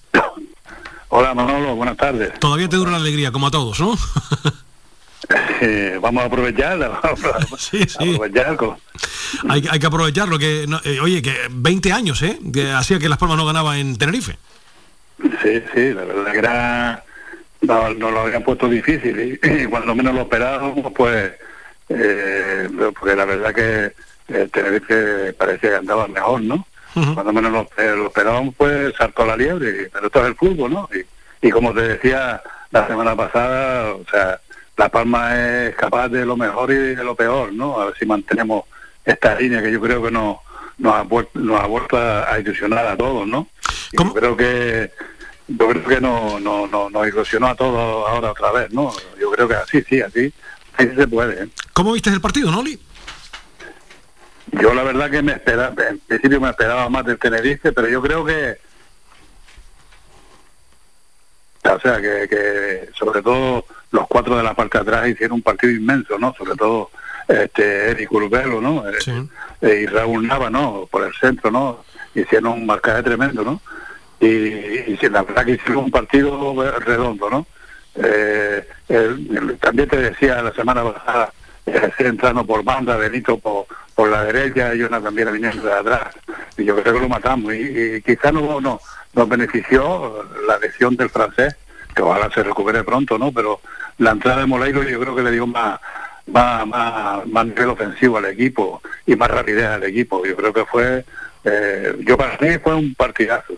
Hola 1.08 1.32
Manolo, 1.32 1.74
buenas 1.74 1.96
tardes. 1.96 2.38
Todavía 2.38 2.68
te 2.68 2.76
dura 2.76 2.90
la 2.90 2.98
alegría, 2.98 3.32
como 3.32 3.46
a 3.46 3.50
todos, 3.50 3.80
¿no? 3.80 3.96
Eh, 5.60 5.98
vamos 6.00 6.22
a 6.22 6.26
aprovecharla, 6.26 6.88
vamos 7.02 7.24
a 7.24 7.56
sí, 7.58 7.84
sí. 7.86 8.14
aprovechar 8.14 8.56
hay, 9.48 9.64
hay 9.70 9.78
que 9.78 9.86
aprovecharlo. 9.86 10.38
Que, 10.38 10.66
no- 10.68 10.80
eh, 10.84 11.00
oye, 11.00 11.22
que 11.22 11.34
20 11.50 11.92
años, 11.92 12.20
¿eh? 12.22 12.38
Que 12.52 12.70
hacía 12.72 12.98
que 12.98 13.08
Las 13.08 13.18
Palmas 13.18 13.36
no 13.38 13.46
ganaba 13.46 13.78
en 13.78 13.96
Tenerife. 13.96 14.36
Sí, 15.42 15.62
sí, 15.74 15.92
la 15.94 16.04
verdad 16.04 16.32
que 16.32 16.38
era, 16.38 17.04
no, 17.60 17.94
no 17.94 18.10
lo 18.10 18.20
habían 18.22 18.42
puesto 18.42 18.68
difícil 18.68 19.38
y, 19.42 19.46
y 19.62 19.66
cuando 19.66 19.94
menos 19.94 20.14
lo 20.14 20.22
esperábamos, 20.22 20.92
pues, 20.92 21.32
eh, 21.88 22.68
porque 22.98 23.14
la 23.16 23.24
verdad 23.24 23.54
que 23.54 23.92
eh, 24.34 24.48
Tenerife 24.52 25.32
parecía 25.34 25.70
que 25.70 25.76
andaba 25.76 26.08
mejor, 26.08 26.42
¿no? 26.42 26.66
Cuando 26.94 27.32
menos 27.32 27.52
lo, 27.52 27.68
lo 27.96 28.06
esperábamos, 28.08 28.54
pues 28.54 28.92
saltó 28.98 29.24
la 29.24 29.34
liebre, 29.36 29.88
pero 29.90 30.06
esto 30.08 30.20
es 30.20 30.26
el 30.26 30.34
fútbol, 30.34 30.72
¿no? 30.72 30.88
Y, 30.94 31.46
y 31.46 31.50
como 31.50 31.72
te 31.72 31.80
decía 31.82 32.42
la 32.70 32.86
semana 32.86 33.16
pasada, 33.16 33.94
o 33.94 34.04
sea, 34.10 34.38
La 34.76 34.88
Palma 34.88 35.36
es 35.66 35.74
capaz 35.76 36.08
de 36.08 36.24
lo 36.24 36.36
mejor 36.36 36.70
y 36.70 36.76
de 36.94 37.04
lo 37.04 37.14
peor, 37.14 37.52
¿no? 37.52 37.80
A 37.80 37.86
ver 37.86 37.94
si 37.98 38.06
mantenemos 38.06 38.64
esta 39.04 39.34
línea 39.34 39.62
que 39.62 39.70
yo 39.72 39.80
creo 39.80 40.02
que 40.02 40.10
nos, 40.10 40.38
nos, 40.78 40.94
ha, 40.94 41.04
vuel- 41.04 41.28
nos 41.34 41.60
ha 41.60 41.66
vuelto 41.66 41.96
a, 41.96 42.32
a 42.32 42.38
ilusionar 42.40 42.86
a 42.86 42.96
todos, 42.96 43.26
¿no? 43.26 43.48
Y 43.92 43.96
Yo 44.02 44.14
creo 44.14 44.36
que 44.36 44.90
yo 45.48 45.68
creo 45.68 45.84
que 45.84 46.00
no, 46.00 46.40
no, 46.40 46.66
no, 46.66 46.88
nos 46.88 47.06
ilusionó 47.06 47.48
a 47.48 47.54
todos 47.54 48.08
ahora 48.08 48.30
otra 48.30 48.52
vez, 48.52 48.70
¿no? 48.72 48.92
Yo 49.20 49.30
creo 49.32 49.46
que 49.48 49.54
así, 49.56 49.82
sí, 49.82 50.00
así, 50.00 50.32
así 50.78 50.88
se 50.96 51.06
puede. 51.06 51.44
¿eh? 51.44 51.48
¿Cómo 51.74 51.92
viste 51.92 52.08
el 52.10 52.20
partido, 52.20 52.50
Noli? 52.50 52.80
Yo 54.52 54.72
la 54.74 54.82
verdad 54.82 55.10
que 55.10 55.22
me 55.22 55.32
esperaba, 55.32 55.74
en 55.88 55.98
principio 55.98 56.40
me 56.40 56.50
esperaba 56.50 56.88
más 56.88 57.04
del 57.04 57.18
Tenerife, 57.18 57.72
pero 57.72 57.88
yo 57.88 58.00
creo 58.02 58.24
que, 58.24 58.56
o 61.64 61.80
sea, 61.80 62.00
que, 62.00 62.26
que 62.28 62.88
sobre 62.94 63.22
todo 63.22 63.64
los 63.92 64.06
cuatro 64.08 64.36
de 64.36 64.42
la 64.42 64.54
parte 64.54 64.78
de 64.78 64.82
atrás 64.82 65.08
hicieron 65.08 65.36
un 65.36 65.42
partido 65.42 65.72
inmenso, 65.72 66.18
¿no? 66.18 66.34
Sobre 66.34 66.54
todo 66.56 66.90
este 67.28 67.90
Eric 67.90 68.10
Urbelo, 68.12 68.60
¿no? 68.60 68.88
Eh, 68.88 68.94
eh, 69.60 69.80
y 69.82 69.86
Raúl 69.86 70.26
Nava, 70.26 70.50
¿no? 70.50 70.88
Por 70.90 71.04
el 71.06 71.14
centro, 71.14 71.50
¿no? 71.50 71.84
Hicieron 72.14 72.52
un 72.52 72.66
marcaje 72.66 73.02
tremendo, 73.04 73.42
¿no? 73.44 73.60
Y, 74.20 74.26
y 74.26 74.98
la 75.10 75.22
verdad 75.22 75.44
que 75.44 75.52
hicieron 75.52 75.84
un 75.84 75.90
partido 75.90 76.54
redondo, 76.80 77.30
¿no? 77.30 77.46
Eh, 77.94 78.66
el- 78.88 79.58
también 79.60 79.88
te 79.88 79.96
decía 79.98 80.42
la 80.42 80.52
semana 80.52 80.82
pasada, 80.82 81.32
eh, 81.66 81.90
entrando 81.98 82.44
por 82.44 82.64
banda, 82.64 82.96
Benito 82.96 83.38
por, 83.38 83.66
por 83.94 84.08
la 84.08 84.24
derecha, 84.24 84.74
y 84.74 84.82
una 84.82 85.00
también 85.00 85.32
viniendo 85.32 85.64
de 85.66 85.72
atrás. 85.72 86.14
Y 86.56 86.64
yo 86.64 86.74
creo 86.76 86.94
que 86.94 87.00
lo 87.00 87.08
matamos. 87.08 87.54
Y, 87.54 87.96
y 87.96 88.02
quizás 88.02 88.32
no, 88.32 88.60
no 88.60 88.80
nos 89.14 89.28
benefició 89.28 90.24
la 90.46 90.58
lesión 90.58 90.96
del 90.96 91.10
francés, 91.10 91.56
que 91.94 92.02
ojalá 92.02 92.30
se 92.30 92.42
recupere 92.42 92.84
pronto, 92.84 93.18
¿no? 93.18 93.32
Pero 93.32 93.60
la 93.98 94.12
entrada 94.12 94.40
de 94.40 94.46
Moleiro 94.46 94.82
yo 94.82 95.00
creo 95.00 95.14
que 95.14 95.22
le 95.22 95.30
dio 95.30 95.46
más, 95.46 95.78
más, 96.26 96.66
más, 96.66 97.26
más 97.26 97.46
nivel 97.46 97.70
ofensivo 97.70 98.18
al 98.18 98.26
equipo 98.26 98.80
y 99.06 99.16
más 99.16 99.30
rapidez 99.30 99.66
al 99.66 99.84
equipo. 99.84 100.24
Yo 100.24 100.36
creo 100.36 100.52
que 100.52 100.64
fue, 100.64 101.04
eh, 101.44 101.96
yo 102.00 102.16
para 102.16 102.38
mí 102.38 102.58
fue 102.58 102.74
un 102.74 102.94
partidazo. 102.94 103.54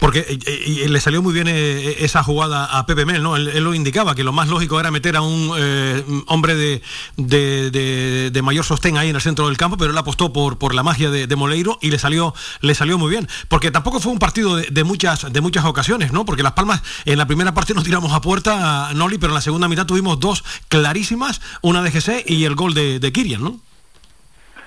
Porque 0.00 0.20
eh, 0.20 0.38
eh, 0.46 0.64
y 0.66 0.88
le 0.88 1.00
salió 1.00 1.22
muy 1.22 1.32
bien 1.34 1.46
eh, 1.46 1.96
esa 1.98 2.22
jugada 2.22 2.64
a 2.64 2.86
Pepe 2.86 3.04
Mel, 3.04 3.22
¿no? 3.22 3.36
Él, 3.36 3.62
lo 3.62 3.74
indicaba, 3.74 4.14
que 4.14 4.24
lo 4.24 4.32
más 4.32 4.48
lógico 4.48 4.80
era 4.80 4.90
meter 4.90 5.14
a 5.14 5.20
un 5.20 6.24
hombre 6.26 6.54
de, 6.54 6.80
de, 7.16 8.42
mayor 8.42 8.64
sostén 8.64 8.96
ahí 8.96 9.10
en 9.10 9.16
el 9.16 9.20
centro 9.22 9.46
del 9.46 9.58
campo, 9.58 9.76
pero 9.76 9.92
él 9.92 9.98
apostó 9.98 10.32
por, 10.32 10.58
por 10.58 10.74
la 10.74 10.82
magia 10.82 11.10
de, 11.10 11.36
Moleiro 11.36 11.78
y 11.82 11.90
le 11.90 11.98
salió, 11.98 12.34
le 12.62 12.74
salió 12.74 12.98
muy 12.98 13.10
bien. 13.10 13.28
Porque 13.48 13.70
tampoco 13.70 14.00
fue 14.00 14.10
un 14.10 14.18
partido 14.18 14.56
de, 14.56 14.84
muchas, 14.84 15.30
de 15.32 15.40
muchas 15.40 15.64
ocasiones, 15.66 16.12
¿no? 16.12 16.24
Porque 16.24 16.42
Las 16.42 16.52
Palmas 16.52 16.82
en 17.04 17.18
la 17.18 17.26
primera 17.26 17.52
parte 17.52 17.74
nos 17.74 17.84
tiramos 17.84 18.12
a 18.12 18.20
puerta, 18.22 18.88
a 18.88 18.94
Noli, 18.94 19.18
pero 19.18 19.32
en 19.32 19.34
la 19.34 19.40
segunda 19.42 19.68
mitad 19.68 19.84
tuvimos 19.86 20.18
dos 20.18 20.42
clarísimas, 20.68 21.42
una 21.60 21.82
de 21.82 21.90
GC 21.90 22.24
y 22.26 22.44
el 22.46 22.54
gol 22.54 22.72
de, 22.72 22.98
de 23.00 23.12
Kirian, 23.12 23.44
¿no? 23.44 23.60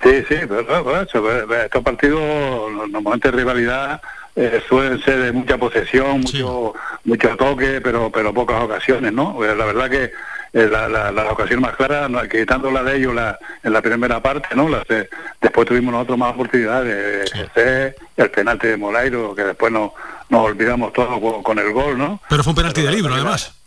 Sí, 0.03 0.11
sí, 0.27 0.35
pero, 0.47 0.65
pero, 0.67 0.83
pero 0.83 1.63
estos 1.63 1.83
partidos, 1.83 2.19
no- 2.21 2.87
normalmente 2.87 3.31
rivalidad, 3.31 4.01
eh, 4.35 4.61
suelen 4.67 5.01
ser 5.03 5.19
de 5.19 5.31
mucha 5.31 5.57
posesión, 5.57 6.21
mucho 6.21 6.73
mucho 7.03 7.35
toque, 7.37 7.81
pero 7.81 8.09
pero 8.11 8.33
pocas 8.33 8.61
ocasiones, 8.63 9.13
¿no? 9.13 9.43
Eh, 9.43 9.55
La 9.55 9.65
verdad 9.65 9.89
que 9.89 10.11
eh, 10.53 10.67
la, 10.71 10.87
la, 10.87 11.11
la 11.11 11.31
ocasión 11.31 11.61
más 11.61 11.75
clara, 11.75 12.07
no, 12.07 12.21
quitando 12.29 12.69
la 12.71 12.83
de 12.83 12.97
ellos 12.97 13.13
la, 13.15 13.37
en 13.63 13.73
la 13.73 13.81
primera 13.81 14.21
parte, 14.21 14.49
¿no? 14.55 14.69
Las 14.69 14.87
de- 14.87 15.09
después 15.41 15.67
tuvimos 15.67 15.91
nosotros 15.93 16.17
más 16.17 16.33
oportunidades, 16.33 17.31
ese, 17.33 17.95
el 18.17 18.29
penalti 18.29 18.67
de 18.67 18.77
Molairo, 18.77 19.33
que 19.35 19.43
después 19.43 19.71
nos, 19.73 19.91
nos 20.29 20.41
olvidamos 20.45 20.93
todos 20.93 21.19
con, 21.19 21.41
con 21.41 21.57
el 21.59 21.71
gol, 21.73 21.97
¿no? 21.97 22.21
Pero 22.29 22.43
fue 22.43 22.51
un 22.51 22.55
penalti 22.57 22.81
de 22.83 22.91
libro, 22.91 23.13
además. 23.13 23.53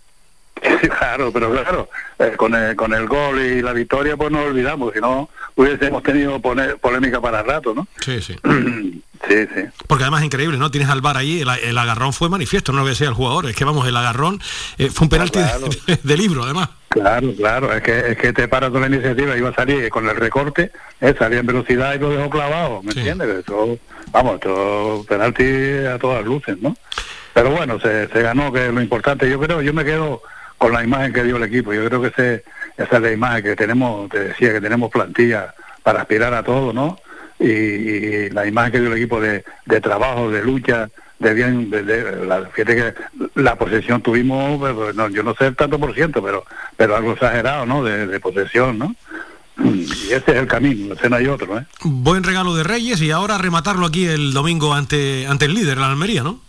Sí, 0.80 0.88
claro, 0.88 1.30
pero 1.30 1.50
claro, 1.52 1.90
eh, 2.18 2.32
con, 2.34 2.54
el, 2.54 2.74
con 2.76 2.94
el 2.94 3.06
gol 3.06 3.38
y 3.42 3.60
la 3.60 3.74
victoria 3.74 4.16
pues 4.16 4.30
nos 4.30 4.46
olvidamos, 4.46 4.94
si 4.94 5.00
no 5.00 5.28
hubiésemos 5.56 6.02
tenido 6.02 6.40
polémica 6.40 7.20
para 7.20 7.42
rato, 7.42 7.74
¿no? 7.74 7.88
Sí, 8.00 8.20
sí. 8.20 8.36
sí, 9.28 9.34
sí. 9.54 9.62
Porque 9.86 10.04
además 10.04 10.20
es 10.20 10.26
increíble, 10.26 10.58
¿no? 10.58 10.70
Tienes 10.70 10.88
al 10.90 11.00
bar 11.00 11.16
ahí, 11.16 11.40
el, 11.40 11.48
el 11.48 11.78
agarrón 11.78 12.12
fue 12.12 12.28
manifiesto, 12.28 12.72
no 12.72 12.80
lo 12.80 12.86
que 12.86 12.94
sea 12.94 13.08
el 13.08 13.14
jugador, 13.14 13.46
es 13.46 13.56
que 13.56 13.64
vamos, 13.64 13.86
el 13.88 13.96
agarrón 13.96 14.40
eh, 14.78 14.90
fue 14.90 15.06
un 15.06 15.08
penalti 15.10 15.38
Claro. 15.38 15.68
de, 15.86 15.98
de 16.02 16.16
libro, 16.16 16.44
además. 16.44 16.68
Claro, 16.88 17.34
claro, 17.36 17.72
es 17.74 17.82
que, 17.82 17.98
es 18.12 18.16
que 18.16 18.32
te 18.32 18.48
para 18.48 18.68
toda 18.68 18.88
la 18.88 18.94
iniciativa, 18.94 19.36
iba 19.36 19.50
a 19.50 19.54
salir 19.54 19.88
con 19.90 20.08
el 20.08 20.16
recorte, 20.16 20.70
eh, 21.00 21.14
salía 21.18 21.40
en 21.40 21.46
velocidad 21.46 21.94
y 21.94 21.98
lo 21.98 22.08
dejó 22.10 22.30
clavado, 22.30 22.82
¿me 22.82 22.92
entiendes? 22.92 23.28
Eso, 23.44 23.78
vamos, 24.12 24.40
todo 24.40 25.04
penalti 25.04 25.44
a 25.92 25.98
todas 25.98 26.24
luces, 26.24 26.56
¿no? 26.60 26.74
Pero 27.34 27.50
bueno, 27.50 27.78
se, 27.80 28.08
se 28.08 28.22
ganó, 28.22 28.50
que 28.50 28.68
es 28.68 28.72
lo 28.72 28.80
importante. 28.80 29.28
Yo 29.28 29.38
creo, 29.38 29.60
yo 29.60 29.74
me 29.74 29.84
quedo 29.84 30.22
con 30.56 30.72
la 30.72 30.82
imagen 30.82 31.12
que 31.12 31.22
dio 31.22 31.36
el 31.36 31.42
equipo. 31.42 31.74
Yo 31.74 31.84
creo 31.86 32.00
que 32.00 32.08
ese, 32.08 32.44
esa 32.76 32.96
es 32.96 33.02
la 33.02 33.12
imagen 33.12 33.42
que 33.42 33.56
tenemos, 33.56 34.08
te 34.10 34.20
decía 34.20 34.52
que 34.52 34.60
tenemos 34.60 34.90
plantilla 34.90 35.54
para 35.82 36.00
aspirar 36.02 36.34
a 36.34 36.42
todo, 36.42 36.72
¿no? 36.72 36.98
Y, 37.38 37.46
y 37.46 38.30
la 38.30 38.46
imagen 38.46 38.72
que 38.72 38.80
dio 38.80 38.88
el 38.92 38.96
equipo 38.98 39.20
de, 39.20 39.44
de 39.66 39.80
trabajo, 39.80 40.30
de 40.30 40.42
lucha, 40.42 40.88
de 41.18 41.34
bien, 41.34 41.70
de, 41.70 41.82
de- 41.82 42.26
la, 42.26 42.46
fíjate 42.46 42.76
que 42.76 42.94
la 43.36 43.56
posesión 43.56 44.02
tuvimos, 44.02 44.58
no, 44.94 45.08
yo 45.08 45.22
no 45.22 45.34
sé 45.34 45.46
el 45.46 45.56
tanto 45.56 45.78
por 45.78 45.94
ciento, 45.94 46.22
pero, 46.22 46.44
pero 46.76 46.96
algo 46.96 47.12
exagerado, 47.12 47.64
¿no? 47.66 47.82
De, 47.84 48.06
de 48.06 48.20
posesión, 48.20 48.78
¿no? 48.78 48.94
Y 49.64 49.84
ese 50.12 50.16
es 50.32 50.36
el 50.36 50.46
camino, 50.46 50.92
ese 50.94 51.08
no 51.08 51.16
hay 51.16 51.26
otro, 51.28 51.58
¿eh? 51.58 51.64
Buen 51.82 52.22
regalo 52.24 52.54
de 52.54 52.62
Reyes 52.62 53.00
y 53.00 53.10
ahora 53.10 53.38
rematarlo 53.38 53.86
aquí 53.86 54.06
el 54.06 54.34
domingo 54.34 54.74
ante, 54.74 55.26
ante 55.26 55.46
el 55.46 55.54
líder, 55.54 55.78
la 55.78 55.88
Almería, 55.90 56.22
¿no? 56.22 56.40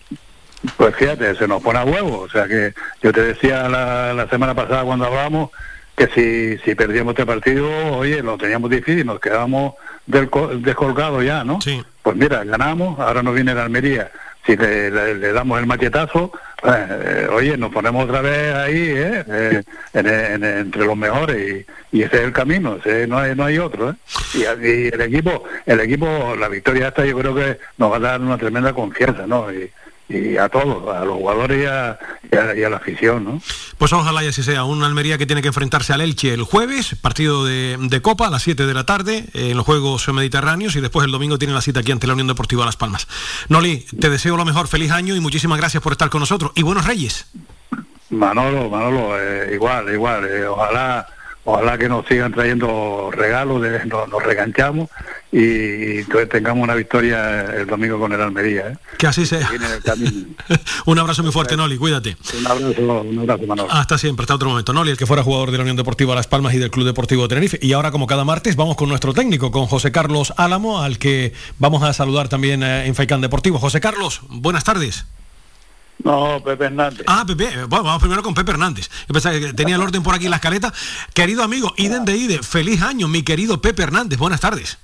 Pues 0.76 0.94
fíjate, 0.96 1.36
se 1.36 1.48
nos 1.48 1.62
pone 1.62 1.80
a 1.80 1.86
huevo. 1.86 2.20
O 2.20 2.30
sea 2.30 2.48
que 2.48 2.74
yo 3.02 3.14
te 3.14 3.22
decía 3.22 3.70
la, 3.70 4.14
la 4.14 4.28
semana 4.28 4.54
pasada 4.56 4.84
cuando 4.84 5.06
hablábamos 5.06 5.52
que 5.98 6.08
si, 6.08 6.58
si 6.64 6.76
perdíamos 6.76 7.12
este 7.14 7.26
partido, 7.26 7.68
oye, 7.98 8.22
lo 8.22 8.38
teníamos 8.38 8.70
difícil, 8.70 9.06
nos 9.06 9.20
quedamos 9.20 9.74
del, 10.06 10.30
descolgados 10.60 11.26
ya, 11.26 11.44
¿no? 11.44 11.60
Sí. 11.60 11.84
Pues 12.04 12.16
mira, 12.16 12.44
ganamos, 12.44 13.00
ahora 13.00 13.24
nos 13.24 13.34
viene 13.34 13.54
la 13.56 13.64
Almería. 13.64 14.12
Si 14.46 14.56
le, 14.56 14.90
le- 14.92 15.16
le 15.16 15.34
damos 15.34 15.60
el 15.60 15.66
machetazo, 15.66 16.32
eh, 16.64 17.28
oye, 17.34 17.58
nos 17.58 17.70
ponemos 17.74 18.06
otra 18.06 18.22
vez 18.22 18.54
ahí, 18.54 18.78
¿eh? 18.96 19.24
Eh, 19.28 19.64
en- 19.94 20.08
en- 20.08 20.44
entre 20.44 20.86
los 20.86 20.96
mejores 20.96 21.66
y, 21.92 21.98
y 21.98 22.04
ese 22.04 22.18
es 22.18 22.22
el 22.24 22.32
camino, 22.32 22.78
ese 22.78 23.08
no 23.08 23.18
hay, 23.18 23.36
no 23.36 23.44
hay 23.44 23.58
otro, 23.58 23.90
¿eh? 23.90 23.94
Y, 24.36 24.38
y 24.44 24.88
el 24.88 25.02
equipo, 25.02 25.44
el 25.66 25.80
equipo, 25.82 26.36
la 26.40 26.48
victoria 26.48 26.90
esta 26.90 27.06
yo 27.06 27.18
creo 27.18 27.36
que 27.36 27.58
nos 27.78 27.92
va 27.92 27.98
a 27.98 28.00
dar 28.00 28.22
una 28.22 28.38
tremenda 28.38 28.72
confianza, 28.72 29.26
¿no? 29.28 29.52
Y, 29.52 29.70
y 30.10 30.38
a 30.38 30.48
todos, 30.48 30.96
a 30.96 31.04
los 31.04 31.16
jugadores 31.18 31.64
y 31.64 31.66
a, 31.66 32.00
y 32.32 32.36
a- 32.38 32.56
y 32.58 32.64
a 32.64 32.70
la 32.70 32.78
afición, 32.78 33.24
¿no? 33.26 33.42
Pues 33.78 33.92
ojalá 33.94 34.24
y 34.24 34.28
así 34.28 34.42
sea. 34.42 34.64
Una 34.64 34.86
Almería 34.86 35.18
que 35.18 35.26
tiene 35.26 35.42
que 35.42 35.50
enfrentarse 35.50 35.92
al 35.94 36.02
Elche 36.02 36.34
el 36.34 36.44
jueves, 36.44 36.96
partido 37.02 37.44
de, 37.46 37.78
de 37.80 38.02
Copa 38.02 38.28
a 38.28 38.30
las 38.30 38.44
7 38.44 38.66
de 38.66 38.74
la 38.74 38.86
tarde 38.86 39.26
eh, 39.34 39.52
en 39.52 39.58
los 39.58 39.66
Juegos 39.66 40.08
Mediterráneos 40.14 40.76
y 40.78 40.82
después 40.82 41.06
el 41.06 41.12
domingo 41.12 41.38
tiene 41.38 41.54
la 41.54 41.62
cita 41.62 41.82
aquí 41.82 41.92
ante 41.92 42.08
la 42.08 42.14
Unión 42.14 42.28
Deportiva 42.28 42.66
Las 42.66 42.78
Palmas. 42.78 43.08
Noli, 43.50 43.86
te 44.00 44.10
deseo 44.10 44.38
lo 44.38 44.46
mejor, 44.46 44.68
feliz 44.68 44.92
año 44.92 45.16
y 45.16 45.20
muchísimas 45.20 45.58
gracias 45.58 45.84
por 45.84 45.92
estar 45.92 46.10
con 46.10 46.22
nosotros. 46.22 46.52
Y 46.56 46.62
buenos 46.64 46.86
reyes. 46.86 47.28
Manolo, 48.10 48.70
Manolo, 48.70 49.20
eh, 49.20 49.50
igual, 49.54 49.94
igual, 49.94 50.24
eh, 50.26 50.48
ojalá, 50.48 51.06
ojalá 51.50 51.78
que 51.78 51.88
nos 51.88 52.06
sigan 52.06 52.34
trayendo 52.34 53.10
regalos, 53.10 53.62
de, 53.62 53.86
nos, 53.86 54.10
nos 54.10 54.22
reganchamos 54.22 54.90
y 55.32 56.04
que 56.04 56.26
tengamos 56.30 56.62
una 56.62 56.76
victoria 56.76 57.46
el 57.56 57.66
domingo 57.66 57.98
con 57.98 58.12
el 58.12 58.20
Almería. 58.20 58.68
¿eh? 58.68 58.78
Que 58.98 59.08
así 59.08 59.26
sea. 59.26 59.50
Un 60.86 61.00
abrazo 61.00 61.24
muy 61.24 61.32
fuerte, 61.32 61.56
Noli, 61.56 61.78
cuídate. 61.78 62.18
Un 62.38 62.48
abrazo, 62.48 63.02
un 63.02 63.20
abrazo, 63.20 63.48
Manolo. 63.48 63.72
Hasta 63.72 63.98
siempre, 63.98 64.26
hasta 64.26 64.36
otro 64.36 64.50
momento. 64.50 64.74
Noli, 64.74 64.92
el 64.92 64.98
que 64.98 65.06
fuera 65.06 65.24
jugador 65.24 65.52
de 65.52 65.58
la 65.58 65.64
Unión 65.64 65.78
Deportiva 65.78 66.14
Las 66.16 66.28
Palmas 66.28 66.54
y 66.54 66.58
del 66.58 66.70
Club 66.70 66.86
Deportivo 66.86 67.30
Tenerife. 67.30 67.58
Y 67.62 67.72
ahora, 67.72 67.92
como 67.92 68.08
cada 68.08 68.26
martes, 68.26 68.58
vamos 68.58 68.76
con 68.76 68.90
nuestro 68.90 69.14
técnico, 69.14 69.50
con 69.50 69.68
José 69.68 69.94
Carlos 69.94 70.34
Álamo, 70.36 70.82
al 70.82 71.00
que 71.00 71.32
vamos 71.60 71.82
a 71.84 71.94
saludar 71.94 72.28
también 72.28 72.62
eh, 72.62 72.88
en 72.88 72.96
Faicán 72.96 73.22
Deportivo. 73.22 73.58
José 73.58 73.80
Carlos, 73.80 74.22
buenas 74.28 74.66
tardes. 74.66 75.06
No, 76.04 76.42
Pepe 76.44 76.66
Hernández. 76.66 77.06
Ah, 77.08 77.24
Pepe, 77.26 77.46
eh, 77.46 77.64
bueno, 77.66 77.84
vamos 77.84 78.02
primero 78.02 78.24
con 78.24 78.34
Pepe 78.34 78.52
Hernández. 78.52 78.90
Yo 79.08 79.14
pensaba 79.14 79.38
que 79.40 79.54
tenía 79.54 79.76
el 79.76 79.82
orden 79.82 80.04
por 80.04 80.16
aquí 80.16 80.26
en 80.26 80.32
la 80.32 80.38
escaleta. 80.38 80.74
Querido 81.14 81.44
amigo, 81.44 81.74
Iden 81.78 82.06
de 82.06 82.16
Ide, 82.16 82.44
feliz 82.44 82.82
año, 82.82 83.08
mi 83.08 83.24
querido 83.24 83.62
Pepe 83.62 83.84
Hernández. 83.84 84.20
Buenas 84.20 84.40
tardes. 84.40 84.78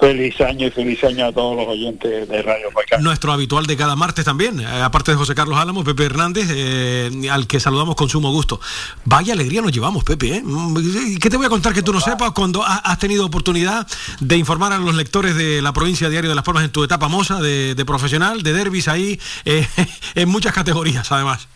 Feliz 0.00 0.40
año 0.40 0.66
y 0.66 0.70
feliz 0.72 1.02
año 1.04 1.26
a 1.26 1.32
todos 1.32 1.56
los 1.56 1.68
oyentes 1.68 2.28
de 2.28 2.42
Radio 2.42 2.70
Faicán. 2.72 3.02
Nuestro 3.04 3.32
habitual 3.32 3.66
de 3.66 3.76
cada 3.76 3.94
martes 3.94 4.24
también, 4.24 4.58
eh, 4.58 4.66
aparte 4.82 5.12
de 5.12 5.16
José 5.16 5.34
Carlos 5.34 5.56
Álamos, 5.58 5.84
Pepe 5.84 6.04
Hernández, 6.06 6.48
eh, 6.50 7.28
al 7.30 7.46
que 7.46 7.60
saludamos 7.60 7.94
con 7.94 8.08
sumo 8.08 8.32
gusto. 8.32 8.60
Vaya 9.04 9.32
alegría 9.32 9.62
nos 9.62 9.70
llevamos, 9.72 10.02
Pepe. 10.02 10.36
¿eh? 10.38 10.42
Mm, 10.44 11.18
¿Qué 11.18 11.30
te 11.30 11.36
voy 11.36 11.46
a 11.46 11.48
contar 11.48 11.72
que 11.72 11.82
tú 11.82 11.92
no 11.92 12.00
sepas 12.00 12.32
cuando 12.32 12.64
ha- 12.64 12.78
has 12.78 12.98
tenido 12.98 13.24
oportunidad 13.24 13.86
de 14.18 14.36
informar 14.36 14.72
a 14.72 14.78
los 14.78 14.94
lectores 14.96 15.36
de 15.36 15.62
la 15.62 15.72
provincia 15.72 16.08
Diario 16.08 16.30
de 16.30 16.34
Las 16.36 16.44
Palmas 16.44 16.64
en 16.64 16.72
tu 16.72 16.82
etapa 16.82 17.06
moza 17.08 17.40
de, 17.40 17.74
de 17.76 17.84
profesional, 17.84 18.42
de 18.42 18.52
derbis 18.52 18.88
ahí, 18.88 19.20
eh, 19.44 19.66
en 20.16 20.28
muchas 20.28 20.52
categorías 20.52 21.10
además? 21.12 21.46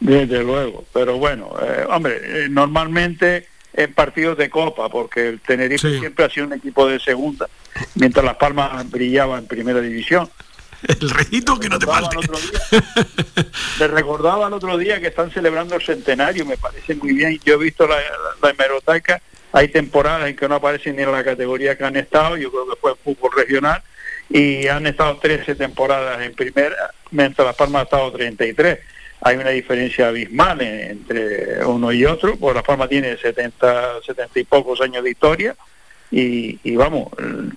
Desde 0.00 0.42
luego, 0.44 0.84
pero 0.92 1.16
bueno, 1.16 1.50
eh, 1.62 1.86
hombre, 1.88 2.44
eh, 2.44 2.48
normalmente 2.50 3.48
en 3.74 3.92
partidos 3.92 4.38
de 4.38 4.48
Copa, 4.48 4.88
porque 4.88 5.28
el 5.28 5.40
Tenerife 5.40 5.98
siempre 5.98 6.24
ha 6.24 6.30
sido 6.30 6.46
un 6.46 6.52
equipo 6.52 6.86
de 6.86 7.00
segunda, 7.00 7.48
mientras 7.96 8.24
Las 8.24 8.36
Palmas 8.36 8.88
brillaba 8.90 9.38
en 9.38 9.46
primera 9.46 9.80
división. 9.80 10.30
El 11.00 11.10
rejito 11.10 11.58
que 11.58 11.68
no 11.68 11.78
te 11.78 11.86
falte. 11.86 12.16
Les 13.78 13.90
recordaba 13.90 14.48
el 14.48 14.52
otro 14.52 14.76
día 14.76 15.00
que 15.00 15.06
están 15.06 15.30
celebrando 15.30 15.76
el 15.76 15.82
centenario, 15.82 16.44
me 16.44 16.58
parece 16.58 16.94
muy 16.94 17.14
bien. 17.14 17.40
Yo 17.42 17.54
he 17.54 17.56
visto 17.56 17.86
la, 17.86 17.96
la, 17.96 18.02
la 18.42 18.50
hemeroteca, 18.50 19.22
hay 19.52 19.68
temporadas 19.68 20.28
en 20.28 20.36
que 20.36 20.46
no 20.46 20.56
aparecen 20.56 20.96
ni 20.96 21.02
en 21.02 21.10
la 21.10 21.24
categoría 21.24 21.78
que 21.78 21.84
han 21.84 21.96
estado, 21.96 22.36
yo 22.36 22.50
creo 22.50 22.68
que 22.68 22.76
fue 22.76 22.94
fútbol 22.96 23.30
regional, 23.34 23.82
y 24.28 24.66
han 24.68 24.86
estado 24.86 25.16
13 25.16 25.54
temporadas 25.54 26.20
en 26.20 26.34
primera, 26.34 26.90
mientras 27.10 27.46
Las 27.46 27.56
Palmas 27.56 27.80
ha 27.80 27.84
estado 27.84 28.12
33. 28.12 28.78
Hay 29.24 29.36
una 29.36 29.50
diferencia 29.50 30.08
abismal 30.08 30.60
en- 30.60 30.90
entre 30.90 31.64
uno 31.64 31.90
y 31.92 32.04
otro, 32.04 32.36
porque 32.36 32.54
Las 32.56 32.62
Palmas 32.62 32.90
tiene 32.90 33.16
70, 33.16 34.02
70 34.04 34.38
y 34.38 34.44
pocos 34.44 34.80
años 34.82 35.02
de 35.02 35.10
historia, 35.10 35.56
y, 36.10 36.76
vamos, 36.76 37.08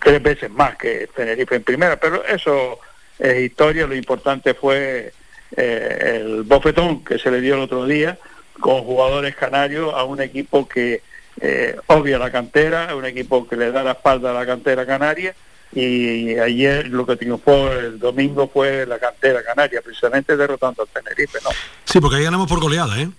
tres 0.02 0.24
veces 0.24 0.50
más 0.50 0.78
que 0.78 1.08
Tenerife 1.16 1.56
en 1.56 1.64
primera, 1.64 2.00
pero 2.00 2.26
eso 2.26 2.80
es 3.20 3.42
historia, 3.42 3.86
lo 3.86 3.96
importante 3.96 4.54
fue 4.56 5.12
eh, 5.56 6.20
el 6.22 6.44
bofetón 6.44 7.04
que 7.04 7.20
se 7.20 7.30
le 7.30 7.40
dio 7.42 7.54
el 7.56 7.62
otro 7.62 7.86
día 7.86 8.18
con 8.60 8.82
jugadores 8.84 9.36
canarios 9.36 9.94
a 9.94 10.04
un 10.06 10.22
equipo 10.22 10.68
que 10.68 11.02
eh, 11.40 11.76
obvia 11.88 12.18
la 12.18 12.32
cantera, 12.32 12.96
un 12.96 13.06
equipo 13.06 13.48
que 13.48 13.56
le 13.58 13.72
da 13.72 13.84
la 13.84 13.92
espalda 13.92 14.32
a 14.32 14.34
la 14.34 14.46
cantera 14.46 14.86
canaria 14.88 15.36
y 15.74 16.38
ayer 16.40 16.88
lo 16.88 17.06
que 17.06 17.18
triunfó 17.18 17.72
el 17.72 18.00
domingo 18.00 18.50
fue 18.52 18.86
la 18.86 19.00
cantera 19.00 19.44
canaria, 19.44 19.82
precisamente 19.82 20.36
derrotando 20.38 20.84
al 20.84 20.90
Tenerife, 20.90 21.40
¿no? 21.44 21.50
Sí, 21.86 22.00
porque 22.00 22.18
ahí 22.18 22.24
ganamos 22.24 22.48
por 22.48 22.60
goleada, 22.60 23.00
¿eh? 23.00 23.10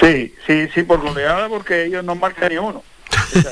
Sí, 0.00 0.34
sí, 0.46 0.68
sí, 0.72 0.82
por 0.82 1.00
goleada 1.00 1.48
porque 1.48 1.84
ellos 1.84 2.04
no 2.04 2.14
marcan 2.14 2.48
ni 2.50 2.58
uno. 2.58 2.82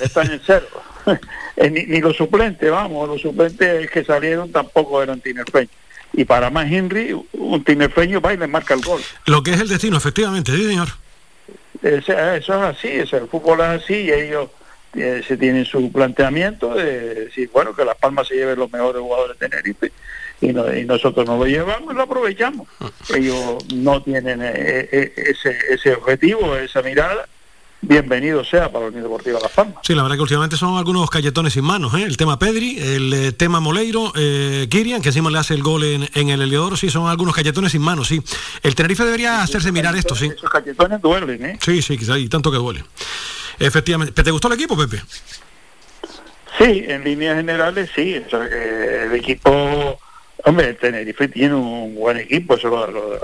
Están 0.02 0.30
en 0.30 0.40
cero. 0.44 0.66
Eh, 1.56 1.68
ni, 1.68 1.82
ni 1.82 2.00
los 2.00 2.16
suplentes, 2.16 2.70
vamos, 2.70 3.06
los 3.06 3.20
suplentes 3.20 3.90
que 3.90 4.02
salieron 4.02 4.50
tampoco 4.50 5.02
eran 5.02 5.20
tinerfeños. 5.20 5.70
Y 6.14 6.24
para 6.24 6.48
más 6.48 6.70
Henry, 6.70 7.12
un 7.32 7.64
tinerfeño 7.64 8.20
va 8.22 8.32
y 8.32 8.38
le 8.38 8.46
marca 8.46 8.72
el 8.72 8.80
gol. 8.80 9.02
Lo 9.26 9.42
que 9.42 9.50
es 9.50 9.60
el 9.60 9.68
destino, 9.68 9.98
efectivamente, 9.98 10.52
sí, 10.52 10.66
señor. 10.66 10.88
Eso 11.82 12.12
es 12.12 12.48
así, 12.48 12.88
el 12.88 13.28
fútbol 13.28 13.60
es 13.60 13.82
así 13.82 13.94
y 13.94 14.12
ellos 14.12 14.48
eh, 14.94 15.22
se 15.26 15.36
tienen 15.36 15.64
su 15.64 15.90
planteamiento 15.92 16.74
de 16.74 17.14
decir, 17.26 17.50
bueno, 17.52 17.74
que 17.74 17.84
Las 17.84 17.96
Palmas 17.96 18.28
se 18.28 18.34
lleven 18.34 18.58
los 18.58 18.70
mejores 18.72 19.00
jugadores 19.00 19.38
de 19.38 19.48
Tenerife 19.48 19.92
y, 20.40 20.48
no- 20.52 20.74
y 20.74 20.84
nosotros 20.84 21.26
nos 21.26 21.38
lo 21.38 21.46
llevamos 21.46 21.92
y 21.92 21.96
lo 21.96 22.02
aprovechamos. 22.02 22.66
Ellos 23.14 23.64
no 23.74 24.02
tienen 24.02 24.40
eh, 24.42 24.88
eh, 24.92 25.12
ese, 25.16 25.56
ese 25.70 25.94
objetivo, 25.94 26.56
esa 26.56 26.82
mirada. 26.82 27.26
Bienvenido 27.82 28.44
sea 28.44 28.70
para 28.70 28.84
la 28.84 28.88
Unión 28.88 29.04
Deportiva 29.04 29.38
Las 29.42 29.52
Palmas. 29.52 29.76
Sí, 29.82 29.94
la 29.94 30.02
verdad 30.02 30.16
que 30.16 30.22
últimamente 30.22 30.54
son 30.58 30.76
algunos 30.76 31.08
calletones 31.08 31.54
sin 31.54 31.64
manos, 31.64 31.94
¿eh? 31.94 32.02
El 32.02 32.18
tema 32.18 32.38
Pedri, 32.38 32.78
el 32.78 33.10
eh, 33.14 33.32
tema 33.32 33.58
Moleiro, 33.58 34.12
eh, 34.16 34.66
Kirian, 34.70 35.00
que 35.00 35.08
encima 35.08 35.30
le 35.30 35.38
hace 35.38 35.54
el 35.54 35.62
gol 35.62 35.84
en, 35.84 36.06
en 36.12 36.28
el 36.28 36.42
Heliodoro, 36.42 36.76
sí, 36.76 36.90
son 36.90 37.08
algunos 37.08 37.34
calletones 37.34 37.72
sin 37.72 37.80
manos, 37.80 38.08
sí. 38.08 38.20
El 38.62 38.74
Tenerife 38.74 39.02
debería 39.06 39.40
hacerse 39.40 39.72
mirar 39.72 39.96
esto, 39.96 40.14
sí. 40.14 40.26
Esos 40.26 40.50
cachetones 40.50 41.00
duelen, 41.00 41.42
¿eh? 41.42 41.58
Sí, 41.64 41.80
sí, 41.80 41.96
quizá, 41.96 42.18
y 42.18 42.28
tanto 42.28 42.50
que 42.50 42.58
duele. 42.58 42.84
Efectivamente. 43.60 44.22
¿Te 44.22 44.30
gustó 44.30 44.48
el 44.48 44.54
equipo, 44.54 44.76
Pepe? 44.76 45.02
Sí, 46.58 46.84
en 46.88 47.04
líneas 47.04 47.36
generales 47.36 47.90
sí. 47.94 48.22
El 48.32 49.14
equipo, 49.14 49.98
hombre, 50.44 50.74
Tenerife 50.74 51.28
tiene 51.28 51.54
un 51.54 51.94
buen 51.94 52.16
equipo, 52.16 52.54
eso 52.54 52.68
lo, 52.68 53.20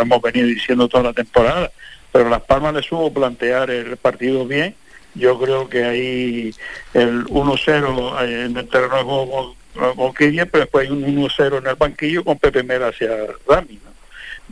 hemos 0.00 0.22
venido 0.22 0.46
diciendo 0.46 0.88
toda 0.88 1.04
la 1.04 1.12
temporada, 1.12 1.70
pero 2.10 2.28
Las 2.28 2.42
Palmas 2.42 2.74
le 2.74 2.82
supo 2.82 3.12
plantear 3.12 3.70
el 3.70 3.96
partido 3.96 4.46
bien. 4.46 4.74
Yo 5.14 5.38
creo 5.38 5.68
que 5.68 5.84
ahí 5.84 6.54
el 6.94 7.24
1-0 7.26 8.22
en 8.24 8.56
el 8.56 8.68
terreno 8.68 9.06
con, 9.06 9.96
con 9.96 10.14
pero 10.14 10.48
después 10.52 10.86
hay 10.86 10.92
un 10.92 11.04
1-0 11.04 11.58
en 11.58 11.66
el 11.66 11.74
banquillo 11.74 12.24
con 12.24 12.38
Pepe 12.38 12.62
Mera 12.62 12.88
hacia 12.88 13.10
Rami, 13.46 13.80
¿no? 13.84 13.88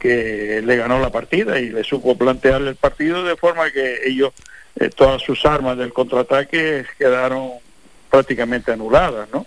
que 0.00 0.62
le 0.64 0.76
ganó 0.76 1.00
la 1.00 1.10
partida 1.10 1.58
y 1.58 1.70
le 1.70 1.84
supo 1.84 2.16
plantear 2.16 2.62
el 2.62 2.76
partido 2.76 3.24
de 3.24 3.36
forma 3.36 3.70
que 3.70 4.00
ellos, 4.04 4.32
eh, 4.78 4.90
todas 4.90 5.22
sus 5.22 5.44
armas 5.46 5.76
del 5.78 5.92
contraataque 5.92 6.84
quedaron 6.98 7.52
prácticamente 8.10 8.72
anuladas, 8.72 9.28
¿no? 9.32 9.46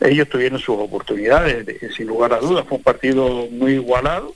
Ellos 0.00 0.28
tuvieron 0.28 0.58
sus 0.58 0.78
oportunidades, 0.78 1.66
de- 1.66 1.90
sin 1.94 2.06
lugar 2.06 2.32
a 2.32 2.38
dudas, 2.38 2.64
fue 2.68 2.78
un 2.78 2.84
partido 2.84 3.46
muy 3.50 3.72
igualado 3.74 4.34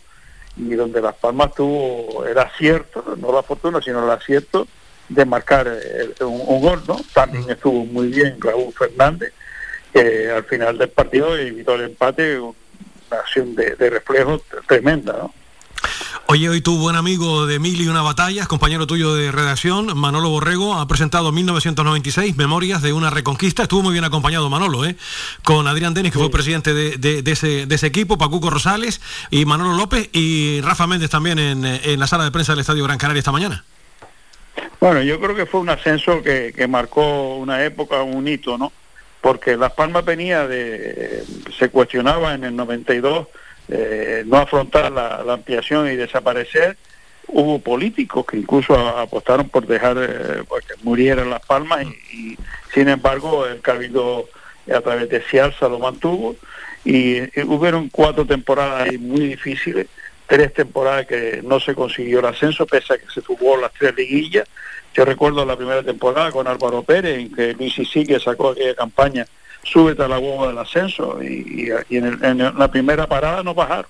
y 0.56 0.74
donde 0.74 1.00
Las 1.00 1.14
Palmas 1.16 1.54
tuvo 1.54 2.24
el 2.26 2.38
acierto, 2.38 3.16
no 3.18 3.32
la 3.32 3.42
fortuna, 3.42 3.80
sino 3.82 4.04
el 4.04 4.10
acierto 4.10 4.68
de 5.08 5.24
marcar 5.24 5.66
eh, 5.68 6.22
un, 6.24 6.42
un 6.46 6.60
gol, 6.62 6.82
¿no? 6.86 6.96
También 7.12 7.48
estuvo 7.50 7.84
muy 7.86 8.08
bien 8.08 8.36
Raúl 8.40 8.72
Fernández, 8.72 9.32
que 9.92 10.30
al 10.30 10.44
final 10.44 10.76
del 10.78 10.88
partido 10.90 11.36
evitó 11.36 11.74
el 11.74 11.82
empate, 11.82 12.38
una 12.38 12.54
acción 13.12 13.54
de, 13.54 13.74
de 13.76 13.90
reflejo 13.90 14.42
tremenda, 14.66 15.12
¿no? 15.14 15.34
Oye, 16.26 16.48
hoy 16.48 16.60
tu 16.62 16.78
buen 16.78 16.96
amigo 16.96 17.46
de 17.46 17.58
Mil 17.58 17.80
y 17.80 17.88
una 17.88 18.00
batallas, 18.02 18.48
compañero 18.48 18.86
tuyo 18.86 19.14
de 19.14 19.30
redacción, 19.30 19.96
Manolo 19.96 20.30
Borrego, 20.30 20.74
ha 20.74 20.86
presentado 20.88 21.32
1996, 21.32 22.36
Memorias 22.36 22.82
de 22.82 22.92
una 22.92 23.10
reconquista. 23.10 23.62
Estuvo 23.64 23.82
muy 23.82 23.92
bien 23.92 24.04
acompañado 24.04 24.48
Manolo, 24.48 24.84
¿eh? 24.86 24.96
Con 25.42 25.66
Adrián 25.66 25.92
Denis, 25.92 26.12
que 26.12 26.18
fue 26.18 26.30
presidente 26.30 26.72
de, 26.72 26.96
de- 26.96 27.22
de 27.22 27.30
ese, 27.32 27.66
de 27.66 27.74
ese 27.74 27.86
equipo, 27.88 28.16
Pacuco 28.16 28.48
Rosales 28.48 29.00
y 29.30 29.44
Manolo 29.44 29.76
López 29.76 30.08
y 30.12 30.60
Rafa 30.62 30.86
Méndez 30.86 31.10
también 31.10 31.38
en, 31.38 31.64
en 31.64 32.00
la 32.00 32.06
sala 32.06 32.24
de 32.24 32.30
prensa 32.30 32.52
del 32.52 32.60
Estadio 32.60 32.84
Gran 32.84 32.98
Canaria 32.98 33.18
esta 33.18 33.32
mañana. 33.32 33.64
Bueno, 34.80 35.02
yo 35.02 35.20
creo 35.20 35.34
que 35.36 35.46
fue 35.46 35.60
un 35.60 35.68
ascenso 35.68 36.22
que, 36.22 36.52
que 36.56 36.66
marcó 36.66 37.36
una 37.36 37.62
época, 37.64 38.02
un 38.02 38.26
hito, 38.26 38.56
¿no? 38.56 38.72
Porque 39.20 39.56
Las 39.56 39.72
Palmas 39.72 40.04
venía 40.04 40.46
de, 40.46 41.24
se 41.58 41.68
cuestionaba 41.70 42.34
en 42.34 42.44
el 42.44 42.56
92 42.56 43.26
eh, 43.68 44.22
no 44.26 44.38
afrontar 44.38 44.92
la, 44.92 45.24
ampliación 45.28 45.88
y 45.88 45.96
desaparecer. 45.96 46.76
Hubo 47.26 47.58
políticos 47.58 48.26
que 48.26 48.36
incluso 48.36 48.76
apostaron 48.76 49.48
por 49.48 49.66
dejar 49.66 49.96
eh, 49.98 50.44
pues, 50.46 50.64
que 50.66 50.74
murieran 50.82 51.30
Las 51.30 51.44
Palmas 51.44 51.86
y, 52.12 52.32
y, 52.32 52.38
sin 52.72 52.88
embargo 52.88 53.46
el 53.46 53.60
Cabildo 53.60 54.28
a 54.74 54.80
través 54.80 55.08
de 55.08 55.20
Cialza 55.20 55.68
lo 55.68 55.78
mantuvo 55.78 56.36
y, 56.84 57.16
eh, 57.16 57.30
hubieron 57.46 57.88
cuatro 57.88 58.26
temporadas 58.26 58.92
muy 58.98 59.28
difíciles, 59.28 59.86
tres 60.26 60.52
temporadas 60.52 61.06
que 61.06 61.40
no 61.42 61.58
se 61.60 61.74
consiguió 61.74 62.20
el 62.20 62.26
ascenso 62.26 62.66
pese 62.66 62.94
a 62.94 62.98
que 62.98 63.08
se 63.12 63.22
jugó 63.22 63.56
las 63.56 63.72
tres 63.72 63.94
liguillas. 63.96 64.46
Yo 64.94 65.04
recuerdo 65.04 65.44
la 65.44 65.56
primera 65.56 65.82
temporada 65.82 66.30
con 66.30 66.46
Álvaro 66.46 66.82
Pérez 66.82 67.18
en 67.18 67.34
que 67.34 67.54
Luis 67.54 67.78
Isique 67.78 68.20
sacó 68.20 68.50
aquella 68.50 68.74
campaña 68.74 69.26
súbete 69.64 70.02
a 70.02 70.08
la 70.08 70.18
hueva 70.18 70.48
del 70.48 70.58
ascenso 70.58 71.18
y, 71.22 71.26
y- 71.26 71.68
y 71.94 71.96
en, 71.98 72.04
el- 72.06 72.24
en 72.24 72.58
la 72.58 72.68
primera 72.70 73.06
parada 73.06 73.42
no 73.42 73.54
bajaron. 73.54 73.86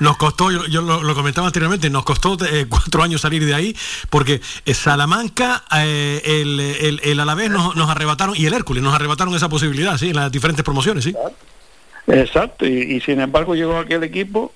Nos 0.00 0.16
costó, 0.16 0.50
yo, 0.50 0.66
yo 0.66 0.80
lo, 0.82 1.02
lo 1.02 1.14
comentaba 1.14 1.46
anteriormente, 1.46 1.90
nos 1.90 2.04
costó 2.04 2.36
eh, 2.50 2.66
cuatro 2.68 3.02
años 3.02 3.20
salir 3.20 3.44
de 3.44 3.54
ahí, 3.54 3.76
porque 4.08 4.40
eh, 4.64 4.74
Salamanca, 4.74 5.64
eh, 5.76 6.22
el, 6.24 6.58
el, 6.60 7.00
el 7.04 7.20
Alavés 7.20 7.50
nos, 7.50 7.76
nos 7.76 7.90
arrebataron, 7.90 8.34
y 8.36 8.46
el 8.46 8.54
Hércules 8.54 8.82
nos 8.82 8.94
arrebataron 8.94 9.34
esa 9.34 9.48
posibilidad, 9.48 9.96
sí, 9.98 10.10
en 10.10 10.16
las 10.16 10.32
diferentes 10.32 10.64
promociones, 10.64 11.04
sí. 11.04 11.14
Exacto, 12.06 12.66
y, 12.66 12.94
y 12.96 13.00
sin 13.00 13.20
embargo 13.20 13.54
llegó 13.54 13.76
aquel 13.78 14.02
equipo 14.04 14.52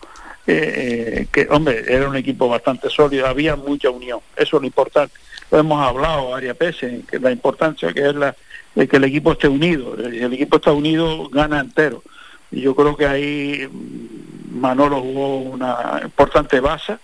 eh, 0.46 1.20
eh, 1.22 1.26
que, 1.32 1.46
hombre, 1.50 1.84
era 1.88 2.08
un 2.08 2.16
equipo 2.16 2.48
bastante 2.48 2.88
sólido, 2.90 3.26
había 3.26 3.56
mucha 3.56 3.90
unión, 3.90 4.20
eso 4.36 4.56
es 4.56 4.60
lo 4.62 4.66
importante. 4.66 5.14
Hemos 5.58 5.80
hablado 5.80 6.30
varias 6.30 6.56
veces, 6.58 7.04
que 7.06 7.18
la 7.18 7.30
importancia 7.30 7.92
que 7.92 8.08
es 8.08 8.14
la, 8.14 8.34
de 8.74 8.88
que 8.88 8.96
el 8.96 9.04
equipo 9.04 9.32
esté 9.32 9.48
unido. 9.48 9.96
El 9.96 10.32
equipo 10.32 10.56
está 10.56 10.72
unido, 10.72 11.28
gana 11.30 11.60
entero. 11.60 12.02
Y 12.50 12.60
yo 12.60 12.74
creo 12.74 12.96
que 12.96 13.06
ahí 13.06 13.68
mm, 13.70 14.60
Manolo 14.60 15.00
jugó 15.00 15.38
una 15.38 16.00
importante 16.02 16.60
base, 16.60 16.96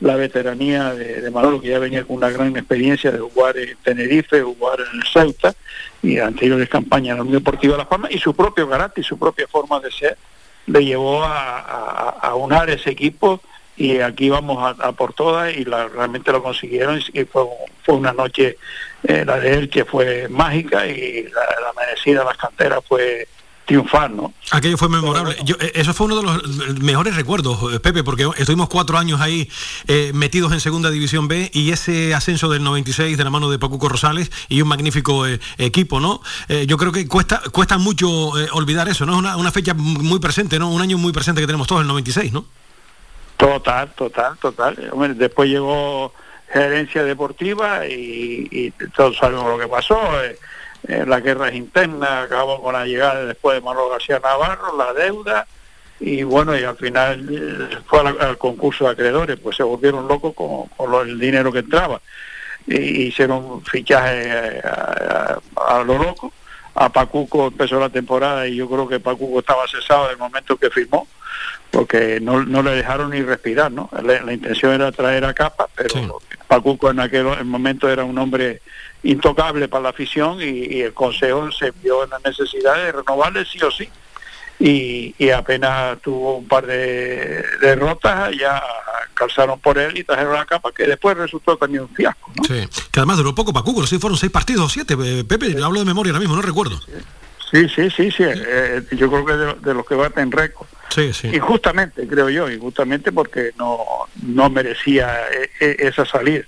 la 0.00 0.16
veteranía 0.16 0.94
de, 0.94 1.20
de 1.20 1.30
Manolo, 1.30 1.60
que 1.60 1.68
ya 1.68 1.78
venía 1.78 2.04
con 2.04 2.16
una 2.16 2.30
gran 2.30 2.56
experiencia 2.56 3.10
de 3.10 3.18
jugar 3.18 3.56
en 3.56 3.76
Tenerife, 3.82 4.42
jugar 4.42 4.78
en 4.80 5.00
el 5.00 5.06
Ceuta 5.06 5.54
y 6.02 6.18
anteriores 6.18 6.68
campañas 6.68 7.12
en 7.12 7.16
la 7.16 7.22
Unión 7.22 7.42
Deportiva 7.42 7.76
Las 7.76 7.88
Palmas, 7.88 8.12
y 8.12 8.18
su 8.18 8.34
propio 8.34 8.68
carácter 8.68 9.02
y 9.02 9.06
su 9.06 9.18
propia 9.18 9.48
forma 9.48 9.80
de 9.80 9.90
ser 9.90 10.16
le 10.66 10.84
llevó 10.84 11.24
a, 11.24 11.58
a, 11.60 12.08
a 12.20 12.34
unar 12.34 12.70
ese 12.70 12.90
equipo 12.90 13.40
y 13.78 14.00
aquí 14.00 14.28
vamos 14.28 14.58
a, 14.58 14.88
a 14.88 14.92
por 14.92 15.12
todas 15.14 15.56
y 15.56 15.64
la, 15.64 15.88
realmente 15.88 16.32
lo 16.32 16.42
consiguieron 16.42 17.00
y 17.12 17.24
fue, 17.24 17.44
fue 17.82 17.94
una 17.94 18.12
noche 18.12 18.58
eh, 19.04 19.24
la 19.24 19.38
de 19.38 19.54
él 19.54 19.70
que 19.70 19.84
fue 19.84 20.28
mágica 20.28 20.86
y 20.86 21.22
la, 21.24 21.40
la 21.60 21.72
merecida 21.76 22.24
las 22.24 22.36
canteras 22.36 22.80
fue 22.86 23.26
triunfar, 23.68 24.10
¿no? 24.10 24.32
Aquello 24.50 24.78
fue 24.78 24.88
memorable. 24.88 25.36
Yo, 25.44 25.54
eh, 25.60 25.72
eso 25.74 25.92
fue 25.92 26.06
uno 26.06 26.16
de 26.16 26.22
los 26.22 26.80
mejores 26.80 27.14
recuerdos, 27.14 27.74
eh, 27.74 27.78
Pepe, 27.78 28.02
porque 28.02 28.26
estuvimos 28.38 28.70
cuatro 28.70 28.96
años 28.96 29.20
ahí 29.20 29.48
eh, 29.86 30.10
metidos 30.14 30.52
en 30.52 30.60
Segunda 30.60 30.90
División 30.90 31.28
B 31.28 31.50
y 31.52 31.70
ese 31.70 32.14
ascenso 32.14 32.48
del 32.48 32.64
96 32.64 33.18
de 33.18 33.24
la 33.24 33.28
mano 33.28 33.50
de 33.50 33.58
Pacuco 33.58 33.90
Rosales 33.90 34.32
y 34.48 34.62
un 34.62 34.68
magnífico 34.68 35.26
eh, 35.26 35.38
equipo, 35.58 36.00
¿no? 36.00 36.22
Eh, 36.48 36.64
yo 36.66 36.78
creo 36.78 36.92
que 36.92 37.06
cuesta 37.06 37.42
cuesta 37.52 37.76
mucho 37.76 38.08
olvidar 38.52 38.88
eso, 38.88 39.04
¿no? 39.04 39.12
Es 39.12 39.18
una, 39.18 39.36
una 39.36 39.52
fecha 39.52 39.74
muy 39.74 40.18
presente, 40.18 40.58
¿no? 40.58 40.70
Un 40.70 40.80
año 40.80 40.96
muy 40.96 41.12
presente 41.12 41.42
que 41.42 41.46
tenemos 41.46 41.66
todos, 41.66 41.82
el 41.82 41.88
96, 41.88 42.32
¿no? 42.32 42.46
Total, 43.38 43.88
total, 43.94 44.36
total. 44.38 44.76
Después 45.16 45.48
llegó 45.48 46.12
gerencia 46.52 47.04
deportiva 47.04 47.86
y, 47.86 48.70
todos 48.94 49.16
sabemos 49.16 49.46
lo 49.48 49.58
que 49.58 49.68
pasó. 49.68 49.98
eh, 50.24 50.36
eh, 50.86 51.04
las 51.06 51.22
guerras 51.22 51.54
internas, 51.54 52.26
acabó 52.26 52.62
con 52.62 52.72
la 52.72 52.86
llegada 52.86 53.24
después 53.24 53.56
de 53.56 53.60
Manolo 53.62 53.88
García 53.90 54.20
Navarro, 54.20 54.76
la 54.76 54.92
deuda, 54.92 55.44
y 55.98 56.22
bueno, 56.22 56.56
y 56.56 56.62
al 56.62 56.76
final 56.76 57.26
eh, 57.30 57.78
fue 57.86 57.98
al, 58.00 58.38
concurso 58.38 58.84
de 58.84 58.90
acreedores, 58.90 59.38
pues 59.40 59.56
se 59.56 59.64
volvieron 59.64 60.06
locos 60.06 60.34
con, 60.34 61.08
el 61.08 61.18
dinero 61.18 61.50
que 61.52 61.60
entraba. 61.60 62.00
Hicieron 62.68 63.64
fichajes 63.64 64.26
eh, 64.26 64.60
a, 64.64 65.38
a- 65.56 65.78
a 65.80 65.84
lo 65.84 65.98
loco. 65.98 66.32
A 66.74 66.88
Pacuco 66.90 67.48
empezó 67.48 67.80
la 67.80 67.88
temporada 67.88 68.46
y 68.46 68.54
yo 68.56 68.68
creo 68.68 68.86
que 68.86 69.00
Pacuco 69.00 69.40
estaba 69.40 69.66
cesado 69.66 70.06
del 70.08 70.16
momento 70.18 70.56
que 70.56 70.70
firmó, 70.70 71.08
porque 71.70 72.18
no, 72.20 72.44
no 72.44 72.62
le 72.62 72.70
dejaron 72.72 73.10
ni 73.10 73.22
respirar, 73.22 73.70
¿no? 73.70 73.90
La, 74.02 74.22
la 74.22 74.32
intención 74.32 74.72
era 74.72 74.90
traer 74.92 75.24
a 75.24 75.34
Capa, 75.34 75.68
pero 75.74 76.20
Pacuco 76.46 76.90
en 76.90 77.00
aquel 77.00 77.44
momento 77.44 77.88
era 77.88 78.04
un 78.04 78.18
hombre 78.18 78.62
intocable 79.02 79.68
para 79.68 79.82
la 79.84 79.88
afición 79.90 80.40
y, 80.40 80.44
y 80.44 80.80
el 80.82 80.92
consejo 80.94 81.50
se 81.52 81.70
vio 81.82 82.04
en 82.04 82.10
la 82.10 82.18
necesidad 82.24 82.74
de 82.76 82.92
renovarle 82.92 83.44
sí 83.44 83.62
o 83.62 83.70
sí. 83.70 83.88
Y, 84.60 85.14
y 85.18 85.30
apenas 85.30 86.00
tuvo 86.00 86.38
un 86.38 86.48
par 86.48 86.66
de 86.66 87.44
derrotas, 87.60 88.32
ya 88.36 88.60
calzaron 89.14 89.60
por 89.60 89.78
él 89.78 89.96
y 89.96 90.02
trajeron 90.02 90.36
a 90.36 90.46
Capa, 90.46 90.72
que 90.72 90.84
después 90.84 91.16
resultó 91.16 91.56
también 91.56 91.84
un 91.84 91.94
fiasco. 91.94 92.32
Sí. 92.44 92.66
Que 92.90 92.98
además 92.98 93.18
duró 93.18 93.34
poco 93.36 93.52
Pacuco, 93.52 93.82
no 93.82 93.86
si 93.86 93.98
fueron 94.00 94.18
seis 94.18 94.32
partidos 94.32 94.72
siete. 94.72 94.96
eh, 95.00 95.22
Pepe, 95.22 95.54
yo 95.54 95.64
hablo 95.64 95.78
de 95.78 95.84
memoria 95.84 96.10
ahora 96.10 96.18
mismo, 96.20 96.34
no 96.34 96.42
recuerdo. 96.42 96.80
Sí, 97.50 97.68
sí, 97.68 97.88
sí, 97.90 98.10
sí. 98.10 98.24
eh, 98.26 98.82
yo 98.92 99.08
creo 99.10 99.24
que 99.24 99.32
de, 99.32 99.54
de 99.54 99.74
los 99.74 99.86
que 99.86 99.94
baten 99.94 100.30
récord. 100.30 100.66
Sí, 100.90 101.12
sí. 101.12 101.28
Y 101.32 101.38
justamente, 101.38 102.06
creo 102.06 102.28
yo, 102.28 102.50
y 102.50 102.58
justamente 102.58 103.10
porque 103.12 103.52
no, 103.58 103.78
no 104.22 104.50
merecía 104.50 105.20
eh, 105.32 105.50
eh, 105.60 105.76
esa 105.80 106.04
salida. 106.04 106.44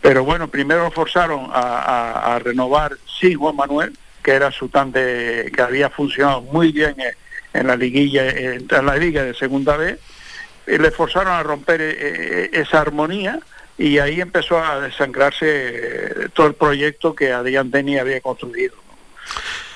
Pero 0.00 0.24
bueno, 0.24 0.48
primero 0.48 0.90
forzaron 0.90 1.50
a, 1.52 1.58
a- 1.80 2.34
a 2.34 2.38
renovar, 2.38 2.96
sí, 3.20 3.34
Juan 3.34 3.56
Manuel, 3.56 3.96
que 4.22 4.32
era 4.32 4.50
su 4.52 4.68
tan 4.68 4.92
de, 4.92 5.50
que 5.54 5.62
había 5.62 5.88
funcionado 5.90 6.42
muy 6.42 6.70
bien 6.72 6.94
eh, 7.00 7.14
en 7.54 7.66
la 7.68 7.76
liguilla, 7.76 8.26
eh, 8.28 8.60
en 8.68 8.86
la 8.86 8.96
liga 8.96 9.22
de 9.24 9.34
segunda 9.34 9.76
vez, 9.76 9.98
y 10.66 10.78
le 10.78 10.90
forzaron 10.90 11.32
a 11.32 11.42
romper 11.42 11.80
eh, 11.80 11.96
eh, 11.98 12.50
esa 12.52 12.80
armonía 12.80 13.38
y 13.78 13.98
ahí 13.98 14.20
empezó 14.20 14.58
a 14.62 14.80
desangrarse 14.80 15.46
eh, 15.48 16.28
todo 16.34 16.46
el 16.48 16.54
proyecto 16.54 17.14
que 17.14 17.32
Adrián 17.32 17.70
Deni 17.70 17.98
había 17.98 18.20
construido. 18.20 18.74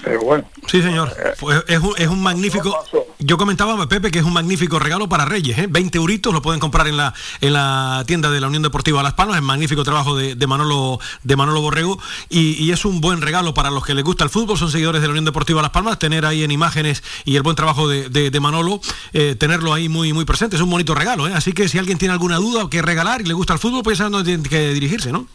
¿No? 0.01 0.05
Pero 0.05 0.21
bueno. 0.23 0.45
Sí, 0.67 0.83
señor. 0.83 1.15
Fue- 1.37 1.63
es, 1.69 1.79
un, 1.81 1.95
es 1.97 2.09
un 2.09 2.23
magnífico. 2.23 2.77
Yo 3.19 3.37
comentaba, 3.37 3.89
Pepe, 3.89 4.11
que 4.11 4.19
es 4.21 4.25
un 4.25 4.33
magnífico 4.33 4.79
regalo 4.79 5.09
para 5.09 5.25
Reyes. 5.25 5.59
¿eh? 5.59 5.67
20 5.69 5.99
euritos 5.99 6.33
lo 6.33 6.41
pueden 6.43 6.59
comprar 6.61 6.87
en 6.89 6.97
la, 6.97 7.13
en 7.41 7.53
la 7.53 8.03
tienda 8.07 8.31
de 8.31 8.41
la 8.41 8.47
Unión 8.47 8.63
Deportiva 8.63 9.03
Las 9.03 9.15
Palmas. 9.15 9.37
Es 9.37 9.43
magnífico 9.43 9.83
trabajo 9.85 10.17
de, 10.17 10.35
de 10.37 10.47
Manolo, 10.47 10.99
de 11.23 11.37
Manolo 11.37 11.61
Borrego. 11.61 11.99
Y, 12.29 12.53
y 12.63 12.71
es 12.73 12.85
un 12.85 13.01
buen 13.01 13.21
regalo 13.21 13.53
para 13.55 13.71
los 13.71 13.85
que 13.85 13.95
les 13.95 14.05
gusta 14.05 14.25
el 14.25 14.31
fútbol, 14.31 14.57
son 14.59 14.71
seguidores 14.71 15.03
de 15.03 15.09
la 15.09 15.13
Unión 15.13 15.25
Deportiva 15.27 15.61
Las 15.63 15.71
Palmas. 15.73 15.99
Tener 15.99 16.25
ahí 16.25 16.43
en 16.45 16.51
imágenes 16.51 17.03
y 17.25 17.37
el 17.37 17.43
buen 17.43 17.57
trabajo 17.57 17.89
de, 17.89 18.09
de- 18.09 18.31
de 18.31 18.41
Manolo, 18.41 18.81
eh, 19.13 19.35
tenerlo 19.39 19.75
ahí 19.75 19.89
muy, 19.89 20.13
muy 20.13 20.25
presente. 20.25 20.57
Es 20.57 20.63
un 20.63 20.71
bonito 20.71 20.95
regalo. 20.95 21.29
¿eh? 21.29 21.33
Así 21.35 21.53
que 21.53 21.69
si 21.69 21.79
alguien 21.79 21.99
tiene 21.99 22.13
alguna 22.13 22.37
duda 22.37 22.65
o 22.65 22.71
que 22.71 22.81
regalar 22.83 23.21
y 23.21 23.25
le 23.25 23.35
gusta 23.35 23.53
el 23.53 23.59
fútbol, 23.59 23.83
pues 23.83 23.99
ya 23.99 24.09
dónde 24.09 24.25
tiene 24.25 24.49
que 24.49 24.73
dirigirse, 24.73 25.13
¿no? 25.13 25.27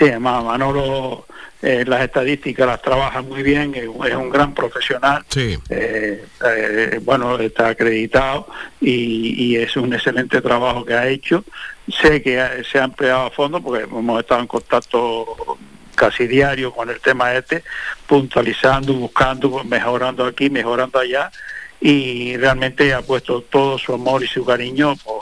Sí, 0.00 0.06
además 0.08 0.42
Manolo 0.44 1.26
eh, 1.62 1.84
las 1.86 2.00
estadísticas 2.00 2.66
las 2.66 2.80
trabaja 2.80 3.20
muy 3.20 3.42
bien, 3.42 3.74
es, 3.74 3.86
un- 3.86 4.06
es 4.06 4.14
un 4.14 4.30
gran 4.30 4.54
profesional. 4.54 5.22
Sí. 5.28 5.58
Eh, 5.68 6.24
eh, 6.46 7.00
bueno, 7.02 7.38
está 7.38 7.68
acreditado 7.68 8.48
y, 8.80 9.34
y 9.44 9.56
es 9.56 9.76
un 9.76 9.92
excelente 9.92 10.40
trabajo 10.40 10.86
que 10.86 10.94
ha 10.94 11.06
hecho. 11.06 11.44
Sé 12.00 12.22
que 12.22 12.40
ha- 12.40 12.64
se 12.64 12.78
ha 12.78 12.84
empleado 12.84 13.26
a 13.26 13.30
fondo 13.30 13.60
porque 13.60 13.84
hemos 13.84 14.20
estado 14.20 14.40
en 14.40 14.46
contacto 14.46 15.58
casi 15.94 16.26
diario 16.26 16.72
con 16.72 16.88
el 16.88 16.98
tema 17.00 17.34
este, 17.34 17.62
puntualizando, 18.06 18.94
buscando, 18.94 19.62
mejorando 19.64 20.24
aquí, 20.24 20.48
mejorando 20.48 20.98
allá 20.98 21.30
y 21.78 22.36
realmente 22.38 22.94
ha 22.94 23.02
puesto 23.02 23.42
todo 23.42 23.76
su 23.78 23.92
amor 23.92 24.22
y 24.24 24.26
su 24.26 24.44
cariño 24.46 24.96
por, 25.04 25.20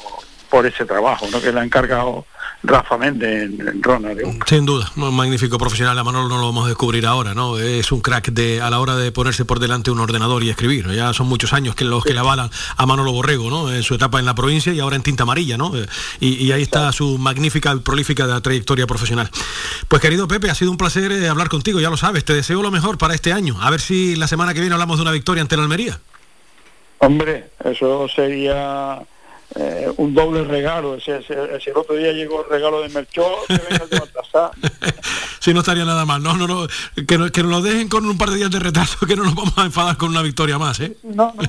por 0.48 0.66
ese 0.66 0.84
trabajo, 0.84 1.26
¿no? 1.32 1.40
que 1.40 1.50
le 1.52 1.58
ha 1.60 1.64
encargado 1.64 2.26
Rafa 2.62 2.98
Méndez 2.98 3.44
en, 3.44 3.68
en 3.68 3.82
Rona 3.82 4.14
de 4.14 4.24
Uca. 4.24 4.44
Sin 4.48 4.66
duda, 4.66 4.90
un 4.96 5.14
magnífico 5.14 5.58
profesional. 5.58 5.96
A 5.96 6.02
Manolo 6.02 6.28
no 6.28 6.38
lo 6.38 6.46
vamos 6.46 6.64
a 6.64 6.68
descubrir 6.68 7.06
ahora, 7.06 7.32
¿no? 7.32 7.56
Es 7.58 7.92
un 7.92 8.00
crack 8.00 8.30
de 8.30 8.60
a 8.60 8.68
la 8.68 8.80
hora 8.80 8.96
de 8.96 9.12
ponerse 9.12 9.44
por 9.44 9.60
delante 9.60 9.90
un 9.90 10.00
ordenador 10.00 10.42
y 10.42 10.50
escribir. 10.50 10.90
Ya 10.90 11.12
son 11.12 11.28
muchos 11.28 11.52
años 11.52 11.76
que 11.76 11.84
los 11.84 12.04
que 12.04 12.14
le 12.14 12.18
avalan 12.20 12.50
a 12.76 12.86
Manolo 12.86 13.12
Borrego, 13.12 13.48
¿no? 13.48 13.72
En 13.72 13.82
su 13.84 13.94
etapa 13.94 14.18
en 14.18 14.26
la 14.26 14.34
provincia 14.34 14.72
y 14.72 14.80
ahora 14.80 14.96
en 14.96 15.02
tinta 15.02 15.22
amarilla, 15.22 15.56
¿no? 15.56 15.76
Eh, 15.76 15.86
Y, 16.20 16.34
y 16.44 16.52
ahí 16.52 16.62
está 16.62 16.90
su 16.92 17.16
magnífica 17.16 17.72
y 17.74 17.78
prolífica 17.78 18.40
trayectoria 18.40 18.86
profesional. 18.86 19.30
Pues 19.86 20.02
querido 20.02 20.26
Pepe, 20.26 20.50
ha 20.50 20.54
sido 20.54 20.70
un 20.72 20.76
placer 20.76 21.12
eh, 21.12 21.28
hablar 21.28 21.48
contigo, 21.48 21.80
ya 21.80 21.90
lo 21.90 21.96
sabes. 21.96 22.24
Te 22.24 22.34
deseo 22.34 22.60
lo 22.60 22.70
mejor 22.72 22.98
para 22.98 23.14
este 23.14 23.32
año. 23.32 23.56
A 23.60 23.70
ver 23.70 23.80
si 23.80 24.16
la 24.16 24.26
semana 24.26 24.52
que 24.52 24.60
viene 24.60 24.74
hablamos 24.74 24.96
de 24.98 25.02
una 25.02 25.12
victoria 25.12 25.42
ante 25.42 25.56
la 25.56 25.62
Almería. 25.62 26.00
Hombre, 26.98 27.50
eso 27.64 28.08
sería 28.08 28.98
eh, 29.54 29.90
un 29.96 30.14
doble 30.14 30.44
regalo. 30.44 30.98
Si 31.00 31.10
el 31.10 31.76
otro 31.76 31.96
día 31.96 32.12
llegó 32.12 32.44
el 32.44 32.50
regalo 32.50 32.80
de 32.82 32.88
Melchor, 32.90 33.32
que 33.46 33.60
venga 33.70 33.86
de 33.86 33.98
Baltasar. 33.98 34.50
Si 35.40 35.54
no 35.54 35.60
estaría 35.60 35.84
nada 35.84 36.04
mal. 36.04 36.20
No, 36.22 36.36
no, 36.36 36.46
no. 36.46 36.66
Que, 37.06 37.16
no- 37.16 37.30
que 37.30 37.42
nos 37.42 37.50
lo 37.50 37.62
dejen 37.62 37.88
con 37.88 38.04
un 38.04 38.18
par 38.18 38.28
de 38.30 38.36
días 38.36 38.50
de 38.50 38.58
retraso, 38.58 39.06
que 39.06 39.14
no 39.16 39.22
nos 39.24 39.34
vamos 39.36 39.54
a 39.56 39.64
enfadar 39.64 39.96
con 39.96 40.10
una 40.10 40.20
victoria 40.20 40.58
más, 40.58 40.80
¿eh? 40.80 40.96
No, 41.04 41.32
no, 41.34 41.42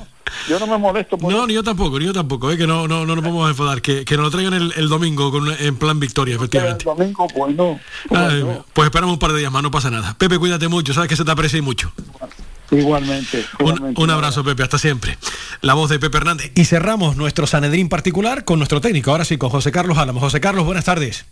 yo 0.48 0.58
no 0.60 0.66
me 0.68 0.78
molesto 0.78 1.18
por 1.18 1.30
No, 1.30 1.46
ni 1.46 1.54
yo 1.54 1.62
tampoco, 1.62 1.98
ni 1.98 2.06
yo 2.06 2.12
tampoco, 2.12 2.50
¿eh? 2.52 2.56
que 2.56 2.66
no, 2.68 2.86
no, 2.88 3.04
no 3.04 3.16
nos 3.16 3.24
vamos 3.24 3.46
a 3.46 3.50
enfadar, 3.50 3.82
que, 3.82 4.04
que 4.04 4.16
nos 4.16 4.26
lo 4.26 4.30
traigan 4.30 4.54
el, 4.54 4.72
el 4.76 4.88
domingo 4.88 5.30
con, 5.32 5.52
en 5.52 5.76
plan 5.76 5.98
victoria, 6.00 6.34
el 6.34 6.38
efectivamente. 6.38 6.84
domingo, 6.84 7.26
pues 7.34 7.54
no. 7.54 7.78
Ay, 8.10 8.44
pues 8.72 8.86
esperamos 8.86 9.12
un 9.14 9.18
par 9.18 9.32
de 9.32 9.40
días 9.40 9.52
más, 9.52 9.62
no 9.62 9.72
pasa 9.72 9.90
nada. 9.90 10.14
Pepe, 10.16 10.38
cuídate 10.38 10.68
mucho, 10.68 10.94
sabes 10.94 11.08
que 11.08 11.16
se 11.16 11.24
te 11.24 11.30
aprecia 11.32 11.58
y 11.58 11.62
mucho. 11.62 11.92
Igualmente. 12.70 13.44
Un, 13.58 13.94
un 13.96 14.10
abrazo, 14.10 14.44
Pepe, 14.44 14.62
hasta 14.62 14.78
siempre. 14.78 15.18
La 15.60 15.74
voz 15.74 15.90
de 15.90 15.98
Pepe 15.98 16.18
Hernández. 16.18 16.52
Y 16.54 16.64
cerramos 16.64 17.16
nuestro 17.16 17.46
Sanedrín 17.46 17.88
particular 17.88 18.44
con 18.44 18.58
nuestro 18.58 18.80
técnico, 18.80 19.10
ahora 19.10 19.24
sí, 19.24 19.38
con 19.38 19.50
José 19.50 19.72
Carlos 19.72 19.98
Álamo. 19.98 20.20
José 20.20 20.40
Carlos, 20.40 20.64
buenas 20.64 20.84
tardes. 20.84 21.26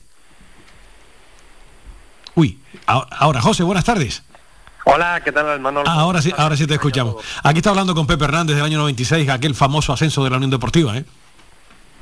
Uy, 2.34 2.58
ahora, 2.86 3.40
José, 3.40 3.62
buenas 3.64 3.84
tardes. 3.84 4.22
Hola, 4.84 5.20
¿qué 5.24 5.32
tal, 5.32 5.60
Manolo? 5.60 5.88
Ah, 5.88 6.00
ahora 6.00 6.22
sí, 6.22 6.32
ahora 6.36 6.56
sí 6.56 6.66
te 6.66 6.74
escuchamos. 6.74 7.16
Aquí 7.42 7.58
está 7.58 7.70
hablando 7.70 7.94
con 7.94 8.06
Pepe 8.06 8.24
Hernández 8.24 8.56
del 8.56 8.64
año 8.64 8.78
96, 8.78 9.28
aquel 9.28 9.54
famoso 9.54 9.92
ascenso 9.92 10.24
de 10.24 10.30
la 10.30 10.36
Unión 10.36 10.50
Deportiva, 10.50 10.96
¿eh? 10.96 11.04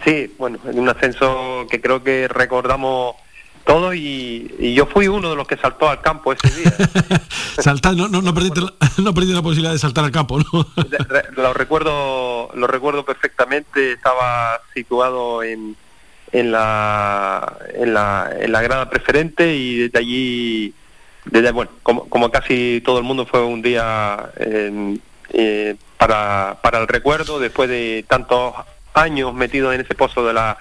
Sí, 0.05 0.33
bueno, 0.39 0.59
en 0.67 0.79
un 0.79 0.89
ascenso 0.89 1.67
que 1.71 1.81
creo 1.81 2.05
que 2.05 2.29
recordamos 2.29 3.17
todos 3.67 3.97
y, 3.97 4.55
y 4.59 4.75
yo 4.75 4.87
fui 4.87 5.09
uno 5.09 5.29
de 5.29 5.37
los 5.37 5.47
que 5.47 5.57
saltó 5.57 5.91
al 5.91 6.01
campo 6.01 6.33
ese 6.33 6.49
día. 6.57 6.73
Saltar, 7.59 7.95
no, 7.97 8.07
no, 8.09 8.23
no, 8.23 8.33
perdiste 8.33 8.61
la, 8.61 8.73
no 8.99 9.13
perdiste 9.13 9.35
la 9.35 9.43
posibilidad 9.43 9.73
de 9.73 9.79
saltar 9.79 10.05
al 10.05 10.13
campo, 10.13 10.39
¿no? 10.39 10.67
Lo 11.37 11.53
recuerdo 11.53 12.51
lo 12.55 12.67
recuerdo 12.67 13.05
perfectamente 13.05 13.93
estaba 13.93 14.61
situado 14.73 15.43
en 15.43 15.77
en 16.33 16.53
la 16.53 17.59
en 17.75 17.93
la 17.93 18.31
en 18.39 18.53
la 18.53 18.63
grada 18.63 18.89
preferente 18.89 19.55
y 19.55 19.77
desde 19.79 19.99
allí 19.99 20.75
desde 21.25 21.51
bueno 21.51 21.71
como, 21.83 22.09
como 22.09 22.31
casi 22.31 22.83
todo 22.85 22.99
el 22.99 23.05
mundo 23.05 23.27
fue 23.27 23.43
un 23.43 23.63
día 23.63 24.31
eh, 24.37 24.99
eh, 25.33 25.77
para 25.97 26.59
para 26.63 26.79
el 26.79 26.89
recuerdo 26.89 27.41
después 27.41 27.69
de 27.69 28.05
tantos 28.07 28.55
años 28.95 29.35
metidos 29.35 29.75
en 29.75 29.81
ese 29.81 29.95
pozo 29.95 30.27
de 30.27 30.35
la 30.35 30.59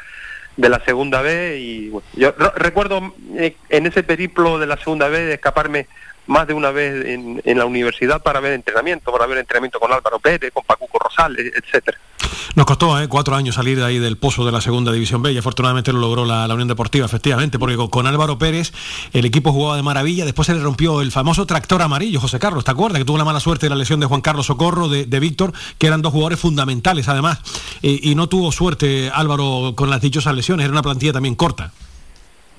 de 0.57 0.69
la 0.69 0.83
segunda 0.85 1.21
vez 1.21 1.59
y 1.59 1.91
yo 2.13 2.33
recuerdo 2.55 3.13
eh, 3.35 3.55
en 3.69 3.85
ese 3.85 4.03
periplo 4.03 4.57
de 4.57 4.67
la 4.67 4.77
segunda 4.77 5.09
vez 5.09 5.27
de 5.27 5.33
escaparme 5.33 5.87
más 6.27 6.47
de 6.47 6.53
una 6.53 6.71
vez 6.71 7.05
en, 7.05 7.41
en 7.45 7.57
la 7.57 7.65
universidad 7.65 8.21
para 8.21 8.39
ver 8.39 8.53
entrenamiento, 8.53 9.11
para 9.11 9.25
ver 9.27 9.37
entrenamiento 9.37 9.79
con 9.79 9.91
Álvaro 9.91 10.19
Pérez, 10.19 10.51
con 10.53 10.63
Pacuco 10.63 10.99
Rosales, 10.99 11.53
etcétera. 11.55 11.97
Nos 12.55 12.65
costó 12.65 12.99
eh, 13.01 13.07
cuatro 13.07 13.35
años 13.35 13.55
salir 13.55 13.77
de 13.77 13.83
ahí 13.83 13.99
del 13.99 14.17
pozo 14.17 14.45
de 14.45 14.51
la 14.51 14.61
segunda 14.61 14.91
división 14.91 15.21
B 15.21 15.31
y 15.33 15.37
afortunadamente 15.37 15.91
lo 15.91 15.99
logró 15.99 16.25
la, 16.25 16.47
la 16.47 16.53
Unión 16.53 16.69
Deportiva, 16.69 17.05
efectivamente, 17.05 17.59
porque 17.59 17.75
con, 17.75 17.89
con 17.89 18.07
Álvaro 18.07 18.37
Pérez 18.37 18.71
el 19.13 19.25
equipo 19.25 19.51
jugaba 19.51 19.75
de 19.75 19.83
maravilla, 19.83 20.25
después 20.25 20.45
se 20.45 20.53
le 20.53 20.61
rompió 20.61 21.01
el 21.01 21.11
famoso 21.11 21.45
tractor 21.45 21.81
amarillo, 21.81 22.21
José 22.21 22.39
Carlos, 22.39 22.63
¿te 22.63 22.71
acuerdas? 22.71 22.99
Que 22.99 23.05
tuvo 23.05 23.17
la 23.17 23.25
mala 23.25 23.39
suerte 23.39 23.65
de 23.65 23.71
la 23.71 23.75
lesión 23.75 23.99
de 23.99 24.05
Juan 24.05 24.21
Carlos 24.21 24.45
Socorro, 24.45 24.87
de, 24.87 25.05
de 25.05 25.19
Víctor, 25.19 25.51
que 25.77 25.87
eran 25.87 26.01
dos 26.01 26.13
jugadores 26.13 26.39
fundamentales 26.39 27.09
además, 27.09 27.39
y 27.81 28.15
no 28.15 28.29
tuvo 28.29 28.51
suerte 28.51 29.11
Álvaro 29.13 29.73
con 29.75 29.89
las 29.89 30.01
dichosas 30.01 30.33
lesiones, 30.33 30.63
era 30.63 30.71
una 30.71 30.81
plantilla 30.81 31.13
también 31.13 31.35
corta. 31.35 31.71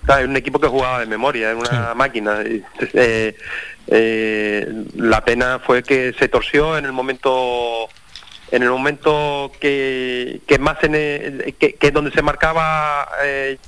Claro, 0.07 0.21
era 0.23 0.31
un 0.31 0.37
equipo 0.37 0.59
que 0.61 0.69
jugaba 0.69 1.01
de 1.01 1.07
memoria, 1.07 1.51
era 1.51 1.57
una 1.59 1.95
máquina. 1.95 2.39
eh, 2.43 3.37
eh, 3.89 4.85
la 4.97 5.25
pena 5.25 5.59
fue 5.59 5.83
que 5.83 6.13
se 6.19 6.29
torció 6.29 6.79
en 6.79 6.85
el 6.87 6.93
momento 6.93 7.89
en 8.53 8.63
el 8.63 8.71
momento 8.71 9.51
que, 9.61 10.41
que 10.47 10.59
más 10.59 10.83
en 10.85 10.95
el- 10.95 11.55
que, 11.59 11.75
que 11.75 11.91
donde 11.91 12.13
se 12.13 12.23
marcaba 12.23 13.09
eh, 13.25 13.59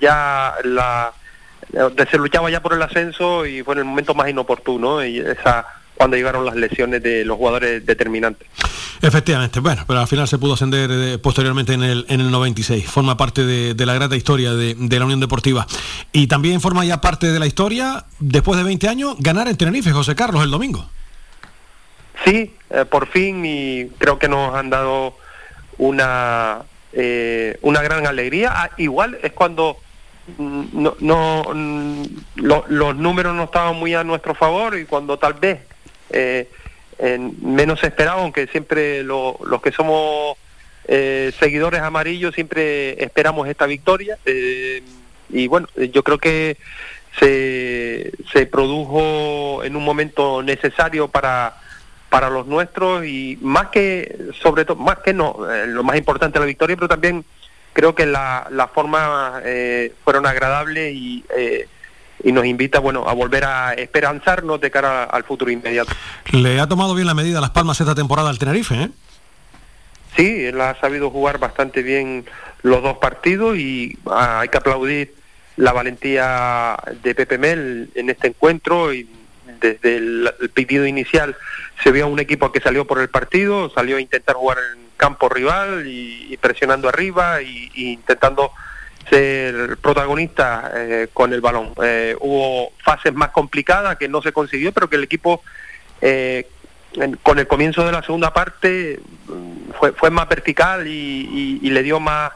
ya 0.00 0.54
la 0.64 1.12
donde 1.68 2.06
se 2.06 2.16
luchaba 2.16 2.48
ya 2.50 2.60
por 2.60 2.72
el 2.72 2.82
ascenso 2.82 3.44
y 3.44 3.62
fue 3.62 3.74
en 3.74 3.80
el 3.80 3.84
momento 3.84 4.14
más 4.14 4.28
inoportuno. 4.28 5.04
Y 5.04 5.18
esa 5.18 5.66
cuando 5.96 6.16
llegaron 6.16 6.44
las 6.44 6.54
lesiones 6.56 7.02
de 7.02 7.24
los 7.24 7.36
jugadores 7.36 7.84
determinantes. 7.84 8.46
Efectivamente, 9.02 9.60
bueno, 9.60 9.84
pero 9.86 10.00
al 10.00 10.06
final 10.08 10.26
se 10.28 10.38
pudo 10.38 10.54
ascender 10.54 10.90
eh, 10.90 11.18
posteriormente 11.18 11.74
en 11.74 11.82
el, 11.82 12.06
en 12.08 12.20
el 12.20 12.30
96. 12.30 12.86
Forma 12.88 13.16
parte 13.16 13.44
de, 13.44 13.74
de 13.74 13.86
la 13.86 13.94
grata 13.94 14.16
historia 14.16 14.54
de, 14.54 14.74
de 14.74 14.98
la 14.98 15.04
Unión 15.04 15.20
Deportiva. 15.20 15.66
Y 16.12 16.26
también 16.28 16.60
forma 16.60 16.84
ya 16.84 17.00
parte 17.00 17.26
de 17.30 17.38
la 17.38 17.46
historia, 17.46 18.04
después 18.18 18.56
de 18.58 18.64
20 18.64 18.88
años, 18.88 19.16
ganar 19.18 19.48
en 19.48 19.56
Tenerife, 19.56 19.92
José 19.92 20.14
Carlos, 20.14 20.42
el 20.42 20.50
domingo. 20.50 20.88
Sí, 22.24 22.54
eh, 22.70 22.84
por 22.86 23.06
fin 23.08 23.44
y 23.44 23.86
creo 23.98 24.18
que 24.18 24.28
nos 24.28 24.54
han 24.54 24.70
dado 24.70 25.14
una 25.78 26.58
eh, 26.92 27.58
una 27.62 27.82
gran 27.82 28.06
alegría. 28.06 28.50
Ah, 28.54 28.70
igual 28.78 29.18
es 29.22 29.32
cuando 29.32 29.76
mm, 30.38 30.62
no, 30.72 30.96
no 31.00 31.42
mm, 31.54 32.02
lo- 32.36 32.64
los 32.68 32.96
números 32.96 33.34
no 33.34 33.44
estaban 33.44 33.76
muy 33.76 33.94
a 33.94 34.02
nuestro 34.02 34.34
favor 34.34 34.78
y 34.78 34.86
cuando 34.86 35.18
tal 35.18 35.34
vez 35.34 35.60
eh, 36.18 36.48
en- 36.98 37.34
menos 37.42 37.80
se 37.80 37.88
esperaba, 37.88 38.22
aunque 38.22 38.46
siempre 38.46 39.02
lo- 39.02 39.38
los 39.44 39.60
que 39.62 39.70
somos 39.72 40.36
eh, 40.88 41.32
seguidores 41.40 41.80
amarillos 41.82 42.34
siempre 42.34 43.02
esperamos 43.02 43.48
esta 43.48 43.66
victoria. 43.66 44.18
eh, 44.24 44.82
y 45.28 45.48
bueno, 45.48 45.66
yo 45.92 46.02
creo 46.04 46.18
que 46.18 46.56
se, 47.18 48.12
produjo 48.46 49.64
en 49.64 49.74
un 49.76 49.84
momento 49.84 50.42
necesario 50.42 51.08
para 51.08 51.56
para 52.08 52.30
los 52.30 52.46
nuestros 52.46 53.04
y 53.04 53.36
más 53.42 53.66
que 53.68 54.16
sobre 54.40 54.64
todo 54.64 54.76
más 54.76 54.98
que 54.98 55.12
no 55.12 55.36
lo 55.66 55.82
más 55.82 55.96
importante 55.96 56.38
la 56.38 56.44
victoria 56.46 56.76
pero 56.76 56.86
también 56.88 57.24
creo 57.72 57.94
que 57.96 58.06
la, 58.06 58.46
la 58.50 58.68
forma 58.68 59.40
eh, 59.44 59.92
fueron 60.04 60.24
agradables 60.24 60.94
y 60.94 61.24
y 62.24 62.32
nos 62.32 62.46
invita 62.46 62.78
bueno 62.78 63.08
a 63.08 63.12
volver 63.12 63.44
a 63.44 63.74
esperanzarnos 63.74 64.60
de 64.60 64.70
cara 64.70 65.04
al 65.04 65.24
futuro 65.24 65.50
inmediato 65.50 65.92
Le 66.32 66.60
ha 66.60 66.66
tomado 66.66 66.94
bien 66.94 67.06
la 67.06 67.14
medida 67.14 67.40
Las 67.40 67.50
Palmas 67.50 67.80
esta 67.80 67.94
temporada 67.94 68.30
al 68.30 68.38
Tenerife, 68.38 68.74
¿eh? 68.74 68.90
Sí, 70.16 70.46
él 70.46 70.60
ha 70.60 70.74
sabido 70.80 71.10
jugar 71.10 71.38
bastante 71.38 71.82
bien 71.82 72.24
los 72.62 72.82
dos 72.82 72.98
partidos 72.98 73.56
y 73.58 73.98
ah, 74.06 74.40
hay 74.40 74.48
que 74.48 74.56
aplaudir 74.56 75.14
la 75.56 75.72
valentía 75.72 76.76
de 77.02 77.14
Pepe 77.14 77.38
Mel 77.38 77.90
en 77.94 78.10
este 78.10 78.28
encuentro 78.28 78.92
y 78.92 79.08
desde 79.60 79.96
el, 79.96 80.30
el 80.40 80.50
pedido 80.50 80.86
inicial 80.86 81.36
se 81.82 81.92
vio 81.92 82.04
a 82.04 82.08
un 82.08 82.18
equipo 82.18 82.52
que 82.52 82.60
salió 82.60 82.86
por 82.86 83.00
el 83.00 83.08
partido, 83.08 83.70
salió 83.70 83.96
a 83.96 84.00
intentar 84.00 84.36
jugar 84.36 84.58
en 84.74 84.86
campo 84.96 85.28
rival 85.28 85.86
y, 85.86 86.28
y 86.30 86.36
presionando 86.38 86.88
arriba 86.88 87.42
y, 87.42 87.70
y 87.74 87.92
intentando 87.92 88.50
ser 89.08 89.76
protagonista 89.78 90.72
eh, 90.74 91.08
con 91.12 91.32
el 91.32 91.40
balón. 91.40 91.72
Eh, 91.82 92.16
hubo 92.20 92.72
fases 92.78 93.14
más 93.14 93.30
complicadas 93.30 93.96
que 93.96 94.08
no 94.08 94.22
se 94.22 94.32
consiguió, 94.32 94.72
pero 94.72 94.88
que 94.88 94.96
el 94.96 95.04
equipo 95.04 95.42
eh, 96.00 96.46
con 97.22 97.38
el 97.38 97.46
comienzo 97.46 97.84
de 97.84 97.92
la 97.92 98.02
segunda 98.02 98.32
parte 98.32 99.00
mm, 99.26 99.72
fue, 99.78 99.92
fue 99.92 100.10
más 100.10 100.28
vertical 100.28 100.86
y, 100.86 101.60
le 101.60 101.82
dio 101.82 102.00
más 102.00 102.32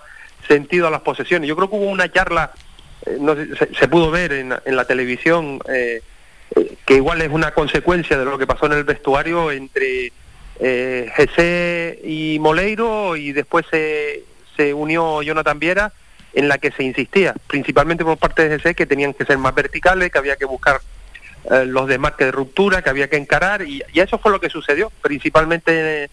sentido 0.47 0.87
a 0.87 0.91
las 0.91 1.01
posesiones. 1.01 1.49
Yo 1.49 1.57
creo 1.57 1.71
que 1.71 1.77
hubo 1.77 1.87
una 1.87 2.11
charla, 2.11 2.53
eh, 3.07 3.17
no 3.21 3.35
se, 3.35 3.75
se 3.75 3.89
pudo 3.89 4.11
ver 4.11 4.33
en, 4.33 4.55
en 4.65 4.77
la 4.77 4.85
televisión, 4.85 5.61
eh, 5.69 6.03
eh, 6.57 6.75
que 6.85 6.95
igual 6.95 7.23
es 7.23 7.31
una 7.31 7.53
consecuencia 7.53 8.19
de 8.19 8.25
lo 8.25 8.39
que 8.39 8.47
pasó 8.47 8.67
en 8.67 8.73
el 8.73 8.85
vestuario 8.85 9.51
entre 9.51 10.13
eh, 10.59 11.11
Jesse 11.15 11.99
y 12.05 12.39
Moleiro 12.41 13.17
y 13.17 13.33
después 13.33 13.65
se, 13.71 14.25
se 14.57 14.75
unió 14.75 15.23
Jonathan 15.23 15.59
Viera 15.59 15.93
en 16.32 16.48
la 16.48 16.59
que 16.59 16.70
se 16.70 16.85
insistía, 16.85 17.35
principalmente 17.47 18.05
por 18.05 18.16
parte 18.16 18.48
de 18.48 18.59
Jesse, 18.59 18.77
que 18.77 18.86
tenían 18.86 19.15
que 19.15 19.24
ser 19.24 19.39
más 19.39 19.55
verticales, 19.55 20.11
que 20.12 20.19
había 20.19 20.36
que 20.36 20.44
buscar 20.44 20.81
eh, 21.51 21.65
los 21.66 21.89
desmarques 21.89 22.27
de 22.27 22.32
ruptura, 22.32 22.82
que 22.82 22.90
había 22.90 23.09
que 23.09 23.16
encarar, 23.16 23.62
y, 23.62 23.82
y 23.93 24.01
eso 24.01 24.19
fue 24.19 24.31
lo 24.31 24.40
que 24.40 24.51
sucedió, 24.51 24.90
principalmente 25.02 26.09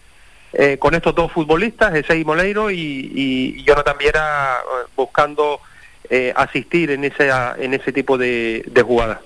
eh, 0.52 0.78
con 0.78 0.94
estos 0.94 1.14
dos 1.14 1.30
futbolistas, 1.30 1.92
Jesse 1.92 2.20
y 2.20 2.24
Moleiro, 2.24 2.70
y, 2.70 2.76
y, 3.14 3.64
Jonathan 3.64 3.96
Viera 3.98 4.56
eh, 4.56 4.90
buscando 4.96 5.60
eh, 6.08 6.32
asistir 6.34 6.90
en 6.90 7.04
ese, 7.04 7.30
en 7.58 7.74
ese 7.74 7.92
tipo 7.92 8.16
de, 8.16 8.64
de 8.66 8.82
jugadas. 8.82 9.18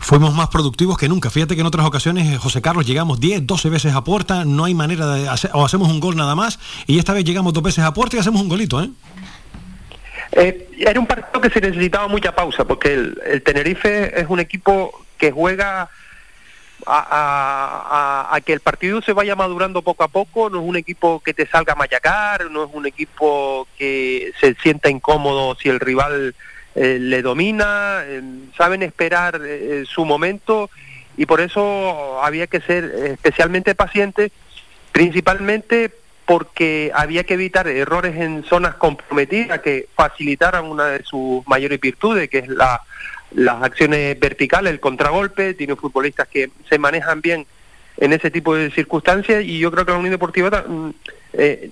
Fuimos 0.00 0.34
más 0.34 0.48
productivos 0.48 0.98
que 0.98 1.08
nunca. 1.08 1.30
Fíjate 1.30 1.54
que 1.54 1.60
en 1.60 1.66
otras 1.66 1.86
ocasiones, 1.86 2.38
José 2.38 2.60
Carlos, 2.60 2.86
llegamos 2.86 3.20
10, 3.20 3.46
12 3.46 3.68
veces 3.68 3.94
a 3.94 4.02
puerta, 4.02 4.44
no 4.44 4.64
hay 4.64 4.74
manera 4.74 5.06
de 5.14 5.28
hacer, 5.28 5.52
o 5.54 5.64
hacemos 5.64 5.88
un 5.90 6.00
gol 6.00 6.16
nada 6.16 6.34
más, 6.34 6.58
y 6.88 6.98
esta 6.98 7.12
vez 7.12 7.24
llegamos 7.24 7.52
dos 7.52 7.62
veces 7.62 7.84
a 7.84 7.94
puerta 7.94 8.16
y 8.16 8.18
hacemos 8.18 8.40
un 8.40 8.48
golito, 8.48 8.82
¿eh? 8.82 8.90
Eh, 10.32 10.68
era 10.78 11.00
un 11.00 11.06
partido 11.06 11.40
que 11.40 11.50
se 11.50 11.60
necesitaba 11.60 12.06
mucha 12.08 12.34
pausa, 12.34 12.64
porque 12.64 12.92
el, 12.94 13.20
el 13.26 13.42
Tenerife 13.42 14.20
es 14.20 14.26
un 14.28 14.40
equipo 14.40 15.04
que 15.16 15.30
juega 15.32 15.88
a, 16.86 18.28
a- 18.30 18.34
a- 18.34 18.40
que 18.42 18.52
el 18.52 18.60
partido 18.60 19.00
se 19.02 19.12
vaya 19.12 19.34
madurando 19.34 19.82
poco 19.82 20.04
a 20.04 20.08
poco, 20.08 20.48
no 20.50 20.60
es 20.60 20.64
un 20.68 20.76
equipo 20.76 21.20
que 21.20 21.34
te 21.34 21.46
salga 21.46 21.72
a 21.72 21.76
machacar, 21.76 22.50
no 22.50 22.64
es 22.64 22.70
un 22.72 22.86
equipo 22.86 23.66
que 23.78 24.32
se 24.40 24.54
sienta 24.56 24.88
incómodo 24.90 25.56
si 25.56 25.68
el 25.68 25.80
rival 25.80 26.34
eh, 26.74 26.98
le 27.00 27.22
domina, 27.22 28.02
eh, 28.04 28.22
saben 28.56 28.82
esperar 28.82 29.40
eh, 29.44 29.84
su 29.88 30.04
momento 30.04 30.70
y 31.16 31.26
por 31.26 31.40
eso 31.40 32.22
había 32.22 32.46
que 32.46 32.60
ser 32.60 32.84
especialmente 32.84 33.74
paciente, 33.74 34.30
principalmente 34.92 35.90
porque 36.28 36.92
había 36.94 37.24
que 37.24 37.32
evitar 37.32 37.66
errores 37.68 38.14
en 38.16 38.44
zonas 38.44 38.74
comprometidas 38.74 39.60
que 39.60 39.88
facilitaran 39.96 40.66
una 40.66 40.84
de 40.88 41.02
sus 41.02 41.42
mayores 41.48 41.80
virtudes, 41.80 42.28
que 42.28 42.40
es 42.40 42.48
la, 42.48 42.82
las 43.30 43.62
acciones 43.62 44.20
verticales, 44.20 44.74
el 44.74 44.78
contragolpe, 44.78 45.54
tiene 45.54 45.74
futbolistas 45.74 46.28
que 46.28 46.50
se 46.68 46.78
manejan 46.78 47.22
bien 47.22 47.46
en 47.96 48.12
ese 48.12 48.30
tipo 48.30 48.54
de 48.54 48.70
circunstancias 48.70 49.42
y 49.42 49.58
yo 49.58 49.70
creo 49.70 49.86
que 49.86 49.92
la 49.92 49.96
Unión 49.96 50.12
Deportiva 50.12 50.64
mm, 50.68 50.90
eh, 51.32 51.70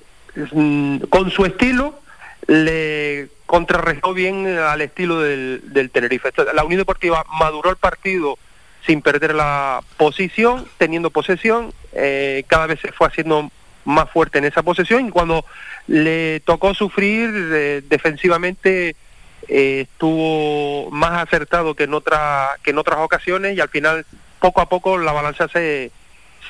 mm, 0.52 1.00
con 1.10 1.30
su 1.30 1.44
estilo 1.44 2.00
le 2.46 3.28
contrarrestó 3.44 4.14
bien 4.14 4.46
al 4.46 4.80
estilo 4.80 5.20
del, 5.20 5.64
del 5.64 5.90
Tenerife. 5.90 6.32
La 6.54 6.64
Unión 6.64 6.78
Deportiva 6.78 7.26
maduró 7.38 7.68
el 7.68 7.76
partido 7.76 8.38
sin 8.86 9.02
perder 9.02 9.34
la 9.34 9.82
posición, 9.98 10.66
teniendo 10.78 11.10
posesión, 11.10 11.74
eh, 11.92 12.44
cada 12.46 12.66
vez 12.66 12.80
se 12.80 12.92
fue 12.92 13.08
haciendo 13.08 13.50
más 13.86 14.10
fuerte 14.10 14.38
en 14.38 14.44
esa 14.44 14.62
posesión 14.62 15.06
y 15.06 15.10
cuando 15.10 15.44
le 15.86 16.40
tocó 16.40 16.74
sufrir 16.74 17.30
eh, 17.34 17.82
defensivamente 17.88 18.96
eh, 19.48 19.86
estuvo 19.88 20.90
más 20.90 21.22
acertado 21.22 21.74
que 21.74 21.84
en 21.84 21.94
otra 21.94 22.50
que 22.62 22.70
en 22.70 22.78
otras 22.78 22.98
ocasiones 22.98 23.56
y 23.56 23.60
al 23.60 23.68
final 23.68 24.04
poco 24.40 24.60
a 24.60 24.68
poco 24.68 24.98
la 24.98 25.12
balanza 25.12 25.48
se 25.48 25.90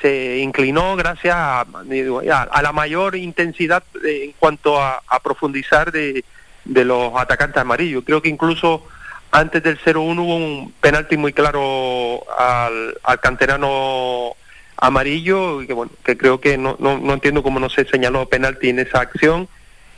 se 0.01 0.37
inclinó 0.39 0.95
gracias 0.95 1.35
a, 1.35 1.61
a 1.61 2.61
la 2.61 2.71
mayor 2.71 3.15
intensidad 3.15 3.83
eh, 4.05 4.25
en 4.25 4.31
cuanto 4.33 4.81
a, 4.81 5.01
a 5.07 5.19
profundizar 5.19 5.91
de, 5.91 6.23
de 6.65 6.85
los 6.85 7.13
atacantes 7.15 7.61
amarillos. 7.61 8.03
Creo 8.05 8.21
que 8.21 8.29
incluso 8.29 8.85
antes 9.31 9.63
del 9.63 9.79
0-1 9.79 10.19
hubo 10.19 10.35
un 10.35 10.73
penalti 10.79 11.17
muy 11.17 11.33
claro 11.33 12.23
al, 12.37 12.95
al 13.03 13.19
canterano 13.19 14.33
amarillo, 14.77 15.61
y 15.61 15.67
que 15.67 15.73
bueno, 15.73 15.91
que 16.05 16.17
creo 16.17 16.39
que 16.39 16.57
no, 16.57 16.75
no, 16.79 16.97
no 16.97 17.13
entiendo 17.13 17.43
cómo 17.43 17.59
no 17.59 17.69
se 17.69 17.85
señaló 17.85 18.27
penalti 18.29 18.69
en 18.69 18.79
esa 18.79 18.99
acción 19.01 19.47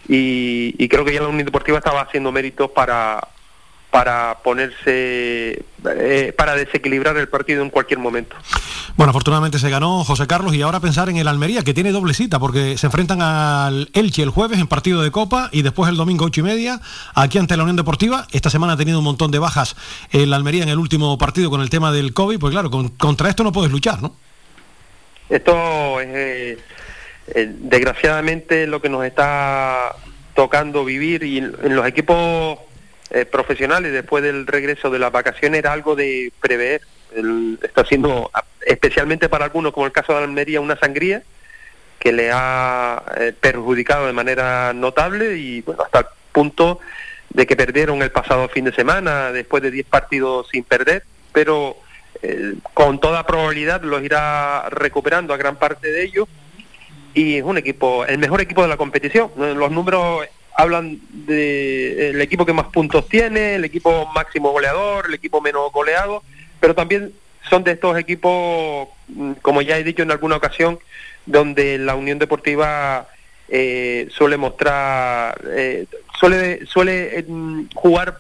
y, 0.08 0.74
y 0.78 0.88
creo 0.88 1.04
que 1.06 1.14
ya 1.14 1.22
la 1.22 1.28
Unión 1.28 1.46
Deportiva 1.46 1.78
estaba 1.78 2.02
haciendo 2.02 2.32
méritos 2.32 2.72
para 2.72 3.28
para 3.92 4.38
ponerse 4.44 5.64
eh, 5.84 6.34
para 6.38 6.54
desequilibrar 6.54 7.18
el 7.18 7.28
partido 7.28 7.64
en 7.64 7.72
cualquier 7.72 7.98
momento. 8.00 8.36
Bueno, 8.96 9.10
afortunadamente 9.10 9.58
se 9.58 9.68
ganó 9.72 10.04
José 10.04 10.28
Carlos 10.28 10.54
y 10.54 10.62
ahora 10.62 10.80
pensar 10.80 11.10
en 11.10 11.18
el 11.18 11.28
Almería, 11.28 11.64
que 11.64 11.74
tiene 11.74 11.92
doble 11.92 12.14
cita, 12.14 12.38
porque 12.38 12.78
se 12.78 12.86
enfrentan 12.86 13.20
al 13.24 13.90
Elche 13.94 14.22
el 14.22 14.30
jueves 14.30 14.60
en 14.60 14.68
partido 14.68 15.02
de 15.02 15.10
Copa 15.10 15.50
y 15.52 15.64
después 15.64 15.90
el 15.90 15.98
domingo 15.98 16.26
ocho 16.26 16.42
y 16.42 16.44
media 16.44 16.80
aquí 17.16 17.40
ante 17.40 17.58
la 17.58 17.64
Unión 17.64 17.78
Deportiva. 17.78 18.28
Esta 18.32 18.52
semana 18.52 18.74
ha 18.74 18.78
tenido 18.78 19.00
un 19.00 19.06
montón 19.06 19.32
de 19.32 19.40
bajas 19.40 19.76
el 20.12 20.34
Almería 20.36 20.62
en 20.62 20.70
el 20.70 20.78
último 20.78 21.18
partido 21.18 21.50
con 21.50 21.62
el 21.62 21.72
tema 21.72 21.92
del 21.92 22.14
COVID, 22.14 22.38
pues 22.38 22.52
claro, 22.52 22.70
con- 22.70 22.90
contra 22.90 23.28
esto 23.28 23.44
no 23.44 23.52
puedes 23.52 23.72
luchar, 23.72 24.04
¿no? 24.04 24.14
Esto 25.30 26.02
es 26.02 26.08
eh, 26.10 26.58
eh, 27.36 27.48
desgraciadamente 27.50 28.66
lo 28.68 28.82
que 28.82 28.90
nos 28.90 29.06
está 29.06 29.96
tocando 30.36 30.84
vivir 30.86 31.24
y 31.24 31.38
en, 31.40 31.76
los 31.76 31.86
equipos 31.86 32.58
eh, 33.12 33.26
profesionales 33.26 33.92
después 33.94 34.24
del 34.24 34.48
regreso 34.48 34.90
de 34.90 35.00
las 35.00 35.12
vacaciones 35.12 35.60
era 35.60 35.74
algo 35.74 35.96
de 35.96 36.32
prever. 36.42 36.82
El- 37.16 37.60
está 37.62 37.86
siendo 37.86 38.32
especialmente 38.66 39.30
para 39.30 39.46
algunos, 39.46 39.74
como 39.74 39.86
el 39.86 39.92
caso 39.92 40.14
de 40.14 40.24
Almería, 40.24 40.62
una 40.62 40.78
sangría 40.78 41.24
que 42.00 42.12
le 42.12 42.32
ha 42.32 43.04
eh, 43.18 43.34
perjudicado 43.40 44.08
de 44.08 44.14
manera 44.14 44.74
notable 44.74 45.36
y 45.38 45.62
bueno, 45.62 45.84
hasta 45.84 46.00
el 46.00 46.06
punto 46.32 46.80
de 47.30 47.46
que 47.46 47.56
perdieron 47.56 48.02
el 48.02 48.12
pasado 48.12 48.48
fin 48.50 48.66
de 48.66 48.72
semana 48.74 49.32
después 49.32 49.62
de 49.62 49.70
10 49.72 49.86
partidos 49.88 50.48
sin 50.52 50.64
perder, 50.64 51.04
pero 51.34 51.76
eh, 52.22 52.56
con 52.74 53.00
toda 53.00 53.26
probabilidad 53.26 53.82
los 53.82 54.04
irá 54.04 54.70
recuperando 54.70 55.34
a 55.34 55.38
gran 55.38 55.56
parte 55.56 55.92
de 55.92 56.04
ellos 56.04 56.28
y 57.14 57.38
es 57.38 57.44
un 57.44 57.58
equipo, 57.58 58.06
el 58.06 58.18
mejor 58.18 58.42
equipo 58.42 58.62
de 58.62 58.68
la 58.68 58.78
competición. 58.78 59.32
Los 59.36 59.72
números 59.72 60.26
hablan 60.56 61.00
de 61.12 62.10
el 62.10 62.22
equipo 62.22 62.46
que 62.46 62.54
más 62.54 62.68
puntos 62.68 63.08
tiene, 63.08 63.56
el 63.56 63.66
equipo 63.66 64.06
máximo 64.14 64.52
goleador, 64.52 65.06
el 65.08 65.14
equipo 65.14 65.42
menos 65.42 65.72
goleado, 65.72 66.24
pero 66.60 66.76
también 66.76 67.14
son 67.50 67.64
de 67.64 67.72
estos 67.72 67.98
equipos, 67.98 68.90
mm, 69.08 69.34
como 69.42 69.62
ya 69.62 69.78
he 69.78 69.84
dicho 69.84 70.04
en 70.04 70.12
alguna 70.12 70.36
ocasión, 70.36 70.80
donde 71.26 71.78
la 71.78 71.96
Unión 71.96 72.20
Deportiva 72.20 73.08
eh, 73.48 74.08
suele 74.12 74.38
mostrar, 74.38 75.42
eh, 75.48 75.86
suele, 76.20 76.66
suele 76.66 77.26
mm, 77.28 77.70
jugar 77.74 78.20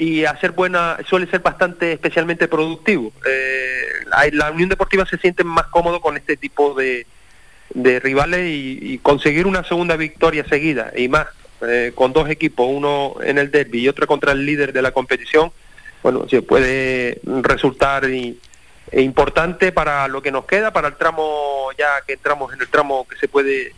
y 0.00 0.24
hacer 0.24 0.52
buena, 0.52 0.96
suele 1.06 1.26
ser 1.26 1.40
bastante 1.40 1.92
especialmente 1.92 2.48
productivo. 2.48 3.12
Eh, 3.26 4.30
la 4.32 4.50
Unión 4.50 4.70
Deportiva 4.70 5.04
se 5.04 5.18
siente 5.18 5.44
más 5.44 5.66
cómodo 5.66 6.00
con 6.00 6.16
este 6.16 6.38
tipo 6.38 6.72
de, 6.72 7.06
de 7.74 8.00
rivales 8.00 8.46
y, 8.48 8.98
conseguir 9.02 9.46
una 9.46 9.62
segunda 9.62 9.96
victoria 9.96 10.42
seguida 10.48 10.90
y 10.96 11.08
más 11.08 11.26
eh, 11.60 11.92
con 11.94 12.14
dos 12.14 12.30
equipos, 12.30 12.66
uno 12.66 13.16
en 13.22 13.36
el 13.36 13.50
derby 13.50 13.80
y 13.80 13.88
otro 13.88 14.06
contra 14.06 14.32
el 14.32 14.46
líder 14.46 14.72
de 14.72 14.80
la 14.80 14.92
competición, 14.92 15.52
bueno, 16.02 16.26
se 16.30 16.40
puede 16.40 17.20
resultar 17.42 18.06
e 18.06 18.36
importante 18.92 19.70
para 19.70 20.08
lo 20.08 20.22
que 20.22 20.32
nos 20.32 20.46
queda, 20.46 20.72
para 20.72 20.88
el 20.88 20.96
tramo 20.96 21.68
ya 21.78 22.00
que 22.06 22.14
entramos 22.14 22.54
en 22.54 22.62
el 22.62 22.68
tramo 22.68 23.06
que 23.06 23.16
se 23.16 23.28
puede, 23.28 23.74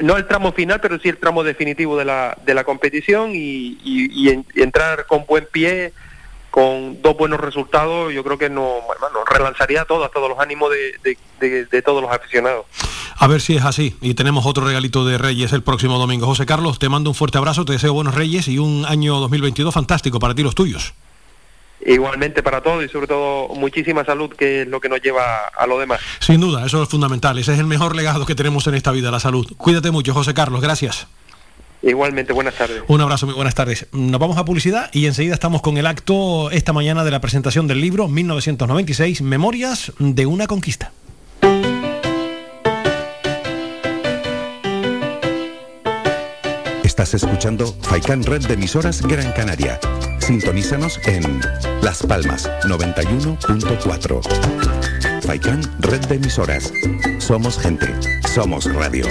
no, 0.00 0.16
el 0.16 0.26
tramo 0.26 0.52
final, 0.52 0.80
pero 0.80 0.98
sí 0.98 1.08
el 1.08 1.16
tramo 1.18 1.42
definitivo 1.42 1.96
de 1.96 2.04
la, 2.04 2.36
de 2.44 2.54
la 2.54 2.64
competición 2.64 3.30
y, 3.34 3.78
y- 3.84 4.10
y 4.12 4.28
en- 4.30 4.44
y 4.54 4.62
entrar 4.62 5.06
con 5.06 5.24
buen 5.26 5.46
pie, 5.50 5.92
con 6.50 7.00
dos 7.00 7.16
buenos 7.16 7.38
resultados, 7.40 8.12
yo 8.12 8.24
creo 8.24 8.36
que 8.36 8.50
nos, 8.50 8.82
relanzaría 9.30 9.82
a 9.82 9.84
todos, 9.84 10.10
todos 10.10 10.28
los 10.28 10.38
ánimos 10.40 10.70
de- 10.70 10.94
de- 11.02 11.18
de- 11.48 11.64
de 11.66 11.82
todos 11.82 12.02
los 12.02 12.10
aficionados. 12.12 12.66
A 13.16 13.26
ver 13.26 13.40
si 13.40 13.54
es 13.56 13.64
así. 13.64 13.96
Y 14.00 14.14
tenemos 14.14 14.46
otro 14.46 14.64
regalito 14.66 15.04
de 15.06 15.16
Reyes 15.18 15.52
el 15.52 15.62
próximo 15.62 15.98
domingo. 15.98 16.26
José 16.26 16.46
Carlos, 16.46 16.78
te 16.78 16.88
mando 16.88 17.10
un 17.10 17.14
fuerte 17.14 17.38
abrazo, 17.38 17.64
te 17.64 17.72
deseo 17.72 17.92
buenos 17.92 18.14
Reyes 18.14 18.48
y 18.48 18.58
un 18.58 18.84
año 18.86 19.16
2022 19.20 19.72
fantástico 19.72 20.18
para 20.18 20.34
ti 20.34 20.40
y 20.40 20.44
los 20.44 20.54
tuyos. 20.54 20.94
Igualmente 21.84 22.42
para 22.42 22.62
todos 22.62 22.84
y 22.84 22.88
sobre 22.88 23.06
todo 23.06 23.48
muchísima 23.54 24.04
salud, 24.04 24.30
que 24.30 24.62
es 24.62 24.68
lo 24.68 24.80
que 24.80 24.88
nos 24.88 25.00
lleva 25.00 25.46
a 25.46 25.66
lo 25.66 25.78
demás. 25.78 26.00
Sin 26.18 26.40
duda, 26.40 26.66
eso 26.66 26.82
es 26.82 26.88
fundamental. 26.88 27.38
Ese 27.38 27.54
es 27.54 27.58
el 27.58 27.66
mejor 27.66 27.96
legado 27.96 28.26
que 28.26 28.34
tenemos 28.34 28.66
en 28.66 28.74
esta 28.74 28.92
vida, 28.92 29.10
la 29.10 29.20
salud. 29.20 29.46
Cuídate 29.56 29.90
mucho, 29.90 30.12
José 30.12 30.34
Carlos. 30.34 30.60
Gracias. 30.60 31.06
Igualmente, 31.82 32.34
buenas 32.34 32.54
tardes. 32.54 32.82
Un 32.88 33.00
abrazo, 33.00 33.26
muy 33.26 33.34
buenas 33.34 33.54
tardes. 33.54 33.86
Nos 33.92 34.20
vamos 34.20 34.36
a 34.36 34.44
publicidad 34.44 34.90
y 34.92 35.06
enseguida 35.06 35.32
estamos 35.32 35.62
con 35.62 35.78
el 35.78 35.86
acto 35.86 36.50
esta 36.50 36.74
mañana 36.74 37.04
de 37.04 37.10
la 37.10 37.20
presentación 37.20 37.66
del 37.66 37.80
libro 37.80 38.06
1996, 38.08 39.22
Memorias 39.22 39.92
de 39.98 40.26
una 40.26 40.46
conquista. 40.46 40.92
Estás 46.84 47.14
escuchando 47.14 47.74
Faikan 47.80 48.22
Red 48.24 48.46
de 48.46 48.54
emisoras 48.54 49.00
Gran 49.00 49.32
Canaria. 49.32 49.80
Sintonízanos 50.30 51.00
en 51.06 51.40
Las 51.82 52.04
Palmas 52.04 52.48
91.4. 52.62 55.22
Faikan 55.26 55.60
Red 55.80 56.06
de 56.06 56.14
emisoras. 56.14 56.72
Somos 57.18 57.58
gente. 57.58 57.92
Somos 58.32 58.72
radio. 58.72 59.06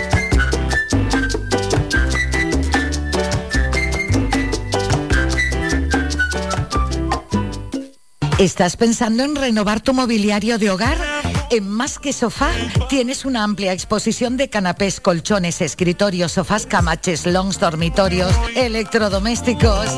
¿Estás 8.38 8.78
pensando 8.78 9.24
en 9.24 9.36
renovar 9.36 9.82
tu 9.82 9.94
mobiliario 9.94 10.58
de 10.58 10.70
hogar? 10.70 10.98
En 11.52 11.68
Más 11.68 12.00
que 12.00 12.14
Sofá 12.14 12.52
tienes 12.88 13.26
una 13.26 13.44
amplia 13.44 13.74
exposición 13.74 14.38
de 14.38 14.50
canapés, 14.50 15.02
colchones, 15.02 15.60
escritorios, 15.60 16.32
sofás, 16.32 16.66
camaches, 16.66 17.26
longs, 17.26 17.60
dormitorios, 17.60 18.32
electrodomésticos. 18.56 19.98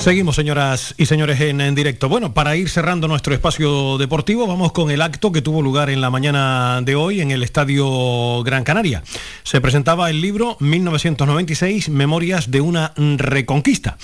Seguimos, 0.00 0.34
señoras 0.34 0.94
y 0.96 1.04
señores, 1.04 1.38
en, 1.42 1.74
directo. 1.74 2.08
Bueno, 2.08 2.32
para 2.32 2.56
ir 2.56 2.70
cerrando 2.70 3.06
nuestro 3.06 3.34
espacio 3.34 3.98
deportivo, 3.98 4.46
vamos 4.46 4.72
con 4.72 4.90
el 4.90 5.02
acto 5.02 5.30
que 5.30 5.42
tuvo 5.42 5.60
lugar 5.60 5.90
en 5.90 6.00
la 6.00 6.08
mañana 6.08 6.80
de 6.82 6.94
hoy 6.94 7.20
en 7.20 7.30
el 7.30 7.42
Estadio 7.42 8.42
Gran 8.42 8.64
Canaria. 8.64 9.02
Se 9.42 9.60
presentaba 9.60 10.08
el 10.08 10.22
libro 10.22 10.56
1996, 10.58 11.90
Memorias 11.90 12.50
de 12.50 12.62
una 12.62 12.94
Reconquista. 12.96 13.98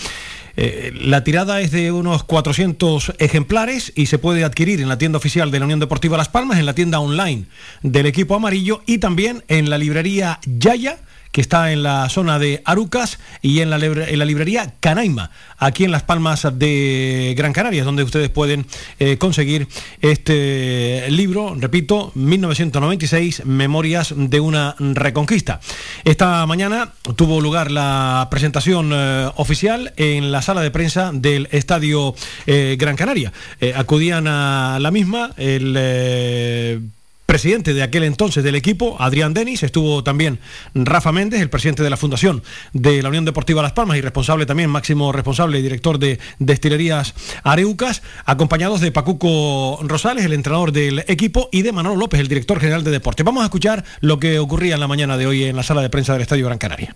Eh, 0.58 0.92
la 1.00 1.24
tirada 1.24 1.62
es 1.62 1.70
de 1.70 1.90
unos 1.90 2.24
400 2.24 3.14
ejemplares 3.18 3.90
y 3.96 4.06
se 4.06 4.18
puede 4.18 4.44
adquirir 4.44 4.82
en 4.82 4.90
la 4.90 4.98
tienda 4.98 5.16
oficial 5.16 5.50
de 5.50 5.60
la 5.60 5.64
Unión 5.64 5.80
Deportiva 5.80 6.18
Las 6.18 6.28
Palmas, 6.28 6.58
en 6.58 6.66
la 6.66 6.74
tienda 6.74 7.00
online 7.00 7.46
del 7.82 8.04
equipo 8.04 8.34
amarillo 8.34 8.82
y 8.84 8.98
también 8.98 9.44
en 9.48 9.70
la 9.70 9.78
librería 9.78 10.40
Yaya 10.44 10.98
que 11.36 11.42
está 11.42 11.70
en 11.70 11.82
la 11.82 12.08
zona 12.08 12.38
de 12.38 12.62
Arucas 12.64 13.18
y 13.42 13.60
en 13.60 13.68
la, 13.68 13.76
librería 13.76 14.72
Canaima, 14.80 15.30
aquí 15.58 15.84
en 15.84 15.90
Las 15.90 16.02
Palmas 16.02 16.48
de 16.50 17.34
Gran 17.36 17.52
Canaria, 17.52 17.84
donde 17.84 18.04
ustedes 18.04 18.30
pueden 18.30 18.64
eh, 18.98 19.18
conseguir 19.18 19.68
este 20.00 21.04
libro, 21.10 21.54
repito, 21.54 22.10
1996, 22.14 23.44
Memorias 23.44 24.14
de 24.16 24.40
una 24.40 24.76
Reconquista. 24.78 25.60
Esta 26.04 26.46
mañana 26.46 26.94
tuvo 27.16 27.42
lugar 27.42 27.70
la 27.70 28.28
presentación 28.30 28.92
eh, 28.94 29.30
oficial 29.36 29.92
en 29.98 30.32
la 30.32 30.40
sala 30.40 30.62
de 30.62 30.70
prensa 30.70 31.10
del 31.12 31.50
Estadio 31.52 32.14
eh, 32.46 32.78
Gran 32.80 32.96
Canaria. 32.96 33.30
acudían 33.74 34.26
a 34.26 34.78
la 34.80 34.90
misma 34.90 35.32
el 35.36 36.86
presidente 37.26 37.74
de 37.74 37.82
aquel 37.82 38.04
entonces 38.04 38.42
del 38.44 38.54
equipo, 38.54 38.96
Adrián 39.00 39.34
Denis, 39.34 39.62
estuvo 39.62 40.02
también 40.02 40.38
Rafa 40.74 41.12
Méndez, 41.12 41.42
el 41.42 41.50
presidente 41.50 41.82
de 41.82 41.90
la 41.90 41.96
Fundación 41.96 42.42
de 42.72 43.02
la 43.02 43.08
Unión 43.08 43.24
Deportiva 43.24 43.62
Las 43.62 43.72
Palmas 43.72 43.98
y 43.98 44.00
responsable 44.00 44.46
también, 44.46 44.70
máximo 44.70 45.12
responsable 45.12 45.58
y 45.58 45.62
director 45.62 45.98
de 45.98 46.18
Destilerías 46.38 47.14
Areucas, 47.42 48.02
acompañados 48.24 48.80
de 48.80 48.92
Pacuco 48.92 49.80
Rosales, 49.82 50.24
el 50.24 50.32
entrenador 50.32 50.72
del 50.72 51.00
equipo, 51.08 51.48
y 51.52 51.62
de 51.62 51.72
Manolo 51.72 51.96
López, 51.96 52.20
el 52.20 52.28
director 52.28 52.60
general 52.60 52.84
de 52.84 52.90
deporte. 52.92 53.22
Vamos 53.22 53.42
a 53.42 53.46
escuchar 53.46 53.84
lo 54.00 54.20
que 54.20 54.38
ocurría 54.38 54.74
en 54.74 54.80
la 54.80 54.88
mañana 54.88 55.16
de 55.16 55.26
hoy 55.26 55.44
en 55.44 55.56
la 55.56 55.62
sala 55.62 55.82
de 55.82 55.90
prensa 55.90 56.12
del 56.12 56.22
Estadio 56.22 56.46
Gran 56.46 56.58
Canaria. 56.58 56.94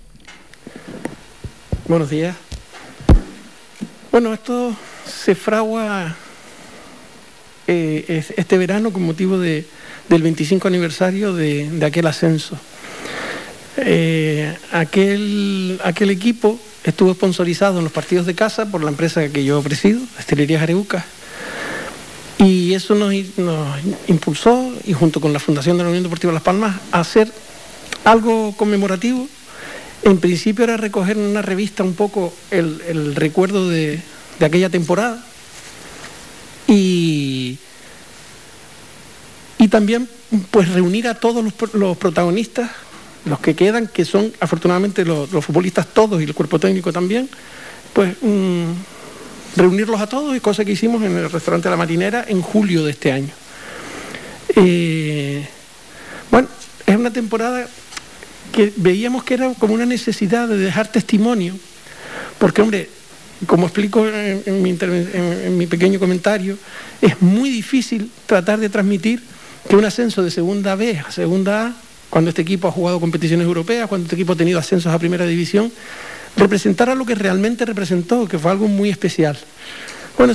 Buenos 1.89 2.09
días. 2.09 2.37
Bueno, 4.13 4.33
esto 4.33 4.77
se 5.05 5.35
fragua 5.35 6.15
eh, 7.67 8.25
este 8.37 8.59
verano 8.59 8.93
con 8.93 9.03
motivo 9.03 9.39
de 9.39 9.67
del 10.11 10.23
25 10.23 10.67
aniversario 10.67 11.33
de, 11.35 11.71
aquel 11.87 12.07
ascenso. 12.09 12.59
Eh, 13.77 14.53
aquel, 14.73 15.81
aquel 15.85 16.11
equipo 16.11 16.59
estuvo 16.83 17.15
sponsorizado 17.15 17.79
en 17.79 17.85
los 17.85 17.93
partidos 17.93 18.27
de 18.27 18.35
casa 18.35 18.67
por 18.67 18.83
la 18.83 18.91
empresa 18.91 19.29
que 19.29 19.45
yo 19.45 19.63
presido, 19.63 20.01
Estelerías 20.19 20.63
Areucas, 20.63 21.05
y 22.39 22.75
eso 22.75 22.97
nos, 22.97 23.15
nos, 23.39 23.79
impulsó, 24.09 24.75
y 24.85 24.95
junto 24.95 25.21
con 25.21 25.33
la 25.33 25.39
Fundación 25.39 25.79
de 25.79 25.85
la 25.85 25.91
Unión 25.91 26.03
Deportiva 26.03 26.33
Las 26.33 26.43
Palmas, 26.43 26.81
a 26.91 27.01
hacer 27.01 27.33
algo 28.05 28.53
conmemorativo. 28.57 29.29
En 30.03 30.19
principio 30.19 30.65
era 30.65 30.77
recoger 30.77 31.19
en 31.19 31.25
una 31.25 31.43
revista 31.43 31.85
un 31.85 31.95
poco 31.95 32.35
el, 32.51 32.83
el 32.89 33.15
recuerdo 33.15 33.69
de, 33.69 34.01
de 34.41 34.47
aquella 34.47 34.71
temporada. 34.71 35.25
Y, 36.67 37.59
y 39.61 39.69
también 39.69 40.09
pues 40.51 40.71
reunir 40.71 41.07
a 41.07 41.15
todos 41.15 41.45
los, 41.45 41.97
protagonistas, 41.99 42.71
los 43.27 43.41
que 43.41 43.55
quedan, 43.55 43.89
que 43.89 44.07
son 44.07 44.33
afortunadamente 44.41 45.05
los, 45.05 45.29
futbolistas 45.45 45.87
todos 45.87 46.19
y 46.23 46.25
el 46.25 46.35
cuerpo 46.35 46.59
técnico 46.59 46.95
también, 46.95 47.29
pues 47.93 48.17
mmm, 48.23 48.71
reunirlos 49.57 50.01
a 50.01 50.07
todos 50.07 50.35
y 50.35 50.41
cosa 50.41 50.65
que 50.65 50.73
hicimos 50.73 51.03
en 51.03 51.15
el 51.15 51.31
restaurante 51.31 51.69
La 51.69 51.77
Marinera 51.77 52.25
en 52.27 52.41
julio 52.41 52.87
de 52.87 52.93
este 52.93 53.13
año. 53.13 53.29
Eh, 54.57 55.47
bueno, 56.31 56.49
es 56.87 56.97
una 56.97 57.13
temporada 57.13 57.69
que 58.53 58.73
veíamos 58.77 59.25
que 59.25 59.35
era 59.35 59.53
como 59.59 59.75
una 59.75 59.85
necesidad 59.85 60.49
de 60.49 60.57
dejar 60.57 60.91
testimonio, 60.91 61.55
porque 62.39 62.63
hombre, 62.63 62.89
como 63.47 63.67
explico 63.67 64.09
en, 64.09 64.63
mi, 64.63 64.71
en, 64.71 65.41
en 65.45 65.59
mi 65.59 65.67
pequeño 65.67 66.01
comentario, 66.01 66.57
es 67.03 67.21
muy 67.21 67.51
difícil 67.51 68.11
tratar 68.25 68.59
de 68.59 68.71
transmitir 68.71 69.23
que 69.69 69.77
un 69.77 69.85
ascenso 69.85 70.23
de 70.23 70.31
segunda 70.31 70.75
B 70.75 70.99
a 70.99 71.11
segunda 71.11 71.67
A, 71.67 71.75
cuando 72.11 72.31
este 72.31 72.43
equipo 72.43 72.69
ha 72.69 72.73
jugado 72.73 73.01
competiciones 73.01 73.47
europeas, 73.47 73.89
cuando 73.89 74.05
este 74.05 74.17
equipo 74.17 74.33
ha 74.33 74.37
tenido 74.37 74.59
ascensos 74.59 74.93
a 74.93 74.99
primera 74.99 75.27
división, 75.27 75.73
representara 76.37 76.95
lo 76.95 77.05
que 77.05 77.15
realmente 77.15 77.65
representó, 77.65 78.27
que 78.27 78.39
fue 78.39 78.51
algo 78.51 78.69
muy 78.69 78.91
especial. 78.91 79.39
Bueno, 80.19 80.35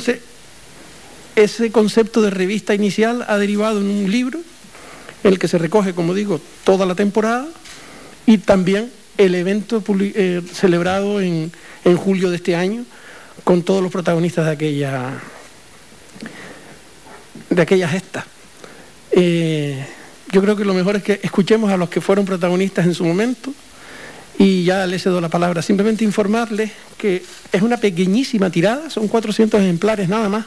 ese, 1.35 1.71
concepto 1.71 2.21
de 2.21 2.29
revista 2.29 2.73
inicial 2.73 3.25
ha 3.27 3.37
derivado 3.37 3.81
en 3.81 3.87
un 3.87 4.11
libro, 4.11 4.39
en 5.23 5.33
el 5.33 5.39
que 5.39 5.47
se 5.47 5.57
recoge, 5.57 5.93
como 5.93 6.13
digo, 6.13 6.39
toda 6.63 6.85
la 6.85 6.95
temporada 6.95 7.47
y 8.25 8.37
también 8.37 8.91
el 9.17 9.35
evento 9.35 9.83
eh, 9.99 10.41
celebrado 10.53 11.19
en, 11.19 11.51
en 11.83 11.97
julio 11.97 12.29
de 12.29 12.37
este 12.37 12.55
año 12.55 12.85
con 13.43 13.63
todos 13.63 13.81
los 13.81 13.91
protagonistas 13.91 14.45
de 14.45 14.51
aquella, 14.51 15.11
de 17.49 17.61
aquella 17.61 17.87
gesta. 17.87 18.25
Eh, 19.11 19.85
yo 20.31 20.41
creo 20.41 20.55
que 20.55 20.65
lo 20.65 20.73
mejor 20.73 20.97
es 20.97 21.03
que 21.03 21.19
escuchemos 21.23 21.71
a 21.71 21.77
los 21.77 21.89
que 21.89 22.01
fueron 22.01 22.25
protagonistas 22.25 22.85
en 22.85 22.93
su 22.93 23.05
momento 23.05 23.53
y 24.37 24.63
ya 24.63 24.85
les 24.85 25.03
cedo 25.03 25.21
la 25.21 25.29
palabra. 25.29 25.61
Simplemente 25.61 26.03
informarles 26.03 26.71
que 26.97 27.23
es 27.51 27.61
una 27.61 27.77
pequeñísima 27.77 28.49
tirada, 28.49 28.89
son 28.89 29.07
400 29.07 29.61
ejemplares 29.61 30.09
nada 30.09 30.29
más. 30.29 30.45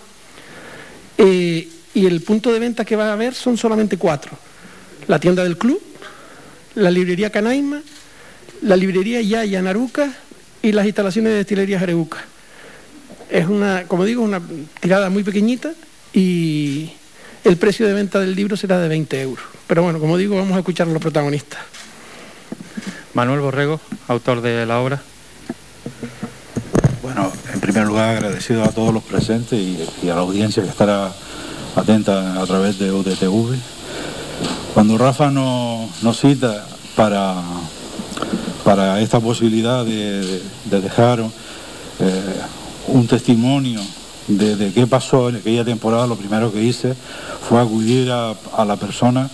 Eh, 1.17 1.69
y 1.95 2.07
el 2.07 2.21
punto 2.23 2.53
de 2.53 2.59
venta 2.59 2.85
que 2.85 2.97
va 2.97 3.09
a 3.09 3.13
haber 3.13 3.35
son 3.35 3.57
solamente 3.57 3.97
cuatro. 3.97 4.33
La 5.07 5.19
tienda 5.19 5.43
del 5.43 5.57
club, 5.57 5.81
la 6.75 6.91
librería 6.91 7.31
Canaima, 7.31 7.83
la 8.63 8.77
librería 8.77 9.21
Yaya 9.21 9.63
Naruca 9.63 10.13
y 10.63 10.73
las 10.73 10.87
instalaciones 10.87 11.33
de 11.33 11.39
destilería 11.39 11.79
Jareuca. 11.79 12.25
Es 13.31 13.47
una, 13.47 13.85
como 13.85 14.05
digo, 14.05 14.23
una 14.23 14.41
tirada 14.81 15.11
muy 15.11 15.23
pequeñita 15.23 15.73
y 16.13 16.91
el 17.45 17.57
precio 17.57 17.87
de 17.87 17.95
venta 17.95 18.21
del 18.21 18.35
libro 18.35 18.57
será 18.57 18.79
de 18.79 18.89
20 18.89 19.21
euros. 19.23 19.45
Pero 19.67 19.83
bueno, 19.83 19.99
como 19.99 20.17
digo, 20.17 20.37
vamos 20.37 20.55
a 20.57 20.59
escuchar 20.59 20.89
a 20.89 20.93
los 20.93 21.01
protagonistas. 21.03 21.61
Manuel 23.15 23.41
Borrego, 23.41 23.81
autor 24.09 24.41
de 24.41 24.65
la 24.67 24.81
obra. 24.81 25.03
Bueno, 27.03 27.33
en 27.53 27.61
primer 27.61 27.87
lugar 27.87 28.11
agradecido 28.11 28.65
a 28.65 28.69
todos 28.69 28.93
los 28.93 29.03
presentes 29.03 29.59
y, 29.59 29.79
y 30.03 30.09
a 30.11 30.15
la 30.15 30.21
audiencia 30.21 30.63
que 30.63 30.69
estará 30.69 31.13
atenta 31.77 32.41
a 32.41 32.47
través 32.47 32.79
de 32.79 32.91
UDTV. 32.93 33.57
Cuando 34.75 34.99
Rafa 34.99 35.31
nos, 35.31 36.03
nos 36.03 36.21
cita 36.21 36.67
para, 36.95 37.35
para 38.65 39.01
esta 39.01 39.21
posibilidad 39.21 39.85
de, 39.85 40.21
de- 40.21 40.43
de 40.67 40.81
dejar 40.81 41.21
eh, 41.21 42.23
un 42.89 43.07
testimonio 43.07 43.81
de, 44.29 44.57
de 44.57 44.73
qué 44.73 44.87
pasó 44.87 45.31
en 45.31 45.37
aquella 45.37 45.65
temporada, 45.65 46.07
lo 46.07 46.17
primero 46.17 46.53
que 46.53 46.63
hice 46.63 46.95
fue 47.49 47.61
acudir 47.61 48.11
a, 48.11 48.65
la 48.65 48.77
persona 48.77 49.31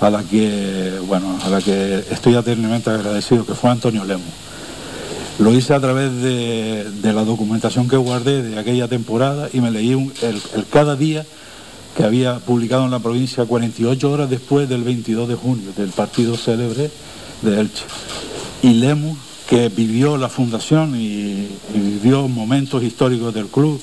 a 0.00 0.08
la 0.08 0.22
que, 0.22 0.98
bueno, 1.06 1.38
a 1.44 1.50
la 1.50 1.60
que 1.60 2.02
estoy 2.10 2.34
eternamente 2.34 2.88
agradecido, 2.88 3.44
que 3.44 3.54
fue 3.54 3.70
Antonio 3.70 4.04
Lemos. 4.04 4.32
Lo 5.38 5.52
hice 5.52 5.74
a 5.74 5.80
través 5.80 6.10
de, 6.22 6.86
la 7.02 7.24
documentación 7.24 7.88
que 7.88 7.96
guardé 7.96 8.42
de 8.42 8.58
aquella 8.58 8.88
temporada 8.88 9.48
y 9.52 9.60
me 9.60 9.70
leí 9.70 9.92
el, 9.92 10.64
cada 10.70 10.96
día 10.96 11.26
que 11.96 12.04
había 12.04 12.38
publicado 12.38 12.84
en 12.84 12.90
la 12.90 12.98
provincia 12.98 13.44
48 13.44 14.10
horas 14.10 14.30
después 14.30 14.68
del 14.68 14.84
22 14.84 15.28
de 15.28 15.34
junio, 15.34 15.72
del 15.76 15.90
partido 15.90 16.36
célebre 16.36 16.90
de 17.42 17.60
Elche. 17.60 17.84
Y 18.62 18.74
Lemus, 18.74 19.18
que 19.48 19.68
vivió 19.68 20.16
la 20.16 20.28
fundación 20.28 20.94
y 20.96 21.48
vivió 21.74 22.28
momentos 22.28 22.82
históricos 22.82 23.34
del 23.34 23.46
club, 23.46 23.80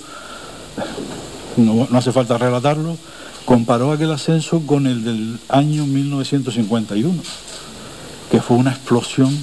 no, 1.58 1.88
hace 1.98 2.12
falta 2.12 2.38
relatarlo, 2.38 2.98
comparó 3.46 3.92
aquel 3.92 4.12
ascenso 4.12 4.62
con 4.66 4.88
el 4.88 5.04
del 5.04 5.40
año 5.50 5.86
1951, 5.86 7.22
que 8.32 8.42
fue 8.42 8.58
una 8.58 8.72
explosión 8.72 9.36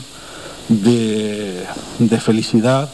de, 0.68 1.64
de 1.98 2.20
felicidad 2.20 2.88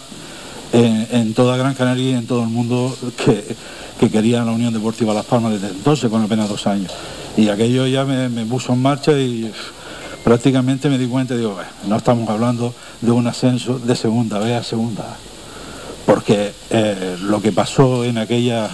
en, 0.73 1.35
toda 1.35 1.57
Gran 1.57 1.75
Canaria 1.75 2.11
y 2.11 2.15
en 2.15 2.27
todo 2.27 2.43
el 2.43 2.49
mundo 2.49 2.97
que, 3.25 3.57
que 3.99 4.11
quería 4.11 4.45
la 4.45 4.53
Unión 4.53 4.73
Deportiva 4.73 5.15
Las 5.15 5.27
Palmas 5.27 5.53
desde 5.53 5.69
entonces, 5.69 6.11
con 6.11 6.23
apenas 6.23 6.49
dos 6.49 6.67
años. 6.67 6.93
Y 7.37 7.49
aquello 7.49 7.87
ya 7.87 8.05
me, 8.05 8.45
puso 8.47 8.73
en 8.73 8.83
marcha 8.83 9.13
y 9.13 9.51
prácticamente 10.25 10.89
me 10.89 10.99
di 10.99 11.07
cuenta 11.07 11.37
digo, 11.37 11.55
"Bueno, 11.55 11.71
no 11.89 11.97
estamos 11.97 12.29
hablando 12.29 12.75
de 13.01 13.11
un 13.11 13.27
ascenso 13.27 13.79
de 13.79 13.97
segunda 13.97 14.39
B 14.39 14.55
a 14.55 14.63
segunda 14.63 15.17
porque 16.07 16.53
eh, 16.71 17.17
lo 17.23 17.41
que 17.41 17.53
pasó 17.53 18.05
en 18.05 18.19
aquella 18.19 18.69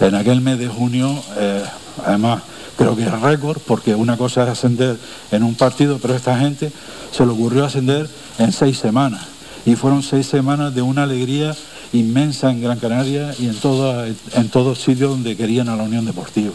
en 0.00 0.14
aquel 0.14 0.40
mes 0.40 0.58
de 0.58 0.68
junio 0.68 1.22
eh, 1.38 1.64
además 2.04 2.42
creo 2.76 2.94
que 2.94 3.04
es 3.04 3.20
récord 3.20 3.58
porque 3.66 3.94
una 3.94 4.16
cosa 4.16 4.44
es 4.44 4.50
ascender 4.50 4.96
en 5.30 5.42
un 5.42 5.54
partido 5.54 5.98
pero 6.00 6.14
esta 6.14 6.38
gente 6.38 6.70
se 7.12 7.24
le 7.24 7.32
ocurrió 7.32 7.64
ascender 7.64 8.08
en 8.38 8.52
seis 8.52 8.78
semanas. 8.78 9.22
Y 9.64 9.74
fueron 9.74 10.02
seis 10.02 10.26
semanas 10.26 10.74
de 10.74 10.82
una 10.82 11.04
alegría 11.04 11.56
inmensa 11.92 12.50
en 12.50 12.62
Gran 12.62 12.78
Canaria 12.78 13.34
y 13.38 13.46
en 13.46 13.56
todo 13.56 14.04
en 14.04 14.48
todos 14.50 14.80
sitios 14.80 15.10
donde 15.10 15.36
querían 15.36 15.68
a 15.68 15.76
la 15.76 15.82
Unión 15.82 16.04
Deportiva. 16.04 16.54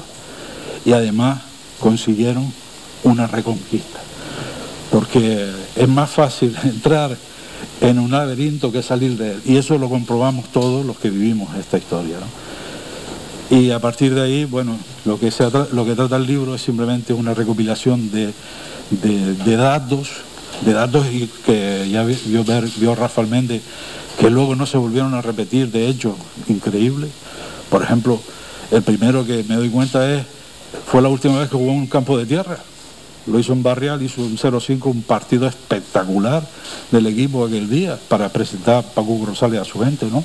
Y 0.86 0.94
además 0.94 1.41
consiguieron 1.80 2.53
una 3.03 3.28
reconquista. 3.28 3.99
Porque 4.91 5.49
es 5.76 5.88
más 5.88 6.10
fácil 6.10 6.56
entrar 6.64 7.18
en 7.82 7.99
un 7.99 8.12
laberinto 8.12 8.72
que 8.72 8.82
salir 8.84 9.18
de 9.18 9.32
él. 9.34 9.41
Y 9.45 9.58
eso 9.58 9.78
lo 9.78 9.90
comprobamos 9.90 10.45
todos 10.52 10.86
los 10.86 10.98
que 10.98 11.10
vivimos 11.10 11.56
esta 11.58 11.78
historia. 11.78 12.18
Y 13.49 13.72
a 13.72 13.80
partir 13.80 14.14
de 14.16 14.22
ahí, 14.22 14.45
bueno, 14.45 14.78
lo 15.03 15.20
que, 15.20 15.30
se 15.32 15.44
lo 15.74 15.86
que 15.86 15.95
trata 15.95 16.16
el 16.16 16.26
libro 16.26 16.56
es 16.56 16.62
simplemente 16.62 17.12
una 17.14 17.34
recopilación 17.34 18.10
de, 18.12 18.34
de- 18.91 19.56
datos, 19.58 20.10
de 20.64 20.74
datos 20.74 21.06
que 21.45 21.90
ya 21.91 22.03
vi- 22.03 22.18
vio, 22.28 22.45
vio 22.78 22.95
Rafael 22.95 23.28
Méndez, 23.28 23.62
que 24.20 24.30
luego 24.30 24.56
no 24.56 24.66
se 24.66 24.78
volvieron 24.78 25.14
a 25.16 25.22
repetir, 25.22 25.70
de 25.72 25.88
hecho, 25.90 26.16
increíble. 26.48 27.08
Por 27.70 27.84
ejemplo, 27.84 28.22
el 28.72 28.84
primero 28.84 29.26
que 29.26 29.44
me 29.49 29.56
doy 29.56 29.70
cuenta 29.70 30.10
es, 30.14 30.24
fue 30.86 31.02
la 31.02 31.10
última 31.10 31.40
vez 31.40 31.49
que 31.49 31.58
jugó 31.58 31.72
en 31.72 31.80
un 31.80 31.88
campo 31.88 32.18
de 32.18 32.26
tierra. 32.26 32.58
Lo 33.27 33.39
hizo 33.39 33.53
en 33.53 33.61
Barrial, 33.64 34.02
hizo 34.02 34.22
un 34.22 34.38
0-5, 34.38 34.85
un 34.85 35.03
partido 35.03 35.48
espectacular 35.48 36.48
del 36.91 37.06
equipo 37.07 37.45
aquel 37.45 37.69
día 37.69 37.98
para 38.07 38.30
presentar 38.30 38.76
a 38.76 38.81
Paco 38.81 39.22
Rosales 39.26 39.60
a 39.61 39.65
su 39.65 39.80
gente, 39.80 40.07
¿no? 40.11 40.23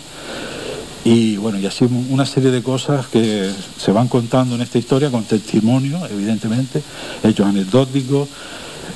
Y 1.04 1.36
bueno, 1.36 1.58
y 1.60 1.66
así 1.66 1.84
una 2.10 2.26
serie 2.26 2.50
de 2.50 2.62
cosas 2.62 3.06
que 3.06 3.50
se 3.78 3.92
van 3.92 4.08
contando 4.08 4.56
en 4.56 4.62
esta 4.62 4.78
historia 4.78 5.10
con 5.10 5.22
testimonio, 5.24 6.00
evidentemente, 6.10 6.82
hechos 7.22 7.46
anecdóticos, 7.46 8.28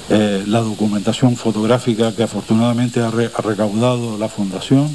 eh, 0.09 0.43
la 0.49 0.61
documentación 0.61 1.37
fotográfica 1.37 2.13
que 2.17 2.25
afortunadamente 2.25 3.01
ha, 3.01 3.11
re- 3.13 3.31
ha 3.33 3.43
recaudado 3.43 4.19
la 4.19 4.29
Fundación 4.29 4.89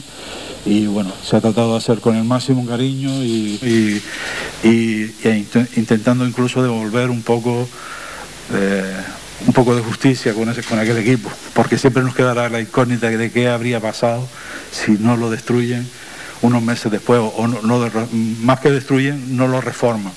y 0.65 0.87
bueno, 0.87 1.11
se 1.23 1.37
ha 1.37 1.41
tratado 1.41 1.71
de 1.73 1.77
hacer 1.77 1.99
con 2.01 2.15
el 2.17 2.25
máximo 2.25 2.65
cariño 2.65 3.23
y, 3.23 4.01
e 4.63 4.81
int- 5.23 5.77
intentando 5.77 6.25
incluso 6.27 6.61
devolver 6.61 7.09
un 7.11 7.21
poco 7.21 7.67
eh, 8.53 8.95
un 9.47 9.53
poco 9.53 9.75
de 9.75 9.81
justicia 9.81 10.33
con, 10.33 10.49
ese, 10.49 10.63
con 10.63 10.79
aquel 10.79 10.97
equipo, 10.97 11.29
porque 11.53 11.77
siempre 11.77 12.03
nos 12.03 12.15
quedará 12.15 12.49
la 12.49 12.61
incógnita 12.61 13.09
de 13.09 13.31
qué 13.31 13.49
habría 13.49 13.79
pasado 13.79 14.27
si 14.71 14.91
no 14.91 15.17
lo 15.17 15.29
destruyen 15.29 15.87
unos 16.41 16.61
meses 16.61 16.91
después, 16.91 17.19
o, 17.21 17.47
no, 17.47 17.61
no 17.61 17.91
más 18.41 18.59
que 18.59 18.71
destruyen, 18.71 19.35
no 19.35 19.47
lo 19.47 19.61
reforman. 19.61 20.13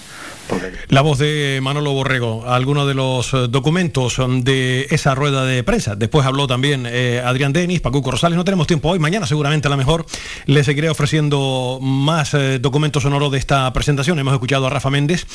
La 0.89 1.03
voz 1.03 1.19
de 1.19 1.61
Manolo 1.63 1.93
Borrego, 1.93 2.45
algunos 2.49 2.87
de 2.89 2.95
los 2.95 3.35
eh, 3.35 3.47
documentos 3.49 4.19
um, 4.19 4.43
de 4.43 4.87
esa 4.91 5.15
rueda 5.15 5.45
de 5.45 5.63
prensa. 5.63 5.97
Después 5.97 6.27
habló 6.27 6.47
también 6.47 6.87
eh, 6.87 7.23
Adrián 7.25 7.53
Denis, 7.53 7.81
Pacuco 7.81 8.11
Rosales. 8.11 8.37
No 8.37 8.45
tenemos 8.45 8.67
tiempo 8.67 8.89
hoy, 8.89 8.99
mañana 8.99 9.27
seguramente 9.27 9.69
a 9.69 9.71
lo 9.71 9.77
mejor 9.77 10.07
le 10.47 10.65
seguiré 10.65 10.89
ofreciendo 10.89 11.79
más 11.83 12.35
eh, 12.35 12.59
documentos 12.59 13.03
sonoros 13.03 13.31
de 13.33 13.39
esta 13.39 13.73
presentación. 13.73 14.19
Hemos 14.19 14.33
escuchado 14.35 14.67
a 14.67 14.71
Rafa 14.71 14.91
Méndez 14.91 15.27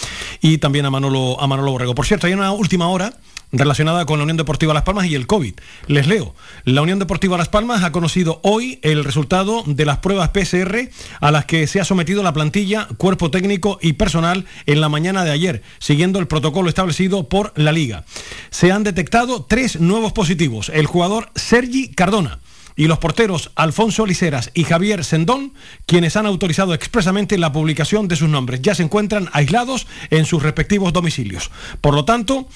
y 0.42 0.58
también 0.58 0.86
a 0.86 0.90
Manolo, 0.90 1.40
a 1.40 1.48
Manolo 1.48 1.72
Borrego. 1.72 1.96
Por 1.96 2.06
cierto, 2.06 2.28
hay 2.28 2.34
una 2.34 2.52
última 2.52 2.88
hora 2.88 3.14
relacionada 3.54 4.06
con 4.06 4.18
la 4.20 4.24
Unión 4.24 4.38
Deportiva 4.38 4.74
Las 4.74 4.84
Palmas 4.84 5.06
y 5.06 5.16
el 5.16 5.28
COVID. 5.28 5.54
Les 5.88 6.08
leo. 6.08 6.36
La 6.66 6.82
Unión 6.82 7.00
Deportiva 7.00 7.38
Las 7.38 7.50
Palmas 7.50 7.84
ha 7.84 7.92
conocido 7.92 8.40
hoy 8.44 8.80
el 8.82 9.04
resultado 9.04 9.64
de 9.66 9.86
las 9.86 10.00
pruebas 10.00 10.30
PCR 10.30 10.90
a 11.22 11.32
las 11.32 11.46
que 11.46 11.68
se 11.68 11.80
ha 11.80 11.86
sometido 11.86 12.24
la 12.24 12.34
plantilla, 12.34 12.88
cuerpo 12.98 13.32
técnico 13.32 13.80
y 13.82 13.94
personal 13.94 14.46
en 14.66 14.82
la 14.82 14.90
mañana 14.90 15.24
de 15.24 15.32
ayer, 15.32 15.62
siguiendo 15.80 16.20
el 16.20 16.28
protocolo 16.28 16.68
establecido 16.68 17.30
por 17.30 17.54
la 17.56 17.72
Liga. 17.72 18.04
Se 18.50 18.72
han 18.72 18.84
detectado 18.84 19.46
tres 19.46 19.80
nuevos 19.80 20.14
positivos. 20.14 20.70
El 20.74 20.88
jugador 20.88 21.30
Sergi 21.36 21.90
Cardona 21.90 22.40
y 22.76 22.88
los 22.88 23.00
porteros 23.00 23.52
Alfonso 23.56 24.06
Liceras 24.06 24.52
y 24.54 24.64
Javier 24.64 25.04
Sendón, 25.04 25.54
quienes 25.86 26.16
han 26.16 26.26
autorizado 26.26 26.74
expresamente 26.74 27.38
la 27.38 27.52
publicación 27.52 28.08
de 28.08 28.16
sus 28.16 28.30
nombres, 28.30 28.62
ya 28.62 28.76
se 28.76 28.84
encuentran 28.84 29.30
aislados 29.34 29.88
en 30.10 30.26
sus 30.26 30.42
respectivos 30.42 30.94
domicilios. 30.94 31.52
Por 31.82 31.94
lo 31.94 32.06
tanto, 32.06 32.48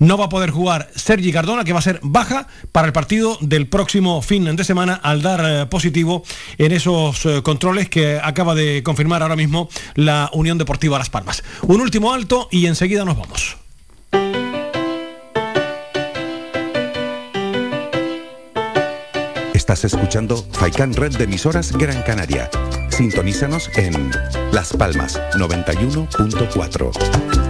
no 0.00 0.18
va 0.18 0.24
a 0.24 0.28
poder 0.28 0.50
jugar 0.50 0.90
Sergi 0.96 1.32
Cardona, 1.32 1.62
que 1.62 1.72
va 1.72 1.78
a 1.78 1.82
ser 1.82 2.00
baja 2.02 2.48
para 2.72 2.88
el 2.88 2.92
partido 2.92 3.38
del 3.40 3.68
próximo 3.68 4.20
fin 4.22 4.56
de 4.56 4.64
semana 4.64 4.94
al 4.94 5.22
dar 5.22 5.44
eh, 5.44 5.66
positivo 5.66 6.24
en 6.58 6.72
esos 6.72 7.24
eh, 7.26 7.42
controles 7.42 7.88
que 7.88 8.18
acaba 8.20 8.56
de 8.56 8.82
confirmar 8.82 9.22
ahora 9.22 9.36
mismo 9.36 9.68
la 9.94 10.28
Unión 10.32 10.58
Deportiva 10.58 10.98
Las 10.98 11.10
Palmas. 11.10 11.44
Un 11.62 11.80
último 11.80 12.12
alto 12.12 12.48
y 12.50 12.66
enseguida 12.66 13.04
nos 13.04 13.16
vamos. 13.16 13.56
Estás 19.54 19.84
escuchando 19.84 20.44
Faikan 20.52 20.94
Red 20.94 21.16
de 21.16 21.22
emisoras 21.24 21.72
Gran 21.72 22.02
Canaria. 22.02 22.48
Sintonízanos 22.88 23.70
en 23.76 24.10
Las 24.50 24.72
Palmas 24.72 25.20
91.4. 25.34 27.49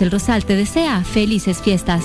El 0.00 0.10
Rosal 0.10 0.44
te 0.44 0.54
desea 0.54 1.02
felices 1.02 1.60
fiestas. 1.60 2.04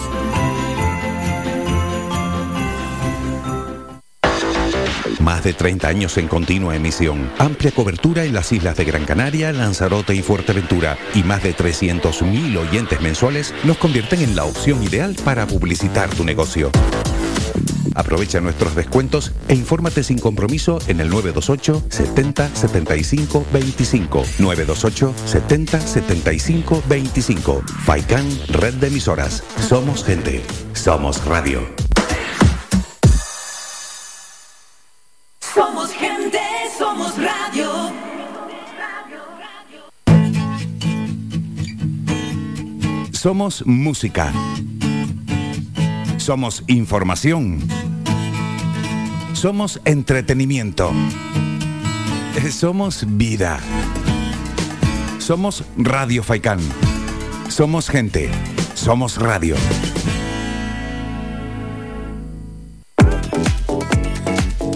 Más 5.20 5.44
de 5.44 5.53
30 5.53 5.88
años 5.88 6.18
en 6.18 6.28
continua 6.28 6.76
emisión, 6.76 7.32
amplia 7.38 7.72
cobertura 7.72 8.24
en 8.26 8.34
las 8.34 8.52
islas 8.52 8.76
de 8.78 8.86
Gran 8.86 9.06
Canaria, 9.06 9.53
Lanzarote 9.53 10.15
y 10.15 10.22
Fuerteventura 10.22 10.98
y 11.14 11.24
más 11.24 11.44
de 11.44 11.56
300.000 11.56 12.57
oyentes 12.57 12.99
mensuales 12.99 13.53
nos 13.64 13.78
convierten 13.78 14.22
en 14.22 14.36
la 14.36 14.45
opción 14.45 14.84
ideal 14.84 15.15
para 15.24 15.45
publicitar 15.45 16.10
tu 16.10 16.24
negocio. 16.24 16.72
Aprovecha 17.95 18.41
nuestros 18.41 18.76
descuentos 18.76 19.32
e 19.48 19.53
infórmate 19.53 20.03
sin 20.03 20.20
compromiso 20.20 20.80
en 20.88 20.99
el 20.99 21.10
928 21.10 21.84
70 21.90 22.56
75 22.56 23.45
25. 23.52 24.24
928 24.40 25.14
70 25.26 25.80
75 25.82 26.84
25. 26.88 27.64
Faikan 27.86 28.26
Red 28.49 28.76
de 28.76 28.88
Emisoras. 28.88 29.44
Somos 29.68 30.03
gente. 30.03 30.44
Somos 30.74 31.24
radio. 31.26 31.61
Somos 35.53 35.91
gente, 35.91 36.40
somos 36.78 37.15
radio. 37.18 37.94
Somos 43.11 43.65
música. 43.65 44.34
Somos 46.24 46.64
información. 46.68 47.60
Somos 49.34 49.82
entretenimiento. 49.84 50.94
Eh, 52.38 52.50
Somos 52.50 53.04
vida. 53.06 53.60
Somos 55.20 55.66
Radio 55.76 56.24
Faikán. 56.24 56.60
Somos 57.50 57.90
gente. 57.90 58.32
Somos 58.74 59.18
radio. 59.18 59.58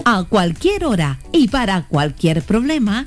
A 0.04 0.24
cualquier 0.24 0.84
hora 0.84 1.18
y 1.32 1.48
para 1.48 1.86
cualquier 1.88 2.42
problema, 2.42 3.06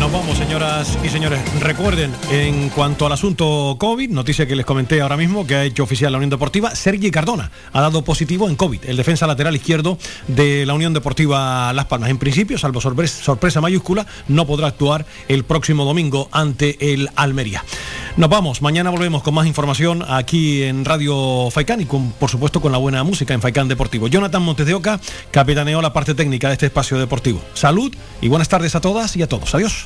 Nos 0.00 0.12
vamos, 0.12 0.36
señoras 0.36 0.98
y 1.02 1.08
señores. 1.08 1.40
Recuerden, 1.60 2.12
en 2.30 2.68
cuanto 2.68 3.06
al 3.06 3.12
asunto 3.12 3.76
COVID, 3.78 4.10
noticia 4.10 4.46
que 4.46 4.54
les 4.54 4.66
comenté 4.66 5.00
ahora 5.00 5.16
mismo, 5.16 5.46
que 5.46 5.56
ha 5.56 5.64
hecho 5.64 5.82
oficial 5.82 6.12
la 6.12 6.18
Unión 6.18 6.30
Deportiva, 6.30 6.74
Sergi 6.76 7.10
Cardona 7.10 7.50
ha 7.72 7.80
dado 7.80 8.04
positivo 8.04 8.48
en 8.48 8.56
COVID, 8.56 8.84
el 8.84 8.96
defensa 8.96 9.26
lateral 9.26 9.56
izquierdo 9.56 9.98
de 10.28 10.66
la 10.66 10.74
Unión 10.74 10.92
Deportiva 10.92 11.72
Las 11.72 11.86
Palmas. 11.86 12.10
En 12.10 12.18
principio, 12.18 12.58
salvo 12.58 12.80
sorpresa, 12.80 13.60
mayúscula, 13.60 14.06
no 14.28 14.46
podrá 14.46 14.68
actuar 14.68 15.06
el 15.28 15.44
próximo 15.44 15.84
domingo 15.84 16.28
ante 16.30 16.92
el 16.92 17.08
Almería. 17.16 17.64
Nos 18.16 18.30
vamos, 18.30 18.62
mañana 18.62 18.90
volvemos 18.90 19.22
con 19.22 19.34
más 19.34 19.46
información 19.46 20.04
aquí 20.08 20.62
en 20.62 20.84
Radio 20.84 21.50
Faicán 21.50 21.80
y 21.80 21.84
por 21.84 22.30
supuesto 22.30 22.60
con 22.60 22.72
la 22.72 22.78
buena 22.78 23.02
música 23.02 23.34
en 23.34 23.42
Faicán 23.42 23.68
Deportivo. 23.68 24.08
Jonathan 24.08 24.42
Montes 24.42 24.66
de 24.66 24.74
Oca 24.74 25.00
capitaneó 25.30 25.82
la 25.82 25.92
parte 25.92 26.14
técnica 26.14 26.48
de 26.48 26.54
este 26.54 26.66
espacio 26.66 26.98
deportivo. 26.98 27.42
Salud 27.54 27.94
y 28.22 28.28
buenas 28.28 28.48
tardes 28.48 28.74
a 28.74 28.80
todas 28.80 29.16
y 29.16 29.22
a 29.22 29.28
todos. 29.28 29.54
Adiós. 29.54 29.85